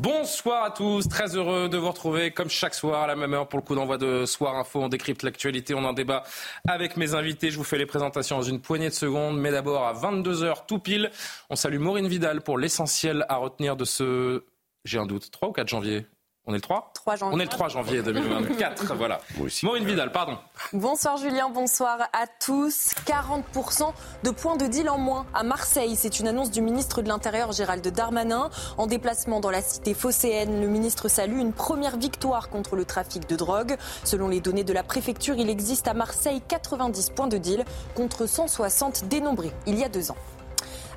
Bonsoir 0.00 0.64
à 0.64 0.70
tous, 0.70 1.08
très 1.08 1.34
heureux 1.36 1.68
de 1.68 1.76
vous 1.76 1.88
retrouver 1.88 2.30
comme 2.30 2.48
chaque 2.48 2.74
soir 2.74 3.02
à 3.02 3.06
la 3.06 3.16
même 3.16 3.34
heure 3.34 3.48
pour 3.48 3.58
le 3.58 3.64
coup 3.64 3.74
d'envoi 3.74 3.98
de 3.98 4.26
Soir 4.26 4.56
Info. 4.56 4.80
On 4.80 4.88
décrypte 4.88 5.22
l'actualité, 5.22 5.74
on 5.74 5.84
en 5.84 5.92
débat 5.92 6.24
avec 6.68 6.96
mes 6.96 7.14
invités. 7.14 7.50
Je 7.50 7.56
vous 7.56 7.64
fais 7.64 7.78
les 7.78 7.86
présentations 7.86 8.36
dans 8.36 8.42
une 8.42 8.60
poignée 8.60 8.88
de 8.88 8.94
secondes, 8.94 9.38
mais 9.38 9.50
d'abord 9.50 9.84
à 9.84 9.94
22h 9.94 10.66
tout 10.66 10.78
pile, 10.78 11.10
on 11.50 11.56
salue 11.56 11.78
Maureen 11.78 12.06
Vidal 12.06 12.42
pour 12.42 12.58
l'essentiel 12.58 13.24
à 13.28 13.36
retenir 13.36 13.76
de 13.76 13.84
ce, 13.84 14.44
j'ai 14.84 14.98
un 14.98 15.06
doute, 15.06 15.30
3 15.30 15.48
ou 15.48 15.52
4 15.52 15.68
janvier? 15.68 16.06
On 16.46 16.52
est 16.52 16.56
le 16.56 16.60
3 16.60 16.90
3 16.94 17.16
janvier. 17.16 17.36
On 17.36 17.40
est 17.40 17.44
le 17.44 17.50
3 17.50 17.68
janvier 17.68 18.02
2024, 18.02 18.94
voilà. 18.96 19.20
Maureen 19.64 19.84
Vidal, 19.84 20.12
pardon. 20.12 20.38
Bonsoir 20.72 21.16
Julien, 21.16 21.48
bonsoir 21.50 21.98
à 22.12 22.26
tous. 22.26 22.92
40% 23.06 23.92
de 24.22 24.30
points 24.30 24.56
de 24.56 24.66
deal 24.66 24.88
en 24.88 24.98
moins 24.98 25.26
à 25.34 25.42
Marseille. 25.42 25.96
C'est 25.96 26.20
une 26.20 26.28
annonce 26.28 26.52
du 26.52 26.60
ministre 26.60 27.02
de 27.02 27.08
l'Intérieur 27.08 27.50
Gérald 27.50 27.86
Darmanin. 27.86 28.50
En 28.78 28.86
déplacement 28.86 29.40
dans 29.40 29.50
la 29.50 29.60
cité 29.60 29.92
phocéenne, 29.92 30.60
le 30.60 30.68
ministre 30.68 31.08
salue 31.08 31.38
une 31.38 31.52
première 31.52 31.96
victoire 31.96 32.48
contre 32.48 32.76
le 32.76 32.84
trafic 32.84 33.28
de 33.28 33.34
drogue. 33.34 33.76
Selon 34.04 34.28
les 34.28 34.40
données 34.40 34.64
de 34.64 34.72
la 34.72 34.84
préfecture, 34.84 35.34
il 35.36 35.50
existe 35.50 35.88
à 35.88 35.94
Marseille 35.94 36.42
90 36.46 37.10
points 37.10 37.28
de 37.28 37.38
deal 37.38 37.64
contre 37.94 38.26
160 38.26 39.08
dénombrés 39.08 39.52
il 39.66 39.78
y 39.78 39.84
a 39.84 39.88
deux 39.88 40.10
ans. 40.12 40.16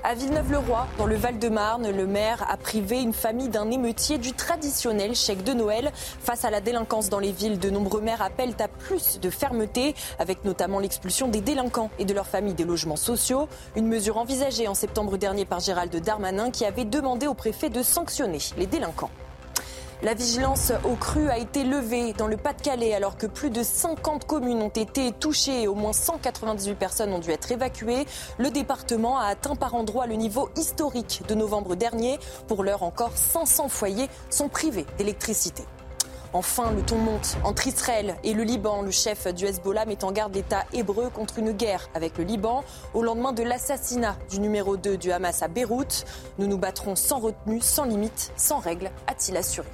À 0.02 0.16
Villeneuve-le-Roi, 0.16 0.88
dans 0.97 1.05
le 1.05 1.17
Val-de-Marne, 1.17 1.92
le 1.92 2.08
maire 2.08 2.45
a 2.50 2.55
privé 2.55 3.02
une 3.02 3.11
famille 3.11 3.50
d'un 3.50 3.69
émeutier 3.69 4.17
du 4.17 4.31
traditionnel 4.31 5.14
chèque 5.14 5.44
de 5.44 5.52
Noël. 5.52 5.92
Face 6.23 6.45
à 6.45 6.50
la 6.50 6.61
délinquance 6.61 7.09
dans 7.09 7.19
les 7.19 7.33
villes, 7.33 7.59
de 7.59 7.69
nombreux 7.69 8.00
maires 8.00 8.22
appellent 8.22 8.55
à 8.59 8.70
plus 8.70 9.20
de 9.20 9.30
fermeté, 9.30 9.95
avec 10.17 10.45
notamment 10.45 10.80
l'expulsion 10.80 11.27
des 11.27 11.42
délinquants 11.42 11.89
et 12.00 12.05
de 12.05 12.14
leurs 12.14 12.27
familles 12.27 12.53
des 12.53 12.64
logements 12.64 12.95
sociaux. 12.95 13.50
Une 13.75 13.88
mesure 13.88 14.17
envisagée 14.17 14.70
en 14.70 14.73
septembre 14.73 15.17
dernier 15.17 15.44
par 15.44 15.59
Gérald 15.59 15.94
Darmanin 15.94 16.50
qui 16.50 16.64
avait 16.64 16.86
demandé 16.86 17.27
au 17.27 17.33
préfet 17.33 17.70
de 17.70 17.83
sanctionner 17.83 18.39
les 18.58 18.67
délinquants. 18.67 19.11
La 20.02 20.14
vigilance 20.14 20.72
au 20.86 20.95
cru 20.95 21.28
a 21.28 21.38
été 21.38 21.66
levée 21.66 22.14
dans 22.14 22.28
le 22.28 22.38
Pas-de-Calais 22.38 22.94
alors 22.94 23.17
que 23.17 23.28
plus 23.28 23.50
de 23.50 23.64
50 23.64 24.25
communes 24.25 24.61
ont 24.61 24.69
été 24.69 25.11
touchées 25.11 25.64
et 25.64 25.67
au 25.67 25.75
moins 25.75 25.92
198 25.92 26.75
personnes 26.75 27.11
ont 27.11 27.19
dû 27.19 27.31
être 27.31 27.52
évacuées. 27.52 28.05
Le 28.38 28.50
département 28.50 29.20
a 29.20 29.25
atteint 29.25 29.58
par 29.58 29.75
endroits 29.75 30.08
le 30.08 30.16
niveau 30.16 30.47
historique 30.55 31.23
de 31.27 31.36
novembre 31.36 31.75
dernier. 31.75 32.17
Pour 32.47 32.64
l'heure 32.64 32.83
encore, 32.83 33.11
500 33.14 33.67
foyers 33.67 34.08
sont 34.30 34.47
privés 34.47 34.86
d'électricité. 34.97 35.64
Enfin, 36.31 36.72
le 36.72 36.83
ton 36.83 36.97
monte 36.97 37.38
entre 37.44 37.66
Israël 37.66 38.16
et 38.23 38.33
le 38.33 38.44
Liban. 38.44 38.83
Le 38.83 38.91
chef 38.91 39.27
du 39.33 39.45
Hezbollah 39.45 39.85
met 39.85 40.03
en 40.03 40.11
garde 40.11 40.36
l'État 40.36 40.63
hébreu 40.73 41.09
contre 41.09 41.39
une 41.39 41.52
guerre 41.52 41.89
avec 41.95 42.17
le 42.19 42.23
Liban 42.23 42.63
au 42.94 43.02
lendemain 43.02 43.33
de 43.33 43.41
l'assassinat 43.41 44.16
du 44.30 44.39
numéro 44.39 44.77
2 44.77 44.97
du 44.97 45.11
Hamas 45.11 45.41
à 45.41 45.47
Beyrouth. 45.47 46.05
Nous 46.38 46.45
nous 46.45 46.58
battrons 46.58 46.95
sans 46.95 47.19
retenue, 47.19 47.61
sans 47.61 47.86
limite, 47.86 48.31
sans 48.36 48.59
règles, 48.59 48.91
a-t-il 49.08 49.38
assuré. 49.38 49.67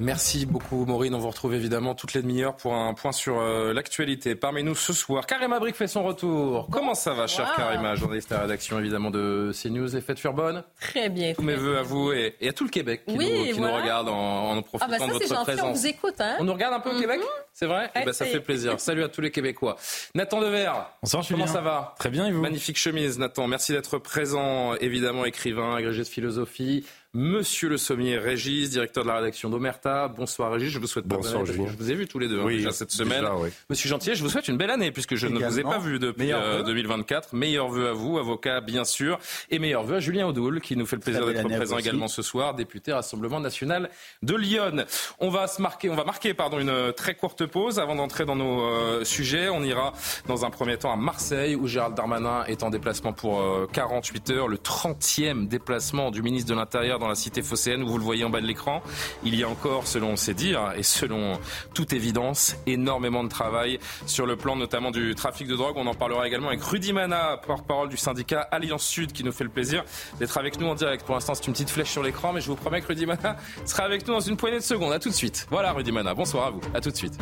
Merci 0.00 0.46
beaucoup 0.46 0.86
Maureen. 0.86 1.14
On 1.14 1.18
vous 1.18 1.28
retrouve 1.28 1.54
évidemment 1.54 1.94
toutes 1.94 2.14
les 2.14 2.22
demi-heures 2.22 2.56
pour 2.56 2.74
un 2.74 2.94
point 2.94 3.12
sur 3.12 3.38
euh, 3.38 3.74
l'actualité. 3.74 4.34
Parmi 4.34 4.62
nous 4.62 4.74
ce 4.74 4.92
soir, 4.92 5.26
Karima 5.26 5.58
Brick 5.58 5.76
fait 5.76 5.86
son 5.86 6.02
retour. 6.02 6.68
Comment 6.70 6.94
ça 6.94 7.12
va, 7.12 7.26
chère 7.26 7.54
Karima, 7.54 7.94
journaliste 7.96 8.32
à 8.32 8.40
rédaction 8.40 8.78
évidemment 8.78 9.10
de 9.10 9.52
CNews. 9.52 9.88
Les 9.92 10.00
fêtes 10.00 10.18
furent 10.18 10.32
bonnes 10.32 10.64
Très 10.80 11.10
bien. 11.10 11.34
Tous 11.34 11.42
mes 11.42 11.54
voeux 11.54 11.76
à 11.76 11.82
vous 11.82 12.12
et, 12.12 12.34
et, 12.40 12.48
à 12.48 12.52
tout 12.52 12.64
le 12.64 12.70
Québec 12.70 13.02
qui, 13.06 13.16
oui, 13.16 13.48
nous, 13.48 13.54
qui 13.54 13.60
nous, 13.60 13.72
regarde 13.72 14.08
en, 14.08 14.56
en 14.56 14.62
profitant 14.62 14.86
ah 14.88 14.98
bah 14.98 14.98
ça, 14.98 15.06
de 15.06 15.12
votre 15.12 15.28
gentil, 15.28 15.44
présence. 15.44 15.66
On 15.66 15.72
vous 15.72 15.86
écoute, 15.86 16.20
hein 16.20 16.36
On 16.40 16.44
nous 16.44 16.54
regarde 16.54 16.74
un 16.74 16.80
peu 16.80 16.96
au 16.96 17.00
Québec 17.00 17.20
C'est 17.52 17.66
vrai 17.66 17.90
eh 17.94 18.04
ben, 18.04 18.12
Ça 18.12 18.24
fait 18.24 18.40
plaisir. 18.40 18.80
Salut 18.80 19.04
à 19.04 19.08
tous 19.08 19.20
les 19.20 19.30
Québécois. 19.30 19.76
Nathan 20.14 20.40
Dever. 20.40 20.72
Bonsoir 21.02 21.24
Comment 21.28 21.46
ça 21.46 21.60
va? 21.60 21.94
Très 21.98 22.08
bien 22.10 22.26
et 22.26 22.32
vous? 22.32 22.40
Magnifique 22.40 22.78
chemise, 22.78 23.18
Nathan. 23.18 23.46
Merci 23.46 23.72
d'être 23.72 23.98
présent. 23.98 24.74
Évidemment, 24.76 25.24
écrivain, 25.24 25.74
agrégé 25.76 26.02
de 26.02 26.08
philosophie. 26.08 26.86
Monsieur 27.12 27.68
Le 27.68 27.76
Sommier, 27.76 28.18
Régis, 28.18 28.70
directeur 28.70 29.02
de 29.02 29.08
la 29.08 29.16
rédaction 29.16 29.50
d'Omerta. 29.50 30.06
Bonsoir 30.06 30.52
Régis, 30.52 30.70
je 30.70 30.78
vous 30.78 30.86
souhaite 30.86 31.08
Bonsoir, 31.08 31.42
année. 31.42 31.66
Je 31.66 31.76
vous 31.76 31.90
ai 31.90 31.96
vu 31.96 32.06
tous 32.06 32.20
les 32.20 32.28
deux 32.28 32.40
hein, 32.40 32.46
déjà 32.46 32.70
cette 32.70 32.92
semaine. 32.92 33.18
Déjà, 33.22 33.34
oui. 33.34 33.48
Monsieur 33.68 33.88
Gentil, 33.88 34.14
je 34.14 34.22
vous 34.22 34.28
souhaite 34.28 34.46
une 34.46 34.56
belle 34.56 34.70
année 34.70 34.92
puisque 34.92 35.16
je 35.16 35.26
Également. 35.26 35.44
ne 35.44 35.50
vous 35.50 35.58
ai 35.58 35.62
pas 35.64 35.78
vu 35.78 35.98
depuis 35.98 36.26
Meilleurs 36.26 36.44
euh, 36.44 36.56
vœux. 36.58 36.62
2024. 36.66 37.34
Meilleurs 37.34 37.68
vœux 37.68 37.88
à 37.88 37.92
vous, 37.94 38.16
avocat 38.16 38.60
bien 38.60 38.84
sûr, 38.84 39.18
et 39.50 39.58
meilleurs 39.58 39.82
vœux 39.82 39.96
à 39.96 39.98
Julien 39.98 40.28
Audoul 40.28 40.60
qui 40.60 40.76
nous 40.76 40.86
fait 40.86 40.94
le 40.94 41.02
plaisir 41.02 41.26
d'être 41.26 41.48
présent 41.48 41.78
également 41.78 42.06
ce 42.06 42.22
soir, 42.22 42.54
député 42.54 42.92
Rassemblement 42.92 43.40
national 43.40 43.90
de 44.22 44.36
Lyon. 44.36 44.84
On 45.18 45.30
va 45.30 45.48
se 45.48 45.60
marquer, 45.60 45.90
on 45.90 45.96
va 45.96 46.04
marquer 46.04 46.32
pardon 46.32 46.60
une 46.60 46.68
euh, 46.68 46.92
très 46.92 47.16
courte 47.16 47.44
pause 47.44 47.80
avant 47.80 47.96
d'entrer 47.96 48.24
dans 48.24 48.36
nos 48.36 48.62
euh, 48.62 49.02
sujets. 49.02 49.48
On 49.48 49.64
ira 49.64 49.94
dans 50.28 50.44
un 50.44 50.50
premier 50.50 50.76
temps 50.76 50.92
à 50.92 50.96
Marseille 50.96 51.56
où 51.56 51.66
Gérald 51.66 51.96
Darmanin 51.96 52.44
est 52.44 52.62
en 52.62 52.70
déplacement 52.70 53.12
pour 53.12 53.40
euh, 53.40 53.66
48 53.72 54.30
heures, 54.30 54.46
le 54.46 54.58
30e 54.58 55.48
déplacement 55.48 56.12
du 56.12 56.22
ministre 56.22 56.48
de 56.48 56.54
l'Intérieur 56.54 56.99
dans 57.00 57.08
la 57.08 57.16
cité 57.16 57.42
phocéenne 57.42 57.82
où 57.82 57.88
vous 57.88 57.98
le 57.98 58.04
voyez 58.04 58.24
en 58.24 58.30
bas 58.30 58.40
de 58.40 58.46
l'écran. 58.46 58.82
Il 59.24 59.34
y 59.34 59.42
a 59.42 59.48
encore, 59.48 59.86
selon 59.86 60.14
ses 60.16 60.34
dires 60.34 60.72
et 60.76 60.84
selon 60.84 61.38
toute 61.74 61.92
évidence, 61.92 62.56
énormément 62.66 63.24
de 63.24 63.28
travail 63.28 63.80
sur 64.06 64.26
le 64.26 64.36
plan 64.36 64.54
notamment 64.54 64.90
du 64.90 65.14
trafic 65.14 65.48
de 65.48 65.56
drogue. 65.56 65.76
On 65.76 65.86
en 65.86 65.94
parlera 65.94 66.26
également 66.26 66.48
avec 66.48 66.62
Rudy 66.62 66.92
Mana, 66.92 67.40
porte-parole 67.44 67.88
du 67.88 67.96
syndicat 67.96 68.40
Alliance 68.52 68.84
Sud, 68.84 69.12
qui 69.12 69.24
nous 69.24 69.32
fait 69.32 69.44
le 69.44 69.50
plaisir 69.50 69.84
d'être 70.18 70.38
avec 70.38 70.60
nous 70.60 70.68
en 70.68 70.74
direct. 70.74 71.04
Pour 71.04 71.14
l'instant, 71.14 71.34
c'est 71.34 71.46
une 71.46 71.52
petite 71.52 71.70
flèche 71.70 71.90
sur 71.90 72.02
l'écran, 72.02 72.32
mais 72.32 72.40
je 72.40 72.46
vous 72.46 72.56
promets 72.56 72.80
que 72.80 72.86
Rudy 72.86 73.06
Mana 73.06 73.36
sera 73.64 73.84
avec 73.84 74.06
nous 74.06 74.14
dans 74.14 74.20
une 74.20 74.36
poignée 74.36 74.58
de 74.58 74.62
secondes. 74.62 74.92
À 74.92 74.98
tout 74.98 75.08
de 75.08 75.14
suite. 75.14 75.46
Voilà, 75.50 75.72
Rudy 75.72 75.90
Mana. 75.90 76.14
Bonsoir 76.14 76.46
à 76.46 76.50
vous. 76.50 76.60
À 76.74 76.80
tout 76.80 76.90
de 76.90 76.96
suite. 76.96 77.18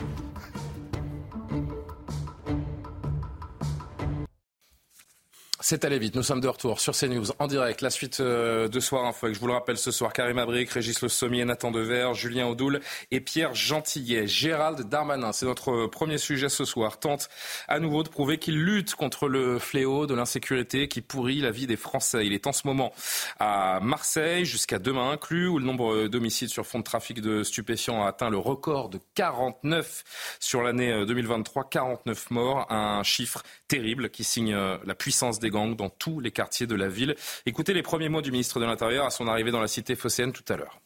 C'est 5.70 5.84
allé 5.84 5.98
vite, 5.98 6.14
nous 6.14 6.22
sommes 6.22 6.40
de 6.40 6.48
retour 6.48 6.80
sur 6.80 6.94
CNews 6.94 7.26
en 7.38 7.46
direct. 7.46 7.82
La 7.82 7.90
suite 7.90 8.20
euh, 8.20 8.68
de 8.68 8.80
Soir 8.80 9.04
Info, 9.04 9.30
je 9.30 9.38
vous 9.38 9.48
le 9.48 9.52
rappelle 9.52 9.76
ce 9.76 9.90
soir, 9.90 10.14
Karim 10.14 10.38
Abric, 10.38 10.70
Régis 10.70 11.02
Le 11.02 11.10
Sommier, 11.10 11.44
Nathan 11.44 11.70
Dever, 11.70 12.12
Julien 12.14 12.46
Audoul 12.46 12.80
et 13.10 13.20
Pierre 13.20 13.54
Gentillet. 13.54 14.26
Gérald 14.26 14.88
Darmanin, 14.88 15.32
c'est 15.32 15.44
notre 15.44 15.84
premier 15.84 16.16
sujet 16.16 16.48
ce 16.48 16.64
soir, 16.64 16.98
tente 16.98 17.28
à 17.68 17.80
nouveau 17.80 18.02
de 18.02 18.08
prouver 18.08 18.38
qu'il 18.38 18.64
lutte 18.64 18.94
contre 18.94 19.28
le 19.28 19.58
fléau 19.58 20.06
de 20.06 20.14
l'insécurité 20.14 20.88
qui 20.88 21.02
pourrit 21.02 21.42
la 21.42 21.50
vie 21.50 21.66
des 21.66 21.76
Français. 21.76 22.24
Il 22.24 22.32
est 22.32 22.46
en 22.46 22.52
ce 22.52 22.66
moment 22.66 22.94
à 23.38 23.78
Marseille, 23.82 24.46
jusqu'à 24.46 24.78
demain 24.78 25.10
inclus, 25.10 25.48
où 25.48 25.58
le 25.58 25.66
nombre 25.66 26.08
d'homicides 26.08 26.48
sur 26.48 26.66
fond 26.66 26.78
de 26.78 26.84
trafic 26.84 27.20
de 27.20 27.42
stupéfiants 27.42 28.04
a 28.04 28.08
atteint 28.08 28.30
le 28.30 28.38
record 28.38 28.88
de 28.88 29.00
49 29.16 30.38
sur 30.40 30.62
l'année 30.62 31.04
2023, 31.04 31.68
49 31.68 32.30
morts, 32.30 32.72
un 32.72 33.02
chiffre 33.02 33.42
terrible 33.68 34.08
qui 34.08 34.24
signe 34.24 34.54
euh, 34.54 34.78
la 34.86 34.94
puissance 34.94 35.38
des 35.38 35.50
gangs 35.50 35.57
dans 35.66 35.88
tous 35.90 36.20
les 36.20 36.30
quartiers 36.30 36.66
de 36.66 36.74
la 36.74 36.88
ville. 36.88 37.16
Écoutez 37.46 37.74
les 37.74 37.82
premiers 37.82 38.08
mots 38.08 38.22
du 38.22 38.30
ministre 38.30 38.60
de 38.60 38.64
l'Intérieur 38.64 39.04
à 39.06 39.10
son 39.10 39.26
arrivée 39.26 39.50
dans 39.50 39.60
la 39.60 39.68
cité 39.68 39.96
phocéenne 39.96 40.32
tout 40.32 40.44
à 40.52 40.56
l'heure. 40.56 40.80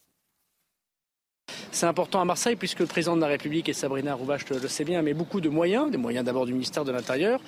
C'est 1.71 1.87
important 1.87 2.21
à 2.21 2.25
Marseille 2.25 2.55
puisque 2.55 2.79
le 2.79 2.85
président 2.85 3.15
de 3.15 3.21
la 3.21 3.27
République 3.27 3.67
et 3.67 3.73
Sabrina 3.73 4.13
Roubache 4.13 4.47
le 4.49 4.67
sait 4.67 4.85
bien, 4.85 5.01
mais 5.01 5.13
beaucoup 5.13 5.41
de 5.41 5.49
moyens, 5.49 5.89
des 5.91 5.97
moyens 5.97 6.23
d'abord 6.23 6.45
du 6.45 6.53
ministère 6.53 6.85
de 6.85 6.91
l'Intérieur. 6.91 7.41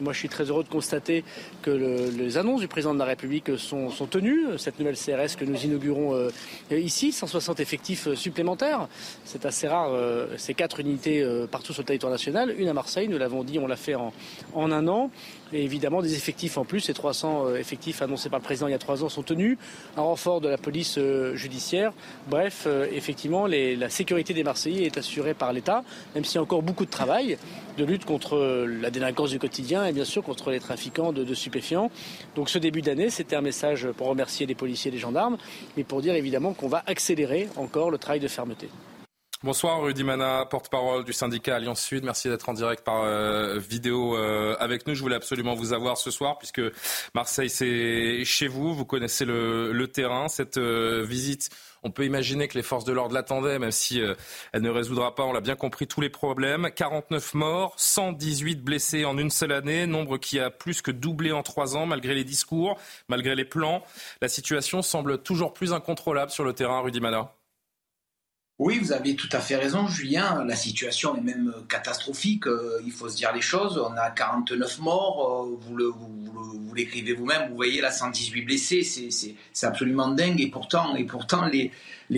Moi, 0.00 0.12
je 0.12 0.18
suis 0.18 0.28
très 0.28 0.44
heureux 0.44 0.64
de 0.64 0.68
constater 0.68 1.24
que 1.62 1.70
le- 1.70 2.10
les 2.10 2.36
annonces 2.36 2.60
du 2.60 2.68
président 2.68 2.92
de 2.92 2.98
la 2.98 3.04
République 3.04 3.56
sont, 3.56 3.88
tenues. 4.10 4.58
Cette 4.58 4.78
nouvelle 4.80 4.96
CRS 4.96 5.36
que 5.36 5.44
nous 5.44 5.56
inaugurons 5.64 6.14
euh, 6.14 6.30
ici, 6.72 7.10
160 7.12 7.60
effectifs 7.60 8.08
euh, 8.08 8.14
supplémentaires, 8.16 8.88
c'est 9.24 9.46
assez 9.46 9.66
rare. 9.68 9.92
euh, 9.92 10.26
c'est 10.36 10.54
quatre 10.54 10.80
unités 10.80 11.24
partout 11.50 11.72
sur 11.72 11.82
le 11.82 11.86
territoire 11.86 12.12
national, 12.12 12.54
une 12.58 12.68
à 12.68 12.74
Marseille. 12.74 13.08
Nous 13.08 13.18
l'avons 13.18 13.44
dit, 13.44 13.58
on 13.58 13.66
l'a 13.68 13.76
fait 13.76 13.94
en 13.94 14.12
un 14.72 14.88
an. 14.88 15.10
Et 15.52 15.64
évidemment, 15.64 16.02
des 16.02 16.14
effectifs 16.14 16.58
en 16.58 16.64
plus, 16.64 16.80
ces 16.80 16.94
300 16.94 17.46
euh, 17.46 17.56
effectifs 17.56 18.02
annoncés 18.02 18.28
par 18.28 18.38
le 18.38 18.44
président 18.44 18.66
il 18.66 18.72
y 18.72 18.74
a 18.74 18.78
trois 18.78 19.02
ans 19.02 19.08
sont 19.08 19.22
tenus. 19.22 19.56
Un 19.96 20.02
renfort 20.02 20.40
de 20.40 20.48
la 20.48 20.58
police 20.58 20.96
euh, 20.98 21.34
judiciaire. 21.36 21.92
Bref, 22.28 22.64
euh, 22.66 22.86
effectivement, 22.92 23.46
la 23.46 23.88
sécurité 23.88 24.34
des 24.34 24.44
Marseillais 24.44 24.84
est 24.84 24.98
assurée 24.98 25.34
par 25.34 25.52
l'État, 25.52 25.84
même 26.14 26.24
s'il 26.24 26.36
y 26.36 26.38
a 26.38 26.42
encore 26.42 26.62
beaucoup 26.62 26.84
de 26.84 26.90
travail 26.90 27.38
de 27.78 27.84
lutte 27.84 28.04
contre 28.04 28.66
la 28.66 28.90
délinquance 28.90 29.30
du 29.30 29.38
quotidien 29.38 29.86
et 29.86 29.92
bien 29.92 30.04
sûr 30.04 30.22
contre 30.22 30.50
les 30.50 30.60
trafiquants 30.60 31.12
de, 31.12 31.24
de 31.24 31.34
stupéfiants. 31.34 31.90
Donc 32.34 32.50
ce 32.50 32.58
début 32.58 32.82
d'année, 32.82 33.08
c'était 33.08 33.36
un 33.36 33.40
message 33.40 33.88
pour 33.96 34.08
remercier 34.08 34.46
les 34.46 34.54
policiers 34.54 34.90
et 34.90 34.92
les 34.92 35.00
gendarmes, 35.00 35.38
mais 35.76 35.84
pour 35.84 36.02
dire 36.02 36.14
évidemment 36.14 36.52
qu'on 36.52 36.68
va 36.68 36.82
accélérer 36.86 37.48
encore 37.56 37.90
le 37.90 37.98
travail 37.98 38.20
de 38.20 38.28
fermeté. 38.28 38.68
Bonsoir 39.44 39.80
Rudy 39.80 40.02
Mana, 40.02 40.46
porte-parole 40.46 41.04
du 41.04 41.12
syndicat 41.12 41.54
Alliance 41.54 41.80
Sud. 41.80 42.02
Merci 42.02 42.28
d'être 42.28 42.48
en 42.48 42.54
direct 42.54 42.82
par 42.82 43.04
euh, 43.04 43.56
vidéo 43.56 44.16
euh, 44.16 44.56
avec 44.58 44.84
nous. 44.88 44.96
Je 44.96 45.00
voulais 45.00 45.14
absolument 45.14 45.54
vous 45.54 45.72
avoir 45.72 45.96
ce 45.96 46.10
soir 46.10 46.38
puisque 46.38 46.60
Marseille 47.14 47.48
c'est 47.48 48.24
chez 48.24 48.48
vous. 48.48 48.74
Vous 48.74 48.84
connaissez 48.84 49.24
le, 49.24 49.86
terrain. 49.94 50.26
Cette 50.26 50.58
euh, 50.58 51.04
visite, 51.04 51.50
on 51.84 51.92
peut 51.92 52.04
imaginer 52.04 52.48
que 52.48 52.58
les 52.58 52.64
forces 52.64 52.84
de 52.84 52.92
l'ordre 52.92 53.14
l'attendaient, 53.14 53.60
même 53.60 53.70
si 53.70 54.00
elle 54.52 54.62
ne 54.62 54.70
résoudra 54.70 55.14
pas, 55.14 55.22
on 55.22 55.32
l'a 55.32 55.40
bien 55.40 55.54
compris, 55.54 55.86
tous 55.86 56.00
les 56.00 56.10
problèmes. 56.10 56.68
49 56.74 57.34
morts, 57.34 57.74
118 57.76 58.56
blessés 58.64 59.04
en 59.04 59.16
une 59.18 59.30
seule 59.30 59.52
année, 59.52 59.86
nombre 59.86 60.18
qui 60.18 60.40
a 60.40 60.50
plus 60.50 60.82
que 60.82 60.90
doublé 60.90 61.30
en 61.30 61.44
trois 61.44 61.76
ans 61.76 61.86
malgré 61.86 62.16
les 62.16 62.24
discours, 62.24 62.76
malgré 63.06 63.36
les 63.36 63.44
plans. 63.44 63.84
La 64.20 64.26
situation 64.26 64.82
semble 64.82 65.22
toujours 65.22 65.52
plus 65.52 65.72
incontrôlable 65.72 66.32
sur 66.32 66.42
le 66.42 66.54
terrain, 66.54 66.80
Rudy 66.80 67.00
Mana. 67.00 67.37
Oui, 68.58 68.80
vous 68.80 68.90
avez 68.90 69.14
tout 69.14 69.28
à 69.30 69.38
fait 69.38 69.54
raison, 69.54 69.86
Julien. 69.86 70.44
La 70.44 70.56
situation 70.56 71.14
est 71.16 71.20
même 71.20 71.54
catastrophique. 71.68 72.48
Euh, 72.48 72.80
il 72.84 72.90
faut 72.90 73.08
se 73.08 73.14
dire 73.14 73.32
les 73.32 73.40
choses. 73.40 73.78
On 73.78 73.96
a 73.96 74.10
49 74.10 74.80
morts. 74.80 75.46
Euh, 75.46 75.58
vous, 75.60 76.74
l'écrivez 76.74 77.12
vous-même. 77.12 77.50
Vous 77.50 77.54
voyez 77.54 77.80
là 77.80 77.92
118 77.92 78.42
blessés. 78.42 78.82
C'est 78.82 79.66
absolument 79.66 80.08
dingue. 80.08 80.40
Et 80.40 80.50
pourtant, 80.50 80.96
et 80.96 81.04
pourtant 81.04 81.46
les, 81.46 81.70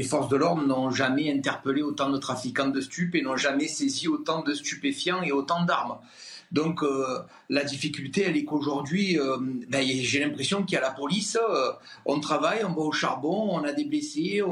forces 0.03 0.31
de 0.31 0.37
l'ordre 0.37 0.67
n'ont 0.67 0.91
jamais 0.91 1.31
interpellé 1.31 1.83
autant 1.83 2.09
de 2.09 2.17
trafiquants 2.17 2.69
de 2.69 2.81
stupes 2.81 3.15
et 3.17 3.21
n'ont 3.21 3.37
jamais 3.37 3.69
saisi 3.69 4.09
autant 4.09 4.43
de 4.43 4.55
stupéfiants 4.55 5.23
et 5.23 5.33
autant 5.33 5.65
d'armes. 5.65 5.99
Donc 6.53 6.83
euh, 6.83 7.21
la 7.49 7.65
difficulté, 7.65 8.25
elle 8.27 8.37
est 8.37 8.45
qu'aujourd'hui, 8.45 9.19
euh, 9.19 9.37
ben, 9.69 9.87
j'ai 9.87 10.19
l'impression 10.21 10.65
qu'il 10.65 10.75
y 10.75 10.79
a 10.79 10.81
la 10.81 10.91
police, 10.91 11.37
euh, 11.37 11.73
on 12.07 12.19
travaille, 12.19 12.65
on 12.65 12.73
va 12.73 12.81
au 12.81 12.93
charbon, 12.93 13.51
on 13.53 13.63
a 13.63 13.73
des 13.73 13.85
blessés, 13.85 14.43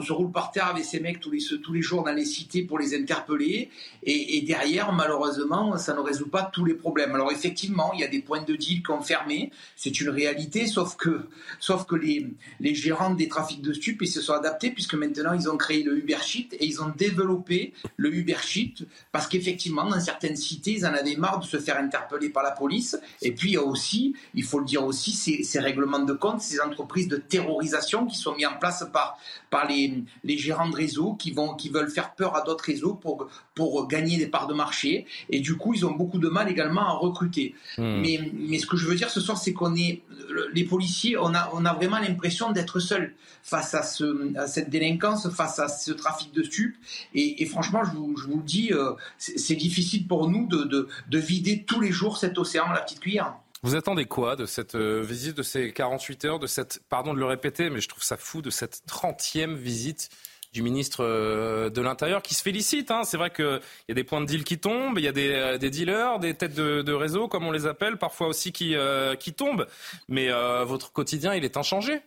se 0.00 0.12
roule 0.12 0.32
par 0.32 0.50
terre 0.50 0.66
avec 0.66 0.84
ces 0.84 1.00
mecs 1.00 1.20
tous 1.20 1.30
les, 1.30 1.40
tous 1.62 1.72
les 1.72 1.82
jours 1.82 2.02
dans 2.02 2.12
les 2.12 2.24
cités 2.24 2.62
pour 2.62 2.78
les 2.78 2.94
interpeller. 2.94 3.70
Et, 4.04 4.42
derrière, 4.42 4.92
malheureusement, 4.92 5.76
ça 5.76 5.94
ne 5.94 6.00
résout 6.00 6.28
pas 6.28 6.50
tous 6.52 6.64
les 6.64 6.74
problèmes. 6.74 7.14
Alors 7.14 7.30
effectivement, 7.30 7.92
il 7.94 8.00
y 8.00 8.04
a 8.04 8.08
des 8.08 8.20
points 8.20 8.42
de 8.42 8.56
deal 8.56 8.82
qui 8.82 8.90
ont 8.90 9.00
fermé, 9.00 9.50
c'est 9.76 10.00
une 10.00 10.08
réalité, 10.08 10.66
sauf 10.66 10.96
que, 10.96 11.28
sauf 11.60 11.86
que 11.86 11.94
les, 11.94 12.26
les 12.60 12.74
gérants 12.74 13.14
des 13.14 13.28
trafics 13.28 13.62
de 13.62 13.72
stupes, 13.72 14.02
ils 14.02 14.08
se 14.08 14.20
sont 14.20 14.32
adaptés 14.32 14.70
puisque 14.70 14.94
maintenant, 14.94 15.34
ils 15.34 15.48
ont 15.48 15.56
créé 15.56 15.82
le 15.82 15.98
Uber 15.98 16.18
Sheet 16.22 16.48
et 16.58 16.66
ils 16.66 16.82
ont 16.82 16.92
développé 16.96 17.72
le 17.96 18.14
Uber 18.14 18.38
Sheet 18.42 18.86
parce 19.12 19.26
qu'effectivement, 19.26 19.88
dans 19.88 20.00
certaines 20.00 20.36
cités, 20.36 20.72
ils 20.72 20.86
en 20.86 20.94
avaient 20.94 21.16
marre 21.16 21.40
de 21.40 21.44
se 21.44 21.58
faire 21.58 21.78
interpeller 21.78 22.30
par 22.30 22.42
la 22.42 22.50
police. 22.50 22.98
Et 23.20 23.32
puis 23.32 23.50
il 23.50 23.54
y 23.54 23.56
a 23.56 23.62
aussi, 23.62 24.14
il 24.34 24.44
faut 24.44 24.58
le 24.58 24.64
dire 24.64 24.84
aussi, 24.84 25.12
ces, 25.12 25.60
règlements 25.60 26.00
de 26.00 26.12
compte, 26.12 26.40
ces 26.40 26.60
entreprises 26.60 27.08
de 27.08 27.16
terrorisation 27.16 28.06
qui 28.06 28.16
sont 28.16 28.34
mis 28.34 28.46
en 28.46 28.58
place 28.58 28.84
par, 28.92 29.18
par 29.52 29.68
les, 29.68 30.02
les 30.24 30.38
gérants 30.38 30.70
de 30.70 30.74
réseaux 30.74 31.12
qui, 31.12 31.30
vont, 31.30 31.52
qui 31.54 31.68
veulent 31.68 31.90
faire 31.90 32.14
peur 32.14 32.34
à 32.34 32.40
d'autres 32.40 32.64
réseaux 32.64 32.94
pour, 32.94 33.28
pour 33.54 33.86
gagner 33.86 34.16
des 34.16 34.26
parts 34.26 34.46
de 34.46 34.54
marché. 34.54 35.04
Et 35.28 35.40
du 35.40 35.56
coup, 35.58 35.74
ils 35.74 35.84
ont 35.84 35.92
beaucoup 35.92 36.18
de 36.18 36.28
mal 36.28 36.50
également 36.50 36.80
à 36.80 36.92
recruter. 36.92 37.54
Hmm. 37.76 38.00
Mais, 38.00 38.32
mais 38.32 38.58
ce 38.58 38.66
que 38.66 38.78
je 38.78 38.86
veux 38.88 38.94
dire 38.94 39.10
ce 39.10 39.20
soir, 39.20 39.36
c'est 39.36 39.52
qu'on 39.52 39.76
est, 39.76 40.00
les 40.54 40.64
policiers, 40.64 41.18
on 41.18 41.34
a, 41.34 41.50
on 41.52 41.66
a 41.66 41.74
vraiment 41.74 41.98
l'impression 41.98 42.50
d'être 42.50 42.80
seuls 42.80 43.14
face 43.42 43.74
à, 43.74 43.82
ce, 43.82 44.34
à 44.38 44.46
cette 44.46 44.70
délinquance, 44.70 45.28
face 45.28 45.58
à 45.58 45.68
ce 45.68 45.92
trafic 45.92 46.32
de 46.32 46.42
stupes. 46.42 46.76
Et, 47.14 47.44
franchement, 47.44 47.84
je 47.84 47.90
vous, 47.90 48.16
je 48.16 48.28
vous 48.28 48.38
le 48.38 48.44
dis, 48.44 48.72
euh, 48.72 48.92
c'est 49.18 49.54
difficile 49.54 50.06
pour 50.06 50.30
nous 50.30 50.46
de, 50.46 50.64
de, 50.64 50.88
de 51.10 51.18
vider 51.18 51.64
tous 51.64 51.80
les 51.80 51.92
jours 51.92 52.16
cet 52.16 52.38
océan 52.38 52.64
à 52.70 52.72
la 52.72 52.80
petite 52.80 53.00
cuillère. 53.00 53.34
Vous 53.64 53.76
attendez 53.76 54.06
quoi 54.06 54.34
de 54.34 54.44
cette 54.44 54.74
euh, 54.74 55.02
visite, 55.02 55.36
de 55.36 55.44
ces 55.44 55.72
48 55.72 56.24
heures, 56.24 56.38
de 56.40 56.48
cette, 56.48 56.82
pardon 56.88 57.14
de 57.14 57.18
le 57.20 57.26
répéter, 57.26 57.70
mais 57.70 57.80
je 57.80 57.88
trouve 57.88 58.02
ça 58.02 58.16
fou, 58.16 58.42
de 58.42 58.50
cette 58.50 58.82
30e 58.88 59.54
visite 59.54 60.08
du 60.52 60.62
ministre 60.62 61.04
euh, 61.04 61.70
de 61.70 61.80
l'Intérieur 61.80 62.22
qui 62.22 62.34
se 62.34 62.42
félicite. 62.42 62.90
Hein. 62.90 63.04
C'est 63.04 63.16
vrai 63.16 63.30
qu'il 63.30 63.60
y 63.88 63.92
a 63.92 63.94
des 63.94 64.02
points 64.02 64.20
de 64.20 64.26
deal 64.26 64.42
qui 64.42 64.58
tombent, 64.58 64.98
il 64.98 65.04
y 65.04 65.08
a 65.08 65.12
des, 65.12 65.32
euh, 65.32 65.58
dealers, 65.58 66.18
des 66.18 66.34
têtes 66.34 66.54
de, 66.54 66.92
réseau, 66.92 67.28
comme 67.28 67.46
on 67.46 67.52
les 67.52 67.66
appelle, 67.66 67.98
parfois 67.98 68.26
aussi 68.26 68.50
qui, 68.50 68.74
qui 69.20 69.32
tombent. 69.32 69.68
Mais 70.08 70.28
votre 70.64 70.92
quotidien, 70.92 71.34
il 71.34 71.44
est 71.44 71.56
inchangé. 71.56 72.00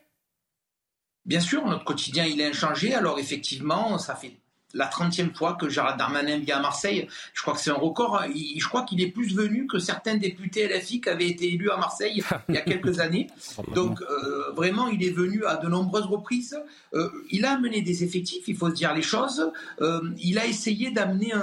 Bien 1.23 1.39
sûr, 1.39 1.65
notre 1.65 1.85
quotidien, 1.85 2.25
il 2.25 2.41
est 2.41 2.47
inchangé. 2.47 2.93
Alors 2.93 3.17
effectivement, 3.17 3.97
ça 3.97 4.15
fait 4.15 4.33
la 4.75 4.87
30e 4.87 5.33
fois 5.33 5.53
que 5.53 5.69
Gérald 5.69 5.97
Darmanin 5.97 6.37
vient 6.37 6.57
à 6.57 6.61
Marseille. 6.61 7.07
Je 7.33 7.41
crois 7.41 7.53
que 7.55 7.59
c'est 7.61 7.71
un 7.71 7.75
record. 7.75 8.21
je 8.27 8.67
crois 8.67 8.83
qu'il 8.83 9.01
est 9.01 9.07
plus 9.07 9.33
venu 9.33 9.65
que 9.67 9.79
certains 9.79 10.17
députés 10.17 10.67
LFI 10.67 11.01
qui 11.01 11.09
avaient 11.09 11.29
été 11.29 11.53
élus 11.53 11.71
à 11.71 11.77
Marseille 11.77 12.21
il 12.49 12.55
y 12.55 12.57
a 12.57 12.61
quelques 12.61 12.99
années. 12.99 13.27
Donc 13.73 14.01
euh, 14.01 14.51
vraiment, 14.53 14.87
il 14.87 15.03
est 15.03 15.11
venu 15.11 15.45
à 15.45 15.55
de 15.55 15.67
nombreuses 15.67 16.05
reprises. 16.05 16.59
Euh, 16.93 17.09
il 17.31 17.45
a 17.45 17.53
amené 17.53 17.81
des 17.81 18.03
effectifs, 18.03 18.47
il 18.47 18.55
faut 18.55 18.69
se 18.69 18.75
dire 18.75 18.93
les 18.93 19.01
choses. 19.01 19.51
Euh, 19.81 20.01
il 20.21 20.37
a 20.37 20.45
essayé 20.45 20.91
d'amener 20.91 21.33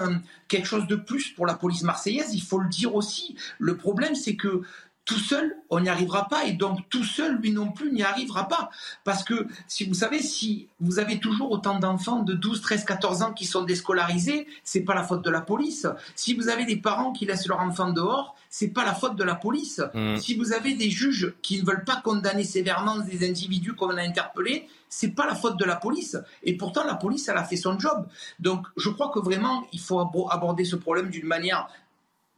quelque 0.48 0.66
chose 0.66 0.86
de 0.86 0.96
plus 0.96 1.30
pour 1.30 1.46
la 1.46 1.54
police 1.54 1.82
marseillaise, 1.82 2.34
il 2.34 2.42
faut 2.42 2.58
le 2.58 2.68
dire 2.68 2.94
aussi. 2.94 3.34
Le 3.58 3.76
problème, 3.76 4.14
c'est 4.14 4.36
que 4.36 4.62
tout 5.04 5.18
seul, 5.18 5.56
on 5.68 5.80
n'y 5.80 5.88
arrivera 5.88 6.28
pas 6.28 6.44
et 6.44 6.52
donc 6.52 6.88
tout 6.88 7.04
seul, 7.04 7.36
lui 7.36 7.50
non 7.50 7.72
plus, 7.72 7.90
n'y 7.92 8.02
arrivera 8.02 8.46
pas. 8.46 8.70
Parce 9.04 9.24
que, 9.24 9.46
si 9.66 9.84
vous 9.84 9.94
savez, 9.94 10.22
si 10.22 10.68
vous 10.80 10.98
avez 11.00 11.18
toujours 11.18 11.50
autant 11.50 11.78
d'enfants 11.78 12.22
de 12.22 12.34
12, 12.34 12.60
13, 12.60 12.84
14 12.84 13.22
ans 13.22 13.32
qui 13.32 13.44
sont 13.44 13.62
déscolarisés, 13.62 14.46
c'est 14.62 14.82
pas 14.82 14.94
la 14.94 15.02
faute 15.02 15.24
de 15.24 15.30
la 15.30 15.40
police. 15.40 15.86
Si 16.14 16.34
vous 16.34 16.48
avez 16.48 16.64
des 16.64 16.76
parents 16.76 17.12
qui 17.12 17.26
laissent 17.26 17.48
leurs 17.48 17.60
enfants 17.60 17.90
dehors, 17.90 18.36
c'est 18.48 18.68
pas 18.68 18.84
la 18.84 18.94
faute 18.94 19.16
de 19.16 19.24
la 19.24 19.34
police. 19.34 19.80
Mmh. 19.94 20.16
Si 20.18 20.36
vous 20.36 20.52
avez 20.52 20.74
des 20.74 20.90
juges 20.90 21.34
qui 21.42 21.60
ne 21.60 21.66
veulent 21.66 21.84
pas 21.84 22.00
condamner 22.02 22.44
sévèrement 22.44 22.98
des 22.98 23.28
individus 23.28 23.74
qu'on 23.74 23.96
a 23.96 24.02
interpellés, 24.02 24.68
c'est 24.88 25.12
pas 25.12 25.26
la 25.26 25.34
faute 25.34 25.58
de 25.58 25.64
la 25.64 25.76
police. 25.76 26.18
Et 26.42 26.54
pourtant, 26.54 26.84
la 26.84 26.94
police, 26.94 27.26
elle 27.28 27.38
a 27.38 27.44
fait 27.44 27.56
son 27.56 27.78
job. 27.78 28.06
Donc, 28.40 28.66
je 28.76 28.90
crois 28.90 29.08
que 29.08 29.20
vraiment, 29.20 29.66
il 29.72 29.80
faut 29.80 29.98
aborder 30.30 30.66
ce 30.66 30.76
problème 30.76 31.08
d'une 31.08 31.26
manière 31.26 31.66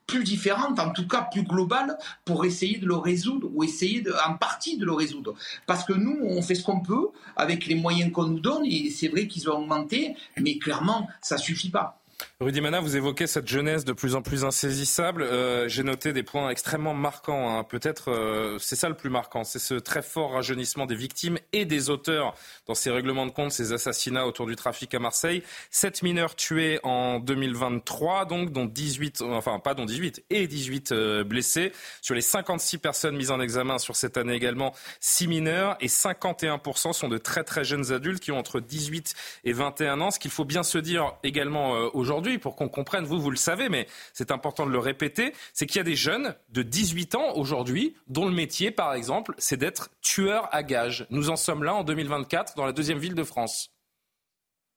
plus 0.06 0.25
différente, 0.25 0.79
en 0.79 0.91
tout 0.91 1.06
cas 1.09 1.23
plus 1.31 1.43
globale, 1.43 1.97
pour 2.25 2.45
essayer 2.45 2.79
de 2.79 2.87
le 2.87 2.97
résoudre 2.97 3.49
ou 3.53 3.65
essayer 3.65 4.05
en 4.27 4.35
partie 4.35 4.77
de 4.77 4.85
le 4.85 4.93
résoudre. 4.93 5.35
Parce 5.67 5.85
que 5.85 5.93
nous, 5.93 6.19
on 6.23 6.43
fait 6.43 6.55
ce 6.55 6.62
qu'on 6.62 6.81
peut 6.81 7.09
avec 7.37 7.67
les 7.67 7.75
moyens 7.75 8.12
qu'on 8.12 8.27
nous 8.27 8.41
donne 8.41 8.65
et 8.65 8.91
c'est 8.91 9.09
vrai 9.09 9.27
qu'ils 9.27 9.49
ont 9.49 9.59
augmenté, 9.59 10.15
mais 10.39 10.59
clairement, 10.59 11.09
ça 11.21 11.39
suffit 11.39 11.71
pas. 11.71 12.01
Rudy 12.44 12.61
Mana, 12.61 12.81
vous 12.81 12.94
évoquez 12.94 13.26
cette 13.26 13.49
jeunesse 13.49 13.87
de 13.87 13.94
plus 13.94 14.14
en 14.14 14.20
plus 14.20 14.44
insaisissable. 14.44 15.23
Euh, 15.23 15.67
j'ai 15.67 15.82
noté 15.82 16.12
des 16.12 16.23
points 16.23 16.50
extrêmement 16.50 16.93
marquants. 16.93 17.56
Hein. 17.56 17.64
Peut-être 17.64 18.11
euh, 18.11 18.58
c'est 18.58 18.76
ça 18.76 18.91
le 18.91 18.94
plus 18.94 19.08
marquant, 19.08 19.44
c'est 19.44 19.58
ce 19.58 19.73
très 19.73 20.02
fort 20.02 20.32
rajeunissement 20.32 20.85
des 20.85 20.94
victimes 20.94 21.38
et 21.55 21.64
des 21.64 21.88
auteurs 21.88 22.35
dans 22.67 22.75
ces 22.75 22.91
règlements 22.91 23.25
de 23.25 23.31
compte, 23.31 23.50
ces 23.50 23.73
assassinats 23.73 24.26
autour 24.26 24.44
du 24.44 24.56
trafic 24.56 24.93
à 24.93 24.99
Marseille. 24.99 25.43
Sept 25.70 26.02
mineurs 26.02 26.37
tués 26.37 26.81
en 26.82 27.19
2023, 27.19 28.26
donc 28.26 28.52
dont 28.52 28.67
18, 28.67 29.23
enfin 29.23 29.58
pas 29.58 29.73
dont 29.73 29.87
18 29.87 30.25
et 30.29 30.46
18 30.46 30.93
euh, 30.93 31.25
blessés. 31.25 31.73
Sur 32.02 32.14
les 32.14 32.20
56 32.20 32.76
personnes 32.76 33.17
mises 33.17 33.31
en 33.31 33.41
examen 33.41 33.79
sur 33.79 33.96
cette 33.96 34.19
année 34.19 34.35
également, 34.35 34.75
6 35.00 35.29
mineurs 35.29 35.79
et 35.81 35.87
51% 35.87 36.93
sont 36.93 37.08
de 37.08 37.17
très 37.17 37.43
très 37.43 37.65
jeunes 37.65 37.91
adultes 37.91 38.22
qui 38.22 38.32
ont 38.32 38.39
entre 38.39 38.60
18 38.60 39.15
et 39.44 39.55
21 39.55 40.03
ans. 40.03 40.10
Ce 40.10 40.19
qu'il 40.19 40.31
faut 40.31 40.44
bien 40.44 40.63
se 40.63 40.77
dire 40.77 41.15
également 41.22 41.70
aujourd'hui 41.94 42.33
pour 42.38 42.56
qu'on 42.56 42.69
comprenne, 42.69 43.05
vous, 43.05 43.20
vous 43.20 43.31
le 43.31 43.36
savez, 43.36 43.69
mais 43.69 43.86
c'est 44.12 44.31
important 44.31 44.67
de 44.67 44.70
le 44.70 44.79
répéter, 44.79 45.32
c'est 45.53 45.67
qu'il 45.67 45.76
y 45.76 45.81
a 45.81 45.84
des 45.84 45.96
jeunes 45.96 46.34
de 46.50 46.62
18 46.62 47.14
ans 47.14 47.34
aujourd'hui 47.34 47.94
dont 48.08 48.26
le 48.26 48.34
métier, 48.34 48.70
par 48.70 48.94
exemple, 48.94 49.34
c'est 49.38 49.56
d'être 49.56 49.91
tueur 50.00 50.48
à 50.53 50.62
gages. 50.62 51.06
Nous 51.10 51.31
en 51.31 51.36
sommes 51.36 51.64
là 51.64 51.74
en 51.74 51.84
2024 51.84 52.55
dans 52.56 52.67
la 52.67 52.72
deuxième 52.72 52.98
ville 52.98 53.14
de 53.14 53.24
France. 53.24 53.73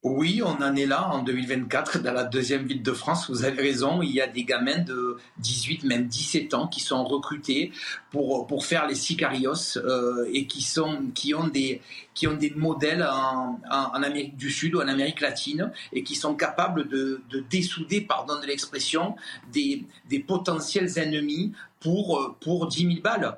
Oui, 0.10 0.42
on 0.42 0.62
en 0.64 0.76
est 0.76 0.86
là 0.86 1.10
en 1.10 1.22
2024 1.22 2.00
dans 2.02 2.14
la 2.14 2.24
deuxième 2.24 2.66
ville 2.66 2.82
de 2.82 2.94
France. 2.94 3.30
Vous 3.30 3.44
avez 3.44 3.62
raison, 3.62 4.02
il 4.02 4.12
y 4.12 4.22
a 4.22 4.28
des 4.28 4.46
gamins 4.46 4.80
de 4.80 5.18
18, 5.40 5.84
même 5.84 6.08
17 6.08 6.54
ans 6.54 6.68
qui 6.68 6.80
sont 6.80 7.04
recrutés 7.04 7.72
pour, 8.12 8.48
faire 8.66 8.88
les 8.88 8.96
sicarios 8.96 9.78
euh, 9.78 10.26
et 10.32 10.48
qui, 10.48 10.62
sont, 10.62 11.12
qui, 11.14 11.36
ont 11.36 11.48
des, 11.48 11.82
qui 12.14 12.26
ont 12.26 12.36
des 12.36 12.52
modèles 12.56 13.04
en, 13.04 13.60
en, 13.70 14.02
Amérique 14.02 14.38
du 14.38 14.50
Sud 14.50 14.76
ou 14.76 14.82
en 14.82 14.88
Amérique 14.88 15.20
latine 15.20 15.72
et 15.92 16.04
qui 16.04 16.16
sont 16.16 16.36
capables 16.36 16.88
de, 16.88 17.22
de 17.30 17.44
dessouder, 17.50 18.02
pardon 18.02 18.40
de 18.40 18.46
l'expression, 18.46 19.16
des, 19.52 19.84
des 20.10 20.20
potentiels 20.20 20.98
ennemis 20.98 21.52
pour, 21.80 22.20
euh, 22.20 22.36
pour 22.40 22.68
10 22.68 22.88
000 22.88 23.02
balles. 23.04 23.38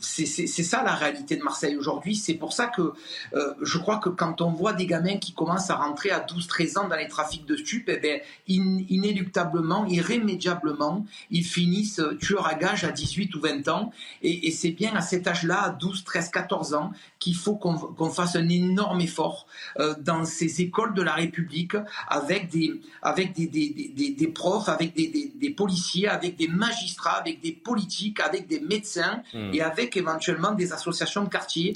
C'est 0.00 0.26
ça 0.26 0.82
la 0.82 0.94
réalité 0.94 1.36
de 1.36 1.42
Marseille 1.42 1.76
aujourd'hui. 1.76 2.16
C'est 2.16 2.34
pour 2.34 2.52
ça 2.52 2.66
que 2.66 2.92
euh, 3.34 3.54
je 3.62 3.78
crois 3.78 3.98
que 3.98 4.08
quand 4.08 4.40
on 4.40 4.50
voit 4.50 4.72
des 4.72 4.86
gamins 4.86 5.16
qui 5.16 5.32
commencent 5.32 5.70
à 5.70 5.76
rentrer 5.76 6.10
à 6.10 6.20
12-13 6.20 6.78
ans 6.78 6.88
dans 6.88 6.96
les 6.96 7.08
trafics 7.08 7.46
de 7.46 7.56
stupes, 7.56 7.88
eh 7.88 7.98
bien, 7.98 8.18
inéluctablement, 8.48 9.86
irrémédiablement, 9.86 11.06
ils 11.30 11.44
finissent 11.44 12.02
tueurs 12.20 12.46
à 12.46 12.54
gages 12.54 12.84
à 12.84 12.90
18 12.90 13.34
ou 13.34 13.40
20 13.40 13.68
ans. 13.68 13.92
Et, 14.22 14.48
et 14.48 14.50
c'est 14.50 14.70
bien 14.70 14.94
à 14.94 15.00
cet 15.00 15.26
âge-là, 15.26 15.62
à 15.62 15.70
12, 15.70 16.04
13, 16.04 16.30
14 16.30 16.74
ans, 16.74 16.92
qu'il 17.22 17.36
faut 17.36 17.54
qu'on 17.54 18.10
fasse 18.10 18.34
un 18.34 18.48
énorme 18.48 19.00
effort 19.00 19.46
euh, 19.78 19.94
dans 20.00 20.24
ces 20.24 20.60
écoles 20.60 20.92
de 20.92 21.02
la 21.02 21.14
République 21.14 21.76
avec 22.08 22.48
des, 22.50 22.80
des, 23.00 24.28
profs, 24.34 24.68
avec 24.68 24.94
des, 24.94 25.50
policiers, 25.50 26.08
avec 26.08 26.36
des 26.36 26.48
magistrats, 26.48 27.18
avec 27.18 27.40
des 27.40 27.52
politique, 27.72 28.20
avec 28.20 28.46
des 28.48 28.60
médecins 28.60 29.22
hmm. 29.32 29.54
et 29.54 29.62
avec 29.62 29.96
éventuellement 29.96 30.52
des 30.52 30.74
associations 30.74 31.24
de 31.24 31.30
quartier 31.30 31.74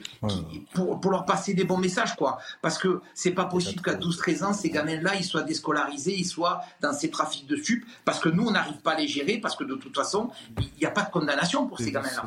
pour, 0.75 1.01
pour, 1.01 1.11
leur 1.11 1.25
passer 1.25 1.55
des 1.55 1.65
bons 1.65 1.79
messages, 1.79 2.15
quoi. 2.17 2.37
Parce 2.61 2.77
que 2.77 3.01
c'est 3.15 3.31
pas 3.31 3.47
possible 3.47 3.81
qu'à 3.81 3.95
12-13 3.95 4.45
ans, 4.45 4.53
ces 4.53 4.69
gamins-là, 4.69 5.15
ils 5.15 5.25
soient 5.25 5.43
déscolarisés, 5.43 6.15
ils 6.15 6.27
soient 6.27 6.61
dans 6.83 6.93
ces 6.93 7.09
trafics 7.09 7.47
de 7.47 7.57
sup, 7.57 7.87
parce 8.05 8.19
que 8.19 8.29
nous, 8.29 8.47
on 8.47 8.51
n'arrive 8.51 8.81
pas 8.83 8.93
à 8.93 8.99
les 8.99 9.09
gérer, 9.09 9.39
parce 9.39 9.57
que 9.57 9.65
de 9.65 9.75
toute 9.75 9.97
façon, 9.97 10.29
il 10.59 10.69
n'y 10.79 10.87
a 10.87 10.91
pas 10.91 11.03
de 11.03 11.11
condamnation 11.11 11.67
pour 11.67 11.79
ces 11.79 11.91
gamins-là. 11.93 12.25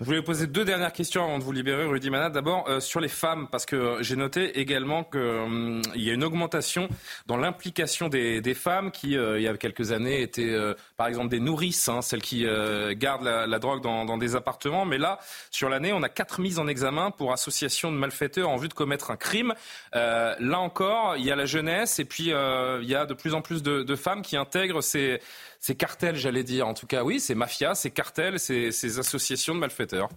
Je 0.00 0.04
voulais 0.04 0.22
poser 0.22 0.46
deux 0.46 0.64
dernières 0.64 0.94
questions 0.94 1.22
avant 1.24 1.38
de 1.38 1.44
vous 1.44 1.52
libérer, 1.52 1.84
Rudy 1.84 2.08
Mana. 2.08 2.30
D'abord, 2.30 2.64
euh, 2.68 2.80
sur 2.80 3.00
les 3.00 3.08
femmes, 3.08 3.48
parce 3.52 3.66
que 3.66 3.98
j'ai 4.00 4.16
noté 4.16 4.58
également 4.60 5.04
qu'il 5.04 5.20
hum, 5.20 5.82
il 5.94 6.02
y 6.02 6.10
a 6.10 6.14
une 6.14 6.24
augmentation 6.24 6.88
dans 7.26 7.36
l'implication 7.36 8.08
des, 8.08 8.40
des, 8.40 8.54
femmes 8.54 8.90
qui, 8.90 9.18
euh, 9.18 9.38
il 9.38 9.42
y 9.42 9.48
a 9.48 9.54
quelques 9.58 9.92
années, 9.92 10.22
étaient, 10.22 10.48
euh, 10.48 10.72
par 10.96 11.06
exemple, 11.06 11.28
des 11.28 11.40
nourrices, 11.40 11.86
hein, 11.90 12.00
celles 12.00 12.22
qui 12.22 12.46
gardent 13.00 13.24
la, 13.24 13.48
la 13.48 13.58
drogue 13.58 13.82
dans, 13.82 14.16
des 14.16 14.36
appartements. 14.36 14.84
Mais 14.84 14.98
là, 14.98 15.18
sur 15.50 15.68
l'année, 15.68 15.92
on 15.92 16.02
a 16.04 16.08
quatre 16.08 16.40
mises 16.40 16.60
en 16.60 16.68
examen 16.68 17.10
pour 17.10 17.32
association 17.32 17.90
de 17.90 17.96
malfaiteurs 17.96 18.48
en 18.48 18.56
vue 18.56 18.68
de 18.68 18.74
commettre 18.74 19.10
un 19.10 19.16
crime. 19.16 19.54
là 19.92 20.60
encore, 20.60 21.16
il 21.16 21.24
y 21.24 21.32
a 21.32 21.36
la 21.36 21.46
jeunesse 21.46 21.98
et 21.98 22.04
puis 22.04 22.26
il 22.26 22.88
y 22.88 22.94
a 22.94 23.06
de 23.06 23.14
plus 23.14 23.34
en 23.34 23.42
plus 23.42 23.62
de, 23.62 23.96
femmes 23.96 24.22
qui 24.22 24.36
intègrent 24.36 24.82
ces 24.82 25.20
cartels, 25.76 26.16
j'allais 26.16 26.44
dire. 26.44 26.68
En 26.68 26.74
tout 26.74 26.86
cas, 26.86 27.02
oui, 27.02 27.18
ces 27.18 27.34
mafias, 27.34 27.74
ces 27.74 27.90
cartels, 27.90 28.38
ces 28.38 28.98
associations 28.98 29.54
de 29.54 29.60
malfaiteurs. 29.60 30.08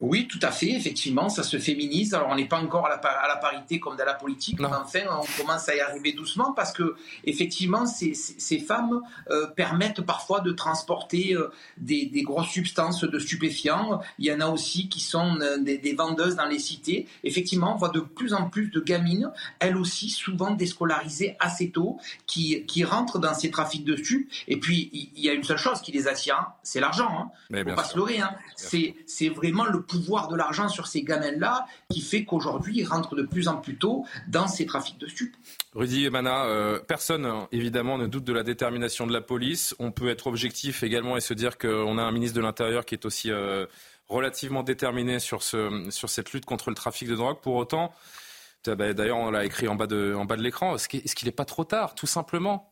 Oui, 0.00 0.26
tout 0.26 0.38
à 0.40 0.50
fait, 0.50 0.70
effectivement, 0.70 1.28
ça 1.28 1.42
se 1.42 1.58
féminise. 1.58 2.14
Alors, 2.14 2.28
on 2.30 2.34
n'est 2.34 2.48
pas 2.48 2.58
encore 2.58 2.86
à 2.86 2.88
la, 2.88 2.96
à 2.96 3.28
la, 3.28 3.36
parité 3.36 3.78
comme 3.78 3.96
dans 3.96 4.04
la 4.06 4.14
politique, 4.14 4.58
mais 4.58 4.66
enfin, 4.66 5.00
on 5.10 5.40
commence 5.40 5.68
à 5.68 5.76
y 5.76 5.80
arriver 5.80 6.12
doucement 6.12 6.52
parce 6.52 6.72
que, 6.72 6.94
effectivement, 7.24 7.84
ces, 7.84 8.14
ces 8.14 8.58
femmes 8.60 9.02
euh, 9.30 9.46
permettent 9.48 10.00
parfois 10.00 10.40
de 10.40 10.52
transporter 10.52 11.34
euh, 11.34 11.50
des, 11.76 12.06
des, 12.06 12.22
grosses 12.22 12.48
substances 12.48 13.04
de 13.04 13.18
stupéfiants. 13.18 14.00
Il 14.18 14.24
y 14.24 14.32
en 14.32 14.40
a 14.40 14.48
aussi 14.48 14.88
qui 14.88 15.00
sont 15.00 15.38
euh, 15.42 15.58
des, 15.58 15.76
des, 15.76 15.92
vendeuses 15.92 16.36
dans 16.36 16.46
les 16.46 16.58
cités. 16.58 17.06
Effectivement, 17.22 17.74
on 17.74 17.76
voit 17.76 17.90
de 17.90 18.00
plus 18.00 18.32
en 18.32 18.48
plus 18.48 18.68
de 18.68 18.80
gamines, 18.80 19.30
elles 19.58 19.76
aussi, 19.76 20.08
souvent 20.08 20.52
déscolarisées 20.52 21.36
assez 21.40 21.70
tôt, 21.72 21.98
qui, 22.26 22.64
qui 22.64 22.84
rentrent 22.84 23.18
dans 23.18 23.34
ces 23.34 23.50
trafics 23.50 23.84
de 23.84 23.96
stupes. 23.96 24.30
Et 24.48 24.58
puis, 24.58 25.10
il 25.14 25.22
y, 25.22 25.28
a 25.28 25.34
une 25.34 25.44
seule 25.44 25.58
chose 25.58 25.82
qui 25.82 25.92
les 25.92 26.08
attire, 26.08 26.36
hein, 26.36 26.54
c'est 26.62 26.80
l'argent. 26.80 27.30
Hein. 27.52 27.64
Faut 27.68 27.74
pas 27.74 27.84
se 27.84 27.96
leurrer. 27.98 28.20
Hein. 28.20 28.34
C'est 28.56 29.28
vraiment 29.28 29.66
le 29.66 29.82
pouvoir 29.90 30.28
de 30.28 30.36
l'argent 30.36 30.68
sur 30.68 30.86
ces 30.86 31.02
gamins-là 31.02 31.66
qui 31.90 32.00
fait 32.00 32.24
qu'aujourd'hui, 32.24 32.78
ils 32.78 32.84
rentrent 32.84 33.16
de 33.16 33.22
plus 33.22 33.48
en 33.48 33.56
plus 33.56 33.76
tôt 33.76 34.04
dans 34.28 34.46
ces 34.46 34.66
trafics 34.66 34.98
de 34.98 35.06
stupes. 35.06 35.36
Rudy 35.74 36.06
et 36.06 36.10
Mana, 36.10 36.44
euh, 36.44 36.78
personne 36.78 37.28
évidemment 37.52 37.98
ne 37.98 38.06
doute 38.06 38.24
de 38.24 38.32
la 38.32 38.42
détermination 38.42 39.06
de 39.06 39.12
la 39.12 39.20
police. 39.20 39.74
On 39.78 39.92
peut 39.92 40.08
être 40.08 40.26
objectif 40.26 40.82
également 40.82 41.16
et 41.16 41.20
se 41.20 41.34
dire 41.34 41.58
qu'on 41.58 41.98
a 41.98 42.02
un 42.02 42.12
ministre 42.12 42.36
de 42.36 42.42
l'Intérieur 42.42 42.84
qui 42.84 42.94
est 42.94 43.04
aussi 43.04 43.30
euh, 43.30 43.66
relativement 44.08 44.62
déterminé 44.62 45.18
sur, 45.18 45.42
ce, 45.42 45.88
sur 45.90 46.08
cette 46.08 46.32
lutte 46.32 46.44
contre 46.44 46.70
le 46.70 46.76
trafic 46.76 47.08
de 47.08 47.14
drogue. 47.14 47.38
Pour 47.40 47.56
autant, 47.56 47.92
bah, 48.66 48.92
d'ailleurs 48.92 49.18
on 49.18 49.30
l'a 49.30 49.44
écrit 49.44 49.68
en 49.68 49.74
bas 49.74 49.86
de, 49.86 50.14
en 50.14 50.24
bas 50.24 50.36
de 50.36 50.42
l'écran, 50.42 50.74
est-ce 50.74 50.88
qu'il 50.88 51.26
n'est 51.26 51.32
pas 51.32 51.44
trop 51.44 51.64
tard, 51.64 51.94
tout 51.94 52.06
simplement 52.06 52.69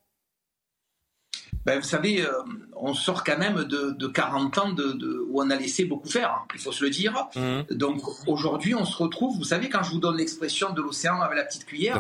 ben, 1.65 1.79
vous 1.79 1.87
savez, 1.87 2.23
euh, 2.23 2.31
on 2.77 2.95
sort 2.95 3.25
quand 3.25 3.39
même 3.39 3.65
de, 3.65 4.07
40 4.07 4.59
ans 4.59 4.73
de, 4.73 5.27
où 5.29 5.43
on 5.43 5.51
a 5.51 5.57
laissé 5.57 5.85
beaucoup 5.85 6.09
faire, 6.09 6.45
il 6.55 6.61
faut 6.61 6.73
se 6.73 6.85
le 6.85 6.91
dire. 6.91 7.29
Mhm. 7.37 7.65
Donc 7.71 8.03
aujourd'hui, 8.27 8.75
on 8.75 8.85
se 8.85 8.97
retrouve, 8.97 9.37
vous 9.37 9.45
savez, 9.45 9.69
quand 9.69 9.83
je 9.83 9.91
vous 9.91 9.99
donne 9.99 10.17
l'expression 10.17 10.73
de 10.73 10.81
l'océan 10.81 11.21
avec 11.21 11.37
la 11.37 11.45
petite 11.45 11.67
cuillère, 11.67 11.99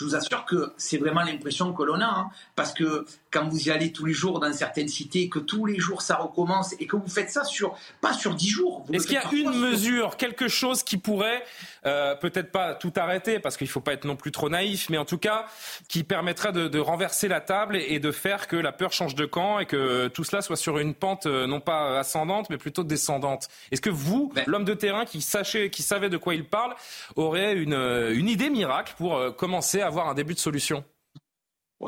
je 0.00 0.06
vous 0.06 0.14
assure 0.14 0.46
que 0.46 0.72
c'est 0.78 0.96
vraiment 0.96 1.22
l'impression 1.22 1.74
que 1.74 1.82
l'on 1.82 2.00
a, 2.00 2.06
hein, 2.06 2.30
parce 2.56 2.72
que 2.72 3.04
quand 3.30 3.46
vous 3.48 3.68
y 3.68 3.70
allez 3.70 3.92
tous 3.92 4.06
les 4.06 4.14
jours 4.14 4.40
dans 4.40 4.52
certaines 4.52 4.88
cités, 4.88 5.28
que 5.28 5.38
tous 5.38 5.66
les 5.66 5.78
jours 5.78 6.00
ça 6.00 6.16
recommence 6.16 6.74
et 6.80 6.86
que 6.86 6.96
vous 6.96 7.08
faites 7.08 7.30
ça 7.30 7.44
sur 7.44 7.76
pas 8.00 8.14
sur 8.14 8.34
dix 8.34 8.48
jours. 8.48 8.86
Est-ce 8.92 9.06
qu'il 9.06 9.16
y 9.16 9.18
a 9.18 9.30
une 9.32 9.60
mesure, 9.60 10.16
quelque 10.16 10.48
chose 10.48 10.82
qui 10.82 10.96
pourrait 10.96 11.44
euh, 11.86 12.14
peut-être 12.14 12.50
pas 12.50 12.74
tout 12.74 12.92
arrêter 12.96 13.38
parce 13.40 13.56
qu'il 13.56 13.66
ne 13.66 13.70
faut 13.70 13.80
pas 13.80 13.92
être 13.92 14.06
non 14.06 14.16
plus 14.16 14.32
trop 14.32 14.48
naïf, 14.48 14.88
mais 14.88 14.96
en 14.96 15.04
tout 15.04 15.18
cas 15.18 15.46
qui 15.88 16.02
permettrait 16.02 16.52
de, 16.52 16.80
renverser 16.80 17.28
la 17.28 17.40
table 17.40 17.76
et, 17.76 17.98
de 17.98 18.10
faire 18.10 18.48
que 18.48 18.56
la 18.56 18.72
peur 18.72 18.92
change 18.92 19.14
de 19.14 19.26
camp 19.26 19.58
et 19.58 19.66
que 19.66 20.08
tout 20.08 20.24
cela 20.24 20.40
soit 20.40 20.56
sur 20.56 20.78
une 20.78 20.94
pente 20.94 21.26
euh, 21.26 21.46
non 21.46 21.60
pas 21.60 21.98
ascendante 21.98 22.48
mais 22.48 22.56
plutôt 22.56 22.84
descendante? 22.84 23.48
Est-ce 23.70 23.82
que 23.82 23.90
vous, 23.90 24.32
ben 24.34 24.44
l'homme 24.46 24.64
de 24.64 24.74
terrain 24.74 25.04
qui 25.04 25.20
sachait, 25.20 25.68
qui 25.68 25.82
savait 25.82 26.08
de 26.08 26.16
quoi 26.16 26.34
il 26.34 26.44
parle, 26.44 26.74
aurait 27.16 27.54
une, 27.54 27.74
euh, 27.74 28.14
une 28.14 28.28
idée 28.28 28.48
miracle 28.48 28.94
pour 28.96 29.36
commencer 29.36 29.82
à 29.82 29.89
avoir 29.90 30.08
un 30.08 30.14
début 30.14 30.34
de 30.34 30.38
solution 30.38 30.84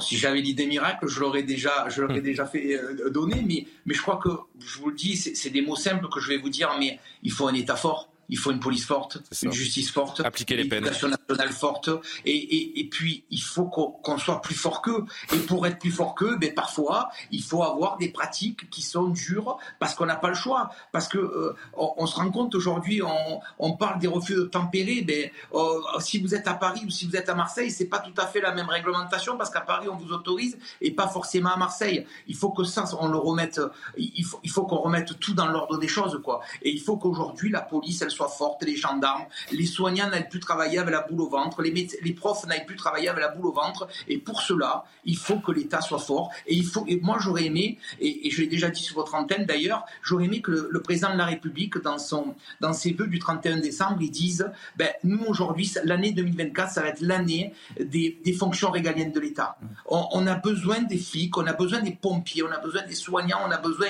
si 0.01 0.17
j'avais 0.17 0.41
l'idée 0.41 0.67
miracle, 0.67 1.07
je 1.07 1.21
l'aurais 1.21 1.43
déjà, 1.43 1.89
je 1.89 2.03
l'aurais 2.03 2.21
hmm. 2.21 2.25
déjà 2.25 2.47
fait 2.47 2.77
euh, 2.77 3.11
donner, 3.11 3.43
mais, 3.47 3.67
mais 3.85 3.95
je 3.95 4.01
crois 4.01 4.17
que, 4.17 4.31
je 4.59 4.79
vous 4.79 4.89
le 4.89 4.97
dis, 4.97 5.17
c'est 5.17 5.51
des 5.51 5.61
mots 5.61 5.77
simples 5.77 6.09
que 6.09 6.21
je 6.21 6.29
vais 6.29 6.39
vous 6.39 6.49
dire, 6.49 6.71
mais 6.79 6.99
il 7.23 7.31
faut 7.31 7.47
un 7.47 7.55
État 7.55 7.77
fort 7.77 8.12
il 8.29 8.39
faut 8.39 8.51
une 8.51 8.61
police 8.61 8.87
forte, 8.87 9.19
une 9.43 9.53
justice 9.53 9.91
forte, 9.91 10.21
appliquer 10.21 10.57
les 10.57 10.65
peines, 10.65 10.85
une 10.85 10.91
nationale 10.91 11.53
forte, 11.53 11.91
et, 12.25 12.31
et, 12.31 12.81
et 12.81 12.89
puis 12.89 13.25
il 13.31 13.43
faut 13.43 13.67
qu'on 13.67 14.19
soit 14.19 14.41
plus 14.41 14.55
fort 14.55 14.83
qu'eux. 14.83 15.05
Et 15.35 15.39
pour 15.39 15.67
être 15.67 15.79
plus 15.79 15.91
fort 15.91 16.15
qu'eux, 16.15 16.37
ben 16.37 16.53
parfois 16.55 17.11
il 17.31 17.43
faut 17.43 17.63
avoir 17.63 17.99
des 17.99 18.09
pratiques 18.09 18.71
qui 18.71 18.83
sont 18.83 19.09
dures 19.09 19.59
parce 19.79 19.95
qu'on 19.95 20.07
n'a 20.07 20.17
pas 20.17 20.29
le 20.29 20.35
choix, 20.35 20.71
parce 20.93 21.09
que 21.09 21.19
euh, 21.19 21.55
on, 21.75 22.07
se 22.07 22.17
rend 22.17 22.31
compte 22.31 22.55
aujourd'hui, 22.55 23.03
on, 23.03 23.41
on, 23.59 23.73
parle 23.73 23.99
des 23.99 24.07
refus 24.07 24.35
de 24.35 24.45
tempérer, 24.45 25.03
ben 25.03 25.31
euh, 25.55 25.81
si 26.01 26.19
vous 26.19 26.35
êtes 26.35 26.47
à 26.47 26.55
Paris 26.55 26.83
ou 26.87 26.91
si 26.91 27.07
vous 27.07 27.17
êtes 27.17 27.29
à 27.29 27.35
Marseille, 27.35 27.71
c'est 27.71 27.87
pas 27.87 27.99
tout 27.99 28.15
à 28.17 28.27
fait 28.27 28.41
la 28.41 28.53
même 28.53 28.69
réglementation 28.69 29.37
parce 29.37 29.51
qu'à 29.51 29.61
Paris 29.61 29.89
on 29.89 29.97
vous 29.97 30.13
autorise 30.13 30.59
et 30.81 30.93
pas 30.93 31.09
forcément 31.09 31.51
à 31.51 31.57
Marseille. 31.57 32.07
Il 32.29 32.37
faut 32.37 32.51
que 32.51 32.65
ça 32.65 32.85
on 33.01 33.09
le 33.09 33.19
remette, 33.19 33.61
il 33.97 34.25
faut 34.25 34.41
il 34.43 34.51
faut 34.51 34.65
qu'on 34.65 34.79
remette 34.79 35.19
tout 35.19 35.35
dans 35.35 35.47
l'ordre 35.47 35.79
des 35.79 35.89
choses 35.89 36.21
quoi. 36.23 36.41
Et 36.63 36.71
il 36.71 36.81
faut 36.81 36.97
qu'aujourd'hui 36.97 37.51
la 37.51 37.61
police 37.61 38.03
elle 38.03 38.11
soit 38.13 38.29
forte, 38.29 38.63
les 38.63 38.77
gendarmes, 38.77 39.25
les 39.51 39.67
soignants 39.67 40.09
n'aillent 40.09 40.29
plus 40.29 40.41
travailler 40.41 40.79
avec 40.79 40.93
la 40.93 41.01
boule 41.03 41.23
au 41.23 41.29
ventre, 41.29 41.63
les, 41.63 41.73
les 41.73 42.13
profs 42.13 42.47
n'aillent 42.47 42.67
plus 42.67 42.77
travailler 42.77 43.09
avec 43.09 43.23
la 43.23 43.29
boule 43.29 43.47
au 43.47 43.53
ventre. 43.53 43.89
Et 44.09 44.19
pour 44.19 44.43
cela, 44.43 44.85
il 45.05 45.17
faut 45.17 45.39
que 45.39 45.53
l'État 45.53 45.81
soit 45.81 45.99
fort. 45.99 46.31
Et 46.47 46.55
il 46.55 46.65
faut. 46.65 46.85
Et 46.87 47.01
moi, 47.01 47.19
j'aurais 47.21 47.45
aimé, 47.45 47.79
et, 48.01 48.31
je 48.31 48.41
l'ai 48.41 48.47
déjà 48.47 48.71
dit 48.71 48.83
sur 48.83 48.97
votre 48.97 49.15
antenne 49.15 49.45
d'ailleurs, 49.45 49.85
j'aurais 50.03 50.25
aimé 50.25 50.41
que 50.41 50.51
le, 50.71 50.83
président 50.83 51.13
de 51.13 51.19
la 51.19 51.27
République, 51.27 51.75
dans 51.79 52.73
ses 52.73 52.93
vœux 52.93 53.07
du 53.07 53.19
31 53.19 53.59
décembre, 53.59 53.99
il 54.01 54.11
dise, 54.11 54.51
ben 54.77 54.89
nous 55.05 55.25
aujourd'hui, 55.27 55.73
l'année 55.85 56.13
2024, 56.13 56.73
ça 56.73 56.83
va 56.83 56.89
être 56.89 57.01
l'année 57.01 57.55
des, 57.81 58.19
des, 58.25 58.33
fonctions 58.33 58.71
régaliennes 58.71 59.13
de 59.13 59.21
l'État. 59.21 59.57
On, 59.87 60.07
on, 60.13 60.27
a 60.27 60.35
besoin 60.35 60.81
des 60.83 60.99
flics, 60.99 61.37
on 61.37 61.47
a 61.47 61.53
besoin 61.53 61.81
des 61.81 61.93
pompiers, 61.93 62.43
on 62.43 62.51
a 62.51 62.59
besoin 62.59 62.83
des 62.83 62.95
soignants, 62.95 63.39
on 63.47 63.51
a 63.51 63.59
besoin, 63.59 63.89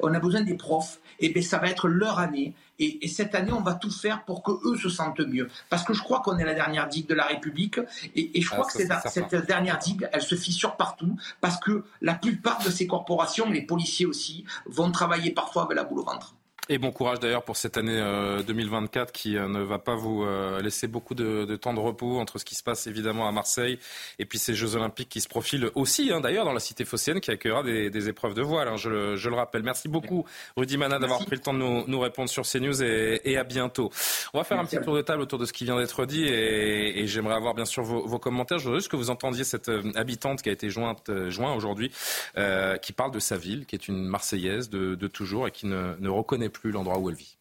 on 0.00 0.12
a 0.12 0.18
besoin 0.18 0.42
des 0.42 0.54
profs. 0.54 1.00
Et 1.20 1.30
ben 1.30 1.42
ça 1.42 1.58
va 1.58 1.68
être 1.68 1.88
leur 1.88 2.18
année. 2.18 2.54
Et, 2.80 3.06
cette 3.06 3.36
année, 3.36 3.52
on 3.52 3.60
va 3.60 3.74
tout 3.74 3.90
faire 3.90 4.24
pour 4.24 4.42
que 4.42 4.50
eux 4.64 4.76
se 4.76 4.88
sentent 4.88 5.20
mieux. 5.20 5.48
Parce 5.70 5.84
que 5.84 5.94
je 5.94 6.02
crois 6.02 6.20
qu'on 6.20 6.38
est 6.38 6.44
la 6.44 6.54
dernière 6.54 6.88
digue 6.88 7.06
de 7.06 7.14
la 7.14 7.24
République. 7.24 7.78
Et, 8.16 8.40
je 8.40 8.50
crois 8.50 8.66
ah, 8.68 9.00
que 9.02 9.08
cette, 9.08 9.46
dernière 9.46 9.78
digue, 9.78 10.08
elle 10.12 10.22
se 10.22 10.34
fissure 10.34 10.76
partout. 10.76 11.16
Parce 11.40 11.58
que 11.60 11.84
la 12.00 12.14
plupart 12.14 12.62
de 12.64 12.70
ces 12.70 12.86
corporations, 12.86 13.48
les 13.48 13.62
policiers 13.62 14.06
aussi, 14.06 14.44
vont 14.66 14.90
travailler 14.90 15.30
parfois 15.30 15.64
avec 15.64 15.76
la 15.76 15.84
boule 15.84 16.00
au 16.00 16.04
ventre. 16.04 16.34
Et 16.70 16.78
bon 16.78 16.92
courage 16.92 17.20
d'ailleurs 17.20 17.42
pour 17.42 17.58
cette 17.58 17.76
année 17.76 18.00
2024 18.46 19.08
euh, 19.08 19.12
qui 19.12 19.36
euh, 19.36 19.48
ne 19.48 19.60
va 19.60 19.78
pas 19.78 19.96
vous 19.96 20.24
euh, 20.24 20.62
laisser 20.62 20.86
beaucoup 20.86 21.14
de, 21.14 21.56
temps 21.56 21.74
de 21.74 21.78
repos 21.78 22.18
entre 22.18 22.38
ce 22.38 22.46
qui 22.46 22.54
se 22.54 22.62
passe 22.62 22.86
évidemment 22.86 23.28
à 23.28 23.32
Marseille 23.32 23.78
et 24.18 24.24
puis 24.24 24.38
ces 24.38 24.54
Jeux 24.54 24.74
Olympiques 24.74 25.10
qui 25.10 25.20
se 25.20 25.28
profilent 25.28 25.68
aussi 25.74 26.10
hein, 26.10 26.22
d'ailleurs 26.22 26.46
dans 26.46 26.54
la 26.54 26.60
cité 26.60 26.86
phocéenne 26.86 27.20
qui 27.20 27.30
accueillera 27.30 27.62
des, 27.62 28.08
épreuves 28.08 28.32
de 28.32 28.40
voile, 28.40 28.68
hein, 28.68 28.76
je, 28.76 28.88
le, 28.88 29.34
rappelle. 29.34 29.62
Merci 29.62 29.88
beaucoup 29.88 30.24
Rudy 30.56 30.78
Mana 30.78 30.98
d'avoir 30.98 31.18
pris 31.26 31.36
le 31.36 31.42
temps 31.42 31.52
de 31.52 31.58
nous, 31.58 32.00
répondre 32.00 32.30
sur 32.30 32.44
CNews 32.44 32.82
et, 32.82 33.20
et 33.24 33.36
à 33.36 33.44
bientôt. 33.44 33.90
On 34.32 34.38
va 34.38 34.44
faire 34.44 34.58
un 34.58 34.64
petit 34.64 34.80
tour 34.80 34.96
de 34.96 35.02
table 35.02 35.20
autour 35.20 35.38
de 35.38 35.44
ce 35.44 35.52
qui 35.52 35.64
vient 35.64 35.76
d'être 35.76 36.06
dit 36.06 36.24
et, 36.24 37.06
j'aimerais 37.06 37.34
avoir 37.34 37.52
bien 37.52 37.66
sûr 37.66 37.82
vos, 37.82 38.18
commentaires. 38.18 38.58
Je 38.58 38.64
voudrais 38.64 38.80
juste 38.80 38.90
que 38.90 38.96
vous 38.96 39.10
entendiez 39.10 39.44
cette 39.44 39.70
habitante 39.96 40.40
qui 40.40 40.48
a 40.48 40.52
été 40.52 40.70
jointe, 40.70 41.10
joint 41.28 41.54
aujourd'hui 41.54 41.90
qui 42.80 42.92
parle 42.94 43.10
de 43.10 43.18
sa 43.18 43.36
ville, 43.36 43.66
qui 43.66 43.76
est 43.76 43.86
une 43.86 44.06
Marseillaise 44.06 44.70
de, 44.70 45.06
toujours 45.08 45.46
et 45.46 45.50
qui 45.50 45.66
ne, 45.66 45.94
ne 45.98 46.08
reconnaît 46.08 46.48
plus 46.54 46.70
l'endroit 46.70 46.98
où 46.98 47.10
elle 47.10 47.16
vit. 47.16 47.38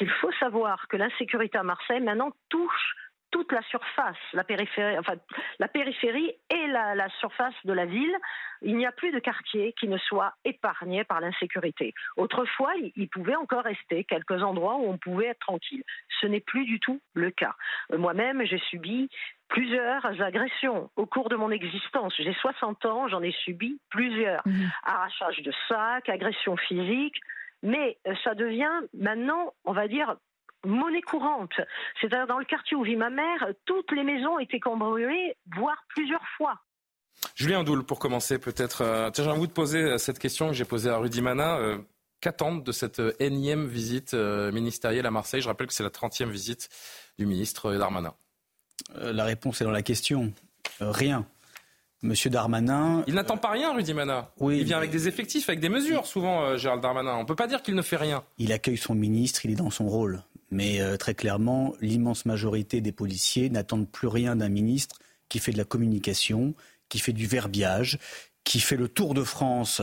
Il 0.00 0.10
faut 0.10 0.32
savoir 0.32 0.88
que 0.88 0.96
l'insécurité 0.96 1.56
à 1.56 1.62
Marseille 1.62 2.00
maintenant 2.00 2.30
touche 2.50 2.94
toute 3.30 3.50
la 3.52 3.62
surface, 3.62 4.16
la 4.32 4.44
périphérie, 4.44 4.98
enfin 4.98 5.14
la 5.58 5.68
périphérie 5.68 6.32
et 6.48 6.66
la, 6.68 7.08
surface 7.20 7.54
de 7.64 7.72
la 7.72 7.84
ville. 7.84 8.16
Il 8.62 8.76
n'y 8.76 8.86
a 8.86 8.92
plus 8.92 9.12
de 9.12 9.18
quartier 9.18 9.74
qui 9.78 9.88
ne 9.88 9.98
soit 9.98 10.32
épargné 10.44 11.04
par 11.04 11.20
l'insécurité. 11.20 11.92
Autrefois, 12.16 12.72
il, 12.94 13.08
pouvait 13.08 13.36
encore 13.36 13.64
rester 13.64 14.04
quelques 14.04 14.42
endroits 14.42 14.76
où 14.76 14.88
on 14.88 14.96
pouvait 14.96 15.26
être 15.26 15.40
tranquille. 15.40 15.82
Ce 16.20 16.26
n'est 16.26 16.40
plus 16.40 16.64
du 16.64 16.80
tout 16.80 17.00
le 17.14 17.30
cas. 17.30 17.54
Euh, 17.92 17.98
moi-même, 17.98 18.44
j'ai 18.44 18.58
subi 18.70 19.10
plusieurs 19.48 20.06
agressions 20.22 20.90
au 20.96 21.04
cours 21.06 21.28
de 21.28 21.36
mon 21.36 21.50
existence. 21.50 22.14
J'ai 22.16 22.32
60 22.32 22.86
ans, 22.86 23.08
j'en 23.08 23.22
ai 23.22 23.32
subi 23.32 23.78
plusieurs. 23.90 24.40
Mmh. 24.46 24.64
Arrachage 24.84 25.42
de 25.42 25.52
sacs, 25.68 26.08
agressions 26.08 26.56
physiques, 26.56 27.20
mais 27.66 27.98
euh, 28.06 28.14
ça 28.22 28.34
devient 28.34 28.70
maintenant, 28.94 29.52
on 29.64 29.72
va 29.72 29.88
dire, 29.88 30.16
monnaie 30.64 31.02
courante. 31.02 31.52
C'est-à-dire 32.00 32.26
dans 32.26 32.38
le 32.38 32.44
quartier 32.44 32.76
où 32.76 32.82
vit 32.82 32.96
ma 32.96 33.10
mère, 33.10 33.48
toutes 33.64 33.90
les 33.92 34.04
maisons 34.04 34.38
étaient 34.38 34.60
cambriolées, 34.60 35.36
voire 35.54 35.82
plusieurs 35.88 36.26
fois. 36.36 36.60
Julien 37.34 37.64
Doul, 37.64 37.84
pour 37.84 37.98
commencer, 37.98 38.38
peut-être. 38.38 38.82
Euh, 38.82 39.10
tiens, 39.10 39.24
j'ai 39.24 39.30
envie 39.30 39.48
de 39.48 39.52
poser 39.52 39.82
euh, 39.82 39.98
cette 39.98 40.18
question 40.18 40.48
que 40.48 40.54
j'ai 40.54 40.64
posée 40.64 40.90
à 40.90 40.96
Rudy 40.96 41.22
Mana. 41.22 41.56
Euh, 41.58 41.78
Qu'attendent 42.20 42.64
de 42.64 42.72
cette 42.72 43.00
énième 43.20 43.66
visite 43.66 44.14
ministérielle 44.14 45.04
à 45.04 45.10
Marseille? 45.10 45.42
Je 45.42 45.48
rappelle 45.48 45.66
que 45.66 45.74
c'est 45.74 45.82
la 45.82 45.90
30e 45.90 46.30
visite 46.30 46.70
du 47.18 47.26
ministre 47.26 47.74
Darmanin. 47.74 48.14
La 48.94 49.24
réponse 49.24 49.60
est 49.60 49.64
dans 49.64 49.70
la 49.70 49.82
question. 49.82 50.32
rien. 50.80 51.26
Monsieur 52.02 52.30
Darmanin. 52.30 53.02
Il 53.06 53.14
n'attend 53.14 53.36
pas 53.36 53.50
rien, 53.50 53.74
Rudy 53.74 53.94
Mana. 53.94 54.30
Oui, 54.38 54.58
il 54.58 54.64
vient 54.64 54.76
avec 54.76 54.90
des 54.90 55.08
effectifs, 55.08 55.48
avec 55.48 55.60
des 55.60 55.68
mesures, 55.68 56.06
souvent, 56.06 56.56
Gérald 56.56 56.82
Darmanin. 56.82 57.14
On 57.14 57.20
ne 57.20 57.26
peut 57.26 57.34
pas 57.34 57.46
dire 57.46 57.62
qu'il 57.62 57.74
ne 57.74 57.82
fait 57.82 57.96
rien. 57.96 58.22
Il 58.38 58.52
accueille 58.52 58.76
son 58.76 58.94
ministre, 58.94 59.44
il 59.44 59.52
est 59.52 59.56
dans 59.56 59.70
son 59.70 59.88
rôle. 59.88 60.22
Mais 60.50 60.80
très 60.98 61.14
clairement, 61.14 61.74
l'immense 61.80 62.26
majorité 62.26 62.80
des 62.80 62.92
policiers 62.92 63.50
n'attendent 63.50 63.90
plus 63.90 64.08
rien 64.08 64.36
d'un 64.36 64.48
ministre 64.48 64.98
qui 65.28 65.38
fait 65.38 65.52
de 65.52 65.58
la 65.58 65.64
communication, 65.64 66.54
qui 66.88 66.98
fait 66.98 67.12
du 67.12 67.26
verbiage, 67.26 67.98
qui 68.44 68.60
fait 68.60 68.76
le 68.76 68.88
tour 68.88 69.14
de 69.14 69.24
France 69.24 69.82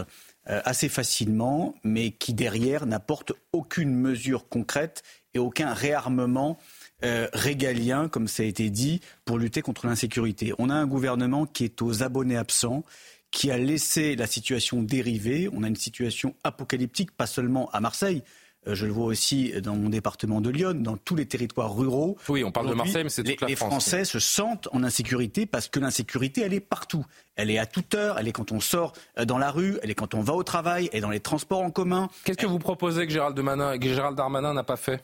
euh, 0.49 0.61
assez 0.65 0.89
facilement, 0.89 1.75
mais 1.83 2.11
qui 2.11 2.33
derrière 2.33 2.85
n'apporte 2.85 3.33
aucune 3.51 3.93
mesure 3.93 4.47
concrète 4.49 5.03
et 5.33 5.39
aucun 5.39 5.73
réarmement 5.73 6.57
euh, 7.03 7.27
régalien, 7.33 8.07
comme 8.09 8.27
ça 8.27 8.43
a 8.43 8.45
été 8.45 8.69
dit, 8.69 9.01
pour 9.25 9.37
lutter 9.37 9.61
contre 9.61 9.87
l'insécurité. 9.87 10.53
On 10.57 10.69
a 10.69 10.75
un 10.75 10.87
gouvernement 10.87 11.45
qui 11.45 11.63
est 11.65 11.81
aux 11.81 12.03
abonnés 12.03 12.37
absents, 12.37 12.83
qui 13.31 13.51
a 13.51 13.57
laissé 13.57 14.15
la 14.15 14.27
situation 14.27 14.83
dériver. 14.83 15.49
On 15.53 15.63
a 15.63 15.67
une 15.67 15.75
situation 15.75 16.35
apocalyptique, 16.43 17.11
pas 17.11 17.27
seulement 17.27 17.69
à 17.71 17.79
Marseille, 17.79 18.23
euh, 18.67 18.75
je 18.75 18.85
le 18.85 18.91
vois 18.91 19.05
aussi 19.05 19.51
dans 19.61 19.75
mon 19.75 19.89
département 19.89 20.41
de 20.41 20.49
Lyon, 20.49 20.73
dans 20.75 20.97
tous 20.97 21.15
les 21.15 21.25
territoires 21.25 21.75
ruraux. 21.75 22.17
Oui, 22.29 22.43
on 22.43 22.51
parle 22.51 22.69
de 22.69 22.73
Marseille, 22.73 23.03
mais 23.03 23.09
c'est 23.09 23.23
toute 23.23 23.41
la 23.41 23.47
les 23.47 23.55
France. 23.55 23.71
Les 23.71 23.79
Français 23.91 24.05
se 24.05 24.19
sentent 24.19 24.69
en 24.71 24.83
insécurité 24.83 25.45
parce 25.45 25.67
que 25.67 25.79
l'insécurité, 25.79 26.41
elle 26.41 26.53
est 26.53 26.59
partout. 26.59 27.05
Elle 27.35 27.49
est 27.49 27.57
à 27.57 27.65
toute 27.65 27.95
heure, 27.95 28.17
elle 28.19 28.27
est 28.27 28.31
quand 28.31 28.51
on 28.51 28.59
sort 28.59 28.93
euh, 29.17 29.25
dans 29.25 29.37
la 29.37 29.51
rue, 29.51 29.77
elle 29.83 29.91
est 29.91 29.95
quand 29.95 30.13
on 30.13 30.21
va 30.21 30.33
au 30.33 30.43
travail, 30.43 30.89
elle 30.91 30.99
est 30.99 31.01
dans 31.01 31.09
les 31.09 31.19
transports 31.19 31.61
en 31.61 31.71
commun. 31.71 32.09
Qu'est-ce 32.23 32.37
que 32.37 32.45
vous 32.45 32.59
proposez 32.59 33.05
que 33.05 33.13
Gérald, 33.13 33.35
que 33.35 33.87
Gérald 33.87 34.15
Darmanin 34.15 34.53
n'a 34.53 34.63
pas 34.63 34.77
fait? 34.77 35.03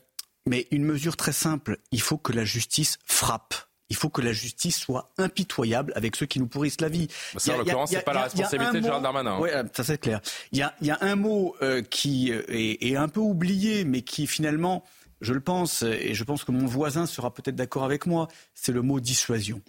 Mais 0.50 0.66
une 0.72 0.84
mesure 0.84 1.16
très 1.16 1.32
simple, 1.32 1.78
il 1.92 2.02
faut 2.02 2.18
que 2.18 2.34
la 2.34 2.44
justice 2.44 2.98
frappe 3.06 3.54
il 3.92 3.96
faut 3.96 4.10
que 4.10 4.22
la 4.22 4.34
justice 4.34 4.78
soit 4.78 5.12
impitoyable 5.18 5.94
avec 5.96 6.16
ceux 6.16 6.28
qui 6.28 6.40
nous 6.40 6.46
pourrissent 6.46 6.80
la 6.80 6.90
vie. 6.90 7.08
Ça, 7.38 7.56
en 7.56 7.58
l'occurrence, 7.58 7.90
c'est 7.90 8.06
pas 8.06 8.14
la 8.14 8.24
responsabilité 8.26 8.82
de 8.82 8.84
Gérald 8.84 9.02
Darmanin. 9.02 9.40
Oui, 9.40 9.50
ça 9.74 9.84
c'est 9.84 9.98
clair. 9.98 10.22
Il 10.52 10.60
y 10.60 10.62
a, 10.62 10.76
y 10.84 10.92
a, 10.92 11.00
un 11.02 11.16
mot 11.16 11.56
euh, 11.64 11.82
qui 11.82 12.32
euh, 12.32 12.44
est, 12.50 12.88
est, 12.88 12.96
un 12.96 13.08
peu 13.08 13.20
oublié, 13.20 13.86
mais 13.86 14.04
qui 14.04 14.28
finalement, 14.28 14.84
je 15.22 15.34
le 15.34 15.42
pense, 15.42 15.82
et 15.82 16.14
je 16.14 16.24
pense 16.24 16.44
que 16.44 16.52
mon 16.52 16.68
voisin 16.68 17.08
sera 17.08 17.34
peut-être 17.34 17.56
d'accord 17.56 17.84
avec 17.84 18.06
moi, 18.06 18.28
c'est 18.54 18.72
le 18.72 18.84
mot 18.84 19.00
dissuasion. 19.00 19.64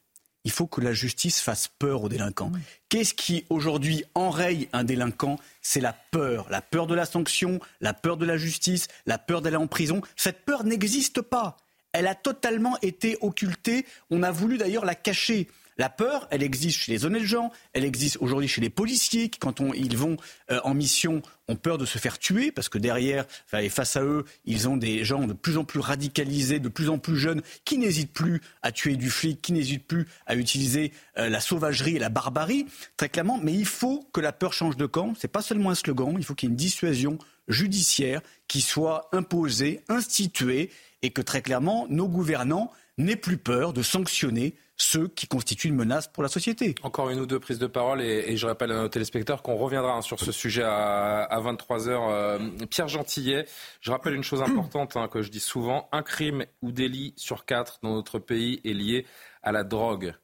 Il 0.45 0.51
faut 0.51 0.67
que 0.67 0.81
la 0.81 0.93
justice 0.93 1.41
fasse 1.41 1.69
peur 1.69 2.03
aux 2.03 2.09
délinquants. 2.09 2.53
Qu'est-ce 2.89 3.15
qui 3.15 3.45
aujourd'hui 3.51 4.05
enraye 4.15 4.69
un 4.73 4.85
délinquant? 4.85 5.39
C'est 5.61 5.81
la 5.81 5.93
peur. 5.93 6.47
La 6.51 6.63
peur 6.63 6.87
de 6.87 6.95
la 6.95 7.05
sanction, 7.05 7.61
la 7.81 7.93
peur 7.93 8.17
de 8.17 8.25
la 8.25 8.39
justice, 8.39 8.89
la 9.05 9.19
peur 9.19 9.43
d'aller 9.43 9.57
en 9.57 9.67
prison. 9.67 10.01
Cette 10.17 10.45
peur 10.45 10.65
n'existe 10.65 11.21
pas 11.21 11.57
elle 11.93 12.07
a 12.07 12.15
totalement 12.15 12.77
été 12.83 13.17
occultée. 13.21 13.85
On 14.11 14.23
a 14.23 14.31
voulu 14.31 14.59
d'ailleurs 14.59 14.85
la 14.85 14.95
cacher. 14.95 15.49
La 15.81 15.89
peur, 15.89 16.29
elle 16.31 16.43
existe 16.43 16.81
chez 16.81 16.93
les 16.93 17.07
honnêtes 17.07 17.23
gens, 17.23 17.51
elle 17.73 17.87
existe 17.87 18.19
aujourd'hui 18.21 18.49
chez 18.49 18.61
les 18.61 18.69
policiers 18.69 19.31
qui, 19.31 19.39
quand 19.39 19.61
ils 19.75 19.97
vont 19.97 20.19
euh, 20.51 20.61
en 20.63 20.75
mission, 20.75 21.23
ont 21.49 21.57
peur 21.57 21.79
de 21.79 21.87
se 21.87 21.97
faire 21.97 22.19
tuer 22.19 22.53
parce 22.53 22.69
que 22.69 22.77
derrière, 22.77 23.25
face 23.47 23.97
à 23.97 24.03
eux, 24.03 24.27
ils 24.45 24.69
ont 24.69 24.77
des 24.77 25.07
gens 25.07 25.27
de 25.27 25.33
plus 25.33 25.57
en 25.57 25.65
plus 25.65 25.81
radicalisés, 25.81 26.59
de 26.59 26.69
plus 26.69 26.91
en 26.91 26.99
plus 26.99 27.17
jeunes, 27.17 27.41
qui 27.65 27.79
n'hésitent 27.79 28.13
plus 28.13 28.43
à 28.61 28.73
tuer 28.73 28.97
du 28.97 29.09
flic, 29.09 29.41
qui 29.41 29.55
n'hésitent 29.55 29.87
plus 29.87 30.07
à 30.27 30.37
utiliser 30.37 30.93
euh, 31.17 31.31
la 31.31 31.41
sauvagerie 31.41 31.97
et 31.97 31.99
la 31.99 32.11
barbarie, 32.11 32.67
très 32.99 33.09
clairement. 33.09 33.41
Mais 33.43 33.55
il 33.55 33.65
faut 33.65 34.07
que 34.13 34.21
la 34.21 34.33
peur 34.33 34.53
change 34.53 34.77
de 34.77 34.85
camp. 34.85 35.15
C'est 35.19 35.29
pas 35.29 35.41
seulement 35.41 35.71
un 35.71 35.75
slogan. 35.75 36.15
Il 36.19 36.25
faut 36.27 36.35
qu'il 36.35 36.51
y 36.51 36.51
ait 36.51 36.53
une 36.53 36.57
dissuasion 36.57 37.17
judiciaire 37.49 38.21
qui 38.49 38.61
soit 38.61 39.09
imposée, 39.13 39.81
instituée 39.89 40.69
et 41.01 41.09
que 41.09 41.23
très 41.23 41.41
clairement, 41.41 41.87
nos 41.89 42.07
gouvernants 42.07 42.71
n'aient 43.04 43.16
plus 43.16 43.38
peur 43.38 43.73
de 43.73 43.83
sanctionner 43.83 44.54
ceux 44.76 45.09
qui 45.09 45.26
constituent 45.26 45.69
une 45.69 45.76
menace 45.76 46.09
pour 46.09 46.23
la 46.23 46.28
société. 46.30 46.75
Encore 46.83 47.11
une 47.11 47.21
ou 47.21 47.26
deux 47.26 47.38
prises 47.38 47.59
de 47.59 47.66
parole 47.66 48.00
et, 48.00 48.37
je 48.37 48.47
rappelle 48.47 48.73
à 48.73 48.76
nos 48.76 48.88
téléspectateurs 48.88 49.42
qu'on 49.42 49.57
reviendra 49.57 49.92
hein, 49.92 50.02
sur 50.02 50.19
ce 50.19 50.33
sujet 50.33 50.62
à, 50.64 51.38
23h. 51.42 51.88
Euh, 51.88 52.38
Pierre 52.71 52.88
Gentillet, 52.88 53.45
je 53.83 53.90
rappelle 53.90 54.14
une 54.14 54.25
chose 54.25 54.40
importante 54.42 54.97
hein, 54.97 55.09
que 55.09 55.21
je 55.21 55.30
dis 55.30 55.40
souvent, 55.40 55.88
un 55.92 56.02
crime 56.02 56.47
ou 56.62 56.73
délit 56.73 57.12
sur 57.16 57.45
quatre 57.45 57.78
dans 57.83 57.95
notre 57.95 58.19
pays 58.19 58.61
est 58.64 58.73
lié 58.73 59.07
à 59.42 59.52
la 59.52 59.64
drogue. 59.64 60.15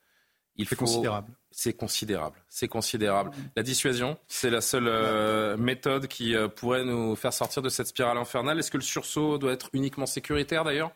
Il 0.57 0.67
C'est 0.67 0.77
considérable. 0.77 1.33
C'est 1.51 1.73
considérable. 1.75 2.43
C'est 2.49 2.69
considérable. 2.69 3.31
La 3.57 3.63
dissuasion, 3.63 4.19
c'est 4.27 4.51
la 4.51 4.63
seule 4.63 4.89
euh, 4.89 5.57
méthode 5.57 6.07
qui 6.07 6.35
euh, 6.35 6.49
pourrait 6.49 6.85
nous 6.85 7.15
faire 7.15 7.33
sortir 7.33 7.63
de 7.63 7.69
cette 7.69 7.89
spirale 7.89 8.17
infernale. 8.17 8.59
Est-ce 8.59 8.71
que 8.71 8.79
le 8.79 8.83
sursaut 8.83 9.37
doit 9.39 9.53
être 9.53 9.69
uniquement 9.75 10.07
sécuritaire 10.07 10.65
d'ailleurs? 10.65 10.93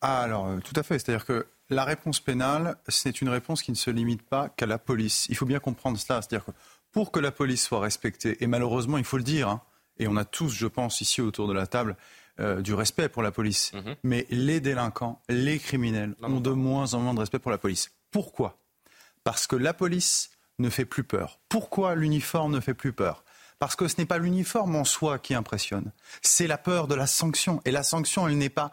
Ah, 0.00 0.20
alors, 0.20 0.46
euh, 0.46 0.58
tout 0.58 0.78
à 0.78 0.82
fait. 0.82 0.98
C'est-à-dire 0.98 1.24
que 1.24 1.46
la 1.68 1.84
réponse 1.84 2.20
pénale, 2.20 2.76
c'est 2.88 3.20
une 3.20 3.28
réponse 3.28 3.62
qui 3.62 3.70
ne 3.70 3.76
se 3.76 3.90
limite 3.90 4.22
pas 4.22 4.48
qu'à 4.50 4.66
la 4.66 4.78
police. 4.78 5.26
Il 5.28 5.36
faut 5.36 5.46
bien 5.46 5.58
comprendre 5.58 5.98
cela. 5.98 6.22
C'est-à-dire 6.22 6.44
que 6.44 6.52
pour 6.92 7.10
que 7.10 7.20
la 7.20 7.32
police 7.32 7.64
soit 7.64 7.80
respectée, 7.80 8.42
et 8.42 8.46
malheureusement, 8.46 8.98
il 8.98 9.04
faut 9.04 9.16
le 9.16 9.22
dire, 9.22 9.48
hein, 9.48 9.62
et 9.98 10.08
on 10.08 10.16
a 10.16 10.24
tous, 10.24 10.50
je 10.50 10.66
pense, 10.66 11.00
ici 11.00 11.20
autour 11.20 11.48
de 11.48 11.52
la 11.52 11.66
table, 11.66 11.96
euh, 12.38 12.60
du 12.60 12.74
respect 12.74 13.08
pour 13.08 13.22
la 13.22 13.32
police. 13.32 13.72
Mhm. 13.72 13.96
Mais 14.02 14.26
les 14.30 14.60
délinquants, 14.60 15.22
les 15.28 15.58
criminels 15.58 16.14
ont 16.22 16.40
de 16.40 16.50
moins 16.50 16.94
en 16.94 17.00
moins 17.00 17.14
de 17.14 17.20
respect 17.20 17.38
pour 17.38 17.50
la 17.50 17.58
police. 17.58 17.90
Pourquoi? 18.10 18.58
Parce 19.24 19.46
que 19.46 19.56
la 19.56 19.72
police 19.72 20.30
ne 20.58 20.70
fait 20.70 20.84
plus 20.84 21.04
peur. 21.04 21.40
Pourquoi 21.48 21.94
l'uniforme 21.94 22.52
ne 22.52 22.60
fait 22.60 22.74
plus 22.74 22.92
peur? 22.92 23.24
Parce 23.58 23.74
que 23.74 23.88
ce 23.88 23.96
n'est 23.98 24.06
pas 24.06 24.18
l'uniforme 24.18 24.76
en 24.76 24.84
soi 24.84 25.18
qui 25.18 25.34
impressionne, 25.34 25.92
c'est 26.20 26.46
la 26.46 26.58
peur 26.58 26.88
de 26.88 26.94
la 26.94 27.06
sanction. 27.06 27.62
Et 27.64 27.70
la 27.70 27.82
sanction, 27.82 28.28
elle 28.28 28.36
n'est 28.36 28.50
pas 28.50 28.70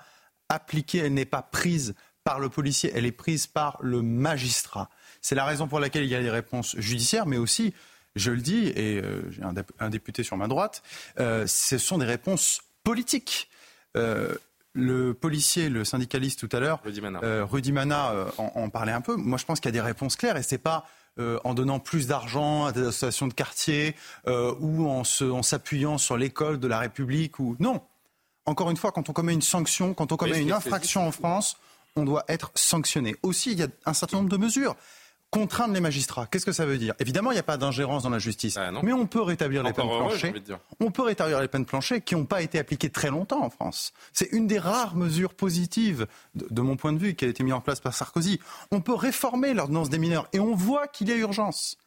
appliquée, 0.50 1.00
elle 1.00 1.14
n'est 1.14 1.26
pas 1.26 1.42
prise 1.42 1.96
par 2.24 2.40
le 2.40 2.50
policier, 2.50 2.92
elle 2.96 3.06
est 3.06 3.12
prise 3.12 3.48
par 3.48 3.78
le 3.82 4.02
magistrat. 4.02 4.90
C'est 5.22 5.36
la 5.36 5.46
raison 5.46 5.68
pour 5.68 5.80
laquelle 5.80 6.04
il 6.04 6.10
y 6.10 6.16
a 6.16 6.22
des 6.22 6.30
réponses 6.30 6.76
judiciaires, 6.78 7.26
mais 7.26 7.38
aussi, 7.38 7.74
je 8.16 8.32
le 8.32 8.42
dis, 8.42 8.68
et 8.68 9.02
euh, 9.02 9.30
j'ai 9.32 9.42
un, 9.44 9.90
député 9.90 10.24
sur 10.24 10.38
ma 10.38 10.48
droite, 10.48 10.84
euh, 11.20 11.46
ce 11.48 11.78
sont 11.78 11.98
des 11.98 12.06
réponses 12.06 12.62
politiques. 12.84 13.50
Euh, 13.98 14.36
le 14.74 15.14
policier, 15.14 15.70
le 15.70 15.86
syndicaliste 15.86 16.40
tout 16.40 16.56
à 16.56 16.60
l'heure, 16.60 16.82
Rudy 16.84 17.72
Mana, 17.72 18.12
en, 18.38 18.70
parlait 18.70 18.92
un 18.92 19.02
peu. 19.02 19.16
Moi, 19.16 19.38
je 19.38 19.46
pense 19.46 19.60
qu'il 19.60 19.68
y 19.68 19.70
a 19.70 19.80
des 19.80 19.82
réponses 19.82 20.16
claires 20.16 20.36
et 20.36 20.42
c'est 20.42 20.58
pas 20.58 20.88
en 21.20 21.54
donnant 21.54 21.78
plus 21.78 22.08
d'argent 22.08 22.66
à 22.66 22.72
des 22.72 22.82
associations 22.82 23.28
de 23.28 23.36
quartier 23.36 23.96
ou 24.26 24.90
en 24.90 25.04
s'appuyant 25.44 26.00
sur 26.00 26.18
l'école 26.18 26.60
de 26.60 26.68
la 26.68 26.80
République 26.80 27.38
ou 27.38 27.56
non 27.60 27.84
encore 28.46 28.70
une 28.70 28.78
fois, 28.78 28.92
quand 28.92 29.10
on 29.10 29.14
commet 29.14 29.34
une 29.34 29.42
sanction, 29.42 29.94
quand 29.94 30.12
on 30.12 30.18
commet 30.18 30.42
une 30.42 30.52
infraction 30.52 31.08
en 31.08 31.12
France, 31.12 31.58
on 31.96 32.04
doit 32.04 32.26
être 32.28 32.52
sanctionné. 32.56 33.16
Aussi, 33.24 33.52
il 33.52 33.60
y 33.60 33.64
a 33.64 33.68
un 33.86 33.94
certain 33.94 34.18
nombre 34.18 34.30
de 34.30 34.38
mesures. 34.38 34.76
Contraindre 35.30 35.74
les 35.74 35.80
magistrats, 35.80 36.28
qu'est-ce 36.28 36.46
que 36.46 36.52
ça 36.52 36.64
veut 36.64 36.78
dire? 36.78 36.94
Évidemment, 37.00 37.32
il 37.32 37.34
n'y 37.34 37.40
a 37.40 37.44
pas 37.44 37.58
d'ingérence 37.58 38.04
dans 38.04 38.12
la 38.12 38.20
justice, 38.20 38.56
ah, 38.56 38.72
mais 38.84 38.94
on 38.94 39.08
peut 39.08 39.22
rétablir 39.22 39.64
les 39.64 39.74
peines 39.74 39.88
planchées. 39.88 40.32
On 40.80 40.92
peut 40.92 41.02
rétablir 41.02 41.42
les 41.42 41.48
peines 41.48 41.66
planchées 41.66 42.02
qui 42.02 42.14
n'ont 42.14 42.26
pas 42.26 42.44
été 42.44 42.60
appliquées 42.60 42.92
très 42.92 43.10
longtemps 43.10 43.44
en 43.44 43.50
France. 43.50 43.94
C'est 44.12 44.32
une 44.32 44.46
des 44.46 44.60
rares 44.60 44.96
mesures 44.96 45.34
positives, 45.34 46.06
de, 46.36 46.62
mon 46.62 46.76
point 46.76 46.94
de 46.94 47.00
vue, 47.00 47.16
qui 47.16 47.26
a 47.26 47.30
été 47.30 47.44
mise 47.44 47.54
en 47.54 47.62
place 47.62 47.80
par 47.80 47.96
Sarkozy. 47.96 48.40
On 48.70 48.82
peut 48.82 48.94
réformer 48.94 49.56
l'ordonnance 49.56 49.90
des 49.90 49.98
mineurs 49.98 50.28
et 50.34 50.40
on 50.40 50.54
voit 50.54 50.88
qu'il 50.88 51.10
y 51.10 51.12
a 51.12 51.16
urgence 51.16 51.78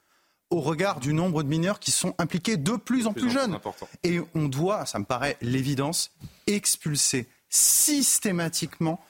au 0.50 0.60
regard 0.60 1.00
du 1.00 1.12
nombre 1.12 1.42
de 1.42 1.48
mineurs 1.48 1.80
qui 1.80 1.90
sont 1.90 2.14
impliqués 2.18 2.56
de 2.56 2.72
plus 2.72 3.06
en 3.06 3.12
plus, 3.12 3.30
jeunes. 3.30 3.58
Et 4.04 4.20
on 4.34 4.46
doit, 4.46 4.86
ça 4.86 4.98
me 4.98 5.04
paraît 5.04 5.36
l'évidence, 5.40 6.12
expulser 6.46 7.28
systématiquement 7.48 9.00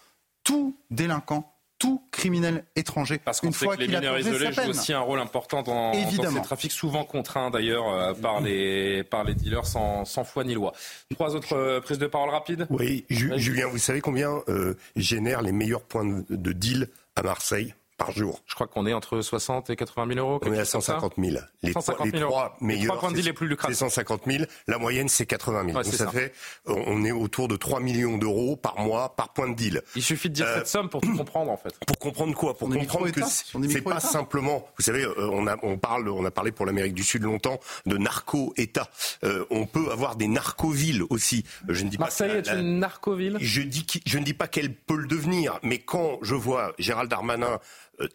tout 0.44 0.76
délinquant 0.90 1.52
tout 1.78 2.02
criminel 2.10 2.64
étranger. 2.74 3.18
Parce 3.18 3.40
qu'on 3.40 3.52
sait 3.52 3.66
que 3.66 3.76
les 3.76 3.88
mineurs 3.88 4.18
isolés 4.18 4.50
jouent 4.50 4.70
aussi 4.70 4.94
un 4.94 5.00
rôle 5.00 5.18
important 5.18 5.62
dans, 5.62 5.92
dans 5.92 6.30
ces 6.30 6.40
trafics, 6.42 6.72
souvent 6.72 7.04
contraints 7.04 7.50
d'ailleurs 7.50 7.88
euh, 7.88 8.14
par, 8.14 8.40
les, 8.40 9.04
par 9.04 9.24
les 9.24 9.34
dealers 9.34 9.66
sans, 9.66 10.06
sans 10.06 10.24
foi 10.24 10.44
ni 10.44 10.54
loi. 10.54 10.72
Trois 11.14 11.34
autres 11.34 11.54
euh, 11.54 11.80
prises 11.80 11.98
de 11.98 12.06
parole 12.06 12.30
rapides? 12.30 12.66
Oui, 12.70 13.04
Julien, 13.10 13.66
vous 13.66 13.76
savez 13.76 14.00
combien 14.00 14.40
euh, 14.48 14.74
génèrent 14.96 15.42
les 15.42 15.52
meilleurs 15.52 15.82
points 15.82 16.06
de, 16.06 16.24
de 16.30 16.52
deal 16.52 16.88
à 17.14 17.22
Marseille? 17.22 17.74
Par 17.96 18.12
jour. 18.12 18.42
Je 18.46 18.54
crois 18.54 18.66
qu'on 18.66 18.86
est 18.86 18.92
entre 18.92 19.20
60 19.20 19.70
et 19.70 19.76
80 19.76 20.14
000 20.14 20.18
euros. 20.26 20.40
On 20.44 20.52
est 20.52 20.58
à 20.58 20.64
150 20.64 21.14
000. 21.18 21.36
Les, 21.62 21.72
150 21.72 22.10
000 22.10 22.28
trois, 22.28 22.56
les 22.60 22.66
meilleurs, 22.66 23.10
les 23.10 23.32
plus 23.32 23.48
lucratifs. 23.48 23.76
C'est 23.76 23.84
150 23.84 24.22
000. 24.26 24.44
La 24.66 24.78
moyenne, 24.78 25.08
c'est 25.08 25.26
80 25.26 25.64
000. 25.66 25.82
Donc 25.82 25.84
ça, 25.92 26.08
fait, 26.10 26.32
on 26.66 27.04
est 27.04 27.12
autour 27.12 27.48
de 27.48 27.56
3 27.56 27.80
millions 27.80 28.18
d'euros 28.18 28.56
par 28.56 28.78
mois, 28.78 29.14
par 29.16 29.32
point 29.32 29.48
de 29.48 29.54
deal. 29.54 29.82
Il 29.94 30.02
suffit 30.02 30.28
de 30.28 30.34
dire 30.34 30.46
cette 30.46 30.62
euh, 30.62 30.64
somme 30.64 30.88
pour 30.88 31.00
tout 31.00 31.14
comprendre, 31.16 31.50
en 31.50 31.56
fait. 31.56 31.74
Pour 31.86 31.98
comprendre 31.98 32.34
quoi? 32.34 32.56
Pour 32.56 32.68
comprendre 32.68 33.10
que 33.10 33.20
c'est 33.24 33.80
pas 33.80 34.00
simplement. 34.00 34.66
Vous 34.76 34.84
savez, 34.84 35.02
euh, 35.02 35.30
on 35.32 35.46
a, 35.46 35.56
on 35.62 35.78
parle, 35.78 36.08
on 36.08 36.24
a 36.24 36.30
parlé 36.30 36.52
pour 36.52 36.66
l'Amérique 36.66 36.94
du 36.94 37.04
Sud 37.04 37.22
longtemps 37.22 37.60
de 37.86 37.96
narco-État. 37.96 38.88
Euh, 39.24 39.44
on 39.50 39.66
peut 39.66 39.90
avoir 39.90 40.16
des 40.16 40.28
narco-villes 40.28 41.04
aussi. 41.08 41.44
Je 41.68 41.84
ne 41.84 41.90
dis 41.90 41.98
Marseille 41.98 42.28
pas. 42.28 42.34
Marseille 42.34 42.56
est 42.56 42.60
une 42.60 42.78
narco-ville? 42.78 43.38
Je 43.40 43.62
dis, 43.62 43.86
je 44.04 44.18
ne 44.18 44.24
dis 44.24 44.34
pas 44.34 44.48
qu'elle 44.48 44.74
peut 44.74 44.96
le 44.96 45.06
devenir, 45.06 45.58
mais 45.62 45.78
quand 45.78 46.18
je 46.22 46.34
vois 46.34 46.74
Gérald 46.78 47.10
Darmanin 47.10 47.58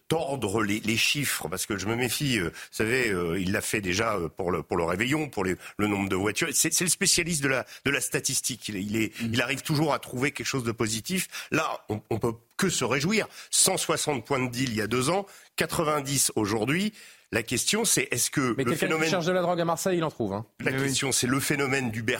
tordre 0.07 0.63
les, 0.63 0.97
chiffres, 0.97 1.47
parce 1.49 1.65
que 1.65 1.77
je 1.77 1.87
me 1.87 1.95
méfie, 1.95 2.39
vous 2.39 2.49
savez, 2.71 3.13
il 3.39 3.51
l'a 3.51 3.61
fait 3.61 3.81
déjà 3.81 4.17
pour 4.37 4.51
le, 4.51 4.63
pour 4.63 4.77
le 4.77 4.83
réveillon, 4.83 5.29
pour 5.29 5.43
le 5.43 5.57
nombre 5.77 6.09
de 6.09 6.15
voitures. 6.15 6.49
C'est 6.53 6.79
le 6.81 6.87
spécialiste 6.87 7.43
de 7.43 7.47
la, 7.47 7.65
de 7.85 7.91
la 7.91 8.01
statistique. 8.01 8.67
Il, 8.69 8.95
est, 8.95 9.11
il 9.21 9.41
arrive 9.41 9.61
toujours 9.61 9.93
à 9.93 9.99
trouver 9.99 10.31
quelque 10.31 10.47
chose 10.47 10.63
de 10.63 10.71
positif. 10.71 11.27
Là, 11.51 11.83
on, 11.89 12.01
on 12.09 12.19
peut 12.19 12.33
que 12.57 12.69
se 12.69 12.85
réjouir. 12.85 13.27
160 13.49 14.25
points 14.25 14.39
de 14.39 14.51
deal 14.51 14.69
il 14.69 14.75
y 14.75 14.81
a 14.81 14.87
deux 14.87 15.09
ans, 15.09 15.25
90 15.55 16.33
aujourd'hui. 16.35 16.93
La 17.33 17.43
question, 17.43 17.85
c'est 17.85 18.09
est-ce 18.11 18.29
que 18.29 18.55
Mais 18.57 18.65
le 18.65 18.75
phénomène 18.75 19.05
qui 19.05 19.11
cherche 19.11 19.25
de 19.25 19.31
la 19.31 19.41
drogue 19.41 19.61
à 19.61 19.63
Marseille, 19.63 19.97
il 19.97 20.03
en 20.03 20.11
trouve. 20.11 20.33
Hein. 20.33 20.45
La 20.65 20.73
question, 20.73 21.13
c'est 21.13 21.27
le 21.27 21.39
phénomène 21.39 21.89
d'Uber 21.89 22.17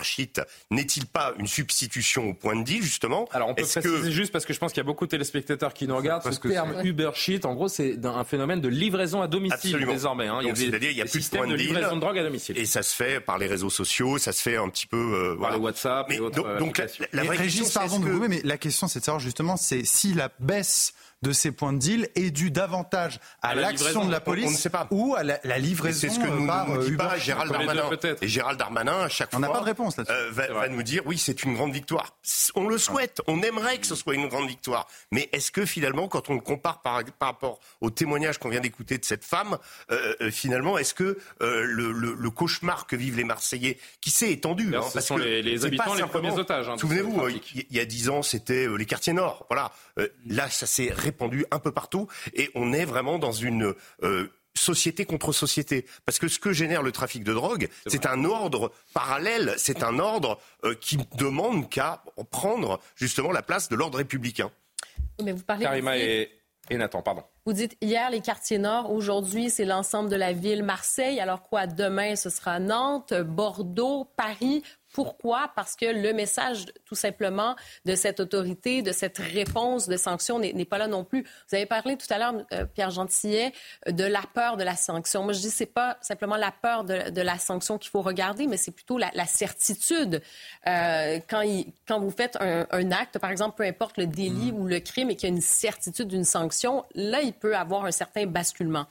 n'est-il 0.70 1.06
pas 1.06 1.34
une 1.38 1.48
substitution 1.48 2.30
au 2.30 2.34
point 2.34 2.56
de 2.56 2.64
deal 2.64 2.82
justement 2.82 3.28
Alors 3.32 3.50
on 3.50 3.54
peut 3.54 3.64
préciser 3.64 4.12
juste 4.12 4.32
parce 4.32 4.46
que 4.46 4.54
je 4.54 4.60
pense 4.60 4.72
qu'il 4.72 4.80
y 4.80 4.86
a 4.86 4.86
beaucoup 4.86 5.06
de 5.06 5.12
téléspectateurs 5.12 5.74
qui 5.74 5.86
nous 5.86 5.98
regardent. 5.98 6.24
Parce 6.24 6.40
ce 6.42 6.48
terme 6.48 6.76
Uber 6.84 7.12
en 7.44 7.56
gros, 7.56 7.68
c'est 7.68 7.98
un 8.06 8.24
phénomène 8.24 8.62
de 8.62 8.70
livraison 8.70 9.22
à 9.22 9.28
domicile 9.28 9.86
désormais. 9.86 10.28
Hein. 10.28 10.40
C'est-à-dire 10.56 10.92
il 10.92 10.98
y 10.98 11.02
a 11.02 11.06
plus 11.06 11.30
de 11.30 11.38
points 11.38 11.48
de, 11.48 11.58
deal, 11.58 11.68
livraison 11.68 11.96
de 11.96 12.02
drogue 12.02 12.18
à 12.18 12.24
domicile. 12.24 12.58
Et 12.58 12.66
ça 12.66 12.82
se 12.82 12.96
fait 12.96 13.20
par 13.20 13.38
les 13.38 13.48
réseaux 13.48 13.70
sociaux, 13.70 14.18
ça 14.18 14.32
se 14.32 14.42
fait 14.42 14.56
un 14.56 14.70
petit 14.70 14.88
peu 14.88 14.98
euh, 14.98 15.42
par 15.42 15.52
le 15.52 15.58
WhatsApp 15.58 16.10
et 16.12 16.20
autres. 16.20 16.58
Donc, 16.58 16.78
la, 16.78 16.86
la, 17.12 17.24
vraie 17.24 17.38
question, 17.38 17.66
pardon 17.74 18.00
de 18.00 18.10
vous 18.10 18.28
mais 18.28 18.42
la 18.44 18.58
question, 18.58 18.88
c'est 18.88 19.00
de 19.00 19.06
savoir 19.06 19.20
justement, 19.20 19.58
c'est 19.58 19.84
si 19.84 20.14
la 20.14 20.32
baisse 20.40 20.94
de 21.22 21.34
ces 21.34 21.52
points 21.52 21.74
de 21.74 21.78
deal 21.78 22.10
est 22.16 22.32
dû 22.32 22.50
davantage 22.50 23.20
à, 23.44 23.54
l'action 23.54 24.06
de 24.06 24.12
la 24.12 24.20
police 24.20 24.68
ou 24.90 25.16
à 25.16 25.24
la, 25.24 25.60
livraison 25.60 26.00
C'est 26.00 26.10
ce 26.10 26.20
que 26.20 26.28
nous, 26.28 26.48
par 26.48 26.68
nous 26.68 26.84
dit 26.84 26.96
pas 26.96 27.18
Gérald 27.18 27.52
Darmanin. 27.52 27.90
Et 28.22 28.28
Gérald 28.28 28.58
Darmanin, 28.58 29.02
à 29.02 29.10
chaque 29.10 29.30
on 29.34 29.38
fois, 29.38 29.48
n'a 29.48 29.54
pas 29.54 29.60
de 29.60 29.66
réponse 29.66 29.98
euh, 30.00 30.32
va, 30.32 30.68
nous 30.68 30.82
dire 30.82 31.04
oui, 31.06 31.20
c'est 31.20 31.44
une 31.44 31.54
grande 31.54 31.74
victoire. 31.74 32.16
On 32.56 32.68
le 32.68 32.78
souhaite, 32.80 33.22
on 33.28 33.44
aimerait 33.44 33.78
que 33.78 33.86
ce 33.86 33.94
soit 33.94 34.16
une 34.16 34.28
grande 34.28 34.48
victoire. 34.48 34.88
Mais 35.12 35.30
est-ce 35.32 35.52
que 35.52 35.66
finalement, 35.66 36.08
quand 36.08 36.30
on 36.30 36.34
le 36.34 36.42
compare 36.42 36.82
par, 36.82 37.02
rapport 37.20 37.60
au 37.82 37.92
témoignage 37.92 38.40
qu'on 38.40 38.50
vient 38.50 38.60
d'écouter 38.60 38.98
de 38.98 39.06
cette 39.06 39.24
femme, 39.24 39.58
euh, 39.92 40.16
euh, 40.22 40.32
finalement, 40.32 40.78
est-ce 40.78 40.96
que 40.96 41.20
le, 41.40 42.30
cauchemar 42.32 42.88
que 42.88 42.96
vivent 42.96 43.18
les 43.18 43.26
Marseillais, 43.26 43.78
qui 44.00 44.10
s'est 44.10 44.32
étendu, 44.32 44.76
hein, 44.76 44.82
ce 44.92 45.02
sont 45.02 45.18
les, 45.18 45.66
habitants 45.66 45.94
les 45.94 46.04
premiers 46.04 46.32
otages. 46.32 46.70
Hein, 46.70 46.78
Souvenez-vous, 46.78 47.28
il 47.54 47.66
y 47.70 47.80
a 47.80 47.86
dix 47.86 48.10
ans, 48.10 48.24
c'était 48.24 48.68
les 48.76 48.86
quartiers 48.86 49.14
nord. 49.14 49.46
Voilà. 49.50 49.72
là, 50.26 50.50
ça 50.50 50.66
s'est 50.66 50.90
répandu 51.12 51.46
un 51.52 51.60
peu 51.60 51.72
partout 51.72 52.08
et 52.34 52.50
on 52.56 52.74
est 52.74 52.86
vraiment 52.86 53.20
dans 53.20 53.32
une 53.32 53.74
euh, 54.04 54.28
société 54.54 55.06
contre 55.06 55.32
société. 55.32 55.86
Parce 56.06 56.20
que 56.20 56.28
ce 56.28 56.40
que 56.40 56.54
génère 56.54 56.84
le 56.84 56.92
trafic 56.92 57.24
de 57.24 57.34
drogue, 57.34 57.70
c'est 57.88 58.06
un 58.06 58.26
ordre 58.26 58.72
parallèle, 58.94 59.54
c'est 59.58 59.84
un 59.84 60.00
ordre 60.00 60.40
euh, 60.64 60.76
qui 60.80 60.98
demande 61.18 61.70
qu'à 61.70 62.04
prendre 62.32 62.80
justement 62.96 63.32
la 63.32 63.42
place 63.42 63.70
de 63.70 63.76
l'ordre 63.76 63.98
républicain. 63.98 64.52
Mais 65.24 65.32
vous 65.32 65.44
parlez 65.44 65.66
Karima 65.66 65.98
et, 65.98 66.32
et 66.70 66.78
Nathan, 66.78 67.02
pardon. 67.02 67.24
Vous 67.46 67.54
dites 67.54 67.76
hier 67.82 68.10
les 68.10 68.22
quartiers 68.22 68.60
nord, 68.60 68.92
aujourd'hui 68.92 69.50
c'est 69.50 69.66
l'ensemble 69.66 70.10
de 70.10 70.16
la 70.16 70.34
ville 70.34 70.64
Marseille. 70.64 71.20
Alors 71.20 71.44
quoi, 71.44 71.68
demain 71.68 72.16
ce 72.16 72.30
sera 72.30 72.60
Nantes, 72.60 73.14
Bordeaux, 73.14 74.08
Paris. 74.16 74.64
Pourquoi? 74.94 75.52
Parce 75.56 75.76
que 75.76 75.86
le 75.86 76.14
message, 76.14 76.66
tout 76.86 76.96
simplement, 76.96 77.56
de 77.86 77.96
cette 77.96 78.20
autorité, 78.20 78.82
de 78.82 78.92
cette 78.92 79.18
réponse 79.18 79.88
de 79.88 79.96
sanction 79.96 80.40
n'est 80.40 80.66
pas 80.66 80.78
là 80.78 80.88
non 80.88 81.04
plus. 81.04 81.24
Vous 81.24 81.56
avez 81.56 81.66
parlé 81.66 81.96
tout 81.96 82.08
à 82.10 82.18
l'heure, 82.18 82.34
euh, 82.52 82.66
Pierre 82.66 82.92
Gentillet, 82.92 83.54
de 83.88 84.04
la 84.04 84.22
peur 84.34 84.58
de 84.58 84.64
la 84.64 84.76
sanction. 84.76 85.24
Moi, 85.24 85.34
je 85.34 85.40
dis 85.40 85.50
c'est 85.50 85.66
pas 85.66 85.98
simplement 86.02 86.36
la 86.36 86.52
peur 86.52 86.84
de, 86.84 87.22
la 87.22 87.38
sanction 87.38 87.78
qu'il 87.78 87.90
faut 87.90 88.02
regarder, 88.02 88.48
mais 88.48 88.58
c'est 88.58 88.72
plutôt 88.72 88.98
la, 88.98 89.26
certitude. 89.26 90.22
Euh, 90.68 91.20
quand, 91.30 91.44
quand 91.88 92.00
vous 92.00 92.12
faites 92.12 92.38
un, 92.42 92.92
acte, 92.92 93.20
par 93.20 93.32
exemple, 93.32 93.58
peu 93.58 93.64
importe 93.64 93.98
le 93.98 94.08
délit 94.08 94.52
mm. 94.52 94.56
ou 94.60 94.68
le 94.68 94.80
crime, 94.80 95.10
et 95.10 95.16
qu'il 95.16 95.30
y 95.30 95.32
a 95.32 95.36
une 95.36 95.42
certitude 95.42 96.08
d'une 96.08 96.26
sanction, 96.26 96.84
là, 96.96 97.22
il 97.22 97.34
peut 97.34 97.56
avoir 97.56 97.86
un 97.86 97.92
certain 97.92 98.26
basculement. 98.26 98.88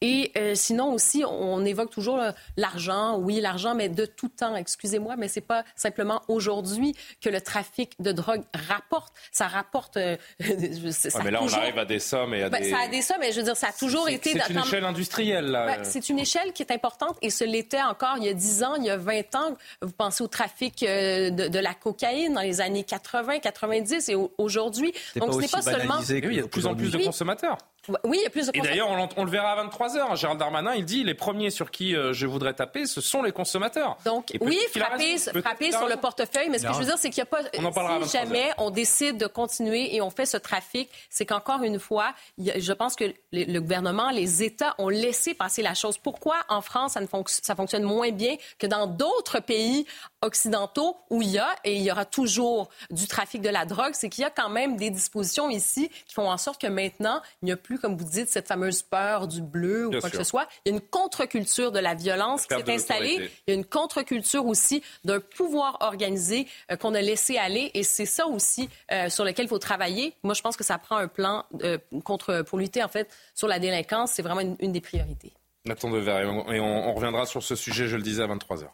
Et 0.00 0.32
euh, 0.36 0.54
sinon 0.54 0.92
aussi, 0.92 1.24
on 1.28 1.64
évoque 1.64 1.90
toujours 1.90 2.20
l'argent, 2.56 3.18
oui, 3.18 3.40
l'argent, 3.40 3.74
mais 3.74 3.88
de 3.88 4.06
tout 4.06 4.28
temps. 4.28 4.56
Excusez-moi, 4.56 5.16
mais 5.16 5.28
c'est 5.28 5.41
pas 5.42 5.64
simplement 5.76 6.22
aujourd'hui 6.28 6.94
que 7.20 7.28
le 7.28 7.40
trafic 7.40 8.00
de 8.00 8.12
drogue 8.12 8.42
rapporte. 8.68 9.12
Ça 9.30 9.48
rapporte. 9.48 9.96
Euh, 9.96 10.16
mais 10.40 11.30
là, 11.30 11.42
on 11.42 11.52
arrive 11.52 11.78
à 11.78 11.84
des 11.84 11.98
sommes 11.98 12.34
et 12.34 12.44
à 12.44 12.48
ben, 12.48 12.62
des. 12.62 12.70
Ça 12.70 12.78
a 12.80 12.88
des 12.88 13.02
sommes, 13.02 13.18
mais 13.20 13.32
je 13.32 13.38
veux 13.38 13.44
dire, 13.44 13.56
ça 13.56 13.68
a 13.68 13.72
toujours 13.72 14.08
été. 14.08 14.32
C'est 14.32 14.52
une 14.52 14.58
échelle 14.58 14.84
industrielle, 14.84 15.46
là. 15.46 15.66
Ben, 15.66 15.84
c'est 15.84 16.08
une 16.08 16.18
échelle 16.18 16.52
qui 16.52 16.62
est 16.62 16.72
importante 16.72 17.16
et 17.22 17.30
ce 17.30 17.44
l'était 17.44 17.82
encore 17.82 18.16
il 18.18 18.24
y 18.24 18.28
a 18.28 18.34
10 18.34 18.62
ans, 18.62 18.74
il 18.76 18.84
y 18.84 18.90
a 18.90 18.96
20 18.96 19.34
ans. 19.34 19.56
Vous 19.80 19.92
pensez 19.92 20.22
au 20.22 20.28
trafic 20.28 20.82
euh, 20.82 21.30
de, 21.30 21.58
la 21.58 21.74
cocaïne 21.74 22.34
dans 22.34 22.40
les 22.40 22.60
années 22.60 22.84
80, 22.84 23.38
90 23.38 24.08
et 24.08 24.16
aujourd'hui. 24.38 24.92
Donc, 25.16 25.34
ce 25.34 25.38
n'est 25.38 25.48
pas 25.48 25.62
seulement. 25.62 26.00
il 26.08 26.34
y 26.34 26.38
a 26.38 26.42
de 26.42 26.46
plus 26.48 26.66
en 26.66 26.74
plus 26.74 26.90
de 26.90 26.98
consommateurs. 26.98 27.58
Oui, 28.04 28.18
il 28.20 28.22
y 28.22 28.26
a 28.26 28.30
plus 28.30 28.46
de 28.46 28.52
Et 28.56 28.60
d'ailleurs, 28.60 28.90
on, 28.90 29.24
le 29.24 29.30
verra 29.30 29.52
à 29.52 29.64
23h. 29.64 30.16
Gérald 30.16 30.38
Darmanin, 30.38 30.74
il 30.74 30.84
dit 30.84 31.02
les 31.02 31.14
premiers 31.14 31.50
sur 31.50 31.70
qui 31.72 31.96
euh, 31.96 32.12
je 32.12 32.26
voudrais 32.26 32.54
taper, 32.54 32.86
ce 32.86 33.00
sont 33.00 33.22
les 33.22 33.32
consommateurs. 33.32 33.96
Donc, 34.04 34.32
oui, 34.40 34.58
frapper, 34.72 35.18
frapper 35.18 35.72
sur 35.72 35.88
le 35.88 35.96
porteuil, 35.96 36.48
mais 36.48 36.58
ce 36.58 36.66
que 36.66 36.72
je 36.72 36.78
veux 36.78 36.84
dire, 36.84 36.98
c'est 36.98 37.10
qu'il 37.10 37.22
n'y 37.22 37.28
a 37.28 37.42
pas. 37.42 37.42
On 37.58 38.04
si 38.04 38.16
jamais 38.16 38.50
on 38.58 38.70
décide 38.70 39.16
de 39.18 39.26
continuer 39.26 39.94
et 39.96 40.00
on 40.00 40.10
fait 40.10 40.26
ce 40.26 40.36
trafic, 40.36 40.88
c'est 41.10 41.26
qu'encore 41.26 41.62
une 41.62 41.78
fois, 41.78 42.14
je 42.38 42.72
pense 42.72 42.94
que 42.94 43.12
le, 43.32 43.58
gouvernement, 43.58 44.10
les 44.10 44.42
États 44.42 44.74
ont 44.78 44.88
laissé 44.88 45.34
passer 45.34 45.62
la 45.62 45.74
chose. 45.74 45.98
Pourquoi 45.98 46.36
en 46.48 46.60
France, 46.60 46.92
ça, 46.92 47.00
ne 47.00 47.06
ça 47.26 47.54
fonctionne 47.54 47.82
moins 47.82 48.10
bien 48.10 48.36
que 48.58 48.66
dans 48.66 48.86
d'autres 48.86 49.40
pays 49.40 49.86
occidentaux 50.22 50.96
où 51.10 51.20
il 51.22 51.28
y 51.28 51.38
a, 51.38 51.48
et 51.64 51.76
il 51.76 51.82
y 51.82 51.90
aura 51.90 52.04
toujours 52.04 52.70
du 52.90 53.06
trafic 53.06 53.42
de 53.42 53.48
la 53.48 53.64
drogue, 53.64 53.92
c'est 53.92 54.08
qu'il 54.08 54.22
y 54.22 54.26
a 54.26 54.30
quand 54.30 54.48
même 54.48 54.76
des 54.76 54.90
dispositions 54.90 55.50
ici 55.50 55.90
qui 56.06 56.14
font 56.14 56.30
en 56.30 56.38
sorte 56.38 56.60
que 56.60 56.66
maintenant, 56.66 57.20
il 57.42 57.46
n'y 57.46 57.52
a 57.52 57.56
plus 57.56 57.78
comme 57.78 57.96
vous 57.96 58.04
dites, 58.04 58.28
cette 58.28 58.48
fameuse 58.48 58.82
peur 58.82 59.28
du 59.28 59.42
bleu 59.42 59.88
ou 59.88 60.00
quoi 60.00 60.10
que 60.10 60.16
ce 60.16 60.24
soit. 60.24 60.48
Il 60.64 60.70
y 60.70 60.72
a 60.72 60.74
une 60.76 60.80
contre-culture 60.80 61.72
de 61.72 61.78
la 61.78 61.94
violence 61.94 62.46
qui 62.46 62.54
s'est 62.54 62.72
installée. 62.72 63.30
Il 63.46 63.50
y 63.50 63.54
a 63.54 63.54
une 63.54 63.64
contre-culture 63.64 64.46
aussi 64.46 64.82
d'un 65.04 65.20
pouvoir 65.20 65.78
organisé 65.80 66.46
euh, 66.70 66.76
qu'on 66.76 66.94
a 66.94 67.00
laissé 67.00 67.36
aller. 67.36 67.70
Et 67.74 67.82
c'est 67.82 68.06
ça 68.06 68.26
aussi 68.26 68.68
euh, 68.90 69.08
sur 69.08 69.24
lequel 69.24 69.46
il 69.46 69.48
faut 69.48 69.58
travailler. 69.58 70.14
Moi, 70.22 70.34
je 70.34 70.42
pense 70.42 70.56
que 70.56 70.64
ça 70.64 70.78
prend 70.78 70.96
un 70.96 71.08
plan 71.08 71.44
euh, 71.62 71.78
contre, 72.04 72.42
pour 72.42 72.58
lutter, 72.58 72.82
en 72.82 72.88
fait, 72.88 73.10
sur 73.34 73.48
la 73.48 73.58
délinquance. 73.58 74.12
C'est 74.12 74.22
vraiment 74.22 74.56
une, 74.58 74.72
des 74.72 74.80
priorités. 74.80 75.32
Nathan 75.64 75.90
Devers, 75.90 76.20
et 76.50 76.60
on, 76.60 76.94
reviendra 76.94 77.26
sur 77.26 77.42
ce 77.42 77.54
sujet, 77.54 77.86
je 77.86 77.96
le 77.96 78.02
disais, 78.02 78.22
à 78.22 78.26
23h. 78.26 78.66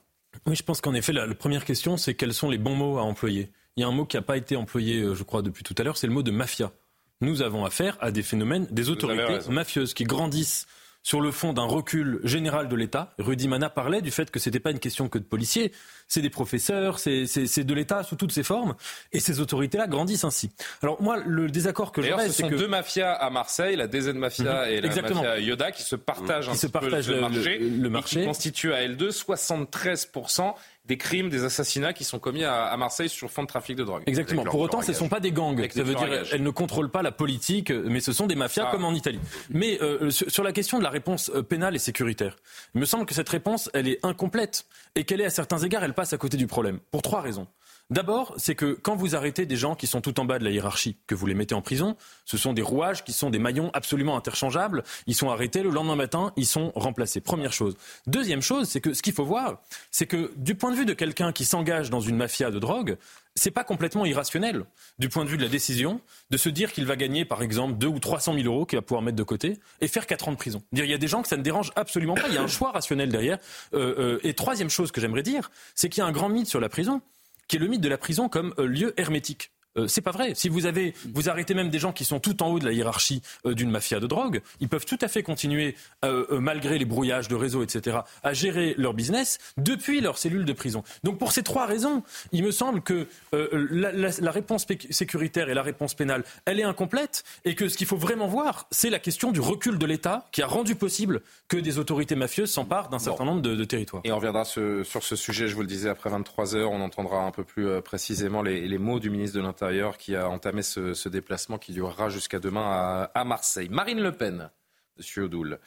Oui, 0.48 0.56
je 0.56 0.62
pense 0.62 0.80
qu'en 0.80 0.94
effet, 0.94 1.12
la, 1.12 1.32
première 1.34 1.64
question, 1.64 1.96
c'est 1.96 2.14
quels 2.14 2.34
sont 2.34 2.50
les 2.50 2.58
bons 2.58 2.74
mots 2.74 2.98
à 2.98 3.02
employer. 3.02 3.50
Il 3.76 3.82
y 3.82 3.84
a 3.84 3.86
un 3.88 3.92
mot 3.92 4.06
qui 4.06 4.16
n'a 4.16 4.22
pas 4.22 4.36
été 4.36 4.56
employé, 4.56 5.14
je 5.14 5.22
crois, 5.22 5.42
depuis 5.42 5.62
tout 5.62 5.74
à 5.78 5.82
l'heure, 5.84 5.96
c'est 5.96 6.06
le 6.06 6.12
mot 6.12 6.22
de 6.22 6.30
mafia 6.30 6.72
nous 7.20 7.42
avons 7.42 7.64
affaire 7.64 7.96
à 8.00 8.10
des 8.10 8.22
phénomènes, 8.22 8.66
des 8.70 8.90
autorités 8.90 9.50
mafieuses 9.50 9.94
qui 9.94 10.04
grandissent 10.04 10.66
sur 11.02 11.20
le 11.20 11.30
fond 11.30 11.52
d'un 11.52 11.64
recul 11.64 12.20
général 12.24 12.68
de 12.68 12.76
l'État. 12.76 13.14
Rudy 13.18 13.48
Mana 13.48 13.70
parlait 13.70 14.02
du 14.02 14.10
fait 14.10 14.30
que 14.30 14.38
ce 14.38 14.48
n'était 14.48 14.60
pas 14.60 14.70
une 14.70 14.78
question 14.78 15.08
que 15.08 15.18
de 15.18 15.24
policiers, 15.24 15.72
c'est 16.08 16.22
des 16.22 16.30
professeurs, 16.30 16.98
c'est 16.98 17.64
de 17.64 17.74
l'État 17.74 18.02
sous 18.02 18.16
toutes 18.16 18.32
ses 18.32 18.42
formes, 18.42 18.74
et 19.12 19.20
ces 19.20 19.40
autorités-là 19.40 19.86
grandissent 19.86 20.24
ainsi. 20.24 20.50
Alors 20.82 21.00
moi, 21.02 21.18
le 21.24 21.48
désaccord 21.48 21.92
que 21.92 22.02
j'aurais, 22.02 22.30
c'est 22.30 22.48
que... 22.48 22.54
deux 22.54 22.68
mafias 22.68 23.12
à 23.12 23.30
Marseille, 23.30 23.76
la 23.76 23.86
DZ 23.86 24.14
Mafia 24.14 24.66
mhm. 24.66 24.72
et 24.72 24.80
la 24.80 25.02
mafia 25.02 25.38
Yoda, 25.38 25.70
qui 25.70 25.82
se 25.82 25.96
partagent 25.96 26.48
un 26.48 26.54
se 26.54 26.66
partagent 26.66 27.08
le, 27.08 27.20
marché, 27.20 27.58
le, 27.58 27.90
marché. 27.90 28.18
Et 28.18 28.22
qui 28.22 28.26
constituent 28.26 28.72
à 28.72 28.86
L2 28.86 29.10
73% 29.10 30.54
des 30.88 30.96
crimes, 30.96 31.28
des 31.28 31.44
assassinats 31.44 31.92
qui 31.92 32.02
sont 32.02 32.18
commis 32.18 32.44
à, 32.44 32.74
Marseille 32.78 33.10
sur 33.10 33.30
fond 33.30 33.42
de 33.42 33.48
trafic 33.48 33.76
de 33.76 33.84
drogue. 33.84 34.02
Exactement. 34.06 34.44
Pour 34.44 34.60
autant, 34.60 34.80
ce 34.80 34.90
ne 34.90 34.96
sont 34.96 35.08
pas 35.08 35.20
des 35.20 35.32
gangs. 35.32 35.68
Ça 35.70 35.82
veut 35.82 35.94
dire 35.94 36.08
elles 36.32 36.42
ne 36.42 36.50
contrôlent 36.50 36.90
pas 36.90 37.02
la 37.02 37.12
politique, 37.12 37.70
mais 37.70 38.00
ce 38.00 38.12
sont 38.12 38.26
des 38.26 38.34
mafias 38.34 38.64
ah. 38.66 38.70
comme 38.72 38.84
en 38.84 38.94
Italie. 38.94 39.20
Mais 39.50 39.78
euh, 39.82 40.10
sur 40.10 40.42
la 40.42 40.52
question 40.52 40.78
de 40.78 40.82
la 40.82 40.90
réponse 40.90 41.30
euh, 41.34 41.42
pénale 41.42 41.76
et 41.76 41.78
sécuritaire, 41.78 42.36
il 42.74 42.80
me 42.80 42.86
semble 42.86 43.04
que 43.04 43.14
cette 43.14 43.28
réponse, 43.28 43.70
elle 43.74 43.86
est 43.86 44.04
incomplète 44.04 44.64
et 44.94 45.04
qu'elle 45.04 45.20
est 45.20 45.26
à 45.26 45.30
certains 45.30 45.58
égards, 45.58 45.84
elle 45.84 45.92
à 46.12 46.18
côté 46.18 46.36
du 46.36 46.46
problème. 46.46 46.78
Pour 46.90 47.02
trois 47.02 47.20
raisons. 47.20 47.46
D'abord, 47.90 48.34
c'est 48.36 48.54
que 48.54 48.78
quand 48.82 48.96
vous 48.96 49.16
arrêtez 49.16 49.46
des 49.46 49.56
gens 49.56 49.74
qui 49.74 49.86
sont 49.86 50.02
tout 50.02 50.20
en 50.20 50.26
bas 50.26 50.38
de 50.38 50.44
la 50.44 50.50
hiérarchie, 50.50 50.98
que 51.06 51.14
vous 51.14 51.24
les 51.24 51.34
mettez 51.34 51.54
en 51.54 51.62
prison, 51.62 51.96
ce 52.26 52.36
sont 52.36 52.52
des 52.52 52.60
rouages 52.60 53.02
qui 53.02 53.14
sont 53.14 53.30
des 53.30 53.38
maillons 53.38 53.70
absolument 53.72 54.14
interchangeables. 54.14 54.84
Ils 55.06 55.14
sont 55.14 55.30
arrêtés 55.30 55.62
le 55.62 55.70
lendemain 55.70 55.96
matin, 55.96 56.34
ils 56.36 56.46
sont 56.46 56.70
remplacés. 56.74 57.22
Première 57.22 57.52
chose. 57.52 57.78
Deuxième 58.06 58.42
chose, 58.42 58.68
c'est 58.68 58.82
que 58.82 58.92
ce 58.92 59.00
qu'il 59.00 59.14
faut 59.14 59.24
voir, 59.24 59.62
c'est 59.90 60.06
que 60.06 60.32
du 60.36 60.54
point 60.54 60.70
de 60.70 60.76
vue 60.76 60.84
de 60.84 60.92
quelqu'un 60.92 61.32
qui 61.32 61.46
s'engage 61.46 61.88
dans 61.88 62.00
une 62.00 62.16
mafia 62.16 62.50
de 62.50 62.58
drogue, 62.58 62.98
c'est 63.38 63.50
pas 63.50 63.64
complètement 63.64 64.04
irrationnel 64.04 64.64
du 64.98 65.08
point 65.08 65.24
de 65.24 65.30
vue 65.30 65.38
de 65.38 65.42
la 65.42 65.48
décision 65.48 66.00
de 66.30 66.36
se 66.36 66.48
dire 66.48 66.72
qu'il 66.72 66.84
va 66.84 66.96
gagner 66.96 67.24
par 67.24 67.42
exemple 67.42 67.78
2 67.78 67.86
ou 67.86 67.98
300 67.98 68.34
000 68.34 68.44
euros 68.46 68.66
qu'il 68.66 68.76
va 68.76 68.82
pouvoir 68.82 69.02
mettre 69.02 69.16
de 69.16 69.22
côté 69.22 69.58
et 69.80 69.88
faire 69.88 70.06
4 70.06 70.28
ans 70.28 70.32
de 70.32 70.36
prison. 70.36 70.62
Il 70.72 70.84
y 70.84 70.94
a 70.94 70.98
des 70.98 71.08
gens 71.08 71.22
que 71.22 71.28
ça 71.28 71.36
ne 71.36 71.42
dérange 71.42 71.72
absolument 71.76 72.14
pas. 72.14 72.28
Il 72.28 72.34
y 72.34 72.38
a 72.38 72.42
un 72.42 72.48
choix 72.48 72.72
rationnel 72.72 73.08
derrière. 73.08 73.38
Euh, 73.72 73.94
euh, 73.98 74.20
et 74.22 74.34
troisième 74.34 74.70
chose 74.70 74.92
que 74.92 75.00
j'aimerais 75.00 75.22
dire, 75.22 75.50
c'est 75.74 75.88
qu'il 75.88 76.02
y 76.02 76.04
a 76.04 76.06
un 76.06 76.12
grand 76.12 76.28
mythe 76.28 76.48
sur 76.48 76.60
la 76.60 76.68
prison 76.68 77.00
qui 77.46 77.56
est 77.56 77.60
le 77.60 77.66
mythe 77.66 77.80
de 77.80 77.88
la 77.88 77.98
prison 77.98 78.28
comme 78.28 78.54
euh, 78.58 78.66
lieu 78.66 78.92
hermétique. 79.00 79.50
Euh, 79.78 79.86
c'est 79.86 80.00
pas 80.00 80.10
vrai. 80.10 80.32
Si 80.34 80.48
vous 80.48 80.66
avez, 80.66 80.94
vous 81.14 81.28
arrêtez 81.28 81.54
même 81.54 81.70
des 81.70 81.78
gens 81.78 81.92
qui 81.92 82.04
sont 82.04 82.20
tout 82.20 82.42
en 82.42 82.48
haut 82.48 82.58
de 82.58 82.64
la 82.64 82.72
hiérarchie 82.72 83.22
euh, 83.46 83.54
d'une 83.54 83.70
mafia 83.70 84.00
de 84.00 84.06
drogue, 84.06 84.42
ils 84.60 84.68
peuvent 84.68 84.84
tout 84.84 84.98
à 85.00 85.08
fait 85.08 85.22
continuer, 85.22 85.76
euh, 86.04 86.40
malgré 86.40 86.78
les 86.78 86.84
brouillages 86.84 87.28
de 87.28 87.34
réseau, 87.34 87.62
etc., 87.62 87.98
à 88.22 88.32
gérer 88.32 88.74
leur 88.76 88.94
business 88.94 89.38
depuis 89.56 90.00
leur 90.00 90.18
cellule 90.18 90.44
de 90.44 90.52
prison. 90.52 90.82
Donc 91.04 91.18
pour 91.18 91.32
ces 91.32 91.42
trois 91.42 91.66
raisons, 91.66 92.02
il 92.32 92.44
me 92.44 92.50
semble 92.50 92.82
que 92.82 93.06
la, 93.32 93.92
la, 93.92 94.30
réponse 94.30 94.66
sécuritaire 94.90 95.48
et 95.48 95.54
la 95.54 95.62
réponse 95.62 95.94
pénale, 95.94 96.24
elle 96.44 96.60
est 96.60 96.64
incomplète 96.64 97.24
et 97.44 97.54
que 97.54 97.68
ce 97.68 97.76
qu'il 97.76 97.86
faut 97.86 97.96
vraiment 97.96 98.26
voir, 98.26 98.66
c'est 98.70 98.90
la 98.90 98.98
question 98.98 99.32
du 99.32 99.40
recul 99.40 99.78
de 99.78 99.86
l'État 99.86 100.26
qui 100.32 100.42
a 100.42 100.46
rendu 100.46 100.74
possible 100.74 101.22
que 101.48 101.56
des 101.56 101.78
autorités 101.78 102.14
mafieuses 102.14 102.50
s'emparent 102.50 102.88
d'un 102.88 102.98
certain 102.98 103.24
nombre 103.24 103.42
de, 103.42 103.64
territoires. 103.64 104.02
Et 104.04 104.12
on 104.12 104.16
reviendra 104.16 104.44
sur 104.44 105.02
ce 105.02 105.16
sujet, 105.16 105.48
je 105.48 105.54
vous 105.54 105.62
le 105.62 105.66
disais, 105.66 105.88
après 105.88 106.10
23 106.10 106.56
heures, 106.56 106.70
on 106.70 106.80
entendra 106.80 107.22
un 107.22 107.30
peu 107.30 107.44
plus 107.44 107.80
précisément 107.82 108.42
les, 108.42 108.66
les 108.66 108.78
mots 108.78 109.00
du 109.00 109.10
ministre 109.10 109.36
de 109.36 109.42
l'Intérieur 109.42 109.67
qui 109.98 110.16
a 110.16 110.28
entamé 110.28 110.62
ce, 110.62 111.08
déplacement 111.08 111.58
qui 111.58 111.72
durera 111.72 112.08
jusqu'à 112.08 112.38
demain 112.38 113.08
à, 113.14 113.24
Marseille. 113.24 113.68
Marine 113.68 114.00
Le 114.00 114.12
Pen, 114.12 114.50
Monsieur 114.96 115.24
Odoul. 115.24 115.58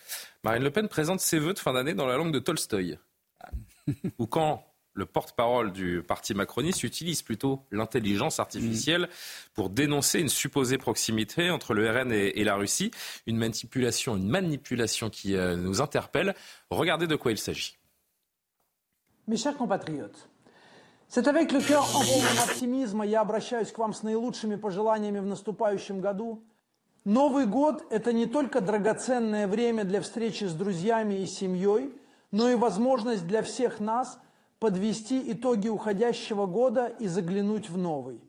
Marine 0.43 0.63
Le 0.63 0.71
Pen 0.71 0.87
présente 0.87 1.19
ses 1.19 1.39
vœux 1.39 1.53
de 1.53 1.59
fin 1.59 1.73
d'année 1.73 1.93
dans 1.93 2.07
la 2.07 2.17
langue 2.17 2.33
de 2.33 2.39
Tolstoï. 2.39 2.97
Ou 4.19 4.27
quand 4.27 4.65
le 4.93 5.05
porte-parole 5.05 5.71
du 5.71 6.03
parti 6.03 6.33
macroniste 6.33 6.83
utilise 6.83 7.21
plutôt 7.21 7.65
l'intelligence 7.71 8.39
artificielle 8.39 9.07
pour 9.53 9.69
dénoncer 9.69 10.19
une 10.19 10.29
supposée 10.29 10.77
proximité 10.77 11.49
entre 11.49 11.73
le 11.73 11.89
RN 11.89 12.11
et, 12.11 12.43
la 12.43 12.55
Russie, 12.55 12.91
une 13.25 13.37
manipulation, 13.37 14.17
une 14.17 14.27
manipulation 14.27 15.09
qui 15.09 15.35
euh, 15.35 15.55
nous 15.55 15.81
interpelle. 15.81 16.35
Regardez 16.69 17.07
de 17.07 17.15
quoi 17.15 17.31
il 17.31 17.37
s'agit. 17.37 17.77
Mes 19.27 19.37
chers 19.37 19.55
compatriotes, 19.55 20.29
C'est 21.13 21.27
avec 21.27 21.51
le 21.51 21.59
cœur 21.59 21.83
en 21.93 21.99
полном 21.99 22.37
оптимизма 22.41 23.05
я 23.05 23.19
обращаюсь 23.19 23.69
к 23.73 23.77
вам 23.77 23.93
с 23.93 24.01
наилучшими 24.01 24.55
пожеланиями 24.55 25.19
в 25.19 25.25
наступающем 25.25 25.99
году. 25.99 26.41
Новый 27.03 27.45
год– 27.45 27.83
это 27.89 28.13
не 28.13 28.27
только 28.27 28.61
драгоценное 28.61 29.45
время 29.45 29.83
для 29.83 29.99
встречи 29.99 30.45
с 30.45 30.53
друзьями 30.53 31.15
и 31.15 31.25
семьей, 31.25 31.93
но 32.31 32.47
и 32.47 32.55
возможность 32.55 33.27
для 33.27 33.41
всех 33.41 33.81
нас 33.81 34.19
подвести 34.59 35.21
итоги 35.33 35.67
уходящего 35.67 36.45
года 36.45 36.87
и 36.87 37.07
заглянуть 37.07 37.69
в 37.69 37.77
новый. 37.77 38.21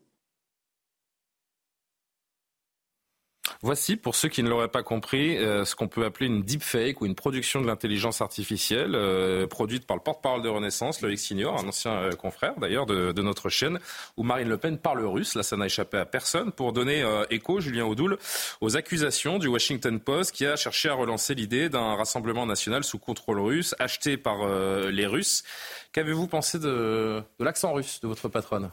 Voici, 3.65 3.95
pour 3.95 4.17
ceux 4.17 4.29
qui 4.29 4.43
ne 4.43 4.49
l'auraient 4.49 4.67
pas 4.67 4.83
compris, 4.83 5.39
euh, 5.39 5.65
ce 5.65 5.77
qu'on 5.77 5.87
peut 5.87 6.05
appeler 6.05 6.27
une 6.27 6.43
deepfake 6.43 7.01
ou 7.01 7.07
une 7.07 7.15
production 7.15 7.61
de 7.61 7.67
l'intelligence 7.69 8.21
artificielle 8.21 8.97
euh, 8.97 9.47
produite 9.47 9.87
par 9.87 9.97
le 9.97 10.03
porte-parole 10.03 10.43
de 10.43 10.49
Renaissance, 10.49 11.01
Loïc 11.01 11.21
Signor, 11.21 11.61
un 11.61 11.69
ancien 11.69 11.93
euh, 11.93 12.11
confrère 12.11 12.59
d'ailleurs 12.59 12.87
de, 12.87 13.23
notre 13.23 13.51
chaîne, 13.51 13.79
où 14.17 14.25
Marine 14.25 14.49
Le 14.49 14.59
Pen 14.59 14.79
parle 14.79 15.07
russe. 15.07 15.37
Là, 15.37 15.45
ça 15.45 15.57
n'a 15.57 15.67
échappé 15.67 15.97
à 15.97 16.05
personne 16.05 16.51
pour 16.51 16.73
donner 16.73 17.05
écho, 17.31 17.61
Julien 17.61 17.85
Audoul, 17.85 18.19
aux 18.61 18.77
accusations 18.77 19.39
du 19.39 19.47
Washington 19.47 20.01
Post 20.01 20.33
qui 20.33 20.45
a 20.45 20.57
cherché 20.57 20.89
à 20.89 20.95
relancer 20.95 21.37
l'idée 21.37 21.69
d'un 21.69 21.95
rassemblement 21.95 22.47
national 22.47 22.83
sous 22.83 22.99
contrôle 22.99 23.39
russe, 23.39 23.77
acheté 23.79 24.17
par 24.17 24.45
les 24.91 25.07
Russes. 25.07 25.45
Qu'avez-vous 25.93 26.27
pensé 26.27 26.59
de, 26.59 27.23
de 27.39 27.45
l'accent 27.45 27.73
russe 27.73 28.01
de 28.01 28.09
votre 28.09 28.29
patronne? 28.29 28.73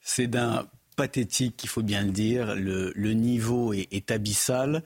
C'est 0.00 0.28
d'un 0.28 0.66
pathétique, 0.98 1.62
il 1.62 1.68
faut 1.68 1.82
bien 1.82 2.02
le 2.02 2.10
dire. 2.10 2.56
Le, 2.56 3.12
niveau 3.12 3.72
est, 3.72 4.10
abyssal. 4.10 4.82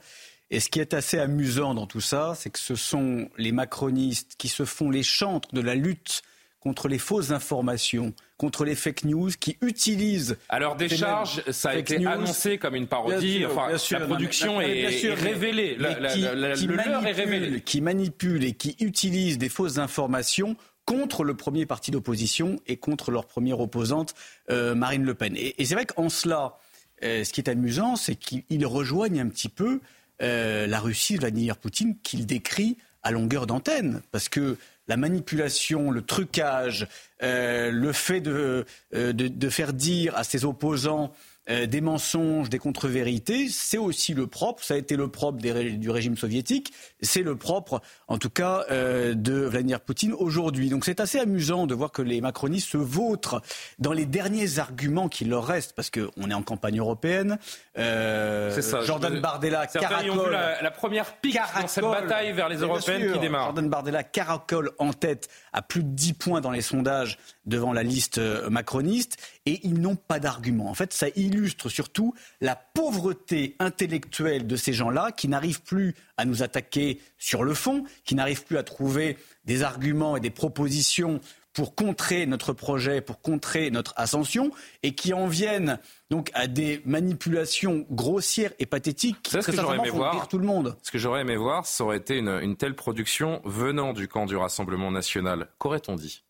Et 0.51 0.59
ce 0.59 0.69
qui 0.69 0.79
est 0.79 0.93
assez 0.93 1.17
amusant 1.17 1.73
dans 1.73 1.87
tout 1.87 2.01
ça, 2.01 2.33
c'est 2.37 2.51
que 2.51 2.59
ce 2.59 2.75
sont 2.75 3.27
les 3.37 3.51
macronistes 3.51 4.35
qui 4.37 4.47
se 4.47 4.63
font 4.63 4.91
les 4.91 5.01
chantres 5.01 5.49
de 5.53 5.61
la 5.61 5.73
lutte 5.73 6.21
contre 6.59 6.87
les 6.87 6.99
fausses 6.99 7.31
informations, 7.31 8.13
contre 8.37 8.63
les 8.63 8.75
fake 8.75 9.05
news, 9.05 9.31
qui 9.37 9.57
utilisent. 9.61 10.37
Alors 10.49 10.75
décharge, 10.75 11.43
ça 11.51 11.71
a 11.71 11.75
été 11.75 12.05
annoncé 12.05 12.59
comme 12.59 12.75
une 12.75 12.87
parodie. 12.87 13.43
enfin, 13.45 13.69
la 13.91 14.05
production 14.05 14.61
est, 14.61 14.85
révélée. 15.15 15.77
est 15.79 17.11
révélé. 17.11 17.61
Qui 17.61 17.81
manipule 17.81 18.45
et 18.45 18.53
qui 18.53 18.77
utilise 18.79 19.39
des 19.39 19.49
fausses 19.49 19.79
informations 19.79 20.55
contre 20.85 21.23
le 21.23 21.35
premier 21.35 21.65
parti 21.65 21.91
d'opposition 21.91 22.59
et 22.67 22.77
contre 22.77 23.11
leur 23.11 23.25
première 23.25 23.59
opposante, 23.59 24.15
euh, 24.49 24.75
Marine 24.75 25.03
Le 25.03 25.13
Pen. 25.13 25.35
Et, 25.37 25.55
c'est 25.65 25.75
vrai 25.75 25.85
qu'en 25.85 26.09
cela, 26.09 26.57
euh, 27.03 27.23
ce 27.23 27.31
qui 27.31 27.41
est 27.41 27.49
amusant, 27.49 27.95
c'est 27.95 28.15
qu'ils 28.15 28.65
rejoignent 28.65 29.21
un 29.21 29.29
petit 29.29 29.49
peu 29.49 29.79
euh, 30.21 30.67
la 30.67 30.79
Russie, 30.79 31.17
Vladimir 31.17 31.57
Poutine, 31.57 31.97
qu'il 32.03 32.25
décrit 32.25 32.77
à 33.01 33.11
longueur 33.11 33.47
d'antenne. 33.47 34.01
Parce 34.11 34.29
que 34.29 34.57
la 34.87 34.97
manipulation, 34.97 35.91
le 35.91 36.01
trucage, 36.01 36.87
le 37.21 37.91
fait 37.93 38.19
de, 38.19 38.65
de, 38.91 39.49
faire 39.49 39.71
dire 39.71 40.13
à 40.17 40.25
ses 40.25 40.43
opposants 40.43 41.13
euh, 41.49 41.65
des 41.65 41.81
mensonges, 41.81 42.49
des 42.49 42.57
contre-vérités, 42.57 43.49
c'est 43.49 43.77
aussi 43.77 44.13
le 44.13 44.27
propre, 44.27 44.63
ça 44.63 44.75
a 44.75 44.77
été 44.77 44.95
le 44.95 45.09
propre 45.09 45.39
du 45.39 45.89
régime 45.89 46.15
soviétique, 46.15 46.71
c'est 47.01 47.21
le 47.21 47.35
propre, 47.35 47.81
en 48.07 48.17
tout 48.17 48.29
cas, 48.29 48.63
euh, 48.71 49.13
de 49.13 49.33
Vladimir 49.33 49.81
Poutine 49.81 50.13
aujourd'hui. 50.13 50.69
Donc 50.69 50.85
c'est 50.85 51.01
assez 51.01 51.19
amusant 51.19 51.67
de 51.67 51.73
voir 51.75 51.91
que 51.91 52.01
les 52.01 52.21
macronistes 52.21 52.69
se 52.69 52.77
vautrent 52.77 53.41
dans 53.77 53.91
les 53.91 54.05
derniers 54.05 54.59
arguments 54.59 55.09
qui 55.09 55.25
leur 55.25 55.45
restent, 55.45 55.73
parce 55.73 55.89
qu'on 55.89 56.29
est 56.29 56.33
en 56.33 56.43
campagne 56.43 56.79
européenne. 56.79 57.37
Euh, 57.77 58.61
ça, 58.61 58.81
Jordan 58.83 59.19
Bardella 59.19 59.67
caracole. 59.67 60.31
la, 60.31 60.61
la, 60.61 60.71
première 60.71 61.13
pique 61.17 61.37
dans 61.59 61.67
cette 61.67 61.83
bataille 61.83 62.31
vers 62.31 62.47
les 62.47 62.57
européennes 62.57 63.11
qui 63.11 63.19
démarre. 63.19 63.47
Jordan 63.47 63.69
Bardella 63.69 64.03
caracole 64.03 64.71
en 64.79 64.93
tête 64.93 65.27
à 65.51 65.61
plus 65.61 65.83
de 65.83 65.89
10 65.89 66.13
points 66.13 66.41
dans 66.41 66.51
les 66.51 66.61
sondages 66.61 67.17
devant 67.45 67.73
la 67.73 67.83
liste 67.83 68.17
euh, 68.17 68.49
macroniste 68.49 69.17
et 69.45 69.59
ils 69.63 69.79
n'ont 69.79 69.95
pas 69.95 70.19
d'argument. 70.19 70.69
En 70.69 70.73
fait, 70.73 70.93
ça 70.93 71.07
illustre 71.15 71.69
surtout 71.69 72.13
la 72.41 72.55
pauvreté 72.55 73.55
intellectuelle 73.59 74.47
de 74.47 74.55
ces 74.55 74.73
gens-là 74.73 75.11
qui 75.11 75.27
n'arrivent 75.27 75.63
plus 75.63 75.95
à 76.17 76.25
nous 76.25 76.43
attaquer 76.43 76.99
sur 77.17 77.43
le 77.43 77.53
fond, 77.53 77.83
qui 78.05 78.15
n'arrivent 78.15 78.45
plus 78.45 78.57
à 78.57 78.63
trouver 78.63 79.17
des 79.45 79.63
arguments 79.63 80.15
et 80.17 80.19
des 80.19 80.29
propositions 80.29 81.19
pour 81.53 81.75
contrer 81.75 82.25
notre 82.25 82.51
projet, 82.51 83.01
pour 83.01 83.21
contrer 83.21 83.69
notre 83.69 83.93
ascension, 83.95 84.51
et 84.81 84.95
qui 84.95 85.13
en 85.13 85.27
viennent 85.27 85.79
donc 86.09 86.31
à 86.33 86.47
des 86.47 86.81
manipulations 86.83 87.85
grossières 87.91 88.51
et 88.57 88.65
pathétiques 88.65 89.21
qui 89.21 89.31
très 89.31 89.43
sincèrement 89.43 89.83
font 89.85 90.09
rire 90.09 90.27
tout 90.27 90.39
le 90.39 90.45
monde. 90.45 90.75
Ce 90.81 90.91
que 90.91 90.97
j'aurais 90.97 91.21
aimé 91.21 91.35
voir, 91.35 91.67
ça 91.67 91.83
aurait 91.83 91.97
été 91.97 92.17
une, 92.17 92.39
une 92.41 92.55
telle 92.57 92.75
production 92.75 93.39
venant 93.45 93.93
du 93.93 94.07
camp 94.07 94.25
du 94.25 94.35
Rassemblement 94.35 94.89
national. 94.89 95.47
Qu'aurait-on 95.59 95.95
dit? 95.95 96.22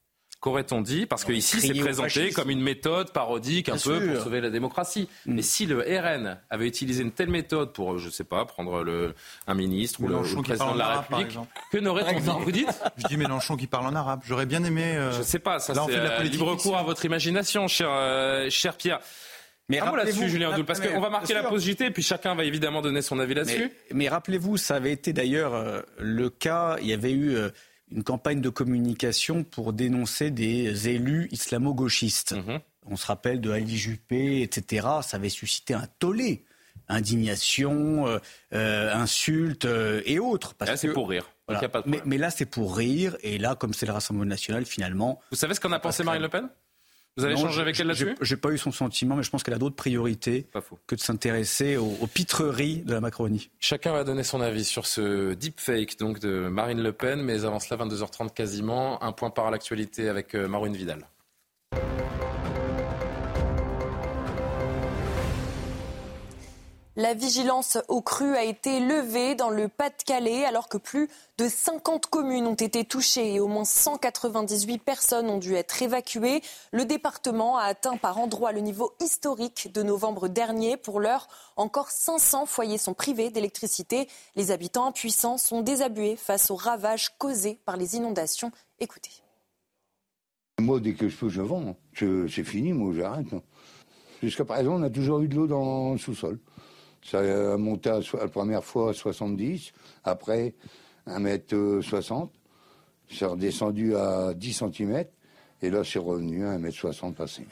Qu'aurait-on 0.44 0.82
dit 0.82 1.06
Parce 1.06 1.24
qu'ici, 1.24 1.62
c'est 1.62 1.74
présenté 1.74 2.32
comme 2.32 2.50
une 2.50 2.60
méthode 2.60 3.14
parodique 3.14 3.70
un 3.70 3.78
peu 3.78 4.06
pour 4.06 4.24
sauver 4.24 4.42
la 4.42 4.50
démocratie. 4.50 5.08
Mm. 5.26 5.36
Mais 5.36 5.42
si 5.42 5.66
le 5.66 5.80
RN 5.80 6.38
avait 6.50 6.68
utilisé 6.68 7.02
une 7.02 7.14
telle 7.14 7.30
méthode 7.30 7.72
pour, 7.72 7.98
je 7.98 8.08
ne 8.08 8.12
sais 8.12 8.26
pas, 8.26 8.44
prendre 8.44 8.84
le, 8.84 9.16
un 9.48 9.54
ministre 9.54 10.02
ou 10.02 10.08
le, 10.10 10.18
président 10.42 10.74
de 10.74 10.80
la 10.80 11.00
République, 11.00 11.40
que 11.72 11.78
n'aurait-on 11.78 12.20
dit 12.20 12.30
Vous 12.44 12.52
dites 12.52 12.84
Je 12.98 13.08
dis 13.08 13.16
Mélenchon 13.16 13.56
qui 13.56 13.68
parle 13.68 13.86
en 13.86 13.96
arabe. 13.96 14.20
J'aurais 14.26 14.46
bien 14.46 14.62
aimé. 14.66 14.84
Euh, 14.84 15.14
je 15.14 15.20
ne 15.20 15.24
sais 15.24 15.40
pas, 15.40 15.60
ça 15.60 15.74
c'est 15.76 15.96
euh, 15.96 16.24
libre 16.24 16.48
recours 16.48 16.76
à 16.76 16.84
votre 16.84 17.06
imagination, 17.06 17.70
cher, 17.70 17.88
euh, 17.90 18.50
cher 18.50 18.76
Pierre. 18.76 19.00
Mais 19.70 19.80
un 19.80 19.96
là-dessus, 19.96 20.28
Julien 20.28 20.52
parce 20.68 20.82
qu'on 20.82 21.00
va 21.00 21.10
marquer 21.10 21.36
la 21.36 21.44
pause 21.44 21.64
JT, 21.64 21.92
puis 21.92 22.04
chacun 22.04 22.36
va 22.36 22.44
évidemment 22.44 22.82
donner 22.82 23.02
son 23.02 23.18
avis 23.18 23.34
là-dessus. 23.34 23.72
Mais, 23.94 24.10
rappelez-vous, 24.10 24.58
ça 24.58 24.76
avait 24.76 24.92
été 24.92 25.14
d'ailleurs 25.14 25.86
le 25.98 26.30
cas, 26.30 26.76
il 26.82 26.88
y 26.88 26.94
avait 26.94 27.14
eu 27.14 27.38
une 27.94 28.04
campagne 28.04 28.42
de 28.42 28.50
communication 28.50 29.44
pour 29.44 29.74
dénoncer 29.74 30.32
des 30.32 30.90
élus 30.90 31.30
islamo-gauchistes. 31.32 32.34
Mhm. 32.34 32.60
On 32.86 32.98
se 32.98 33.06
rappelle 33.06 33.40
de 33.40 33.52
Ali 33.52 33.78
Juppé, 33.78 34.42
etc. 34.42 34.88
Ça 35.02 35.18
avait 35.18 35.30
suscité 35.30 35.74
un 35.74 35.88
tollé, 36.00 36.44
indignation, 36.90 38.08
euh, 38.08 38.20
euh, 38.54 38.94
insultes 38.94 39.66
euh, 39.66 40.02
et 40.06 40.20
autres. 40.20 40.56
là, 40.60 40.76
c'est 40.76 40.92
pour 40.92 41.10
rire. 41.10 41.30
mais, 42.06 42.18
là, 42.18 42.30
c'est 42.30 42.46
pour 42.46 42.76
rire. 42.76 43.16
Et 43.22 43.38
là, 43.38 43.56
comme 43.56 43.74
c'est 43.74 43.86
le 43.86 43.94
Rassemblement 43.94 44.30
national, 44.30 44.66
finalement. 44.66 45.20
Vous 45.32 45.38
savez 45.38 45.54
ce 45.54 45.60
qu'en 45.60 45.72
a 45.72 45.80
pensé 45.80 46.04
Marine 46.04 46.22
Le 46.22 46.30
Pen? 46.30 46.50
Vous 47.18 47.26
avez 47.26 47.34
échangé 47.34 47.62
avec 47.62 47.80
elle 47.80 47.88
là-dessus? 47.88 48.16
J'ai 48.22 48.38
pas 48.38 48.50
eu 48.50 48.58
son 48.58 48.72
sentiment, 48.72 49.16
mais 49.16 49.24
je 49.24 49.30
pense 49.30 49.44
qu'elle 49.44 49.54
a 49.54 49.60
d'autres 49.60 49.76
priorités 49.76 50.48
que 50.88 50.96
de 50.96 51.00
s'intéresser 51.00 51.78
aux, 51.78 52.08
pitreries 52.08 52.78
de 52.78 52.94
la 52.94 53.02
Macronie. 53.02 53.50
Chacun 53.60 53.94
va 53.94 54.04
donner 54.04 54.24
son 54.24 54.42
avis 54.42 54.66
sur 54.66 54.86
ce 54.86 55.34
deepfake 55.34 55.98
donc 56.00 56.20
de 56.20 56.48
Marine 56.48 56.82
Le 56.82 56.92
Pen, 56.92 57.22
mais 57.22 57.46
avant 57.46 57.60
cela, 57.60 57.84
22h30 57.86 58.34
quasiment, 58.34 59.02
un 59.04 59.12
point 59.12 59.30
par 59.30 59.52
l'actualité 59.52 60.10
avec 60.10 60.36
euh, 60.36 60.48
Marouine 60.48 60.76
Vidal. 60.76 61.08
La 66.96 67.16
vigilance 67.16 67.80
au 67.88 68.02
cru 68.02 68.36
a 68.36 68.44
été 68.44 68.80
levée 68.80 69.34
dans 69.34 69.50
le 69.50 69.68
Pas-de-Calais 69.68 70.46
alors 70.46 70.70
que 70.70 70.78
plus 70.78 71.10
de 71.40 71.48
50 71.48 72.06
communes 72.06 72.46
ont 72.46 72.54
été 72.54 72.86
touchées 72.86 73.34
et 73.34 73.40
au 73.40 73.48
moins 73.48 73.66
198 73.66 74.78
personnes 74.78 75.28
ont 75.28 75.40
dû 75.40 75.56
être 75.56 75.82
évacuées. 75.82 76.44
Le 76.72 76.86
département 76.86 77.58
a 77.58 77.64
atteint 77.64 77.98
par 77.98 78.20
endroits 78.20 78.52
le 78.52 78.60
niveau 78.60 78.94
historique 79.02 79.74
de 79.74 79.82
novembre 79.82 80.28
dernier. 80.28 80.78
Pour 80.78 81.00
l'heure, 81.00 81.28
encore 81.56 81.90
500 81.90 82.46
foyers 82.46 82.78
sont 82.78 82.94
privés 82.94 83.32
d'électricité. 83.32 84.08
Les 84.36 84.52
habitants 84.52 84.86
impuissants 84.86 85.40
sont 85.40 85.64
désabusés 85.64 86.16
face 86.16 86.52
aux 86.52 86.56
ravages 86.56 87.18
causés 87.18 87.60
par 87.66 87.76
les 87.76 87.96
inondations. 87.96 88.52
Écoutez. 88.80 89.24
Moi, 90.60 90.80
dès 90.80 90.94
que 90.94 91.10
je 91.10 91.18
peux, 91.18 91.30
je 91.30 91.42
vends. 91.42 91.76
C'est 91.96 92.44
fini, 92.44 92.72
moi, 92.72 92.94
j'arrête. 92.96 93.34
Jusqu'à 94.22 94.46
présent, 94.46 94.76
on 94.76 94.84
a 94.84 94.92
toujours 94.92 95.22
eu 95.22 95.28
de 95.28 95.36
l'eau 95.36 95.48
dans 95.48 95.94
le 95.94 95.98
sous-sol. 95.98 96.40
Ça 97.04 97.20
a 97.20 97.58
monté 97.58 97.90
à, 97.90 98.00
la 98.00 98.28
première 98.28 98.64
fois 98.64 98.92
à 98.92 98.94
70, 98.94 99.74
après 100.04 100.54
1m60. 101.08 102.30
C'est 103.10 103.26
redescendu 103.26 103.96
à 103.96 104.34
10 104.34 104.54
cm, 104.54 105.06
et 105.62 105.70
là, 105.70 105.84
c'est 105.84 106.00
revenu 106.00 106.46
à 106.46 106.58
1m60 106.58 107.14
passé. 107.14 107.46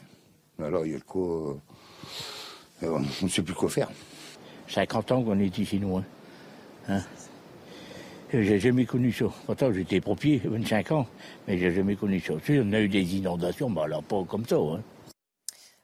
Alors, 0.58 0.84
il 0.84 0.92
y 0.92 0.94
a 0.94 0.98
le 0.98 1.02
coup. 1.02 1.60
Euh, 2.82 2.98
on 3.20 3.24
ne 3.24 3.28
sait 3.28 3.42
plus 3.42 3.54
quoi 3.54 3.68
faire. 3.68 3.90
50 4.68 5.12
ans 5.12 5.22
qu'on 5.22 5.38
est 5.38 5.56
ici, 5.58 5.78
nous. 5.78 5.98
Hein. 5.98 6.04
hein? 6.88 7.02
J'ai 8.32 8.58
jamais 8.58 8.86
connu 8.86 9.12
ça. 9.12 9.26
Pourtant, 9.44 9.72
j'étais 9.72 10.00
pompier, 10.00 10.40
25 10.42 10.92
ans, 10.92 11.06
mais 11.46 11.58
j'ai 11.58 11.70
jamais 11.70 11.96
connu 11.96 12.18
ça. 12.18 12.32
on 12.32 12.72
a 12.72 12.80
eu 12.80 12.88
des 12.88 13.16
inondations, 13.16 13.68
mais 13.68 13.82
alors 13.82 14.02
pas 14.02 14.24
comme 14.24 14.46
ça. 14.46 14.56
Hein. 14.56 14.80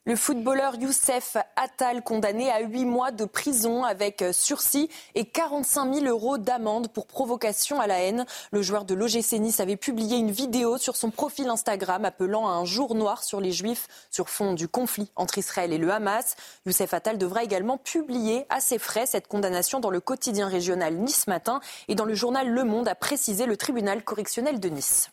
Le 0.09 0.17
footballeur 0.17 0.77
Youssef 0.77 1.37
Attal, 1.57 2.03
condamné 2.03 2.51
à 2.51 2.61
8 2.61 2.87
mois 2.87 3.11
de 3.11 3.27
prison 3.27 3.85
avec 3.85 4.25
sursis 4.33 4.89
et 5.15 5.27
45 5.27 5.97
000 5.97 6.07
euros 6.07 6.39
d'amende 6.39 6.89
pour 6.89 7.07
provocation 7.07 7.79
à 7.79 7.87
la 7.87 7.99
haine. 7.99 8.25
Le 8.51 8.63
joueur 8.63 8.87
de 8.87 8.95
l'OGC 8.95 9.33
Nice 9.33 9.61
avait 9.61 9.77
publié 9.77 10.17
une 10.17 10.31
vidéo 10.31 10.79
sur 10.79 10.97
son 10.97 11.11
profil 11.11 11.51
Instagram 11.51 12.07
appelant 12.07 12.49
à 12.49 12.53
un 12.53 12.65
jour 12.65 12.95
noir 12.95 13.23
sur 13.23 13.43
les 13.43 13.53
Juifs 13.53 13.87
sur 14.11 14.31
fond 14.31 14.55
du 14.55 14.67
conflit 14.67 15.11
entre 15.15 15.37
Israël 15.37 15.75
et 15.75 15.79
le 15.79 15.93
Hamas. 15.93 16.37
Youssef 16.65 16.95
Attal 16.95 17.19
devra 17.19 17.45
également 17.45 17.77
publier 17.77 18.47
à 18.49 18.61
ses 18.63 18.79
frais 18.79 19.05
cette 19.05 19.29
condamnation 19.29 19.79
dans 19.79 19.91
le 19.91 20.01
quotidien 20.01 20.49
régional 20.49 20.95
Nice 20.95 21.27
Matin 21.27 21.61
et 21.87 21.95
dans 21.95 22.07
le 22.07 22.15
journal 22.15 22.49
Le 22.49 22.65
Monde, 22.65 22.89
a 22.89 22.95
précisé 22.95 23.45
le 23.45 23.59
tribunal 23.59 24.03
correctionnel 24.03 24.59
de 24.59 24.71
Nice. 24.71 25.11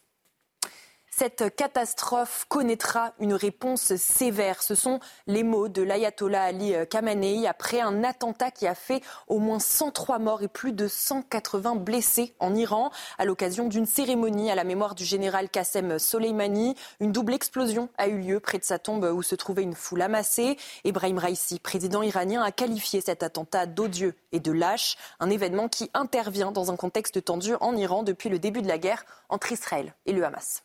Cette 1.17 1.55
catastrophe 1.55 2.45
connaîtra 2.49 3.13
une 3.19 3.35
réponse 3.35 3.95
sévère. 3.95 4.61
Ce 4.61 4.75
sont 4.75 4.99
les 5.27 5.43
mots 5.43 5.69
de 5.69 5.81
l'ayatollah 5.81 6.43
Ali 6.43 6.73
Khamenei 6.89 7.47
après 7.47 7.79
un 7.79 8.03
attentat 8.03 8.51
qui 8.51 8.67
a 8.67 8.75
fait 8.75 9.01
au 9.27 9.39
moins 9.39 9.59
103 9.59 10.19
morts 10.19 10.43
et 10.43 10.49
plus 10.49 10.73
de 10.73 10.89
180 10.89 11.77
blessés 11.77 12.35
en 12.39 12.53
Iran 12.53 12.91
à 13.17 13.23
l'occasion 13.23 13.69
d'une 13.69 13.85
cérémonie 13.85 14.51
à 14.51 14.55
la 14.55 14.65
mémoire 14.65 14.93
du 14.93 15.05
général 15.05 15.47
Qassem 15.47 15.99
Soleimani. 15.99 16.75
Une 16.99 17.13
double 17.13 17.33
explosion 17.33 17.87
a 17.97 18.09
eu 18.09 18.19
lieu 18.19 18.41
près 18.41 18.59
de 18.59 18.65
sa 18.65 18.77
tombe 18.77 19.05
où 19.05 19.23
se 19.23 19.35
trouvait 19.35 19.63
une 19.63 19.73
foule 19.73 20.01
amassée. 20.01 20.57
Ebrahim 20.83 21.17
Raisi, 21.17 21.61
président 21.61 22.03
iranien, 22.03 22.43
a 22.43 22.51
qualifié 22.51 22.99
cet 22.99 23.23
attentat 23.23 23.67
d'odieux 23.67 24.15
et 24.33 24.41
de 24.41 24.51
lâche, 24.51 24.97
un 25.21 25.29
événement 25.29 25.69
qui 25.69 25.89
intervient 25.93 26.51
dans 26.51 26.73
un 26.73 26.75
contexte 26.75 27.23
tendu 27.23 27.53
en 27.61 27.73
Iran 27.77 28.03
depuis 28.03 28.27
le 28.27 28.37
début 28.37 28.61
de 28.61 28.67
la 28.67 28.79
guerre 28.79 29.05
entre 29.29 29.53
Israël 29.53 29.95
et 30.05 30.11
le 30.11 30.25
Hamas. 30.25 30.64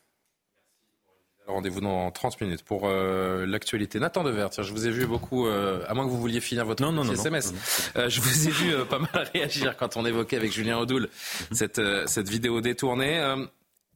Rendez-vous 1.50 1.80
dans 1.80 2.10
30 2.10 2.40
minutes 2.40 2.62
pour 2.62 2.82
euh, 2.84 3.44
l'actualité. 3.44 3.98
Nathan 3.98 4.22
Devert, 4.22 4.50
tiens, 4.50 4.62
je 4.62 4.72
vous 4.72 4.86
ai 4.86 4.90
vu 4.90 5.06
beaucoup, 5.06 5.46
euh, 5.46 5.84
à 5.88 5.94
moins 5.94 6.04
que 6.04 6.10
vous 6.10 6.20
vouliez 6.20 6.40
finir 6.40 6.64
votre 6.64 6.82
non, 6.82 6.92
non, 6.92 7.10
SMS, 7.10 7.52
euh, 7.96 8.08
je 8.08 8.20
vous 8.20 8.48
ai 8.48 8.50
vu 8.50 8.84
pas 8.86 8.98
mal 8.98 9.28
réagir 9.34 9.76
quand 9.76 9.96
on 9.96 10.06
évoquait 10.06 10.36
avec 10.36 10.52
Julien 10.52 10.78
Audoul 10.78 11.02
mhm. 11.02 11.56
cette, 11.56 11.80
cette 12.06 12.28
vidéo 12.28 12.60
détournée. 12.60 13.36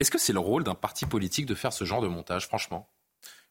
Est-ce 0.01 0.11
que 0.11 0.19
c'est 0.19 0.33
le 0.33 0.41
rôle 0.41 0.65
d'un 0.65 0.75
parti 0.75 1.07
politique 1.07 1.47
de 1.47 1.55
faire 1.55 1.73
ce 1.73 1.85
genre 1.85 2.03
de 2.03 2.09
montage, 2.09 2.47
franchement? 2.47 2.89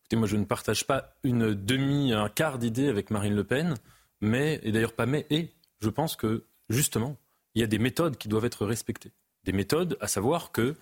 Écoutez, 0.02 0.18
moi 0.18 0.28
je 0.28 0.36
ne 0.36 0.46
partage 0.46 0.86
pas 0.86 1.16
une 1.24 1.54
demi, 1.54 2.13
un 2.13 2.30
quart 2.30 2.60
d'idée 2.60 2.89
avec 2.89 3.10
Marine 3.10 3.36
Le 3.36 3.46
Pen, 3.46 3.76
mais, 4.20 4.60
et 4.63 4.72
d'ailleurs 4.72 4.94
pas 4.94 5.06
mais, 5.06 5.26
et 5.30 5.50
je 5.82 5.89
pense 5.89 6.16
que 6.16 6.44
justement, 6.70 7.18
il 7.56 7.62
y 7.62 7.63
a 7.63 7.68
des 7.68 7.80
méthodes 7.80 8.18
qui 8.18 8.28
doivent 8.28 8.46
être 8.46 8.66
respectées. 8.66 9.12
Des 9.46 9.54
méthodes, 9.54 9.98
à 10.02 10.08
savoir 10.08 10.52
que 10.52 10.76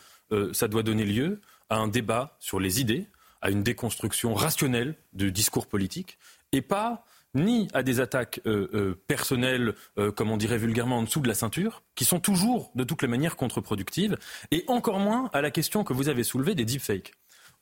ça 0.54 0.68
doit 0.68 0.84
donner 0.84 1.04
lieu 1.04 1.42
à 1.72 1.78
un 1.78 1.88
débat 1.88 2.36
sur 2.40 2.60
les 2.60 2.82
idées, 2.82 3.08
à 3.42 3.50
une 3.50 3.64
déconstruction 3.64 4.36
rationnelle 4.36 4.96
du 5.14 5.32
discours 5.32 5.66
politique, 5.66 6.20
et 6.52 6.62
pas 6.62 7.06
ni 7.34 7.70
à 7.74 7.82
des 7.82 8.02
attaques 8.02 8.42
euh, 8.46 8.68
euh, 8.74 9.02
personnelles, 9.08 9.74
euh, 9.98 10.12
comme 10.12 10.32
on 10.32 10.38
dirait 10.38 10.58
vulgairement, 10.58 10.98
en 10.98 11.04
dessous 11.04 11.22
de 11.22 11.30
la 11.30 11.34
ceinture, 11.34 11.82
qui 11.96 12.04
sont 12.04 12.20
toujours, 12.20 12.72
de 12.76 12.84
toutes 12.84 13.02
les 13.02 13.08
manières, 13.08 13.38
contre-productives, 13.38 14.18
et 14.52 14.66
encore 14.68 15.00
moins 15.00 15.30
à 15.32 15.42
la 15.42 15.50
question 15.50 15.86
que 15.86 15.94
vous 15.94 16.10
avez 16.10 16.26
soulevée 16.26 16.56
des 16.56 16.66
deepfakes. 16.66 17.14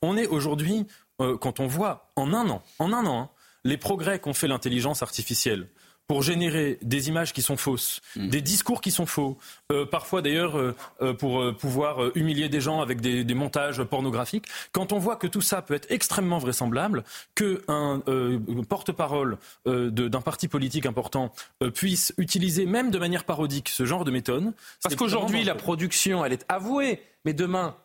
On 0.01 0.17
est 0.17 0.27
aujourd'hui, 0.27 0.87
quand 1.17 1.59
on 1.59 1.67
voit 1.67 2.09
en 2.15 2.33
un 2.33 2.49
an, 2.49 2.63
en 2.79 2.93
un 2.93 3.05
an, 3.05 3.21
hein, 3.21 3.29
les 3.65 3.77
progrès 3.77 4.19
qu'ont 4.19 4.33
fait 4.33 4.47
l'intelligence 4.47 5.03
artificielle, 5.03 5.67
pour 6.09 6.23
générer 6.23 6.79
des 6.81 7.07
images 7.07 7.33
qui 7.33 7.43
sont 7.43 7.55
fausses, 7.55 8.01
mm. 8.15 8.29
des 8.29 8.41
discours 8.41 8.81
qui 8.81 8.89
sont 8.89 9.05
faux, 9.05 9.37
euh, 9.71 9.85
parfois 9.85 10.23
d'ailleurs 10.23 10.57
euh, 10.57 10.75
euh, 11.03 11.13
pour 11.13 11.55
pouvoir 11.55 11.99
humilier 12.15 12.49
des 12.49 12.59
gens 12.59 12.81
avec 12.81 12.99
des, 12.99 13.23
montages 13.35 13.83
pornographiques. 13.83 14.47
Quand 14.71 14.91
on 14.91 14.97
voit 14.97 15.17
que 15.17 15.27
tout 15.27 15.41
ça 15.41 15.61
peut 15.61 15.75
être 15.75 15.89
extrêmement 15.91 16.39
vraisemblable, 16.39 17.03
qu'un 17.35 18.01
porte-parole 18.67 19.37
d'un 19.65 20.21
parti 20.21 20.47
politique 20.47 20.87
important 20.87 21.31
puisse 21.75 22.11
utiliser 22.17 22.65
même 22.65 22.89
de 22.89 22.97
manière 22.97 23.23
parodique 23.23 23.69
ce 23.69 23.85
genre 23.85 24.03
de 24.03 24.11
méthode. 24.11 24.51
Parce 24.81 24.95
qu'aujourd'hui 24.95 25.43
la 25.43 25.55
production, 25.55 26.25
elle 26.25 26.33
est 26.33 26.45
avouée, 26.49 27.03
mais 27.23 27.33
demain 27.33 27.75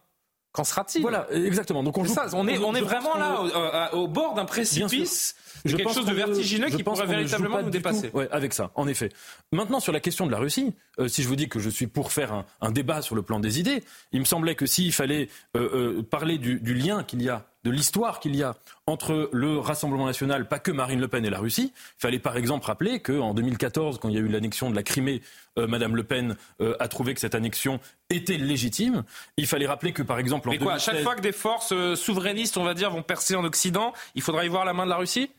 Qu'en 0.55 0.63
sera-t-il 0.63 1.03
Voilà, 1.03 1.27
exactement. 1.33 1.83
Donc 1.83 1.99
on, 1.99 2.05
ça, 2.05 2.27
on 2.33 2.47
est, 2.47 2.59
on 2.59 2.77
est 2.77 2.81
vraiment 2.81 3.17
là, 3.19 3.93
au, 3.93 4.07
bord 4.07 4.35
d'un 4.35 4.45
précipice. 4.45 5.35
Je 5.65 5.77
quelque 5.77 5.93
chose 5.93 6.07
de 6.07 6.13
vertigineux 6.13 6.69
qui 6.69 6.85
pourrait 6.85 7.07
véritablement 7.07 7.61
nous 7.61 7.71
dépasser. 7.71 8.11
Ouais, 8.15 8.29
avec 8.31 8.53
ça, 8.53 8.71
en 8.77 8.87
effet. 8.87 9.11
Maintenant, 9.51 9.81
sur 9.81 9.93
la 9.93 9.99
question 9.99 10.27
de 10.27 10.31
la 10.31 10.39
Russie, 10.39 10.73
euh, 11.01 11.09
si 11.09 11.25
je 11.25 11.29
vous 11.29 11.35
dis 11.35 11.49
que 11.49 11.59
je 11.59 11.69
suis 11.69 11.89
pour 11.89 12.13
faire 12.13 12.33
un, 12.33 12.45
un, 12.61 12.71
débat 12.71 13.03
sur 13.03 13.17
le 13.17 13.23
plan 13.23 13.41
des 13.41 13.59
idées, 13.59 13.83
il 14.13 14.21
me 14.21 14.25
semblait 14.25 14.55
que 14.55 14.67
s'il 14.67 14.93
fallait 14.93 15.29
euh, 15.57 15.99
euh, 15.99 16.03
parler 16.03 16.39
du, 16.39 16.61
du 16.61 16.75
lien 16.75 17.03
qu'il 17.03 17.21
y 17.21 17.29
a 17.29 17.47
de 17.65 17.71
l'histoire 17.71 18.21
qu'il 18.21 18.37
y 18.37 18.43
a 18.43 18.57
entre 18.87 19.31
le 19.33 19.59
Rassemblement 19.59 20.07
national, 20.07 20.47
pas 20.47 20.59
que 20.59 20.71
Marine 20.71 21.01
Le 21.01 21.09
Pen 21.09 21.25
et 21.25 21.31
la 21.31 21.39
Russie. 21.39 21.73
Il 21.75 22.01
fallait 22.01 22.19
par 22.19 22.37
exemple 22.37 22.67
rappeler 22.67 23.01
qu'en 23.01 23.33
2014, 23.33 23.99
quand 23.99 24.11
il 24.11 24.15
y 24.15 24.19
a 24.19 24.21
eu 24.21 24.29
l'annexion 24.29 24.71
de 24.71 24.77
la 24.77 24.83
Crimée, 24.83 25.23
euh, 25.59 25.67
Madame 25.67 25.97
Le 25.97 26.05
Pen 26.05 26.37
euh, 26.61 26.75
a 26.81 26.89
trouvé 26.89 27.15
que 27.15 27.21
cette 27.21 27.35
annexion 27.35 27.81
était 28.11 28.37
légitime. 28.37 29.05
Il 29.37 29.47
fallait 29.47 29.67
rappeler 29.67 29.93
que 29.93 30.03
par 30.03 30.19
exemple 30.19 30.49
en 30.49 30.53
Mais 30.53 30.59
quoi, 30.59 30.75
à 30.75 30.79
chaque 30.79 31.03
fois 31.03 31.15
que 31.15 31.21
des 31.21 31.33
forces 31.33 31.73
euh, 31.73 31.97
souverainistes, 31.97 32.57
on 32.57 32.65
va 32.65 32.75
dire, 32.75 32.91
vont 32.91 33.03
percer 33.03 33.37
en 33.37 33.45
Occident, 33.45 33.93
il 34.15 34.23
faudra 34.23 34.45
y 34.45 34.49
voir 34.49 34.65
la 34.65 34.73
main 34.73 34.85
de 34.85 34.91
la 34.91 34.97
Russie? 34.97 35.31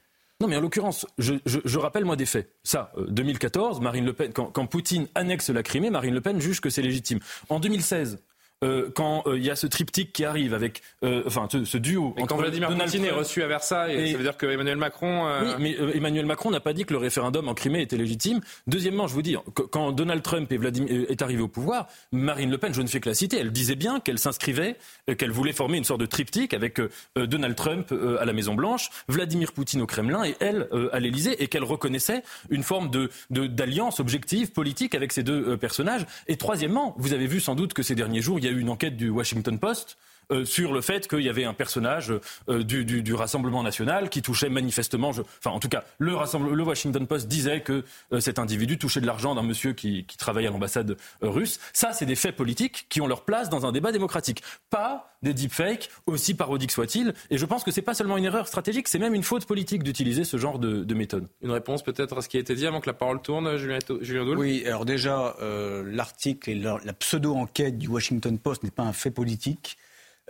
Non, 0.41 0.47
mais 0.47 0.57
en 0.57 0.61
l'occurrence, 0.61 1.05
je, 1.17 1.77
rappelle 1.77 2.03
moi 2.03 2.17
des 2.17 2.25
faits. 2.25 2.49
Ça, 2.63 2.91
2014, 3.07 3.79
Marine 3.79 4.05
Le 4.05 4.11
Pen, 4.11 4.33
quand, 4.33 4.47
quand 4.47 4.65
Poutine 4.65 5.07
annexe 5.15 5.49
la 5.49 5.63
Crimée, 5.63 5.89
Marine 5.89 6.13
Le 6.13 6.19
Pen 6.19 6.41
juge 6.41 6.59
que 6.59 6.69
c'est 6.69 6.81
légitime. 6.81 7.19
En 7.47 7.61
2016, 7.61 8.19
euh, 8.63 8.89
quand 8.93 9.23
euh, 9.27 9.37
il 9.37 9.43
y 9.43 9.49
a 9.49 9.55
ce 9.55 9.67
triptyque 9.67 10.13
qui 10.13 10.23
arrive 10.23 10.53
avec, 10.53 10.81
euh, 11.03 11.23
enfin, 11.25 11.47
ce, 11.51 11.77
duo. 11.77 12.15
Et 12.17 12.23
quand 12.23 12.37
Vladimir 12.37 12.69
Poutine 12.69 13.03
est 13.03 13.11
reçu 13.11 13.43
à 13.43 13.47
Versailles, 13.47 14.11
ça 14.11 14.17
veut 14.17 14.23
dire 14.23 14.37
que 14.37 14.45
Emmanuel 14.45 14.77
Macron. 14.77 15.27
Oui, 15.41 15.51
mais 15.59 15.75
Emmanuel 15.93 16.25
Macron 16.25 16.51
n'a 16.51 16.61
pas 16.61 16.73
dit 16.73 16.85
que 16.85 16.93
le 16.93 16.99
référendum 16.99 17.47
en 17.49 17.53
Crimée 17.53 17.81
était 17.81 17.97
légitime. 17.97 18.39
Deuxièmement, 18.67 19.07
je 19.07 19.13
vous 19.13 19.21
dis, 19.21 19.35
quand 19.71 19.91
Donald 19.91 20.21
Trump 20.23 20.51
et 20.51 20.57
Vladimir 20.57 21.05
est 21.09 21.21
arrivé 21.21 21.41
au 21.41 21.47
pouvoir, 21.47 21.87
Marine 22.11 22.49
Le 22.49 22.57
Pen, 22.57 22.73
je 22.73 22.81
ne 22.81 22.87
fais 22.87 22.99
que 22.99 23.09
la 23.09 23.15
citer, 23.15 23.37
elle 23.37 23.51
disait 23.51 23.75
bien 23.75 23.99
qu'elle 23.99 24.19
s'inscrivait, 24.19 24.77
qu'elle 25.17 25.31
voulait 25.31 25.53
former 25.53 25.77
une 25.77 25.83
sorte 25.83 25.99
de 25.99 26.05
triptyque 26.05 26.53
avec 26.53 26.79
Donald 27.15 27.55
Trump 27.55 27.93
à 28.19 28.25
la 28.25 28.33
Maison 28.33 28.55
Blanche, 28.55 28.89
Vladimir 29.09 29.51
Poutine 29.51 29.81
au 29.81 29.85
Kremlin 29.85 30.23
et 30.23 30.35
elle 30.39 30.69
à 30.93 30.99
l'Élysée, 30.99 31.43
et 31.43 31.47
qu'elle 31.47 31.63
reconnaissait 31.63 32.23
une 32.49 32.63
forme 32.63 32.89
de 32.89 33.09
d'alliance 33.29 33.99
objective 33.99 34.51
politique 34.51 34.95
avec 34.95 35.11
ces 35.11 35.23
deux 35.23 35.57
personnages. 35.57 36.05
Et 36.27 36.37
troisièmement, 36.37 36.95
vous 36.97 37.13
avez 37.13 37.27
vu 37.27 37.39
sans 37.39 37.55
doute 37.55 37.73
que 37.73 37.83
ces 37.83 37.95
derniers 37.95 38.21
jours, 38.21 38.39
y 38.45 38.49
a 38.49 38.51
eu 38.51 38.59
une 38.59 38.69
enquête 38.69 38.97
du 38.97 39.09
Washington 39.09 39.59
Post 39.59 39.97
euh, 40.31 40.45
sur 40.45 40.73
le 40.73 40.81
fait 40.81 41.07
qu'il 41.07 41.21
y 41.21 41.29
avait 41.29 41.45
un 41.45 41.53
personnage 41.53 42.11
euh, 42.49 42.63
du, 42.63 43.13
Rassemblement 43.13 43.63
national 43.63 44.09
qui 44.09 44.21
touchait 44.21 44.49
manifestement, 44.49 45.09
enfin 45.09 45.51
en 45.51 45.59
tout 45.59 45.69
cas 45.69 45.83
le, 45.99 46.11
le, 46.11 46.63
Washington 46.63 47.07
Post 47.07 47.27
disait 47.27 47.61
que 47.61 47.83
euh, 48.11 48.19
cet 48.19 48.39
individu 48.39 48.77
touchait 48.77 48.99
de 48.99 49.05
l'argent 49.05 49.35
d'un 49.35 49.43
monsieur 49.43 49.73
qui, 49.73 50.05
qui, 50.05 50.17
travaille 50.17 50.47
à 50.47 50.49
l'ambassade 50.49 50.97
russe. 51.21 51.59
Ça, 51.71 51.93
c'est 51.93 52.05
des 52.05 52.15
faits 52.15 52.35
politiques 52.35 52.87
qui 52.89 52.99
ont 52.99 53.07
leur 53.07 53.23
place 53.23 53.49
dans 53.49 53.65
un 53.65 53.71
débat 53.71 53.91
démocratique, 53.91 54.41
pas 54.69 55.15
des 55.21 55.33
deepfakes, 55.33 55.89
aussi 56.07 56.33
parodiques 56.33 56.71
soient-ils. 56.71 57.13
Et 57.29 57.37
je 57.37 57.45
pense 57.45 57.63
que 57.63 57.71
c'est 57.71 57.81
pas 57.81 57.93
seulement 57.93 58.17
une 58.17 58.25
erreur 58.25 58.47
stratégique, 58.47 58.87
c'est 58.87 58.99
même 58.99 59.13
une 59.13 59.23
faute 59.23 59.45
politique 59.45 59.83
d'utiliser 59.83 60.23
ce 60.23 60.37
genre 60.37 60.59
de, 60.59 60.93
méthode. 60.93 61.27
Une 61.41 61.51
réponse 61.51 61.83
peut-être 61.83 62.17
à 62.17 62.21
ce 62.21 62.29
qui 62.29 62.37
a 62.37 62.39
été 62.39 62.55
dit 62.55 62.65
avant 62.67 62.81
que 62.81 62.87
la 62.87 62.93
parole 62.93 63.21
tourne, 63.21 63.57
Julien, 63.57 63.79
Julien 64.01 64.25
Doul 64.25 64.37
Oui, 64.37 64.63
alors 64.65 64.85
déjà, 64.85 65.35
l'article 65.85 66.49
et 66.49 66.55
la 66.55 66.93
pseudo-enquête 66.93 67.77
du 67.77 67.87
Washington 67.87 68.37
Post 68.37 68.63
n'est 68.63 68.71
pas 68.71 68.83
un 68.83 68.93
fait 68.93 69.11
politique. 69.11 69.77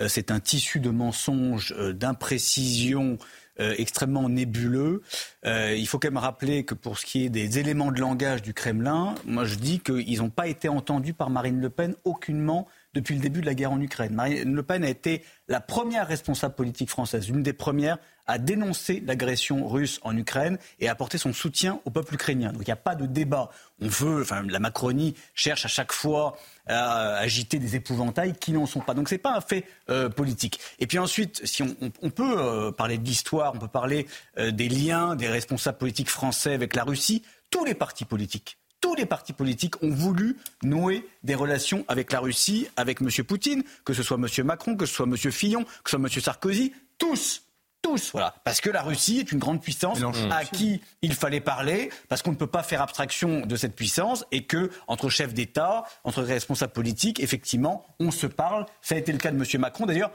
Euh, 0.01 0.07
c'est 0.07 0.31
un 0.31 0.39
tissu 0.39 0.79
de 0.79 0.89
mensonges, 0.89 1.73
euh, 1.77 1.93
d'imprécisions 1.93 3.17
euh, 3.61 3.73
extrêmement 3.77 4.27
nébuleux. 4.27 5.01
il 5.45 5.87
faut 5.87 5.97
quand 5.97 6.09
même 6.09 6.17
rappeler 6.17 6.65
que 6.65 6.73
pour 6.73 6.99
ce 6.99 7.05
qui 7.05 7.25
est 7.25 7.29
des 7.29 7.57
éléments 7.57 7.91
de 7.93 8.01
langage 8.01 8.41
du 8.41 8.53
Kremlin, 8.53 9.15
moi 9.25 9.45
je 9.45 9.55
dis 9.55 9.79
qu'ils 9.79 10.17
n'ont 10.17 10.29
pas 10.29 10.47
été 10.47 10.67
entendus 10.67 11.13
par 11.13 11.29
Marine 11.29 11.61
Le 11.61 11.69
Pen 11.69 11.95
aucunement 12.03 12.67
depuis 12.93 13.15
le 13.15 13.21
début 13.21 13.39
de 13.39 13.45
la 13.45 13.53
guerre 13.53 13.71
en 13.71 13.79
Ukraine. 13.79 14.13
Marine 14.13 14.53
Le 14.53 14.63
Pen 14.63 14.83
a 14.83 14.89
été 14.89 15.23
la 15.47 15.61
première 15.61 16.05
responsable 16.05 16.55
politique 16.55 16.89
française, 16.89 17.29
une 17.29 17.43
des 17.43 17.53
premières 17.53 17.97
a 18.27 18.37
dénoncé 18.37 19.03
l'agression 19.05 19.67
russe 19.67 19.99
en 20.03 20.15
Ukraine 20.17 20.57
et 20.79 20.87
a 20.87 20.91
apporté 20.91 21.17
son 21.17 21.33
soutien 21.33 21.79
au 21.85 21.89
peuple 21.89 22.15
ukrainien. 22.15 22.51
Donc 22.51 22.63
il 22.63 22.69
n'y 22.69 22.73
a 22.73 22.77
pas 22.77 22.95
de 22.95 23.05
débat. 23.05 23.49
On 23.81 23.87
veut, 23.87 24.21
enfin, 24.21 24.43
la 24.43 24.59
Macronie 24.59 25.15
cherche 25.33 25.65
à 25.65 25.67
chaque 25.67 25.91
fois 25.91 26.37
à 26.67 27.17
agiter 27.17 27.59
des 27.59 27.75
épouvantails 27.75 28.33
qui 28.33 28.51
n'en 28.51 28.65
sont 28.65 28.79
pas. 28.79 28.93
Donc 28.93 29.09
ce 29.09 29.15
n'est 29.15 29.19
pas 29.19 29.35
un 29.35 29.41
fait 29.41 29.65
euh, 29.89 30.09
politique. 30.09 30.59
Et 30.79 30.87
puis 30.87 30.99
ensuite, 30.99 31.45
si 31.45 31.63
on, 31.63 31.75
on, 32.01 32.09
peut 32.09 32.35
euh, 32.37 32.71
parler 32.71 32.97
de 32.97 33.05
l'histoire, 33.05 33.53
on 33.55 33.59
peut 33.59 33.67
parler 33.67 34.07
euh, 34.37 34.51
des 34.51 34.69
liens 34.69 35.15
des 35.15 35.27
responsables 35.27 35.77
politiques 35.77 36.09
français 36.09 36.53
avec 36.53 36.75
la 36.75 36.83
Russie, 36.83 37.23
tous 37.51 37.65
les 37.65 37.75
partis 37.75 38.05
politiques 38.05 38.57
tous 38.81 38.93
les 38.93 39.07
partis 39.07 39.33
politiques 39.33 39.81
ont 39.81 39.89
voulu 39.89 40.37
nouer 40.61 41.07
des 41.23 41.33
relations 41.33 41.83
avec 41.87 42.11
la 42.11 42.19
Russie, 42.19 42.67
avec 42.77 43.01
M. 43.01 43.09
Poutine, 43.23 43.63
que 43.83 43.93
ce 43.93 44.03
soit 44.03 44.17
M. 44.17 44.45
Macron, 44.45 44.75
que 44.75 44.85
ce 44.85 44.93
soit 44.93 45.07
M. 45.07 45.17
Fillon, 45.17 45.63
que 45.63 45.89
ce 45.89 45.97
soit 45.97 45.99
M. 45.99 46.07
Sarkozy, 46.07 46.71
tous 46.99 47.44
tous, 47.85 48.11
voilà. 48.11 48.33
Parce 48.43 48.61
que 48.61 48.69
la 48.69 48.81
Russie 48.81 49.19
est 49.19 49.31
une 49.31 49.39
grande 49.39 49.61
puissance 49.61 49.99
à 50.31 50.43
qui 50.43 50.81
il 51.01 51.13
fallait 51.13 51.39
parler, 51.39 51.89
parce 52.09 52.21
qu'on 52.21 52.31
ne 52.31 52.35
peut 52.35 52.47
pas 52.47 52.63
faire 52.63 52.81
abstraction 52.81 53.45
de 53.45 53.55
cette 53.55 53.75
puissance 53.75 54.25
et 54.31 54.43
que 54.43 54.71
entre 54.87 55.09
chefs 55.09 55.33
d'État, 55.33 55.83
entre 56.03 56.23
responsables 56.23 56.73
politiques, 56.73 57.19
effectivement, 57.19 57.85
on 57.99 58.11
se 58.11 58.27
parle. 58.27 58.65
Ça 58.81 58.95
a 58.95 58.97
été 58.97 59.11
le 59.11 59.17
cas 59.17 59.31
de 59.31 59.37
M. 59.37 59.61
Macron, 59.61 59.85
d'ailleurs, 59.85 60.11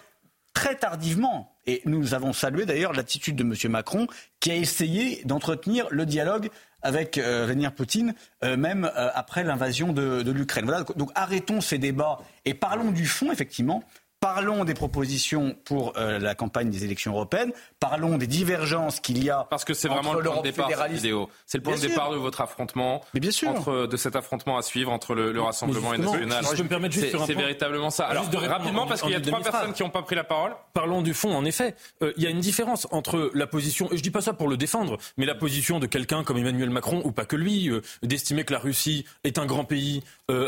très 0.53 0.75
tardivement. 0.75 1.55
Et 1.67 1.83
nous 1.85 2.15
avons 2.15 2.33
salué 2.33 2.67
d'ailleurs 2.67 2.93
l'attitude 2.93 3.37
de 3.37 3.45
M. 3.45 3.55
Macron, 3.71 4.07
qui 4.41 4.51
a 4.51 4.57
essayé 4.57 5.23
d'entretenir 5.25 5.87
le 5.91 6.07
dialogue 6.07 6.51
avec 6.83 7.19
euh, 7.19 7.45
Vladimir 7.45 7.73
Poutine, 7.73 8.15
euh, 8.43 8.57
même 8.57 8.85
euh, 8.85 9.11
après 9.15 9.45
l'invasion 9.45 9.93
de, 9.93 10.23
de 10.23 10.33
l'Ukraine. 10.33 10.65
Voilà, 10.65 10.85
donc 10.97 11.11
arrêtons 11.15 11.61
ces 11.61 11.79
débats 11.79 12.19
et 12.45 12.55
parlons 12.55 12.91
du 12.91 13.07
fond, 13.07 13.31
effectivement, 13.31 13.85
Parlons 14.21 14.65
des 14.65 14.75
propositions 14.75 15.57
pour 15.65 15.95
euh, 15.97 16.19
la 16.19 16.35
campagne 16.35 16.69
des 16.69 16.85
élections 16.85 17.13
européennes. 17.13 17.53
Parlons 17.79 18.19
des 18.19 18.27
divergences 18.27 19.01
qu'il 19.01 19.25
y 19.25 19.31
a. 19.31 19.47
Parce 19.49 19.65
que 19.65 19.73
c'est 19.73 19.89
vraiment 19.89 20.13
le 20.13 20.23
point 20.23 20.37
de 20.37 20.43
départ 20.43 20.69
cette 20.69 20.93
vidéo. 20.93 21.31
C'est 21.47 21.57
le 21.57 21.63
point 21.63 21.77
de 21.77 21.81
départ 21.81 22.11
de 22.13 22.19
votre 22.19 22.43
affrontement. 22.43 23.01
Mais 23.15 23.21
bien 23.21 23.31
sûr. 23.31 23.49
Entre, 23.49 23.87
de 23.87 23.97
cet 23.97 24.17
affrontement 24.17 24.59
à 24.59 24.63
suivre 24.63 24.93
entre 24.93 25.15
le, 25.15 25.33
le 25.33 25.41
Rassemblement 25.41 25.95
et 25.95 25.99
national. 25.99 26.45
Si 26.45 26.51
je 26.51 26.57
peux 26.57 26.65
me 26.65 26.69
permettre 26.69 26.95
juste 26.95 27.17
C'est 27.27 27.33
véritablement 27.33 27.89
ça. 27.89 28.09
Alors, 28.09 28.31
rapidement, 28.31 28.87
parce 28.87 29.01
qu'il 29.01 29.13
y 29.13 29.15
a 29.15 29.23
trois 29.23 29.41
personnes 29.41 29.73
qui 29.73 29.83
n'ont 29.83 29.89
pas 29.89 30.03
pris 30.03 30.17
la 30.17 30.25
parole. 30.25 30.53
Parlons 30.75 31.01
du 31.01 31.15
fond, 31.15 31.35
en 31.35 31.47
effet. 31.47 31.75
Euh, 32.03 32.13
il 32.19 32.23
y 32.23 32.27
a 32.27 32.31
une 32.31 32.41
différence 32.41 32.87
entre 32.91 33.31
la 33.33 33.47
position, 33.47 33.91
et 33.91 33.97
je 33.97 34.03
dis 34.03 34.11
pas 34.11 34.21
ça 34.21 34.35
pour 34.35 34.49
le 34.49 34.59
défendre, 34.59 34.99
mais 35.17 35.25
la 35.25 35.35
position 35.35 35.79
de 35.79 35.87
quelqu'un 35.87 36.25
comme 36.25 36.37
Emmanuel 36.37 36.69
Macron, 36.69 37.01
ou 37.07 37.13
pas 37.13 37.25
que 37.25 37.37
lui, 37.37 37.71
euh, 37.71 37.81
d'estimer 38.03 38.45
que 38.45 38.53
la 38.53 38.59
Russie 38.59 39.07
est 39.25 39.39
un 39.39 39.47
grand 39.47 39.65
pays 39.65 40.03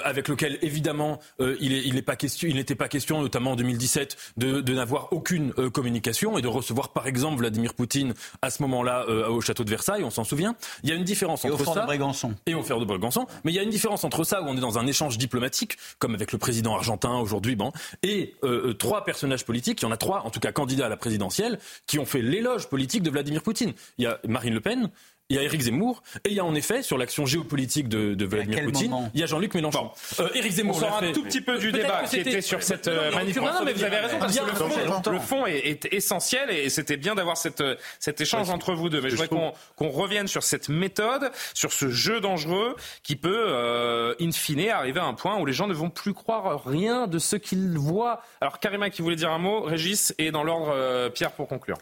avec 0.05 0.29
lequel, 0.29 0.59
évidemment, 0.63 1.19
il 1.41 1.95
n'était 1.95 2.03
pas, 2.03 2.15
question, 2.15 2.49
pas 2.77 2.89
question, 2.89 3.21
notamment 3.21 3.53
en 3.53 3.57
2017, 3.63 4.17
de, 4.37 4.61
de 4.61 4.75
n'avoir 4.75 5.13
aucune 5.13 5.53
euh, 5.59 5.71
communication 5.71 6.37
et 6.37 6.43
de 6.43 6.49
recevoir 6.49 6.91
par 6.91 7.07
exemple 7.07 7.39
Vladimir 7.39 7.75
Poutine 7.75 8.15
à 8.43 8.51
ce 8.51 8.61
moment-là 8.63 9.05
euh, 9.09 9.29
au 9.29 9.41
château 9.41 9.63
de 9.65 9.71
Versailles, 9.71 10.03
on 10.05 10.11
s'en 10.11 10.25
souvient. 10.25 10.57
Il 10.83 10.91
y 10.91 10.93
a 10.93 10.97
une 10.97 11.05
différence 11.05 11.45
et 11.45 11.51
entre 11.51 11.69
au 11.69 11.73
ça 11.73 11.81
de 11.81 11.87
Brégançon. 11.87 12.35
et 12.47 12.55
au 12.55 12.63
fer 12.63 12.79
de 12.81 12.85
Brégançon, 12.85 13.27
mais 13.45 13.53
il 13.53 13.55
y 13.55 13.59
a 13.59 13.63
une 13.63 13.71
différence 13.71 14.03
entre 14.05 14.25
ça 14.25 14.43
où 14.43 14.47
on 14.47 14.57
est 14.57 14.61
dans 14.61 14.79
un 14.79 14.87
échange 14.87 15.17
diplomatique, 15.17 15.79
comme 15.99 16.15
avec 16.15 16.33
le 16.33 16.39
président 16.39 16.75
argentin 16.75 17.17
aujourd'hui, 17.19 17.55
bon, 17.55 17.73
et 18.03 18.35
euh, 18.43 18.75
trois 18.75 19.05
personnages 19.05 19.45
politiques. 19.45 19.83
Il 19.83 19.85
y 19.85 19.89
en 19.89 19.93
a 19.93 19.97
trois, 19.97 20.23
en 20.27 20.31
tout 20.31 20.41
cas 20.41 20.51
candidats 20.51 20.87
à 20.87 20.89
la 20.89 20.97
présidentielle, 20.97 21.59
qui 21.87 21.99
ont 21.99 22.05
fait 22.05 22.23
l'éloge 22.23 22.69
politique 22.69 23.03
de 23.03 23.11
Vladimir 23.11 23.43
Poutine. 23.43 23.73
Il 23.99 24.05
y 24.05 24.07
a 24.07 24.19
Marine 24.27 24.55
Le 24.55 24.61
Pen, 24.61 24.91
il 25.33 25.37
y 25.37 25.39
a 25.39 25.43
Éric 25.45 25.63
Zemmour, 25.63 26.03
et 26.25 26.29
il 26.29 26.35
y 26.35 26.41
a 26.41 26.45
en 26.45 26.55
effet, 26.55 26.83
sur 26.83 26.99
l'action 26.99 27.25
géopolitique 27.25 27.89
de, 27.89 28.13
de 28.13 28.25
Vladimir 28.27 28.65
Poutine, 28.65 29.11
il 29.15 29.21
y 29.21 29.23
a 29.23 29.27
Jean-Luc 29.27 29.55
Mélenchon. 29.55 29.85
Bon. 29.85 30.25
Euh, 30.25 30.29
Éric 30.35 30.53
Zemmour, 30.53 30.77
on 30.77 30.81
sort 30.81 31.03
un 31.03 31.13
tout 31.13 31.23
petit 31.23 31.41
peu 31.41 31.57
du 31.59 31.73
débat 31.73 32.03
qui 32.05 32.19
était 32.19 32.43
sur 32.43 32.63
cette 32.63 32.89
euh, 32.89 33.11
manif. 33.13 33.37
Non, 33.37 33.45
non, 33.45 33.65
mais 33.65 33.73
vous 33.73 33.83
avez 33.83 33.97
raison, 33.97 34.19
parce 34.19 34.39
que 34.39 34.45
le 34.45 34.55
fond, 34.55 35.11
le 35.11 35.19
fond 35.19 35.47
est, 35.47 35.67
est, 35.67 35.93
essentiel, 35.93 36.51
et 36.51 36.69
c'était 36.69 36.99
bien 36.99 37.15
d'avoir 37.15 37.39
cette, 37.39 37.65
cet 37.99 38.21
échange 38.21 38.49
ouais, 38.49 38.55
entre 38.55 38.75
vous 38.75 38.91
deux. 38.91 39.01
Mais 39.01 39.09
je 39.09 39.17
voudrais 39.17 39.29
qu'on 39.29 39.53
qu 39.79 39.87
revienne 39.87 40.29
sur 40.29 40.43
cette 40.43 40.69
méthode, 40.69 41.31
sur 41.55 41.73
ce 41.73 41.89
jeu 41.89 42.21
dangereux 42.21 42.77
qui 43.03 43.17
peut, 43.17 43.45
euh, 43.49 44.15
in 44.21 44.33
fine, 44.33 44.69
arriver 44.69 45.01
à 45.01 45.05
un 45.05 45.15
point 45.15 45.39
où 45.39 45.47
les 45.47 45.55
gens 45.55 45.67
ne 45.67 45.75
vont 45.75 45.89
plus 45.89 46.13
croire 46.13 46.63
rien 46.65 47.07
de 47.07 47.19
ce 47.19 47.37
qu'ils 47.37 47.79
voient. 47.79 48.21
Alors, 48.43 48.59
Karima 48.59 48.91
qui 48.91 49.01
voulait 49.01 49.17
dire 49.17 49.31
un 49.31 49.39
mot, 49.39 49.63
Régis, 49.63 50.15
et 50.19 50.31
dans 50.31 50.45
l'ordre, 50.45 50.73
euh, 50.75 51.09
Pierre 51.09 51.33
pour 51.33 51.49
conclure. 51.49 51.79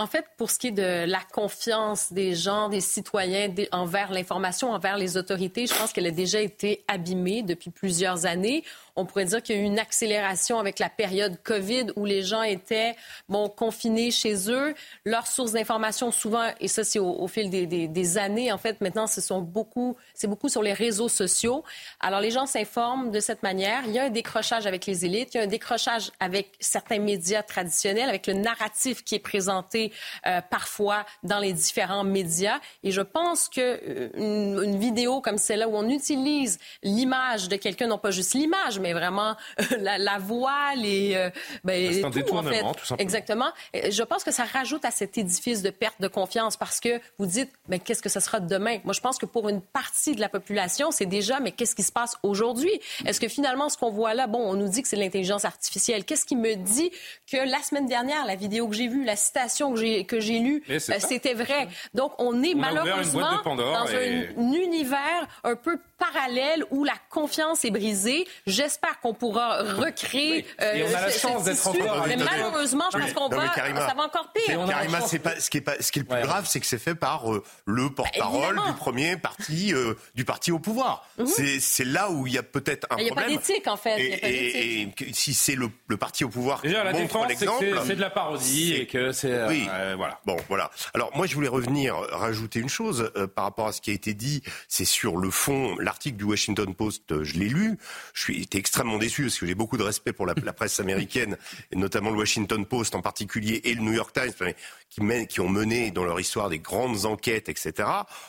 En 0.00 0.06
fait, 0.06 0.26
pour 0.36 0.48
ce 0.52 0.60
qui 0.60 0.68
est 0.68 0.70
de 0.70 1.10
la 1.10 1.18
confiance 1.32 2.12
des 2.12 2.36
gens, 2.36 2.68
des 2.68 2.80
citoyens 2.80 3.52
envers 3.72 4.12
l'information, 4.12 4.70
envers 4.70 4.96
les 4.96 5.16
autorités, 5.16 5.66
je 5.66 5.74
pense 5.74 5.92
qu'elle 5.92 6.06
a 6.06 6.12
déjà 6.12 6.40
été 6.40 6.84
abîmée 6.86 7.42
depuis 7.42 7.70
plusieurs 7.70 8.24
années. 8.24 8.62
On 8.98 9.06
pourrait 9.06 9.26
dire 9.26 9.42
qu'il 9.44 9.54
y 9.54 9.58
a 9.60 9.62
eu 9.62 9.64
une 9.64 9.78
accélération 9.78 10.58
avec 10.58 10.80
la 10.80 10.88
période 10.88 11.40
COVID 11.44 11.92
où 11.94 12.04
les 12.04 12.24
gens 12.24 12.42
étaient 12.42 12.96
bon, 13.28 13.48
confinés 13.48 14.10
chez 14.10 14.50
eux. 14.50 14.74
Leurs 15.04 15.28
sources 15.28 15.52
d'information, 15.52 16.10
souvent, 16.10 16.50
et 16.58 16.66
ça 16.66 16.82
c'est 16.82 16.98
au, 16.98 17.28
fil 17.28 17.48
des, 17.48 18.18
années, 18.18 18.50
en 18.50 18.58
fait, 18.58 18.80
maintenant, 18.80 19.06
ce 19.06 19.20
beaucoup, 19.34 19.96
c'est 20.14 20.26
beaucoup 20.26 20.48
sur 20.48 20.62
les 20.62 20.72
réseaux 20.72 21.08
sociaux. 21.08 21.62
Alors 22.00 22.20
les 22.20 22.32
gens 22.32 22.46
s'informent 22.46 23.12
de 23.12 23.20
cette 23.20 23.44
manière. 23.44 23.82
Il 23.86 23.92
y 23.92 24.00
a 24.00 24.04
un 24.04 24.10
décrochage 24.10 24.66
avec 24.66 24.84
les 24.86 25.04
élites, 25.04 25.34
il 25.34 25.36
y 25.36 25.40
a 25.40 25.44
un 25.44 25.48
décrochage 25.48 26.10
avec 26.18 26.54
certains 26.58 26.98
médias 26.98 27.44
traditionnels, 27.44 28.08
avec 28.08 28.26
le 28.26 28.34
narratif 28.34 29.04
qui 29.04 29.14
est 29.14 29.20
présenté 29.20 29.92
euh, 30.26 30.40
parfois 30.40 31.06
dans 31.22 31.38
les 31.38 31.52
différents 31.52 32.02
médias. 32.02 32.58
Et 32.82 32.90
je 32.90 33.02
pense 33.02 33.48
que 33.48 33.60
euh, 33.60 34.08
une, 34.14 34.60
une 34.64 34.78
vidéo 34.78 35.20
comme 35.20 35.38
celle-là 35.38 35.68
où 35.68 35.76
on 35.76 35.88
utilise 35.88 36.58
l'image 36.82 37.48
de 37.48 37.54
quelqu'un, 37.54 37.86
non 37.86 37.98
pas 37.98 38.10
juste 38.10 38.34
l'image, 38.34 38.80
mais 38.80 38.87
vraiment 38.92 39.36
la, 39.80 39.98
la, 39.98 40.18
voix, 40.18 40.74
les, 40.76 41.14
euh, 41.14 41.30
ben, 41.64 41.92
c'est 41.92 42.04
un 42.04 42.10
tout, 42.10 42.18
détournement, 42.18 42.48
en 42.48 42.72
fait. 42.72 42.78
tout 42.80 42.86
simplement. 42.86 43.02
Exactement. 43.02 43.52
Je 43.74 44.02
pense 44.02 44.24
que 44.24 44.30
ça 44.30 44.44
rajoute 44.44 44.84
à 44.84 44.90
cet 44.90 45.18
édifice 45.18 45.62
de 45.62 45.70
perte 45.70 46.00
de 46.00 46.08
confiance 46.08 46.56
parce 46.56 46.80
que 46.80 47.00
vous 47.18 47.26
dites, 47.26 47.50
mais 47.68 47.78
qu'est-ce 47.78 48.02
que 48.02 48.08
ça 48.08 48.20
sera 48.20 48.40
demain? 48.40 48.78
Moi, 48.84 48.92
je 48.92 49.00
pense 49.00 49.18
que 49.18 49.26
pour 49.26 49.48
une 49.48 49.60
partie 49.60 50.14
de 50.14 50.20
la 50.20 50.28
population, 50.28 50.90
c'est 50.90 51.06
déjà, 51.06 51.40
mais 51.40 51.52
qu'est-ce 51.52 51.74
qui 51.74 51.82
se 51.82 51.92
passe 51.92 52.16
aujourd'hui? 52.22 52.80
Est-ce 53.06 53.20
que 53.20 53.28
finalement, 53.28 53.68
ce 53.68 53.76
qu'on 53.76 53.90
voit 53.90 54.14
là, 54.14 54.26
bon, 54.26 54.38
on 54.38 54.54
nous 54.54 54.68
dit 54.68 54.82
que 54.82 54.88
c'est 54.88 54.96
l'intelligence 54.96 55.44
artificielle. 55.44 56.04
Qu'est-ce 56.04 56.24
qui 56.24 56.36
me 56.36 56.54
dit 56.54 56.90
que 57.30 57.36
la 57.36 57.62
semaine 57.62 57.86
dernière, 57.86 58.24
la 58.26 58.36
vidéo 58.36 58.68
que 58.68 58.74
j'ai 58.74 58.88
vue, 58.88 59.04
la 59.04 59.16
citation 59.16 59.72
que 59.72 59.80
j'ai 59.80 60.04
que 60.04 60.20
j'ai 60.20 60.38
lue, 60.38 60.62
euh, 60.70 60.78
c'était 60.78 61.34
vrai? 61.34 61.68
Donc, 61.94 62.12
on 62.18 62.42
est 62.42 62.54
on 62.54 62.58
malheureusement 62.58 63.42
dans 63.44 63.86
et... 63.88 64.28
un 64.36 64.52
univers 64.52 65.26
un 65.44 65.56
peu 65.56 65.78
parallèle 65.98 66.64
où 66.70 66.84
la 66.84 66.94
confiance 67.10 67.64
est 67.64 67.70
brisée. 67.70 68.26
J'espère 68.46 69.00
qu'on 69.00 69.14
pourra 69.14 69.62
recréer. 69.62 70.46
Oui. 70.60 70.66
Et 70.74 70.82
on 70.84 70.94
a 70.94 71.00
la 71.02 71.10
chance 71.10 71.44
d'être 71.44 71.66
encore. 71.66 72.06
Mais 72.06 72.16
malheureusement, 72.16 72.84
je 72.92 72.98
pense 72.98 73.12
qu'on 73.12 73.28
va, 73.28 73.48
Karima, 73.48 73.88
ça 73.88 73.94
va 73.94 74.02
encore 74.04 74.32
pire. 74.32 74.66
Karima, 74.68 75.00
c'est 75.02 75.18
pas 75.18 75.38
ce 75.40 75.50
qui 75.50 75.58
est 75.58 75.60
pas 75.60 75.74
ce 75.80 75.92
qui 75.92 75.98
est 75.98 76.02
le 76.02 76.08
plus 76.08 76.16
ouais. 76.16 76.22
grave, 76.22 76.46
c'est 76.48 76.60
que 76.60 76.66
c'est 76.66 76.78
fait 76.78 76.94
par 76.94 77.32
euh, 77.32 77.42
le 77.64 77.90
porte-parole 77.90 78.56
bah, 78.56 78.62
du 78.66 78.72
premier 78.74 79.16
parti 79.16 79.74
euh, 79.74 79.94
du 80.14 80.24
parti 80.24 80.52
au 80.52 80.58
pouvoir. 80.58 81.06
-hmm. 81.18 81.60
C'est 81.60 81.84
là 81.84 82.10
où 82.10 82.26
il 82.26 82.32
y 82.34 82.38
a 82.38 82.42
peut-être 82.42 82.86
un 82.90 82.96
problème. 82.96 83.06
Il 83.06 83.14
n'y 83.14 83.18
a 83.18 83.22
pas 83.22 83.28
d'éthique 83.28 83.66
en 83.66 83.76
fait. 83.76 83.98
Et, 83.98 84.82
et, 84.82 84.82
et, 84.82 85.12
si 85.12 85.34
c'est 85.34 85.54
le, 85.54 85.68
le, 85.88 85.96
parti 85.96 86.24
au 86.24 86.28
pouvoir 86.28 86.60
Déjà, 86.62 86.92
qui 86.92 87.00
montre 87.02 87.26
l'exemple, 87.26 87.64
c'est 87.86 87.96
de 87.96 88.00
la 88.00 88.10
parodie 88.10 88.74
et 88.74 88.86
que 88.86 89.12
c'est 89.12 89.46
oui. 89.46 89.66
Euh, 89.70 89.94
voilà. 89.96 90.20
Bon, 90.26 90.36
voilà. 90.48 90.70
Alors 90.94 91.10
moi, 91.16 91.26
je 91.26 91.34
voulais 91.34 91.48
revenir 91.48 91.94
rajouter 92.12 92.60
une 92.60 92.68
chose 92.68 93.10
euh, 93.16 93.26
par 93.26 93.44
rapport 93.44 93.68
à 93.68 93.72
ce 93.72 93.80
qui 93.80 93.90
a 93.90 93.94
été 93.94 94.14
dit. 94.14 94.42
C'est 94.68 94.84
sur 94.84 95.16
le 95.16 95.30
fond, 95.30 95.76
l'article 95.88 96.18
du 96.18 96.24
Washington 96.24 96.74
Post, 96.74 97.12
euh, 97.12 97.24
je 97.24 97.38
l'ai 97.38 97.48
lu. 97.48 97.78
Je 98.12 98.20
suis 98.20 98.42
été 98.42 98.58
extrêmement 98.58 98.98
déçu 98.98 99.22
parce 99.22 99.38
que 99.38 99.46
j'ai 99.46 99.54
beaucoup 99.54 99.78
de 99.78 99.82
respect 99.82 100.12
pour 100.12 100.26
la, 100.26 100.34
presse 100.34 100.80
américaine, 100.80 101.38
et 101.72 101.76
notamment 101.76 102.10
le 102.10 102.18
Washington 102.18 102.66
Post 102.66 102.94
en 102.94 103.00
particulier 103.00 103.62
et 103.64 103.74
le 103.74 103.80
New 103.80 103.92
York 103.92 104.12
Times, 104.12 104.52
qui, 104.90 105.00
qui 105.28 105.40
ont 105.40 105.48
mené 105.48 105.90
dans 105.90 106.04
leur 106.04 106.20
histoire 106.20 106.50
des 106.50 106.58
grandes 106.58 107.06
enquêtes, 107.06 107.48
etc. 107.48 107.88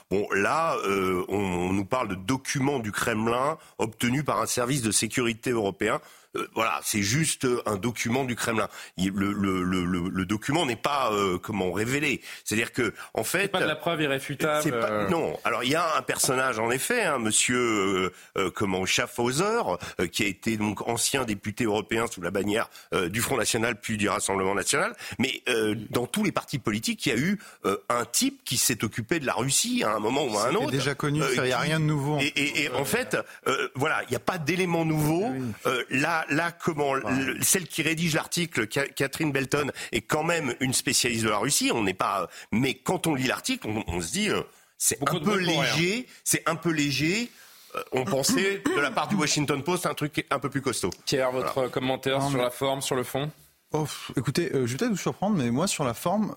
Bon, 0.10 0.26
là, 0.32 0.78
euh, 0.86 1.26
on 1.28 1.74
nous 1.74 1.86
parle 1.86 2.08
de 2.08 2.16
documents 2.16 2.80
du 2.80 2.94
Kremlin 2.94 3.58
obtenus 3.78 4.24
par 4.24 4.40
un 4.40 4.46
service 4.46 4.82
de 4.82 4.92
sécurité 4.92 5.52
européen. 5.52 6.00
Euh, 6.36 6.48
voilà, 6.54 6.80
c'est 6.84 7.02
juste 7.02 7.48
un 7.66 7.76
document 7.78 8.24
du 8.24 8.36
Kremlin. 8.36 8.68
Il, 8.98 9.12
le, 9.14 9.32
le, 9.34 9.64
le, 9.64 9.84
le, 10.10 10.26
document 10.26 10.66
n'est 10.66 10.76
pas 10.76 11.12
euh, 11.12 11.40
comment 11.40 11.72
révélé. 11.72 12.22
C'est-à-dire 12.44 12.72
que 12.72 12.94
en 13.16 13.24
fait, 13.24 13.48
pas 13.48 13.62
de 13.62 13.66
la 13.66 13.76
preuve 13.76 14.02
irréfutable. 14.02 14.70
Pas, 14.70 14.92
euh... 14.92 15.10
non. 15.10 15.40
Alors 15.44 15.64
il 15.64 15.72
y 15.72 15.76
a 15.76 15.98
un 15.98 16.02
personnage 16.04 16.60
en 16.60 16.70
effet, 16.70 17.04
hein, 17.04 17.18
Monsieur 17.18 18.12
euh, 18.38 18.52
comment 18.54 18.86
Schaffhauser, 18.86 19.62
qui 20.12 20.24
a 20.24 20.28
été 20.28 20.58
donc 20.58 20.88
ancien 20.88 21.26
député 21.26 21.64
européen 21.64 22.06
sous 22.08 22.22
la 22.22 22.32
bannière 22.32 22.70
du 23.08 23.22
Front 23.22 23.38
National 23.38 23.76
puis 23.80 23.98
du 23.98 24.08
Rassemblement 24.08 24.54
National. 24.54 24.96
Mais 25.18 25.42
dans 25.90 26.06
tous 26.06 26.24
les 26.24 26.32
partis 26.32 26.60
politiques, 26.60 27.06
il 27.06 27.10
y 27.10 27.16
a 27.16 27.18
eu 27.18 27.40
un 27.90 28.06
type 28.06 28.44
qui 28.44 28.58
s'est 28.58 28.84
occupé 28.84 29.20
de 29.20 29.26
la 29.26 29.34
Russie 29.34 29.84
à 29.84 29.94
un 29.96 30.00
moment 30.00 30.26
ou 30.26 30.38
à 30.38 30.48
un 30.48 30.56
autre. 30.56 30.72
déjà 30.72 30.96
connu. 30.96 31.22
Il 31.36 31.42
n'y 31.42 31.52
a 31.52 31.60
rien 31.60 31.80
de 31.80 31.86
nouveau. 31.86 32.20
Et, 32.20 32.28
et, 32.36 32.64
et 32.64 32.70
en 32.72 32.86
fait, 32.86 33.18
voilà, 33.76 34.04
il 34.04 34.10
n'y 34.10 34.16
a 34.16 34.22
pas 34.22 34.38
d'éléments 34.38 34.86
nouveaux. 34.86 35.28
Oui. 35.30 35.72
Là 36.28 36.36
là, 36.36 36.52
comment 36.52 36.92
ouais. 36.92 37.02
celle 37.42 37.68
qui 37.68 37.82
rédige 37.82 38.16
l'article, 38.16 38.68
Catherine 38.68 39.32
Belton, 39.32 39.72
est 39.92 40.02
quand 40.02 40.24
même 40.24 40.56
une 40.60 40.74
spécialiste 40.74 41.24
de 41.26 41.30
la 41.30 41.38
Russie. 41.38 41.72
On 41.74 41.84
n'est 41.84 41.94
pas, 41.94 42.30
mais 42.52 42.74
quand 42.76 43.08
on 43.08 43.16
lit 43.16 43.28
l'article, 43.28 43.68
on, 43.68 43.84
on, 43.88 44.02
se 44.02 44.12
dit, 44.12 44.30
euh, 44.30 44.42
c'est 44.78 44.98
un 45.10 45.20
peu 45.20 45.38
léger, 45.38 46.08
c'est 46.24 46.48
un 46.48 46.56
peu 46.56 46.72
léger. 46.72 47.30
Euh, 47.76 47.84
on 47.92 48.06
pensait 48.06 48.64
de 48.76 48.80
la 48.80 48.92
part 48.92 49.08
du 49.08 49.16
Washington 49.16 49.62
Post 49.64 49.86
un 49.86 49.94
truc 49.94 50.26
un 50.30 50.40
peu 50.40 50.50
plus 50.50 50.62
costaud. 50.62 50.90
Pierre, 51.06 51.32
votre 51.32 51.54
voilà. 51.54 51.70
commentaire 51.70 52.20
non, 52.20 52.30
sur 52.30 52.42
la 52.42 52.50
forme, 52.50 52.82
sur 52.82 52.96
le 52.96 53.04
fond? 53.04 53.30
Oh, 53.72 53.86
Écoutez, 54.18 54.50
je 54.52 54.60
vais 54.60 54.78
peut-être 54.78 54.92
vous 54.92 54.98
surprendre, 54.98 55.38
mais 55.38 55.52
moi, 55.52 55.68
sur 55.68 55.84
la 55.84 55.94
forme... 55.94 56.34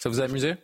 Ça 0.00 0.08
vous 0.08 0.20
a 0.20 0.24
amusé? 0.24 0.54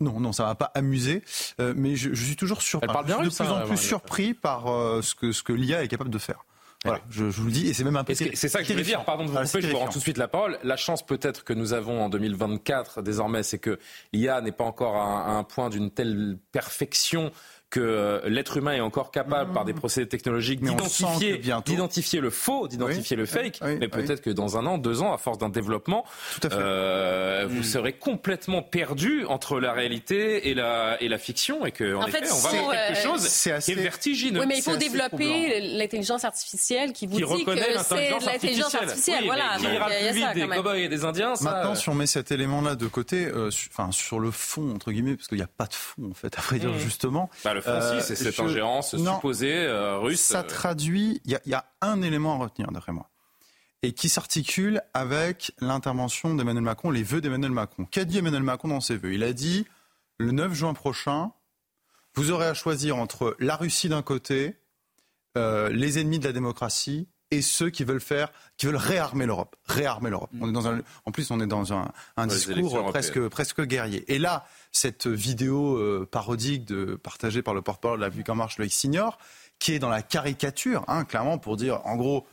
Non, 0.00 0.18
non, 0.18 0.32
ça 0.32 0.44
m'a 0.44 0.54
pas 0.54 0.72
amusé, 0.74 1.22
mais 1.58 1.94
je, 1.94 2.14
suis 2.14 2.34
toujours 2.34 2.62
sur, 2.62 2.80
Elle 2.82 2.88
parle 2.88 3.06
bien 3.06 3.18
de 3.18 3.28
plus 3.28 3.40
en 3.42 3.56
hein, 3.56 3.66
plus 3.66 3.76
surpris 3.76 4.34
par 4.34 4.64
ce 5.02 5.14
que 5.14 5.30
ce 5.30 5.42
que 5.42 5.52
l'IA 5.52 5.84
est 5.84 5.88
capable 5.88 6.10
de 6.10 6.18
faire. 6.18 6.44
Voilà, 6.84 7.00
je, 7.10 7.30
je, 7.30 7.40
vous 7.40 7.46
le 7.46 7.52
dis, 7.52 7.68
et 7.68 7.74
c'est 7.74 7.84
même 7.84 7.96
un 7.96 8.02
peu. 8.02 8.12
C'est 8.14 8.34
ça 8.48 8.58
que 8.58 8.64
je 8.64 8.72
voulais 8.72 8.84
dire, 8.84 9.04
pardon 9.04 9.24
de 9.24 9.30
vous 9.30 9.36
couper, 9.36 9.60
je 9.60 9.68
vous 9.68 9.78
rends 9.78 9.88
tout 9.88 9.98
de 9.98 10.02
suite 10.02 10.18
la 10.18 10.26
parole. 10.26 10.58
La 10.64 10.76
chance 10.76 11.06
peut-être 11.06 11.44
que 11.44 11.52
nous 11.52 11.74
avons 11.74 12.02
en 12.02 12.08
2024 12.08 13.02
désormais, 13.02 13.44
c'est 13.44 13.58
que 13.58 13.78
l'IA 14.12 14.40
n'est 14.40 14.52
pas 14.52 14.64
encore 14.64 14.96
à 14.96 15.30
un 15.30 15.44
point 15.44 15.70
d'une 15.70 15.92
telle 15.92 16.38
perfection 16.50 17.30
que 17.72 17.80
euh, 17.80 18.20
l'être 18.28 18.58
humain 18.58 18.74
est 18.74 18.80
encore 18.80 19.10
capable, 19.10 19.52
par 19.54 19.64
des 19.64 19.72
procédés 19.72 20.06
technologiques, 20.06 20.60
d'identifier, 20.60 21.38
d'identifier 21.38 22.20
le 22.20 22.28
faux, 22.28 22.68
d'identifier 22.68 23.16
le 23.16 23.24
fake. 23.24 23.60
mais 23.62 23.88
peut-être 23.88 24.20
que 24.20 24.30
dans 24.30 24.58
un 24.58 24.66
an, 24.66 24.76
deux 24.76 25.00
ans, 25.00 25.12
à 25.12 25.16
force 25.16 25.38
d'un 25.38 25.48
développement, 25.48 26.04
euh, 26.44 27.46
vous 27.48 27.60
mm. 27.60 27.64
serez 27.64 27.92
complètement 27.94 28.62
perdu 28.62 29.24
entre 29.24 29.58
la 29.58 29.72
réalité 29.72 30.50
et 30.50 30.54
la, 30.54 31.02
et 31.02 31.08
la 31.08 31.16
fiction, 31.16 31.64
et 31.64 31.72
que 31.72 31.94
en, 31.94 32.06
effet, 32.06 32.20
on 32.30 32.36
va 32.36 32.50
vers 32.50 32.70
quelque 32.88 32.98
euh, 32.98 33.10
chose 33.10 33.26
qui 33.64 33.72
est 33.72 33.74
vertigineux. 33.74 34.40
Oui, 34.40 34.46
mais 34.46 34.58
il 34.58 34.62
faut 34.62 34.76
développer 34.76 35.60
l'intelligence 35.78 36.24
artificielle 36.26 36.92
qui 36.92 37.06
vous 37.06 37.16
dit 37.16 37.44
que 37.44 37.56
c'est 37.56 38.10
l'intelligence 38.10 38.74
artificielle. 38.74 39.24
voilà, 39.24 39.56
il 39.58 39.72
ira 39.72 39.88
plus 39.88 40.12
vite 40.12 40.34
des 40.34 40.46
cow 40.46 40.74
et 40.74 40.88
des 40.88 41.04
Indiens. 41.06 41.32
Maintenant, 41.40 41.74
si 41.74 41.88
on 41.88 41.94
met 41.94 42.06
cet 42.06 42.32
élément-là 42.32 42.74
de 42.74 42.86
côté, 42.86 43.28
enfin 43.70 43.90
sur 43.92 44.20
le 44.20 44.30
fond 44.30 44.74
entre 44.74 44.92
guillemets, 44.92 45.16
parce 45.16 45.28
qu'il 45.28 45.38
n'y 45.38 45.44
a 45.44 45.48
pas 45.56 45.66
de 45.66 45.74
fond 45.74 46.10
en 46.10 46.14
fait, 46.14 46.38
à 46.38 46.42
vrai 46.42 46.58
dire 46.58 46.68
mm. 46.68 46.78
justement. 46.78 47.30
Bah, 47.64 47.82
euh, 47.82 48.00
c'est 48.00 48.16
cette 48.16 48.38
ingérence 48.40 48.96
supposée 48.96 49.54
euh, 49.54 49.98
russe. 49.98 50.20
Ça 50.20 50.40
euh. 50.40 50.42
traduit, 50.42 51.20
il 51.24 51.38
y, 51.44 51.54
a 51.54 51.64
un 51.80 52.02
élément 52.02 52.34
à 52.34 52.38
retenir, 52.38 52.70
d'après 52.72 52.92
moi, 52.92 53.10
et 53.82 53.92
qui 53.92 54.08
s'articule 54.08 54.82
avec 54.94 55.52
l'intervention 55.60 56.34
d'Emmanuel 56.34 56.64
Macron, 56.64 56.90
les 56.90 57.02
vœux 57.02 57.20
d'Emmanuel 57.20 57.52
Macron. 57.52 57.84
Qu'a 57.84 58.04
dit 58.04 58.18
Emmanuel 58.18 58.42
Macron 58.42 58.68
dans 58.68 58.80
ses 58.80 58.96
vœux? 58.96 59.14
Il 59.14 59.22
a 59.22 59.32
dit, 59.32 59.66
le 60.18 60.32
9 60.32 60.52
juin 60.54 60.74
prochain, 60.74 61.32
vous 62.14 62.30
aurez 62.30 62.46
à 62.46 62.54
choisir 62.54 62.96
entre 62.96 63.36
la 63.38 63.56
Russie 63.56 63.88
d'un 63.88 64.02
côté, 64.02 64.56
les 65.34 65.98
ennemis 65.98 66.18
de 66.18 66.26
la 66.26 66.32
démocratie 66.32 67.08
et 67.32 67.40
ceux 67.40 67.70
qui 67.70 67.82
veulent 67.82 68.00
faire, 68.00 68.30
qui 68.58 68.66
veulent 68.66 68.76
réarmer 68.76 69.24
l'Europe. 69.24 69.56
Réarmer 69.64 70.10
l'Europe. 70.10 70.30
On 70.40 70.50
est 70.50 70.52
dans 70.52 70.68
un, 70.68 70.82
en 71.06 71.10
plus, 71.10 71.30
on 71.30 71.40
est 71.40 71.46
dans 71.46 71.72
un, 71.72 71.90
un 72.18 72.26
discours 72.26 72.90
presque, 72.90 73.28
presque 73.28 73.62
guerrier. 73.62 74.04
Et 74.12 74.18
là, 74.18 74.46
cette 74.70 75.06
vidéo 75.06 75.76
euh, 75.76 76.06
parodique 76.08 76.66
de, 76.66 76.94
partagée 76.94 77.40
par 77.42 77.54
le 77.54 77.62
porte-parole 77.62 77.98
de 77.98 78.02
la 78.02 78.06
République 78.08 78.28
en 78.28 78.34
marche, 78.34 78.58
Loïc 78.58 78.72
Signor, 78.72 79.18
qui 79.58 79.72
est 79.72 79.78
dans 79.78 79.88
la 79.88 80.02
caricature, 80.02 80.84
hein, 80.88 81.04
clairement, 81.04 81.38
pour 81.38 81.56
dire, 81.56 81.80
en 81.86 81.96
gros, 81.96 82.26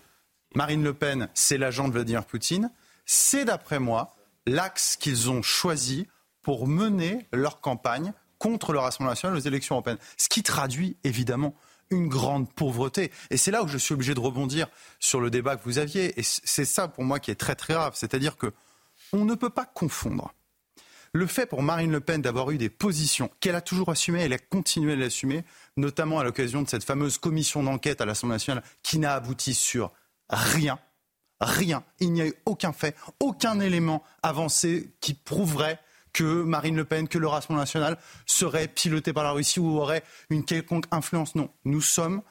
Marine 0.54 0.84
Le 0.84 0.93
Pen, 0.93 1.30
c'est 1.34 1.58
l'agent 1.58 1.88
de 1.88 1.93
Vladimir 1.93 2.26
Poutine. 2.26 2.70
C'est, 3.06 3.45
d'après 3.45 3.80
moi, 3.80 4.18
l'axe 4.45 4.97
qu'ils 4.97 5.30
ont 5.30 5.41
choisi 5.41 6.08
pour 6.41 6.68
mener 6.68 7.26
leur 7.32 7.62
campagne 7.62 8.12
contre 8.38 8.74
le 8.74 8.80
Rassemblement 8.80 9.12
national 9.12 9.38
aux 9.38 9.41
élections 9.41 9.76
européennes. 9.76 9.97
Ce 10.18 10.28
qui 10.28 10.43
traduit, 10.43 10.97
évidemment, 11.06 11.56
une 11.92 12.08
grande 12.08 12.52
pauvreté. 12.54 13.12
Et 13.30 13.38
c'est 13.38 13.52
là 13.52 13.64
où 13.64 13.68
je 13.68 13.78
suis 13.78 13.94
obligé 13.94 14.14
de 14.14 14.20
rebondir 14.20 14.68
sur 15.00 15.20
le 15.20 15.30
débat 15.30 15.58
que 15.58 15.64
vous 15.64 15.78
aviez. 15.78 16.20
Et 16.20 16.24
c'est 16.24 16.66
ça 16.66 16.88
pour 16.88 17.04
moi 17.04 17.20
qui 17.20 17.32
est 17.32 17.36
très 17.36 17.56
très 17.56 17.74
grave. 17.74 17.94
C'est-à-dire 17.96 18.38
que 18.38 18.54
on 19.14 19.26
ne 19.26 19.36
peut 19.36 19.50
pas 19.50 19.66
confondre 19.66 20.34
le 21.14 21.26
fait 21.26 21.46
pour 21.46 21.64
Marine 21.64 21.92
Le 21.92 22.00
Pen 22.00 22.22
d'avoir 22.22 22.52
eu 22.52 22.58
des 22.58 22.70
positions 22.70 23.32
qu'elle 23.40 23.56
a 23.56 23.62
toujours 23.62 23.90
assumées, 23.90 24.22
elle 24.22 24.34
a 24.34 24.38
continué 24.38 24.94
à 24.94 24.96
l'assumer, 24.96 25.44
notamment 25.78 26.20
à 26.20 26.24
l'occasion 26.24 26.62
de 26.62 26.70
cette 26.70 26.84
fameuse 26.84 27.18
commission 27.18 27.64
d'enquête 27.64 28.02
à 28.02 28.06
l'Assemblée 28.06 28.36
nationale 28.36 28.64
qui 28.84 29.00
n'a 29.00 29.14
abouti 29.14 29.54
sur 29.54 29.92
rien. 30.30 30.80
Rien. 31.42 31.84
Il 32.00 32.12
n'y 32.12 32.22
a 32.22 32.28
eu 32.28 32.34
aucun 32.46 32.74
fait, 32.74 32.96
aucun 33.20 33.60
élément 33.60 34.04
avancé 34.22 34.94
qui 35.00 35.14
prouverait 35.14 35.80
que 36.14 36.43
Marine 36.43 36.76
Le 36.76 36.86
Pen, 36.86 37.07
que 37.07 37.18
le 37.18 37.28
Rassemblement 37.28 37.62
national 37.62 37.97
serait 38.26 38.68
piloté 38.68 39.14
par 39.14 39.24
la 39.24 39.32
Russie 39.32 39.60
ou 39.60 39.78
aurait 39.78 40.03
une 40.30 40.43
quelconque 40.43 40.86
influence. 40.91 41.36
Non, 41.36 41.49
nous 41.66 41.82
sommes, 41.82 42.22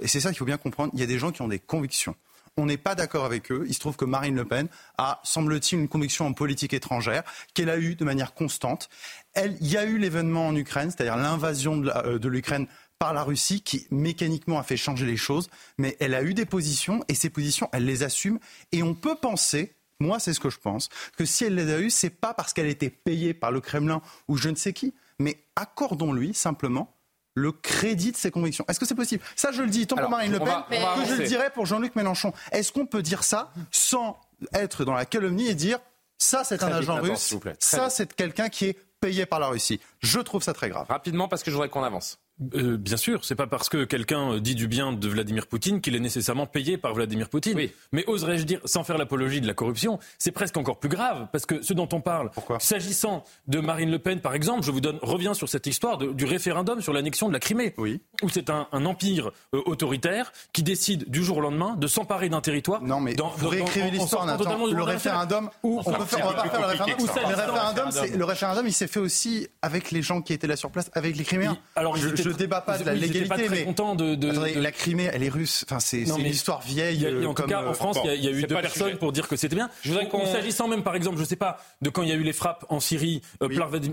et 0.00 0.08
c'est 0.08 0.20
ça 0.20 0.30
qu'il 0.30 0.38
faut 0.38 0.44
bien 0.44 0.58
comprendre, 0.58 0.92
il 0.94 1.00
y 1.00 1.02
a 1.02 1.06
des 1.06 1.18
gens 1.18 1.32
qui 1.32 1.42
ont 1.42 1.48
des 1.48 1.58
convictions. 1.58 2.14
On 2.56 2.66
n'est 2.66 2.76
pas 2.76 2.94
d'accord 2.94 3.24
avec 3.24 3.50
eux. 3.50 3.64
Il 3.66 3.74
se 3.74 3.80
trouve 3.80 3.96
que 3.96 4.04
Marine 4.04 4.36
Le 4.36 4.44
Pen 4.44 4.68
a, 4.96 5.20
semble-t-il, 5.24 5.80
une 5.80 5.88
conviction 5.88 6.26
en 6.26 6.32
politique 6.32 6.72
étrangère 6.72 7.24
qu'elle 7.52 7.68
a 7.68 7.78
eue 7.78 7.96
de 7.96 8.04
manière 8.04 8.32
constante. 8.32 8.88
Elle, 9.32 9.56
il 9.60 9.66
y 9.66 9.76
a 9.76 9.84
eu 9.84 9.98
l'événement 9.98 10.46
en 10.46 10.54
Ukraine, 10.54 10.90
c'est-à-dire 10.90 11.16
l'invasion 11.16 11.78
de 11.78 11.90
euh, 11.90 12.18
l'Ukraine 12.28 12.68
par 13.00 13.12
la 13.12 13.24
Russie 13.24 13.60
qui 13.60 13.88
mécaniquement 13.90 14.58
a 14.58 14.62
fait 14.62 14.76
changer 14.76 15.04
les 15.04 15.16
choses, 15.16 15.50
mais 15.78 15.96
elle 15.98 16.14
a 16.14 16.22
eu 16.22 16.32
des 16.32 16.44
positions 16.44 17.04
et 17.08 17.14
ces 17.14 17.28
positions, 17.28 17.68
elle 17.72 17.86
les 17.86 18.04
assume. 18.04 18.38
Et 18.70 18.84
on 18.84 18.94
peut 18.94 19.16
penser, 19.16 19.74
moi, 20.00 20.18
c'est 20.18 20.32
ce 20.32 20.40
que 20.40 20.50
je 20.50 20.58
pense, 20.58 20.88
que 21.16 21.24
si 21.24 21.44
elle 21.44 21.54
les 21.54 21.72
a 21.72 21.78
eues, 21.78 21.90
c'est 21.90 22.10
pas 22.10 22.34
parce 22.34 22.52
qu'elle 22.52 22.66
était 22.66 22.90
payée 22.90 23.34
par 23.34 23.50
le 23.50 23.60
Kremlin 23.60 24.02
ou 24.28 24.36
je 24.36 24.48
ne 24.48 24.56
sais 24.56 24.72
qui, 24.72 24.94
mais 25.18 25.44
accordons-lui 25.56 26.34
simplement 26.34 26.96
le 27.34 27.52
crédit 27.52 28.12
de 28.12 28.16
ses 28.16 28.30
convictions. 28.30 28.64
Est-ce 28.68 28.78
que 28.78 28.86
c'est 28.86 28.94
possible? 28.94 29.22
Ça, 29.34 29.50
je 29.50 29.62
le 29.62 29.68
dis 29.68 29.86
tant 29.86 29.96
pour 29.96 30.08
Marine 30.08 30.32
Le 30.32 30.38
Pen 30.38 30.54
que 30.68 31.08
je 31.08 31.14
le 31.14 31.26
dirais 31.26 31.50
pour 31.50 31.66
Jean-Luc 31.66 31.96
Mélenchon. 31.96 32.32
Est-ce 32.52 32.72
qu'on 32.72 32.86
peut 32.86 33.02
dire 33.02 33.24
ça 33.24 33.52
sans 33.70 34.20
être 34.52 34.84
dans 34.84 34.94
la 34.94 35.04
calomnie 35.04 35.48
et 35.48 35.54
dire 35.54 35.78
ça, 36.18 36.44
c'est 36.44 36.62
un 36.62 36.72
agent 36.72 37.00
russe, 37.00 37.34
ça, 37.58 37.90
c'est 37.90 38.14
quelqu'un 38.14 38.48
qui 38.48 38.66
est 38.66 38.78
payé 39.00 39.26
par 39.26 39.40
la 39.40 39.48
Russie? 39.48 39.80
Je 40.00 40.20
trouve 40.20 40.42
ça 40.42 40.54
très 40.54 40.68
grave. 40.68 40.86
Rapidement, 40.88 41.26
parce 41.28 41.42
que 41.42 41.50
je 41.50 41.56
voudrais 41.56 41.68
qu'on 41.68 41.82
avance. 41.82 42.18
Euh, 42.54 42.76
bien 42.76 42.96
sûr, 42.96 43.24
c'est 43.24 43.36
pas 43.36 43.46
parce 43.46 43.68
que 43.68 43.84
quelqu'un 43.84 44.38
dit 44.38 44.56
du 44.56 44.66
bien 44.66 44.92
de 44.92 45.08
Vladimir 45.08 45.46
Poutine 45.46 45.80
qu'il 45.80 45.94
est 45.94 46.00
nécessairement 46.00 46.46
payé 46.46 46.76
par 46.76 46.92
Vladimir 46.92 47.28
Poutine. 47.28 47.56
Oui. 47.56 47.72
Mais 47.92 48.04
oserais-je 48.08 48.42
dire, 48.42 48.60
sans 48.64 48.82
faire 48.82 48.98
l'apologie 48.98 49.40
de 49.40 49.46
la 49.46 49.54
corruption, 49.54 50.00
c'est 50.18 50.32
presque 50.32 50.56
encore 50.56 50.80
plus 50.80 50.88
grave 50.88 51.28
parce 51.32 51.46
que 51.46 51.62
ce 51.62 51.72
dont 51.72 51.88
on 51.92 52.00
parle, 52.00 52.30
s'agissant 52.58 53.22
de 53.46 53.60
Marine 53.60 53.90
Le 53.90 54.00
Pen 54.00 54.20
par 54.20 54.34
exemple, 54.34 54.62
je 54.64 54.72
vous 54.72 54.80
donne, 54.80 54.98
reviens 55.00 55.34
sur 55.34 55.48
cette 55.48 55.66
histoire 55.66 55.98
du 55.98 56.24
référendum 56.24 56.80
sur 56.80 56.92
l'annexion 56.92 57.28
de 57.28 57.32
la 57.32 57.38
Crimée, 57.38 57.72
oui. 57.78 58.00
où 58.22 58.28
c'est 58.28 58.50
un, 58.50 58.66
empire 58.72 59.30
euh, 59.54 59.62
autoritaire 59.66 60.32
qui 60.52 60.62
décide 60.62 61.08
du 61.08 61.22
jour 61.22 61.38
au 61.38 61.40
lendemain 61.40 61.76
de 61.76 61.86
s'emparer 61.86 62.28
d'un 62.28 62.40
territoire. 62.40 62.82
Non, 62.82 63.00
mais 63.00 63.14
dans, 63.14 63.28
vous 63.28 63.48
réécrivez 63.48 63.90
l'histoire, 63.90 64.26
Le 64.26 64.82
référendum, 64.82 65.50
on, 65.62 65.82
peut 65.82 66.04
faire, 66.04 66.26
on 66.26 66.30
va 66.30 66.42
pas 66.42 66.48
faire 66.48 66.60
le 66.60 66.66
référendum. 66.66 66.96
le 67.06 67.34
référendum, 67.34 68.18
le 68.18 68.24
référendum, 68.24 68.66
il 68.66 68.72
s'est 68.72 68.88
fait 68.88 69.00
aussi 69.00 69.48
avec 69.62 69.92
les 69.92 70.02
gens 70.02 70.20
qui 70.20 70.32
étaient 70.32 70.46
là 70.46 70.56
sur 70.56 70.70
place, 70.70 70.90
avec 70.94 71.16
les 71.16 71.24
Criméens. 71.24 71.56
Alors, 71.76 71.96
je, 71.96 72.08
je 72.24 72.36
débat 72.36 72.60
pas 72.60 72.78
de 72.78 72.84
la 72.84 72.94
l'égalité. 72.94 73.48
mais 73.50 73.64
content 73.64 73.94
de, 73.94 74.14
de, 74.14 74.60
la 74.60 74.72
Crimée, 74.72 75.10
elle 75.12 75.22
est 75.22 75.28
russe. 75.28 75.64
Enfin, 75.68 75.80
c'est 75.80 76.02
une 76.02 76.26
histoire 76.26 76.60
vieille. 76.62 77.06
en 77.26 77.34
tout 77.34 77.42
cas, 77.44 77.62
en 77.62 77.70
euh, 77.70 77.72
France, 77.74 77.98
il 78.04 78.24
y, 78.24 78.28
a 78.28 78.30
eu 78.30 78.42
deux 78.42 78.54
personnes 78.54 78.96
pour 78.96 79.12
dire 79.12 79.28
que 79.28 79.36
c'était 79.36 79.56
bien. 79.56 79.70
Je 79.82 79.90
voudrais 79.90 80.08
qu'on 80.08 80.26
s'agissant 80.26 80.68
même, 80.68 80.82
par 80.82 80.94
exemple, 80.94 81.18
je 81.18 81.24
sais 81.24 81.36
pas, 81.36 81.58
de 81.82 81.90
quand 81.90 82.02
il 82.02 82.08
y 82.08 82.12
a 82.12 82.16
eu 82.16 82.22
les 82.22 82.32
frappes 82.32 82.64
en 82.68 82.80
Syrie 82.80 83.22
euh, 83.42 83.48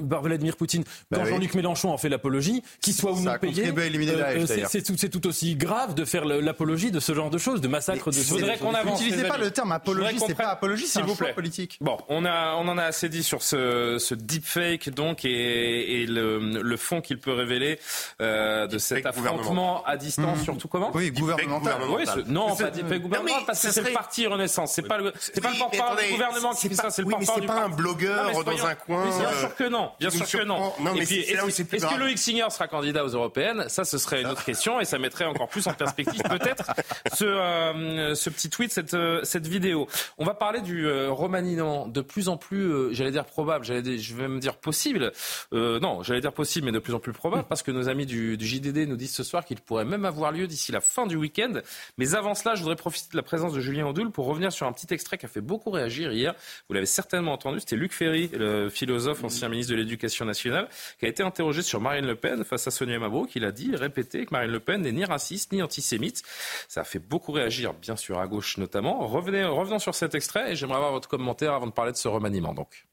par 0.09 0.21
Vladimir 0.21 0.55
Poutine, 0.55 0.84
bah 1.09 1.17
quand 1.17 1.25
Jean-Luc 1.25 1.53
Mélenchon 1.55 1.89
en 1.91 1.97
fait 1.97 2.09
l'apologie, 2.09 2.63
qu'il 2.82 2.93
soit 2.93 3.11
ou 3.11 3.19
non 3.21 3.38
payé, 3.39 3.71
euh, 3.75 4.45
c'est 4.67 5.09
tout 5.09 5.27
aussi 5.27 5.55
grave 5.55 5.93
de 5.93 6.05
faire 6.05 6.25
l'apologie 6.25 6.91
de 6.91 6.99
ce 6.99 7.13
genre 7.13 7.29
de 7.29 7.38
choses, 7.38 7.61
de 7.61 7.67
massacre 7.67 8.11
de. 8.11 8.15
Je 8.15 8.21
voudrais 8.29 8.57
qu'on 8.57 8.73
avance. 8.73 8.99
N'utilisez 9.01 9.27
pas 9.27 9.38
le 9.38 9.51
terme 9.51 9.71
apologie, 9.71 10.19
c'est 10.25 10.36
pas 10.36 10.49
apologie, 10.49 10.88
c'est 10.88 11.01
un 11.01 11.15
choix 11.15 11.27
politique. 11.34 11.77
Bon, 11.82 11.97
on 12.09 12.25
a, 12.25 12.55
on 12.55 12.67
en 12.67 12.77
a 12.77 12.84
assez 12.84 13.09
dit 13.09 13.23
sur 13.23 13.41
ce, 13.43 14.13
deepfake 14.13 14.89
donc 14.89 15.25
et, 15.25 16.05
le, 16.07 16.61
le 16.61 16.77
fond 16.77 17.01
qu'il 17.01 17.19
peut 17.19 17.34
révéler 17.34 17.79
de 18.22 18.78
cet 18.78 19.05
affrontement 19.05 19.84
à 19.86 19.97
distance, 19.97 20.39
mmh. 20.39 20.43
surtout 20.43 20.67
comment 20.67 20.91
Oui, 20.93 21.11
gouvernemental. 21.11 21.82
Oui, 21.89 22.03
non, 22.28 22.55
pas 22.55 22.69
deepfake 22.69 23.01
gouvernemental, 23.01 23.43
parce 23.45 23.61
que 23.61 23.72
c'est 23.72 23.82
le 23.82 23.93
parti 23.93 24.28
Renaissance. 24.28 24.72
C'est 24.74 24.82
pas 24.84 24.97
le, 24.97 25.11
c'est 25.19 25.41
pas 25.41 25.51
le 25.51 25.57
porte-parole 25.57 25.97
du 26.03 26.11
gouvernement 26.11 26.53
qui 26.53 26.69
fait 26.69 26.76
ça, 26.76 26.89
c'est 26.89 27.01
le 27.01 27.09
porte-parole 27.09 27.41
du 27.41 27.47
C'est 27.47 27.53
pas 27.53 27.63
un 27.63 27.69
blogueur 27.69 28.43
dans 28.43 28.65
un 28.65 28.76
coin. 28.76 29.03
Bien 29.03 29.39
sûr 29.39 29.55
que 29.55 29.63
non. 29.69 29.91
Bien 29.99 30.09
sûr 30.09 30.28
que 30.28 30.43
non. 30.43 30.74
Et 30.95 31.05
puis, 31.05 31.19
est-ce 31.19 31.86
que 31.86 31.99
Loïc 31.99 32.17
Singer 32.17 32.49
sera 32.49 32.67
candidat 32.67 33.03
aux 33.03 33.09
européennes? 33.09 33.65
Ça, 33.67 33.86
ce 33.86 33.97
serait 33.97 34.22
une 34.22 34.28
autre 34.28 34.43
question 34.43 34.80
et 34.80 34.86
ça 34.86 34.97
mettrait 34.99 35.26
encore 35.26 35.47
plus 35.47 35.67
en 35.67 35.74
perspective 35.74 36.22
peut-être 36.24 36.72
ce, 37.13 37.26
euh, 37.26 38.15
ce 38.15 38.30
petit 38.30 38.49
tweet, 38.49 38.72
cette, 38.72 38.93
euh, 38.93 39.22
cette 39.24 39.47
vidéo. 39.47 39.88
On 40.17 40.26
va 40.26 40.34
parler 40.34 40.61
du 40.61 40.86
euh, 40.86 41.11
remaniement 41.11 41.88
de 41.88 42.01
plus 42.01 42.30
en 42.30 42.38
plus, 42.38 42.93
j'allais 42.93 43.11
dire 43.11 43.26
probable, 43.26 43.65
j'allais 43.65 43.97
je 43.97 44.15
vais 44.15 44.28
me 44.28 44.39
dire 44.39 44.57
possible. 44.57 45.11
non, 45.51 46.03
j'allais 46.03 46.22
dire 46.22 46.34
possible, 46.34 46.65
mais 46.65 46.72
de 46.72 46.80
plus 46.80 46.93
en 46.93 46.99
plus 46.99 47.13
probable 47.13 47.45
parce 47.47 47.63
que 47.63 47.72
nos 47.72 47.89
amis 47.89 48.05
du, 48.12 48.38
du 48.38 48.45
JDD 48.45 48.88
nous 48.88 48.97
disent 48.97 49.14
ce 49.14 49.24
soir 49.24 49.45
qu'il 49.45 49.59
pourrait 49.62 49.86
même 49.86 50.05
avoir 50.05 50.32
lieu 50.32 50.47
d'ici 50.47 50.72
la 50.72 50.82
fin 50.82 51.07
du 51.07 51.16
week-end. 51.16 51.53
Mais 51.97 52.14
avant 52.14 52.36
cela, 52.36 52.55
je 52.55 52.62
voudrais 52.62 52.76
profiter 52.76 53.07
de 53.12 53.18
la 53.18 53.24
présence 53.24 53.53
de 53.53 53.59
Julien 53.62 53.88
Audoul 53.88 54.12
pour 54.12 54.26
revenir 54.26 54.51
sur 54.51 54.68
un 54.68 54.74
petit 54.74 54.93
extrait 54.93 55.18
qui 55.18 55.26
a 55.26 55.30
fait 55.30 55.41
beaucoup 55.41 55.72
réagir 55.72 56.12
hier. 56.12 56.36
Vous 56.68 56.74
l'avez 56.74 56.86
certainement 56.86 57.34
entendu, 57.34 57.59
c'était 57.59 57.78
Luc 57.78 57.93
Ferry, 57.93 58.30
le 58.34 58.70
philosophe, 58.70 59.24
ancien 59.24 59.47
ministre 59.49 59.72
de 59.72 59.78
l'Éducation 59.78 60.26
nationale, 60.26 60.68
qui 60.99 61.05
a 61.05 61.07
été 61.07 61.24
interrogé 61.24 61.62
sur 61.62 61.80
Marine 61.80 62.05
Le 62.05 62.16
Pen 62.16 62.43
face 62.43 62.68
à 62.68 62.72
Sonia 62.72 62.99
Mabrouk. 62.99 63.36
Il 63.36 63.45
a 63.45 63.51
dit, 63.51 63.76
répété, 63.76 64.26
que 64.26 64.32
Marine 64.32 64.51
Le 64.51 64.59
Pen 64.59 64.82
n'est 64.82 64.91
ni 64.91 65.05
raciste 65.05 65.53
ni 65.53 65.62
antisémite. 65.62 66.24
Ça 66.68 66.82
a 66.82 66.84
fait 66.84 66.99
beaucoup 66.99 67.32
réagir, 67.32 67.74
bien 67.74 67.95
sûr, 67.95 68.20
à 68.20 68.28
gauche 68.28 68.57
notamment. 68.57 69.07
Revenez, 69.07 69.45
revenons 69.45 69.80
sur 69.80 69.95
cet 69.95 70.16
extrait 70.16 70.51
et 70.51 70.55
j'aimerais 70.55 70.78
avoir 70.78 70.91
votre 70.91 71.07
commentaire 71.07 71.53
avant 71.53 71.68
de 71.68 71.72
parler 71.72 71.93
de 71.93 71.97
ce 71.97 72.07
remaniement. 72.07 72.53
Donc. 72.53 72.90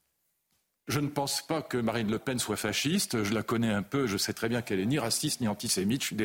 Je 0.89 1.01
ne 1.01 1.09
pense 1.09 1.43
pas 1.43 1.61
que 1.61 1.76
Marine 1.76 2.11
Le 2.11 2.18
Pen 2.18 2.39
soit 2.39 2.57
fasciste. 2.57 3.22
Je 3.22 3.34
la 3.34 3.43
connais 3.43 3.70
un 3.72 3.82
peu. 3.82 4.07
Je 4.07 4.16
sais 4.16 4.32
très 4.32 4.49
bien 4.49 4.62
qu'elle 4.62 4.80
est 4.80 4.86
ni 4.86 4.99
raciste 4.99 5.41
ni 5.43 5.49
antisémite. 5.49 6.03
Je 6.03 6.07
suis 6.07 6.16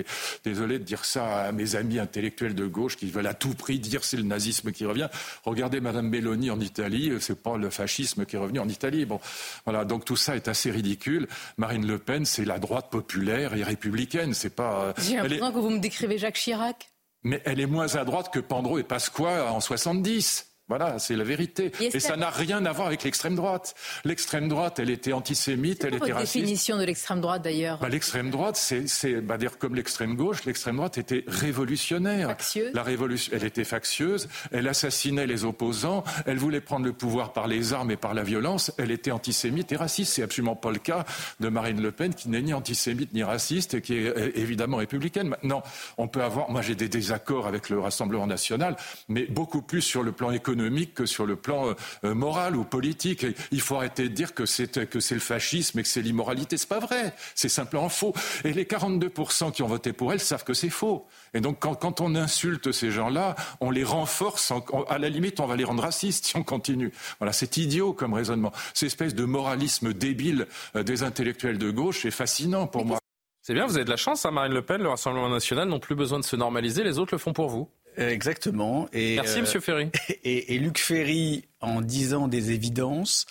désolé 0.46 0.80
de 0.80 0.84
dire 0.84 1.04
ça 1.04 1.46
à 1.46 1.52
mes 1.52 1.76
amis 1.76 2.00
intellectuels 2.00 2.56
de 2.56 2.66
gauche 2.66 2.96
qui 2.96 3.10
veulent 3.12 3.28
à 3.28 3.34
tout 3.34 3.54
prix 3.54 3.80
dire 3.80 4.04
c'est 4.06 4.18
le 4.18 4.24
nazisme 4.24 4.72
qui 4.72 4.86
revient. 4.86 5.10
Regardez 5.44 5.82
Madame 5.82 6.10
Belloni 6.10 6.50
en 6.50 6.60
Italie. 6.62 7.12
C'est 7.20 7.42
pas 7.42 7.58
le 7.58 7.70
fascisme 7.70 8.26
qui 8.26 8.38
est 8.38 8.40
revenu 8.40 8.60
en 8.60 8.70
Italie. 8.70 9.06
Bon, 9.06 9.20
voilà. 9.66 9.84
Donc 9.84 10.06
tout 10.06 10.16
ça 10.16 10.36
est 10.36 10.48
assez 10.48 10.72
ridicule. 10.72 11.28
Marine 11.58 11.86
Le 11.86 12.00
Pen, 12.00 12.26
c'est 12.26 12.46
la 12.46 12.58
droite 12.58 12.90
populaire 12.90 13.56
et 13.56 13.64
républicaine. 13.64 14.34
C'est 14.34 14.56
pas. 14.56 14.86
Euh, 14.86 14.94
J'ai 14.98 15.18
l'impression 15.18 15.52
que 15.52 15.60
vous 15.60 15.70
me 15.72 15.80
décrivez 15.80 16.18
Jacques 16.18 16.36
Chirac. 16.36 16.90
Mais 17.24 17.42
elle 17.46 17.60
est 17.60 17.66
moins 17.66 17.96
à 17.96 18.04
droite 18.06 18.34
que 18.34 18.40
Pandro 18.40 18.80
et 18.80 18.84
Pasqua 18.84 19.52
en 19.52 19.60
70. 19.60 20.53
Voilà, 20.70 20.98
c'est 20.98 21.18
la 21.18 21.26
vérité. 21.26 21.74
Et, 21.82 22.00
ça 22.00 22.16
n'a 22.16 22.30
rien 22.30 22.66
à 22.66 22.72
voir 22.72 22.88
avec 22.88 23.04
l'extrême 23.04 23.36
droite. 23.36 23.76
L'extrême 24.06 24.48
droite, 24.48 24.80
elle 24.80 24.92
était 24.92 25.12
antisémite, 25.12 25.84
elle 25.84 25.96
était 25.96 26.00
votre 26.00 26.14
raciste. 26.14 26.36
définition 26.36 26.78
de 26.78 26.86
l'extrême 26.86 27.20
droite 27.20 27.42
d'ailleurs 27.42 27.80
bah, 27.80 27.90
L'extrême 27.90 28.30
droite, 28.30 28.56
c'est 28.56 29.22
bah, 29.22 29.38
dire 29.38 29.58
comme 29.58 29.76
l'extrême 29.76 30.16
gauche. 30.16 30.46
L'extrême 30.46 30.78
droite 30.78 30.98
était 30.98 31.26
révolutionnaire. 31.28 32.30
Factieuse. 32.30 32.74
La 32.74 32.82
révolution, 32.82 33.34
elle 33.36 33.44
était 33.44 33.66
factieuse. 33.66 34.30
Elle 34.54 34.70
assassinait 34.70 35.28
les 35.28 35.44
opposants. 35.44 36.06
Elle 36.26 36.38
voulait 36.38 36.62
prendre 36.62 36.86
le 36.86 36.94
pouvoir 36.94 37.34
par 37.34 37.48
les 37.48 37.74
armes 37.74 37.92
et 37.92 37.98
par 37.98 38.14
la 38.14 38.24
violence. 38.24 38.72
Elle 38.78 38.92
était 38.92 39.12
antisémite 39.12 39.70
et 39.74 39.76
raciste. 39.76 40.14
C'est 40.14 40.24
absolument 40.24 40.56
pas 40.56 40.72
le 40.72 40.80
cas 40.80 41.04
de 41.42 41.50
Marine 41.50 41.82
Le 41.82 41.92
Pen, 41.92 42.14
qui 42.14 42.30
n'est 42.30 42.42
ni 42.42 42.54
antisémite 42.54 43.14
ni 43.14 43.22
raciste 43.22 43.74
et 43.74 43.82
qui 43.82 43.96
est 43.96 44.38
évidemment 44.38 44.78
républicaine. 44.78 45.28
Maintenant, 45.28 45.62
on 45.98 46.08
peut 46.08 46.24
avoir. 46.24 46.50
Moi, 46.50 46.62
j'ai 46.62 46.76
des 46.76 46.88
désaccords 46.88 47.48
avec 47.48 47.70
le 47.70 47.82
Rassemblement 47.82 48.28
national, 48.28 48.78
mais 49.10 49.24
beaucoup 49.24 49.62
plus 49.62 49.82
sur 49.82 50.04
le 50.04 50.14
plan 50.14 50.32
économique 50.32 50.53
économique 50.54 50.94
que 50.94 51.06
sur 51.06 51.26
le 51.26 51.36
plan 51.36 51.70
euh, 51.70 51.74
euh, 52.06 52.14
moral 52.14 52.56
ou 52.56 52.64
politique. 52.64 53.26
il 53.52 53.62
faut 53.62 53.76
arrêter 53.76 54.04
de 54.04 54.14
dire 54.14 54.34
que 54.34 54.46
c'est 54.46 54.88
que 54.88 55.00
c'est 55.00 55.16
le 55.16 55.22
fascisme 55.22 55.80
et 55.80 55.84
que 55.84 55.90
c'est 55.90 56.02
l'immoralité. 56.02 56.58
C'est 56.58 56.70
pas 56.70 56.80
vrai. 56.80 57.14
C'est 57.36 57.50
simplement 57.50 57.90
faux. 57.90 58.14
Et 58.44 58.54
les 58.54 58.66
42% 58.66 59.52
qui 59.52 59.64
ont 59.64 59.68
voté 59.68 59.94
pour 59.94 60.14
elle 60.14 60.20
savent 60.20 60.44
que 60.44 60.54
c'est 60.54 60.70
faux. 60.70 61.08
Et 61.34 61.42
donc 61.42 61.58
quand, 61.60 61.76
quand 61.76 62.02
on 62.02 62.16
insulte 62.16 62.72
ces 62.72 62.92
gens-là, 62.92 63.36
on 63.62 63.72
les 63.72 63.84
renforce. 63.84 64.54
à 64.90 64.98
la 65.00 65.10
limite, 65.10 65.40
on 65.40 65.48
va 65.48 65.56
les 65.56 65.64
rendre 65.64 65.84
racistes 65.84 66.26
si 66.26 66.38
on 66.38 66.44
continue. 66.44 66.92
Voilà, 67.20 67.34
c'est 67.34 67.58
idiot 67.58 67.94
comme 67.94 68.14
raisonnement. 68.14 68.52
Cette 68.74 68.88
espèce 68.88 69.16
de 69.16 69.26
moralisme 69.26 69.94
débile 69.94 70.48
euh, 70.76 70.84
des 70.84 71.04
intellectuels 71.04 71.58
de 71.58 71.72
gauche 71.72 72.06
est 72.06 72.12
fascinant 72.12 72.68
pour 72.68 72.86
moi. 72.86 73.00
C'est 73.42 73.54
bien, 73.54 73.66
vous 73.66 73.76
avez 73.76 73.86
de 73.86 73.90
la 73.90 73.98
chance, 73.98 74.26
hein, 74.26 74.32
Marine 74.32 74.54
Le 74.54 74.62
Pen. 74.62 74.82
Le 74.82 74.90
Rassemblement 74.90 75.30
national 75.30 75.68
n'ont 75.68 75.80
plus 75.80 75.96
besoin 75.96 76.20
de 76.20 76.24
se 76.24 76.36
normaliser. 76.36 76.84
Les 76.84 77.00
autres 77.00 77.14
le 77.14 77.18
font 77.18 77.34
pour 77.34 77.50
vous. 77.50 77.70
Euh, 78.00 78.10
exactement. 78.10 78.88
Et, 78.94 79.16
Merci, 79.16 79.42
Monsieur 79.42 79.60
Ferry. 79.60 79.90
Et, 80.24 80.58
Luc 80.58 80.80
Ferry, 80.80 81.46
en 81.62 81.82
disant 81.82 82.28
des 82.28 82.52
évidences. 82.52 83.26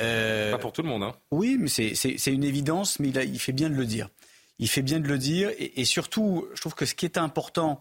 Euh, 0.00 0.52
Pas 0.52 0.58
pour 0.58 0.72
tout 0.72 0.82
le 0.82 0.88
monde. 0.88 1.02
Hein. 1.02 1.14
Oui, 1.30 1.56
mais 1.58 1.68
c'est 1.68 2.32
une 2.32 2.44
évidence, 2.44 2.98
mais 2.98 3.08
il, 3.08 3.16
il, 3.16 3.38
fait 3.38 3.52
bien 3.52 3.70
de 3.70 3.74
le 3.74 3.86
dire. 3.86 4.08
Il 4.58 4.68
fait 4.68 4.82
bien 4.82 5.00
de 5.00 5.08
le 5.08 5.18
dire. 5.18 5.50
Et, 5.58 5.84
surtout, 5.84 6.46
je 6.54 6.60
trouve 6.60 6.74
que 6.74 6.86
ce 6.86 6.94
qui 6.94 7.04
est 7.04 7.18
important 7.18 7.80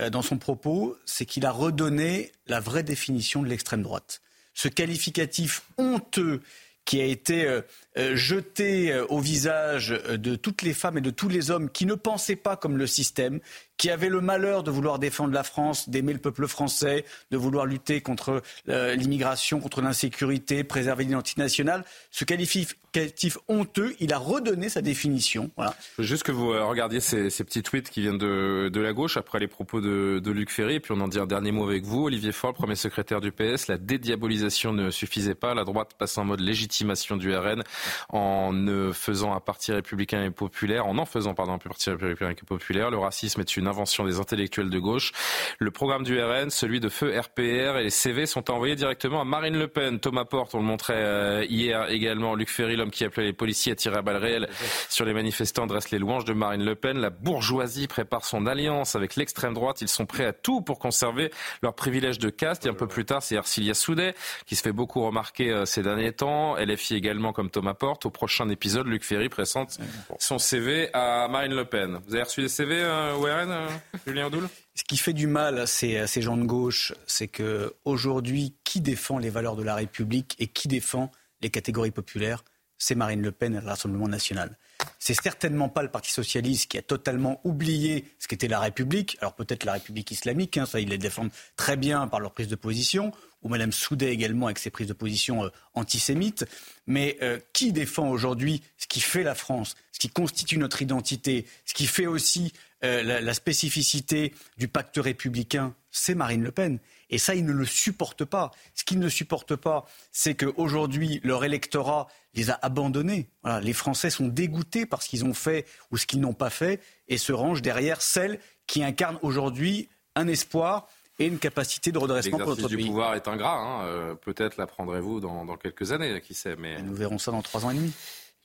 euh, 0.00 0.10
dans 0.10 0.22
son 0.22 0.38
propos, 0.38 0.96
c'est 1.04 1.26
qu'il 1.26 1.46
a 1.46 1.50
redonné 1.50 2.32
la 2.46 2.60
vraie 2.60 2.82
définition 2.82 3.42
de 3.42 3.48
l'extrême 3.48 3.82
droite. 3.82 4.20
Ce 4.54 4.68
qualificatif 4.68 5.62
honteux 5.78 6.42
qui 6.84 7.00
a 7.00 7.04
été 7.04 7.46
euh, 7.46 7.58
euh, 7.58 7.62
jeté 7.96 8.92
euh, 8.92 9.06
au 9.08 9.20
visage 9.20 9.90
de 10.08 10.36
toutes 10.36 10.62
les 10.62 10.74
femmes 10.74 10.98
et 10.98 11.00
de 11.00 11.10
tous 11.10 11.28
les 11.28 11.50
hommes 11.50 11.70
qui 11.70 11.86
ne 11.86 11.94
pensaient 11.94 12.36
pas 12.36 12.56
comme 12.56 12.76
le 12.76 12.86
système, 12.86 13.40
qui 13.76 13.90
avaient 13.90 14.08
le 14.08 14.20
malheur 14.20 14.62
de 14.62 14.70
vouloir 14.70 14.98
défendre 14.98 15.32
la 15.32 15.42
France, 15.42 15.88
d'aimer 15.88 16.12
le 16.12 16.18
peuple 16.18 16.46
français, 16.46 17.04
de 17.30 17.36
vouloir 17.36 17.66
lutter 17.66 18.00
contre 18.00 18.42
l'immigration, 18.66 19.60
contre 19.60 19.82
l'insécurité, 19.82 20.62
préserver 20.62 21.04
l'identité 21.04 21.40
nationale. 21.40 21.84
Ce 22.12 22.24
qualificatif 22.24 23.36
honteux, 23.48 23.96
il 23.98 24.12
a 24.12 24.18
redonné 24.18 24.68
sa 24.68 24.80
définition. 24.80 25.50
Voilà. 25.56 25.74
Juste 25.98 26.22
que 26.22 26.30
vous 26.30 26.50
regardiez 26.50 27.00
ces, 27.00 27.28
petits 27.44 27.64
tweets 27.64 27.90
qui 27.90 28.00
viennent 28.02 28.18
de, 28.18 28.70
de, 28.72 28.80
la 28.80 28.92
gauche 28.92 29.16
après 29.16 29.40
les 29.40 29.48
propos 29.48 29.80
de, 29.80 30.20
de 30.22 30.30
Luc 30.30 30.50
Ferry, 30.50 30.76
et 30.76 30.80
puis 30.80 30.94
on 30.96 31.00
en 31.00 31.08
dit 31.08 31.18
un 31.18 31.26
dernier 31.26 31.50
mot 31.50 31.68
avec 31.68 31.84
vous. 31.84 32.04
Olivier 32.04 32.30
Faure, 32.30 32.54
premier 32.54 32.76
secrétaire 32.76 33.20
du 33.20 33.32
PS, 33.32 33.66
la 33.66 33.76
dédiabolisation 33.76 34.72
ne 34.72 34.90
suffisait 34.90 35.34
pas. 35.34 35.54
La 35.54 35.64
droite 35.64 35.94
passe 35.98 36.16
en 36.16 36.24
mode 36.24 36.40
légitimation 36.40 37.16
du 37.16 37.34
RN 37.34 37.64
en 38.08 38.52
ne 38.52 38.92
faisant 38.92 39.34
un 39.34 39.40
parti 39.40 39.72
républicain 39.72 40.24
et 40.24 40.30
populaire, 40.30 40.86
en 40.86 40.98
en 40.98 41.04
faisant 41.04 41.34
pardon 41.34 41.54
un 41.54 41.58
parti 41.58 41.90
républicain 41.90 42.30
et 42.30 42.34
populaire. 42.34 42.90
Le 42.90 42.98
racisme 42.98 43.40
est 43.40 43.56
une 43.56 43.66
invention 43.66 44.04
des 44.04 44.20
intellectuels 44.20 44.70
de 44.70 44.78
gauche. 44.78 45.12
Le 45.58 45.70
programme 45.70 46.04
du 46.04 46.20
RN, 46.20 46.50
celui 46.50 46.80
de 46.80 46.88
feu 46.88 47.18
RPR 47.18 47.78
et 47.78 47.84
les 47.84 47.90
CV 47.90 48.26
sont 48.26 48.50
envoyés 48.50 48.76
directement 48.76 49.20
à 49.20 49.24
Marine 49.24 49.58
Le 49.58 49.68
Pen. 49.68 50.00
Thomas 50.00 50.24
Porte, 50.24 50.54
on 50.54 50.58
le 50.58 50.64
montrait 50.64 50.94
euh, 50.96 51.44
hier 51.48 51.88
également. 51.90 52.34
Luc 52.34 52.50
Ferry, 52.50 52.76
l'homme 52.76 52.90
qui 52.90 53.04
appelait 53.04 53.24
les 53.24 53.32
policiers 53.32 53.72
à 53.72 53.74
tirer 53.74 53.96
à 53.96 54.02
balles 54.02 54.16
réelles 54.16 54.48
sur 54.88 55.04
les 55.04 55.12
manifestants, 55.12 55.66
dresse 55.66 55.90
les 55.90 55.98
louanges 55.98 56.24
de 56.24 56.32
Marine 56.32 56.64
Le 56.64 56.74
Pen. 56.74 56.98
La 56.98 57.10
bourgeoisie 57.10 57.86
prépare 57.86 58.24
son 58.24 58.46
alliance 58.46 58.96
avec 58.96 59.16
l'extrême 59.16 59.54
droite. 59.54 59.80
Ils 59.80 59.88
sont 59.88 60.06
prêts 60.06 60.26
à 60.26 60.32
tout 60.32 60.60
pour 60.60 60.78
conserver 60.78 61.30
leur 61.62 61.74
privilège 61.74 62.18
de 62.18 62.30
caste. 62.30 62.66
Et 62.66 62.68
un 62.68 62.74
peu 62.74 62.86
plus 62.86 63.04
tard, 63.04 63.22
c'est 63.22 63.36
Arcilia 63.36 63.74
Soudet 63.74 64.14
qui 64.46 64.56
se 64.56 64.62
fait 64.62 64.72
beaucoup 64.72 65.04
remarquer 65.04 65.50
euh, 65.50 65.64
ces 65.64 65.82
derniers 65.82 66.12
temps. 66.12 66.56
LFI 66.56 66.94
également 66.96 67.32
comme 67.32 67.50
Thomas 67.50 67.73
Au 67.82 68.10
prochain 68.10 68.48
épisode, 68.48 68.86
Luc 68.86 69.04
Ferry 69.04 69.28
présente 69.28 69.78
son 70.18 70.38
CV 70.38 70.90
à 70.92 71.28
Marine 71.28 71.54
Le 71.54 71.64
Pen. 71.64 71.98
Vous 72.06 72.14
avez 72.14 72.22
reçu 72.22 72.40
des 72.42 72.48
CV 72.48 72.76
euh, 72.80 73.14
euh, 73.16 73.68
Julien 74.06 74.26
Audoul? 74.26 74.48
Ce 74.74 74.84
qui 74.84 74.96
fait 74.96 75.12
du 75.12 75.26
mal 75.26 75.58
à 75.58 75.66
ces, 75.66 76.06
ces 76.06 76.22
gens 76.22 76.36
de 76.36 76.44
gauche, 76.44 76.92
c'est 77.06 77.28
que 77.28 77.74
aujourd'hui, 77.84 78.54
qui 78.64 78.80
défend 78.80 79.18
les 79.18 79.30
valeurs 79.30 79.56
de 79.56 79.62
la 79.62 79.74
République 79.74 80.36
et 80.38 80.46
qui 80.46 80.68
défend 80.68 81.10
les 81.40 81.50
catégories 81.50 81.90
populaires? 81.90 82.44
C'est 82.78 82.94
Marine 82.94 83.22
Le 83.22 83.32
Pen 83.32 83.54
et 83.54 83.60
le 83.60 83.66
Rassemblement 83.66 84.08
national. 84.08 84.56
C'est 84.98 85.14
certainement 85.14 85.68
pas 85.68 85.82
le 85.82 85.90
Parti 85.90 86.10
socialiste 86.12 86.70
qui 86.70 86.78
a 86.78 86.82
totalement 86.82 87.40
oublié 87.44 88.04
ce 88.18 88.28
qu'était 88.28 88.48
la 88.48 88.60
République. 88.60 89.16
Alors 89.20 89.34
peut-être 89.34 89.64
la 89.64 89.72
République 89.74 90.10
islamique, 90.10 90.58
hein, 90.58 90.66
ça 90.66 90.80
ils 90.80 90.88
les 90.88 90.98
défendent 90.98 91.30
très 91.56 91.76
bien 91.76 92.06
par 92.08 92.20
leur 92.20 92.32
prise 92.32 92.48
de 92.48 92.56
position, 92.56 93.12
ou 93.44 93.48
Mme 93.48 93.72
Soudet 93.72 94.12
également 94.12 94.46
avec 94.46 94.58
ses 94.58 94.70
prises 94.70 94.88
de 94.88 94.92
position 94.94 95.44
euh, 95.44 95.48
antisémites. 95.74 96.46
Mais 96.86 97.16
euh, 97.22 97.38
qui 97.52 97.72
défend 97.72 98.08
aujourd'hui 98.08 98.62
ce 98.78 98.86
qui 98.86 99.00
fait 99.00 99.22
la 99.22 99.34
France, 99.34 99.76
ce 99.92 99.98
qui 99.98 100.08
constitue 100.08 100.58
notre 100.58 100.82
identité, 100.82 101.46
ce 101.64 101.74
qui 101.74 101.86
fait 101.86 102.06
aussi 102.06 102.52
euh, 102.82 103.20
la, 103.20 103.34
spécificité 103.34 104.34
du 104.58 104.66
pacte 104.68 104.96
républicain, 104.96 105.74
c'est 105.90 106.14
Marine 106.14 106.42
Le 106.42 106.50
Pen. 106.50 106.78
Et 107.10 107.18
ça, 107.18 107.34
ils 107.34 107.44
ne 107.44 107.52
le 107.52 107.64
supportent 107.64 108.24
pas. 108.24 108.50
Ce 108.74 108.82
qu'ils 108.84 108.98
ne 108.98 109.08
supportent 109.08 109.56
pas, 109.56 109.86
c'est 110.10 110.34
qu'aujourd'hui, 110.34 111.20
leur 111.22 111.44
électorat 111.44 112.08
les 112.34 112.50
a 112.50 112.58
abandonnés. 112.62 113.28
les 113.62 113.72
Français 113.72 114.10
sont 114.10 114.26
dégoûtés 114.26 114.86
par 114.86 115.02
ce 115.02 115.08
qu'ils 115.08 115.24
ont 115.24 115.34
fait 115.34 115.66
ou 115.92 115.96
ce 115.96 116.06
qu'ils 116.06 116.20
n'ont 116.20 116.34
pas 116.34 116.50
fait 116.50 116.80
et 117.06 117.16
se 117.16 117.32
rangent 117.32 117.62
derrière 117.62 118.02
celles 118.02 118.40
qui 118.66 118.82
incarnent 118.82 119.20
aujourd'hui 119.22 119.88
un 120.16 120.26
espoir 120.26 120.88
et 121.18 121.26
une 121.26 121.38
capacité 121.38 121.92
de 121.92 121.98
redressement 121.98 122.38
pour 122.38 122.48
notre 122.48 122.68
du 122.68 122.78
pouvoir 122.78 123.14
est 123.14 123.28
ingrat. 123.28 123.56
Hein. 123.56 123.84
Euh, 123.86 124.14
peut-être 124.14 124.56
l'apprendrez-vous 124.56 125.20
dans, 125.20 125.56
quelques 125.56 125.92
années, 125.92 126.20
qui 126.20 126.34
sait. 126.34 126.56
Mais... 126.56 126.82
nous 126.82 126.94
verrons 126.94 127.18
ça 127.18 127.30
dans 127.30 127.42
trois 127.42 127.64
ans 127.64 127.70
et 127.70 127.74
demi. 127.74 127.92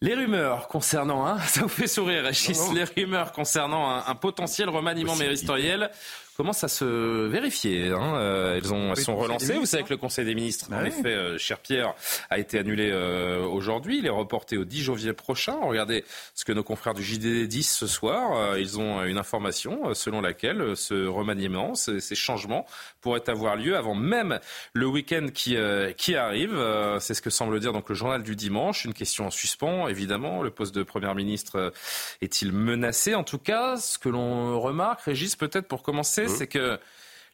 Les 0.02 0.14
rumeurs 0.14 0.68
concernant, 0.68 1.26
hein, 1.26 1.40
ça 1.48 1.62
vous 1.62 1.68
fait 1.68 1.88
sourire, 1.88 2.24
Rachis, 2.24 2.58
les 2.74 2.84
rumeurs 2.84 3.32
concernant 3.32 3.90
un, 3.90 4.04
un 4.08 4.16
potentiel 4.16 4.70
remaniement 4.70 5.16
ministériel 5.16 5.92
commencent 6.40 6.64
à 6.64 6.70
se 6.70 7.28
vérifier. 7.28 7.90
Hein. 7.90 8.16
Euh, 8.16 8.56
elles, 8.56 8.74
ont, 8.74 8.94
elles 8.94 9.04
sont 9.04 9.18
relancées. 9.18 9.56
Vous 9.56 9.66
savez 9.66 9.84
que 9.84 9.90
le 9.90 9.98
Conseil 9.98 10.24
des 10.24 10.36
ministres, 10.36 10.68
bah 10.70 10.78
en 10.80 10.86
effet, 10.86 11.10
euh, 11.10 11.38
cher 11.38 11.60
Pierre, 11.60 11.96
a 12.30 12.40
été 12.40 12.58
annulé 12.58 12.92
euh, 12.94 13.44
aujourd'hui. 13.44 14.00
Il 14.00 14.06
est 14.06 14.10
reporté 14.10 14.56
au 14.56 14.64
10 14.64 14.84
janvier 14.84 15.12
prochain. 15.12 15.58
Regardez 15.62 16.06
ce 16.36 16.46
que 16.46 16.54
nos 16.54 16.64
confrères 16.64 16.94
du 16.94 17.04
JDD 17.04 17.46
disent 17.50 17.72
ce 17.72 17.88
soir. 17.88 18.58
ils 18.58 18.80
ont 18.80 19.04
une 19.04 19.18
information 19.18 19.94
selon 19.94 20.22
laquelle 20.22 20.78
ce 20.78 21.06
remaniement, 21.08 21.76
ces 21.76 22.16
changements 22.16 22.66
pourraient 23.02 23.30
avoir 23.30 23.58
lieu 23.58 23.76
avant 23.76 23.94
même 23.94 24.40
le 24.72 24.88
week-end 24.88 25.28
qui, 25.34 25.58
qui 25.98 26.16
arrive. 26.16 26.58
C'est 27.02 27.16
ce 27.16 27.22
que 27.22 27.30
semble 27.30 27.60
dire 27.60 27.74
donc 27.74 27.90
le 27.90 27.96
journal 27.96 28.24
du 28.24 28.38
dimanche. 28.38 28.86
Une 28.86 28.94
question 28.94 29.26
en 29.28 29.30
suspens, 29.30 29.90
évidemment. 29.90 30.42
Le 30.42 30.52
poste 30.52 30.74
de 30.74 30.84
Premier 30.84 31.14
ministre 31.14 31.74
est-il 32.22 32.54
menacé? 32.54 33.14
En 33.14 33.26
tout 33.26 33.40
cas, 33.40 33.76
ce 33.76 34.00
que 34.00 34.08
l'on 34.08 34.58
remarque, 34.62 35.02
Régis, 35.02 35.36
peut-être 35.36 35.68
pour 35.68 35.84
commencer, 35.84 36.29
c'est 36.30 36.48
que 36.48 36.80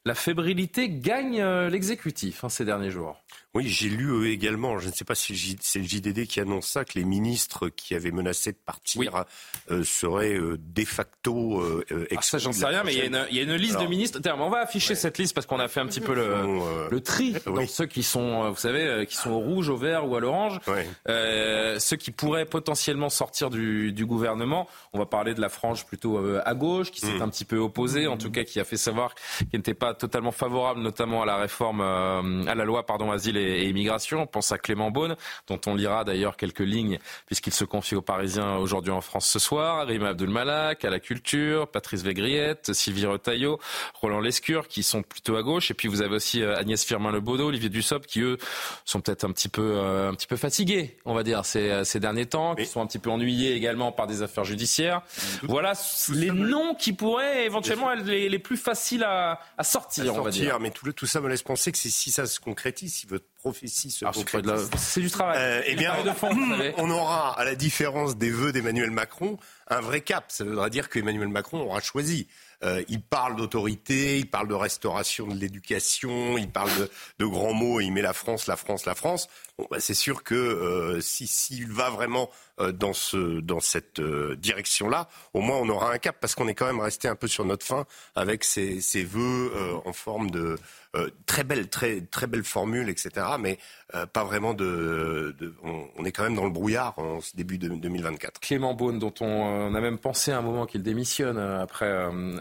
la 0.06 0.16
fébrilité 0.16 0.90
gagne 0.90 1.42
euh, 1.42 1.70
l'exécutif 1.70 2.44
hein, 2.44 2.50
ces 2.50 2.66
derniers 2.66 2.92
jours. 2.92 3.22
Oui, 3.56 3.68
j'ai 3.68 3.90
lu 3.90 4.12
eux 4.12 4.28
également, 4.28 4.80
je 4.80 4.90
ne 4.90 4.94
sais 4.94 5.06
pas 5.06 5.16
si 5.16 5.58
c'est 5.62 5.80
le 5.80 5.86
JDD 5.86 6.28
qui 6.28 6.40
annonce 6.40 6.68
ça, 6.68 6.84
que 6.84 7.00
les 7.00 7.06
ministres 7.06 7.70
qui 7.70 7.96
avaient 7.96 8.12
menacé 8.12 8.52
de 8.52 8.58
partir 8.58 9.24
euh, 9.72 9.84
seraient 9.84 10.36
euh, 10.36 10.58
de 10.60 10.84
facto 10.84 11.62
euh, 11.62 12.08
ah, 12.16 12.22
Ça, 12.22 12.38
j'en 12.38 12.52
sais 12.52 12.66
rien, 12.66 12.84
mais 12.84 12.94
il 12.94 13.36
y, 13.36 13.40
a 13.40 13.44
une 13.44 13.56
liste 13.56 13.80
de 13.80 13.88
ministres. 13.88 14.20
On 14.38 14.50
va 14.50 14.60
afficher 14.60 14.94
cette 14.94 15.18
liste 15.18 15.34
parce 15.34 15.48
qu'on 15.48 15.60
a 15.60 15.68
fait 15.68 15.80
un 15.80 15.88
petit 15.88 16.02
peu 16.02 16.14
le, 16.14 17.00
tri 17.00 17.36
dans 17.46 17.68
ceux 17.68 17.86
qui 17.86 18.04
sont, 18.04 18.50
vous 18.50 18.58
savez, 18.58 19.06
qui 19.08 19.16
sont 19.16 19.32
au 19.32 19.40
rouge, 19.40 19.70
au 19.70 19.78
vert 19.78 20.08
ou 20.08 20.16
à 20.16 20.20
l'orange. 20.20 20.60
ceux 21.08 21.98
qui 21.98 22.12
pourraient 22.12 22.46
potentiellement 22.46 23.10
sortir 23.10 23.50
du, 23.50 24.06
gouvernement. 24.06 24.68
On 24.94 25.00
va 25.00 25.06
parler 25.06 25.34
de 25.34 25.42
la 25.42 25.50
frange 25.50 25.86
plutôt 25.86 26.20
à 26.44 26.54
gauche, 26.54 26.92
qui 26.92 27.02
s'est 27.02 27.18
mm. 27.18 27.22
un 27.22 27.30
petit 27.30 27.46
peu 27.46 27.58
opposée, 27.58 28.08
en 28.08 28.18
tout 28.18 28.30
cas 28.30 28.44
qui 28.44 28.60
a 28.60 28.64
fait 28.64 28.78
savoir 28.78 29.16
qu'elle 29.16 29.48
n'était 29.60 29.74
pas 29.74 29.94
totalement 29.94 30.32
favorables, 30.32 30.82
notamment 30.82 31.24
à 31.24 31.26
la 31.26 31.38
réforme, 31.38 31.82
euh, 31.82 32.46
à 32.48 32.56
la 32.56 32.66
loi 32.66 32.86
pardon, 32.86 33.12
asile 33.12 33.38
et, 33.38 33.45
immigration. 33.66 34.22
On 34.22 34.28
pense 34.28 34.52
à 34.52 34.58
Clément 34.58 34.92
Beaune, 34.92 35.16
dont 35.48 35.60
on 35.66 35.76
lira 35.76 36.04
d'ailleurs 36.04 36.38
quelques 36.38 36.60
lignes, 36.60 37.00
puisqu'il 37.26 37.54
se 37.54 37.66
confie 37.66 37.96
aux 37.96 38.02
Parisiens 38.02 38.58
aujourd'hui 38.58 38.92
en 38.92 39.02
France 39.02 39.28
ce 39.28 39.40
soir. 39.40 39.88
Rima 39.88 40.10
Abdul-Malak, 40.10 40.86
à 40.86 40.90
la 40.90 41.00
culture, 41.00 41.68
Patrice 41.68 42.04
Végriette, 42.04 42.74
Sylvie 42.74 43.06
Retailleau, 43.06 43.60
Roland 43.94 44.20
Lescure, 44.20 44.68
qui 44.68 44.84
sont 44.84 45.02
plutôt 45.02 45.36
à 45.36 45.44
gauche. 45.44 45.72
Et 45.72 45.74
puis 45.74 45.88
vous 45.88 46.02
avez 46.02 46.16
aussi 46.16 46.42
euh, 46.42 46.58
Agnès 46.58 46.84
Firmin-Lebaudot, 46.84 47.48
Olivier 47.48 47.70
Dussopt, 47.70 48.06
qui 48.06 48.22
eux 48.22 48.38
sont 48.86 49.02
peut-être 49.02 49.24
un 49.24 49.32
petit 49.32 49.50
peu, 49.50 49.80
un 49.80 50.14
petit 50.14 50.28
peu 50.28 50.38
fatigués, 50.38 50.98
on 51.06 51.14
va 51.14 51.24
dire, 51.24 51.46
ces, 51.46 51.84
ces 51.84 52.00
derniers 52.00 52.26
temps, 52.26 52.56
qui 52.56 52.66
sont 52.66 52.82
un 52.82 52.88
petit 52.88 53.00
peu 53.00 53.10
ennuyés 53.10 53.54
également 53.54 53.92
par 53.92 54.08
des 54.08 54.22
affaires 54.22 54.44
judiciaires. 54.44 55.02
Voilà 55.44 55.74
les 56.10 56.32
noms 56.32 56.76
qui 56.76 56.94
pourraient 56.94 57.46
éventuellement 57.46 57.92
être 57.92 58.06
les, 58.06 58.40
plus 58.40 58.58
faciles 58.58 59.04
à, 59.04 59.40
sortir, 59.64 60.16
on 60.16 60.22
va 60.22 60.32
dire. 60.32 60.60
Mais 60.60 60.72
tout, 60.72 60.92
tout, 60.92 61.06
ça 61.06 61.22
me 61.22 61.30
laisse 61.30 61.44
penser 61.44 61.72
que 61.72 61.78
si 61.78 62.12
ça 62.12 62.26
se 62.26 62.40
concrétise, 62.40 62.94
si 62.94 63.08
votre 63.08 63.26
prophétie 63.46 63.92
se 63.92 64.06
concrétise, 64.06 64.72
c'est 64.76 65.02
du 65.02 65.12
travail. 65.12 65.38
Euh, 65.40 65.62
eh 65.68 65.76
bien, 65.76 65.94
on 66.78 66.90
aura, 66.90 67.40
à 67.40 67.46
la 67.46 67.54
différence 67.54 68.18
des 68.18 68.32
vœux 68.32 68.52
d'Emmanuel 68.52 68.90
Macron, 68.90 69.38
un 69.68 69.82
vrai 69.82 70.02
cap. 70.02 70.26
Ça 70.30 70.44
voudra 70.44 70.72
dire 70.72 70.90
qu'Emmanuel 70.90 71.28
Macron 71.28 71.60
aura 71.60 71.80
choisi. 71.80 72.28
Euh, 72.64 72.84
il 72.88 73.04
parle 73.04 73.36
d'autorité, 73.36 74.18
il 74.18 74.28
parle 74.28 74.48
de 74.48 74.56
restauration 74.56 75.28
de 75.28 75.36
l'éducation, 75.36 76.40
il 76.40 76.50
parle 76.50 76.72
de, 77.20 77.26
grands 77.26 77.54
mots, 77.54 77.82
il 77.82 77.92
met 77.92 78.02
la 78.02 78.14
France, 78.14 78.48
la 78.48 78.56
France, 78.56 78.86
la 78.86 78.96
France. 78.96 79.28
Bah, 79.72 79.80
c'est 79.80 79.94
sûr 79.94 80.24
que 80.24 80.36
euh, 80.36 81.00
s'il 81.00 81.72
va 81.72 81.90
vraiment 81.90 82.30
euh, 82.60 82.74
dans, 82.74 82.92
ce, 82.92 83.40
dans 83.40 83.62
cette 83.62 84.02
direction-là, 84.02 85.08
au 85.34 85.40
moins 85.40 85.58
on 85.58 85.70
aura 85.70 85.94
un 85.94 85.98
cap, 85.98 86.18
parce 86.20 86.36
qu'on 86.36 86.48
est 86.50 86.56
quand 86.56 86.66
même 86.66 86.82
resté 86.82 87.08
un 87.08 87.16
peu 87.16 87.28
sur 87.28 87.46
notre 87.46 87.66
fin 87.66 87.86
avec 88.16 88.44
ces, 88.44 88.82
ces 88.82 89.04
vœux 89.04 89.52
en 89.86 89.94
forme 89.94 90.30
de, 90.30 90.58
euh, 90.96 91.10
très 91.26 91.44
belle, 91.44 91.68
très 91.68 91.98
etc. 91.98 93.10
Mais 93.40 93.58
euh, 93.96 94.06
pas 94.06 94.24
vraiment 94.24 94.54
de. 94.54 95.36
on, 95.64 96.06
est 96.06 96.12
quand 96.12 96.24
même 96.24 96.36
dans 96.36 96.46
le 96.46 96.52
brouillard 96.52 96.98
en 96.98 97.20
ce 97.20 97.36
début 97.36 97.58
de 97.58 97.68
2024. 97.68 98.40
Clément 98.40 98.74
Beaune, 98.74 99.00
dont 99.00 99.14
on, 99.20 99.76
a 99.76 99.82
même 99.82 99.98
pensé 99.98 100.32
à 100.32 100.38
un 100.38 100.42
moment 100.42 100.66
qu'il 100.66 100.84
démissionne 100.84 101.38
euh, 101.38 101.62
après 101.62 101.92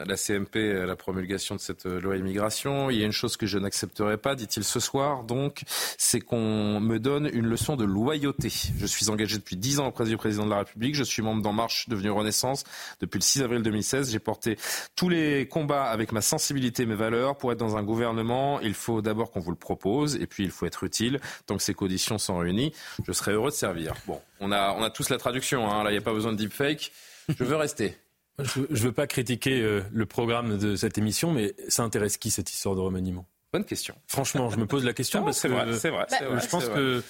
la 0.06 0.16
CMP, 0.16 0.72
la 0.86 0.94
promulgation 0.94 1.56
de 1.56 1.60
cette 1.60 1.84
loi 1.86 2.16
immigration. 2.16 2.90
Il 2.90 2.98
y 2.98 3.02
a 3.02 3.06
une 3.06 3.12
chose 3.12 3.36
que 3.36 3.46
je 3.46 3.58
n'accepterai 3.58 4.18
pas, 4.18 4.36
dit-il 4.36 4.62
ce 4.62 4.78
soir, 4.78 5.24
donc, 5.24 5.62
c'est 5.98 6.20
qu'on 6.20 6.80
me 6.80 6.98
donne 7.04 7.30
une 7.32 7.46
leçon 7.46 7.76
de 7.76 7.84
loyauté. 7.84 8.50
Je 8.78 8.86
suis 8.86 9.10
engagé 9.10 9.36
depuis 9.36 9.56
dix 9.56 9.78
ans 9.78 9.86
auprès 9.86 10.06
du 10.06 10.16
président 10.16 10.46
de 10.46 10.50
la 10.50 10.58
République. 10.58 10.94
Je 10.94 11.04
suis 11.04 11.22
membre 11.22 11.42
d'En 11.42 11.52
Marche, 11.52 11.88
devenu 11.88 12.10
Renaissance 12.10 12.64
depuis 13.00 13.18
le 13.18 13.22
6 13.22 13.42
avril 13.42 13.62
2016. 13.62 14.10
J'ai 14.10 14.18
porté 14.18 14.56
tous 14.96 15.08
les 15.08 15.46
combats 15.46 15.84
avec 15.84 16.10
ma 16.10 16.22
sensibilité 16.22 16.86
mes 16.86 16.94
valeurs 16.94 17.36
pour 17.36 17.52
être 17.52 17.58
dans 17.58 17.76
un 17.76 17.82
gouvernement 17.82 18.14
il 18.62 18.74
faut 18.74 19.02
d'abord 19.02 19.30
qu'on 19.30 19.40
vous 19.40 19.50
le 19.50 19.56
propose 19.56 20.16
et 20.16 20.26
puis 20.26 20.44
il 20.44 20.50
faut 20.50 20.66
être 20.66 20.84
utile. 20.84 21.20
Tant 21.46 21.56
que 21.56 21.62
ces 21.62 21.74
conditions 21.74 22.18
sont 22.18 22.38
réunies, 22.38 22.72
je 23.06 23.12
serai 23.12 23.32
heureux 23.32 23.50
de 23.50 23.54
servir. 23.54 23.94
Bon, 24.06 24.20
on 24.40 24.52
a, 24.52 24.74
on 24.74 24.82
a 24.82 24.90
tous 24.90 25.10
la 25.10 25.18
traduction, 25.18 25.70
hein. 25.70 25.84
là 25.84 25.90
il 25.90 25.94
n'y 25.94 25.98
a 25.98 26.02
pas 26.02 26.12
besoin 26.12 26.32
de 26.32 26.38
deepfake. 26.38 26.92
Je 27.28 27.44
veux 27.44 27.56
rester. 27.56 27.96
Je 28.38 28.60
ne 28.60 28.76
veux 28.76 28.92
pas 28.92 29.06
critiquer 29.06 29.60
euh, 29.60 29.82
le 29.92 30.06
programme 30.06 30.58
de 30.58 30.74
cette 30.74 30.98
émission, 30.98 31.32
mais 31.32 31.54
ça 31.68 31.84
intéresse 31.84 32.16
qui 32.16 32.30
cette 32.30 32.50
histoire 32.52 32.74
de 32.74 32.80
remaniement? 32.80 33.26
Bonne 33.54 33.64
question. 33.64 33.94
Franchement, 34.08 34.50
je 34.50 34.56
me 34.56 34.66
pose 34.66 34.84
la 34.84 34.92
question 34.92 35.22
parce 35.22 35.40
que 35.40 35.48
c'est 35.48 35.54
vrai, 35.54 35.72
c'est 36.08 36.24
vrai, 36.24 36.40
Je 36.42 36.48
pense 36.48 36.68
que 36.68 37.04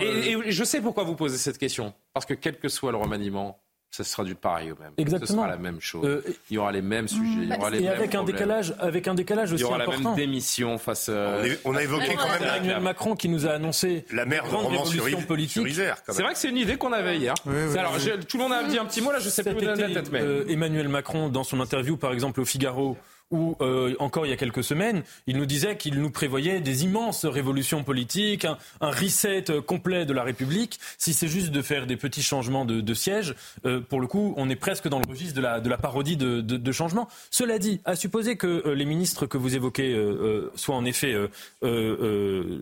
et, 0.00 0.52
je 0.52 0.62
sais 0.62 0.80
pourquoi 0.80 1.02
vous 1.02 1.16
posez 1.16 1.38
cette 1.38 1.58
question 1.58 1.92
parce 2.14 2.24
que 2.24 2.34
quel 2.34 2.56
que 2.56 2.68
soit 2.68 2.92
le 2.92 2.98
remaniement, 2.98 3.58
ça 3.90 4.04
sera 4.04 4.22
du 4.22 4.36
pareil 4.36 4.70
au 4.70 4.76
même. 4.80 4.92
Exactement. 4.96 5.26
Ce 5.26 5.34
sera 5.34 5.48
la 5.48 5.56
même 5.56 5.80
chose. 5.80 6.06
Euh, 6.06 6.22
il 6.50 6.54
y 6.54 6.58
aura 6.58 6.70
les 6.70 6.82
mêmes 6.82 7.08
sujets. 7.08 7.42
Il 7.42 7.48
y 7.48 7.52
aura 7.52 7.70
les 7.70 7.82
et 7.82 7.88
avec 7.88 8.14
un 8.14 8.22
décalage, 8.22 8.76
avec 8.78 9.08
un 9.08 9.14
décalage 9.14 9.52
aussi 9.52 9.64
important. 9.64 9.84
Il 9.86 9.86
y 9.86 9.88
aura 9.88 10.02
la 10.02 10.08
même 10.10 10.14
démission 10.14 10.78
face. 10.78 11.08
Euh, 11.08 11.56
on, 11.64 11.74
a 11.74 11.82
évoqué 11.82 12.14
quand 12.14 12.28
même 12.28 12.42
Emmanuel 12.44 12.80
Macron 12.80 13.16
qui 13.16 13.28
nous 13.28 13.48
a 13.48 13.50
annoncé 13.50 14.04
la 14.12 14.24
mère 14.24 14.44
de 14.44 14.50
grande 14.50 14.68
révolution 14.68 15.22
politique. 15.22 15.66
C'est 15.74 16.22
vrai 16.22 16.32
que 16.32 16.38
c'est 16.38 16.50
une 16.50 16.58
idée 16.58 16.76
qu'on 16.76 16.92
avait 16.92 17.18
hier. 17.18 17.34
alors 17.76 17.96
tout 18.28 18.36
le 18.36 18.44
monde 18.44 18.52
a 18.52 18.62
dit 18.68 18.78
un 18.78 18.84
petit 18.84 19.00
mot 19.00 19.10
là, 19.10 19.18
je 19.18 19.30
sais 19.30 19.42
plus 19.42 19.56
où 19.56 19.60
la 19.62 19.76
tête. 19.76 20.12
Mais 20.12 20.22
euh, 20.22 20.44
Emmanuel 20.48 20.88
Macron, 20.88 21.28
dans 21.28 21.42
son 21.42 21.58
interview, 21.58 21.96
par 21.96 22.12
exemple 22.12 22.40
au 22.40 22.44
Figaro 22.44 22.96
où, 23.30 23.56
euh, 23.60 23.94
encore 23.98 24.26
il 24.26 24.30
y 24.30 24.32
a 24.32 24.36
quelques 24.36 24.64
semaines, 24.64 25.02
il 25.26 25.36
nous 25.36 25.46
disait 25.46 25.76
qu'il 25.76 26.00
nous 26.00 26.10
prévoyait 26.10 26.60
des 26.60 26.84
immenses 26.84 27.26
révolutions 27.26 27.84
politiques, 27.84 28.44
un, 28.44 28.90
reset 28.90 29.44
complet 29.66 30.06
de 30.06 30.12
la 30.12 30.22
République. 30.22 30.78
Si 30.96 31.12
c'est 31.12 31.28
juste 31.28 31.50
de 31.50 31.62
faire 31.62 31.86
des 31.86 31.96
petits 31.96 32.22
changements 32.22 32.64
de, 32.64 32.80
de 32.80 32.94
siège, 32.94 33.34
euh, 33.66 33.80
pour 33.80 34.00
le 34.00 34.06
coup, 34.06 34.34
on 34.36 34.48
est 34.48 34.56
presque 34.56 34.88
dans 34.88 34.98
le 34.98 35.08
registre 35.08 35.34
de 35.34 35.40
la, 35.40 35.60
de 35.60 35.68
la 35.68 35.76
parodie 35.76 36.16
de, 36.16 36.40
de, 36.40 36.56
de 36.56 36.72
changement. 36.72 37.08
Cela 37.30 37.58
dit, 37.58 37.80
à 37.84 37.96
supposer 37.96 38.36
que 38.36 38.66
euh, 38.66 38.74
les 38.74 38.84
ministres 38.84 39.26
que 39.26 39.36
vous 39.36 39.54
évoquez 39.54 39.94
euh, 39.94 40.50
soient 40.54 40.76
en 40.76 40.84
effet 40.84 41.14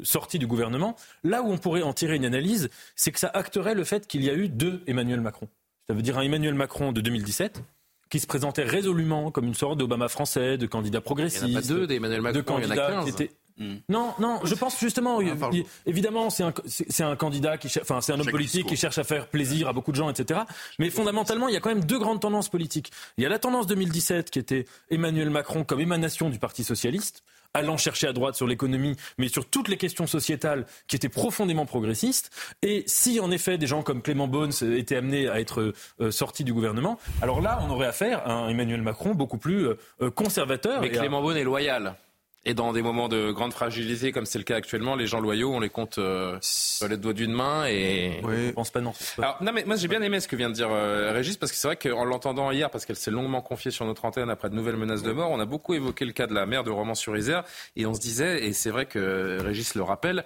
sortis 0.03 0.39
du 0.39 0.47
gouvernement, 0.47 0.97
là 1.25 1.43
où 1.43 1.51
on 1.51 1.59
pourrait 1.59 1.83
en 1.83 1.93
tirer 1.93 2.17
une 2.17 2.25
analyse, 2.25 2.71
c'est 2.95 3.13
que 3.13 3.19
ça 3.19 3.31
acterait 3.33 3.75
le 3.75 3.85
fait 3.85 4.07
qu'il 4.07 4.25
y 4.25 4.31
a 4.31 4.35
eu 4.35 4.49
deux 4.49 4.83
Emmanuel 4.87 5.21
Macron. 5.21 5.49
Ça 5.87 5.95
veut 5.95 6.03
dire 6.03 6.19
un 6.19 6.23
Emmanuel 6.23 6.55
Macron 6.55 6.93
de 6.93 7.01
2017 7.01 7.63
qui 8.09 8.21
se 8.21 8.27
présentait 8.27 8.65
résolument 8.65 9.31
comme 9.31 9.47
une 9.47 9.55
sorte 9.55 9.79
d'Obama 9.79 10.09
français, 10.09 10.59
de 10.59 10.67
candidat 10.67 11.01
progressiste. 11.01 11.45
Il 11.45 11.51
n'y 11.51 11.57
en 11.57 11.59
a 11.59 11.63
pas 11.63 11.69
deux 11.69 11.87
d'Emmanuel 11.87 12.23
Macron, 12.23 12.39
de 12.39 12.45
candidat 12.45 12.75
il 12.75 12.95
y 12.95 12.97
en 12.97 13.03
a 13.03 13.13
15. 13.13 13.29
Hmm. 13.59 13.77
Non, 13.89 14.13
non, 14.19 14.41
je 14.45 14.55
pense 14.55 14.79
justement, 14.79 15.19
évidemment, 15.87 16.29
c'est 16.29 16.43
un, 16.43 16.53
c'est 16.67 17.03
un 17.03 17.17
candidat 17.17 17.57
qui, 17.57 17.69
enfin, 17.81 18.03
c'est 18.03 18.13
un 18.13 18.21
homme 18.21 18.31
politique 18.31 18.67
qui 18.67 18.77
cherche 18.77 18.99
à 18.99 19.05
faire 19.05 19.29
plaisir 19.29 19.67
à 19.67 19.73
beaucoup 19.73 19.93
de 19.93 19.97
gens, 19.97 20.11
etc. 20.11 20.41
Mais 20.79 20.91
fondamentalement, 20.91 21.49
il 21.49 21.55
y 21.55 21.57
a 21.57 21.61
quand 21.61 21.71
même 21.71 21.85
deux 21.85 21.99
grandes 21.99 22.21
tendances 22.21 22.51
politiques. 22.51 22.93
Il 23.17 23.23
y 23.23 23.27
a 23.27 23.31
la 23.31 23.39
tendance 23.39 23.67
2017 23.67 24.31
qui 24.31 24.39
était 24.39 24.67
Emmanuel 24.91 25.31
Macron 25.31 25.65
comme 25.65 25.81
émanation 25.81 26.29
du 26.29 26.39
Parti 26.39 26.65
socialiste, 26.65 27.25
allant 27.55 27.77
chercher 27.77 28.09
à 28.09 28.13
droite 28.13 28.35
sur 28.35 28.47
l'économie, 28.47 28.97
mais 29.19 29.29
sur 29.29 29.49
toutes 29.49 29.69
les 29.69 29.77
questions 29.77 30.07
sociétales 30.07 30.67
qui 30.87 30.97
étaient 30.97 31.09
profondément 31.09 31.67
progressistes. 31.67 32.31
Et 32.63 32.85
si 32.87 33.21
en 33.21 33.31
effet 33.31 33.59
des 33.59 33.67
gens 33.67 33.83
comme 33.83 34.03
Clément 34.03 34.29
Beaune 34.29 34.53
étaient 34.77 34.97
amenés 34.97 35.29
à 35.29 35.41
être 35.41 35.73
euh, 36.01 36.11
sortis 36.11 36.45
du 36.45 36.53
gouvernement, 36.53 36.99
alors 37.23 37.41
là, 37.41 37.61
on 37.63 37.71
aurait 37.71 37.87
affaire 37.87 38.27
à 38.27 38.33
un 38.33 38.49
Emmanuel 38.49 38.83
Macron 38.83 39.15
beaucoup 39.15 39.39
plus 39.39 39.69
euh, 39.69 40.11
conservateur. 40.11 40.81
Mais 40.81 40.91
Clément 40.91 41.23
Beaune 41.23 41.37
est 41.37 41.45
loyal. 41.45 41.97
Et 42.49 42.55
dans 42.55 42.73
des 42.73 42.81
moments 42.81 43.09
de 43.09 43.33
grande 43.33 43.53
fragilité, 43.53 44.13
comme 44.13 44.25
c'est 44.25 44.39
le 44.39 44.45
cas 44.45 44.55
actuellement, 44.55 44.95
les 44.95 45.09
gens 45.09 45.19
loyaux, 45.19 45.53
on 45.53 45.59
les 45.59 45.69
compte 45.69 45.99
euh, 45.99 46.39
sur 46.41 46.87
les 46.87 46.97
doigts 46.97 47.13
d'une 47.13 47.33
main 47.33 47.67
et 47.67 48.21
oui. 48.23 48.47
je 48.47 48.53
pense 48.53 48.71
pas 48.71 48.81
non. 48.81 48.93
Alors, 49.19 49.37
non 49.43 49.51
mais 49.53 49.65
moi 49.65 49.75
j'ai 49.75 49.89
bien 49.89 50.01
aimé 50.01 50.21
ce 50.21 50.29
que 50.29 50.37
vient 50.37 50.49
de 50.49 50.55
dire 50.55 50.69
euh, 50.71 51.11
Régis 51.13 51.37
parce 51.37 51.51
que 51.51 51.59
c'est 51.59 51.67
vrai 51.67 51.77
qu'en 51.77 52.05
l'entendant 52.05 52.53
hier, 52.53 52.71
parce 52.71 52.87
qu'elle 52.87 52.95
s'est 52.95 53.11
longuement 53.11 53.41
confiée 53.41 53.73
sur 53.73 53.85
notre 53.85 54.05
antenne 54.05 54.31
après 54.31 54.49
de 54.49 54.55
nouvelles 54.55 54.77
menaces 54.77 55.03
de 55.03 55.11
mort, 55.11 55.33
on 55.33 55.41
a 55.41 55.45
beaucoup 55.45 55.75
évoqué 55.75 56.05
le 56.05 56.13
cas 56.13 56.29
de 56.29 56.35
la 56.35 56.47
mère 56.47 56.63
de 56.63 56.71
Romans-sur-Isère 56.71 57.43
et 57.75 57.85
on 57.85 57.95
se 57.95 58.01
disait, 58.01 58.47
et 58.47 58.53
c'est 58.53 58.71
vrai 58.71 58.87
que 58.87 59.39
Régis 59.43 59.75
le 59.75 59.83
rappelle, 59.83 60.25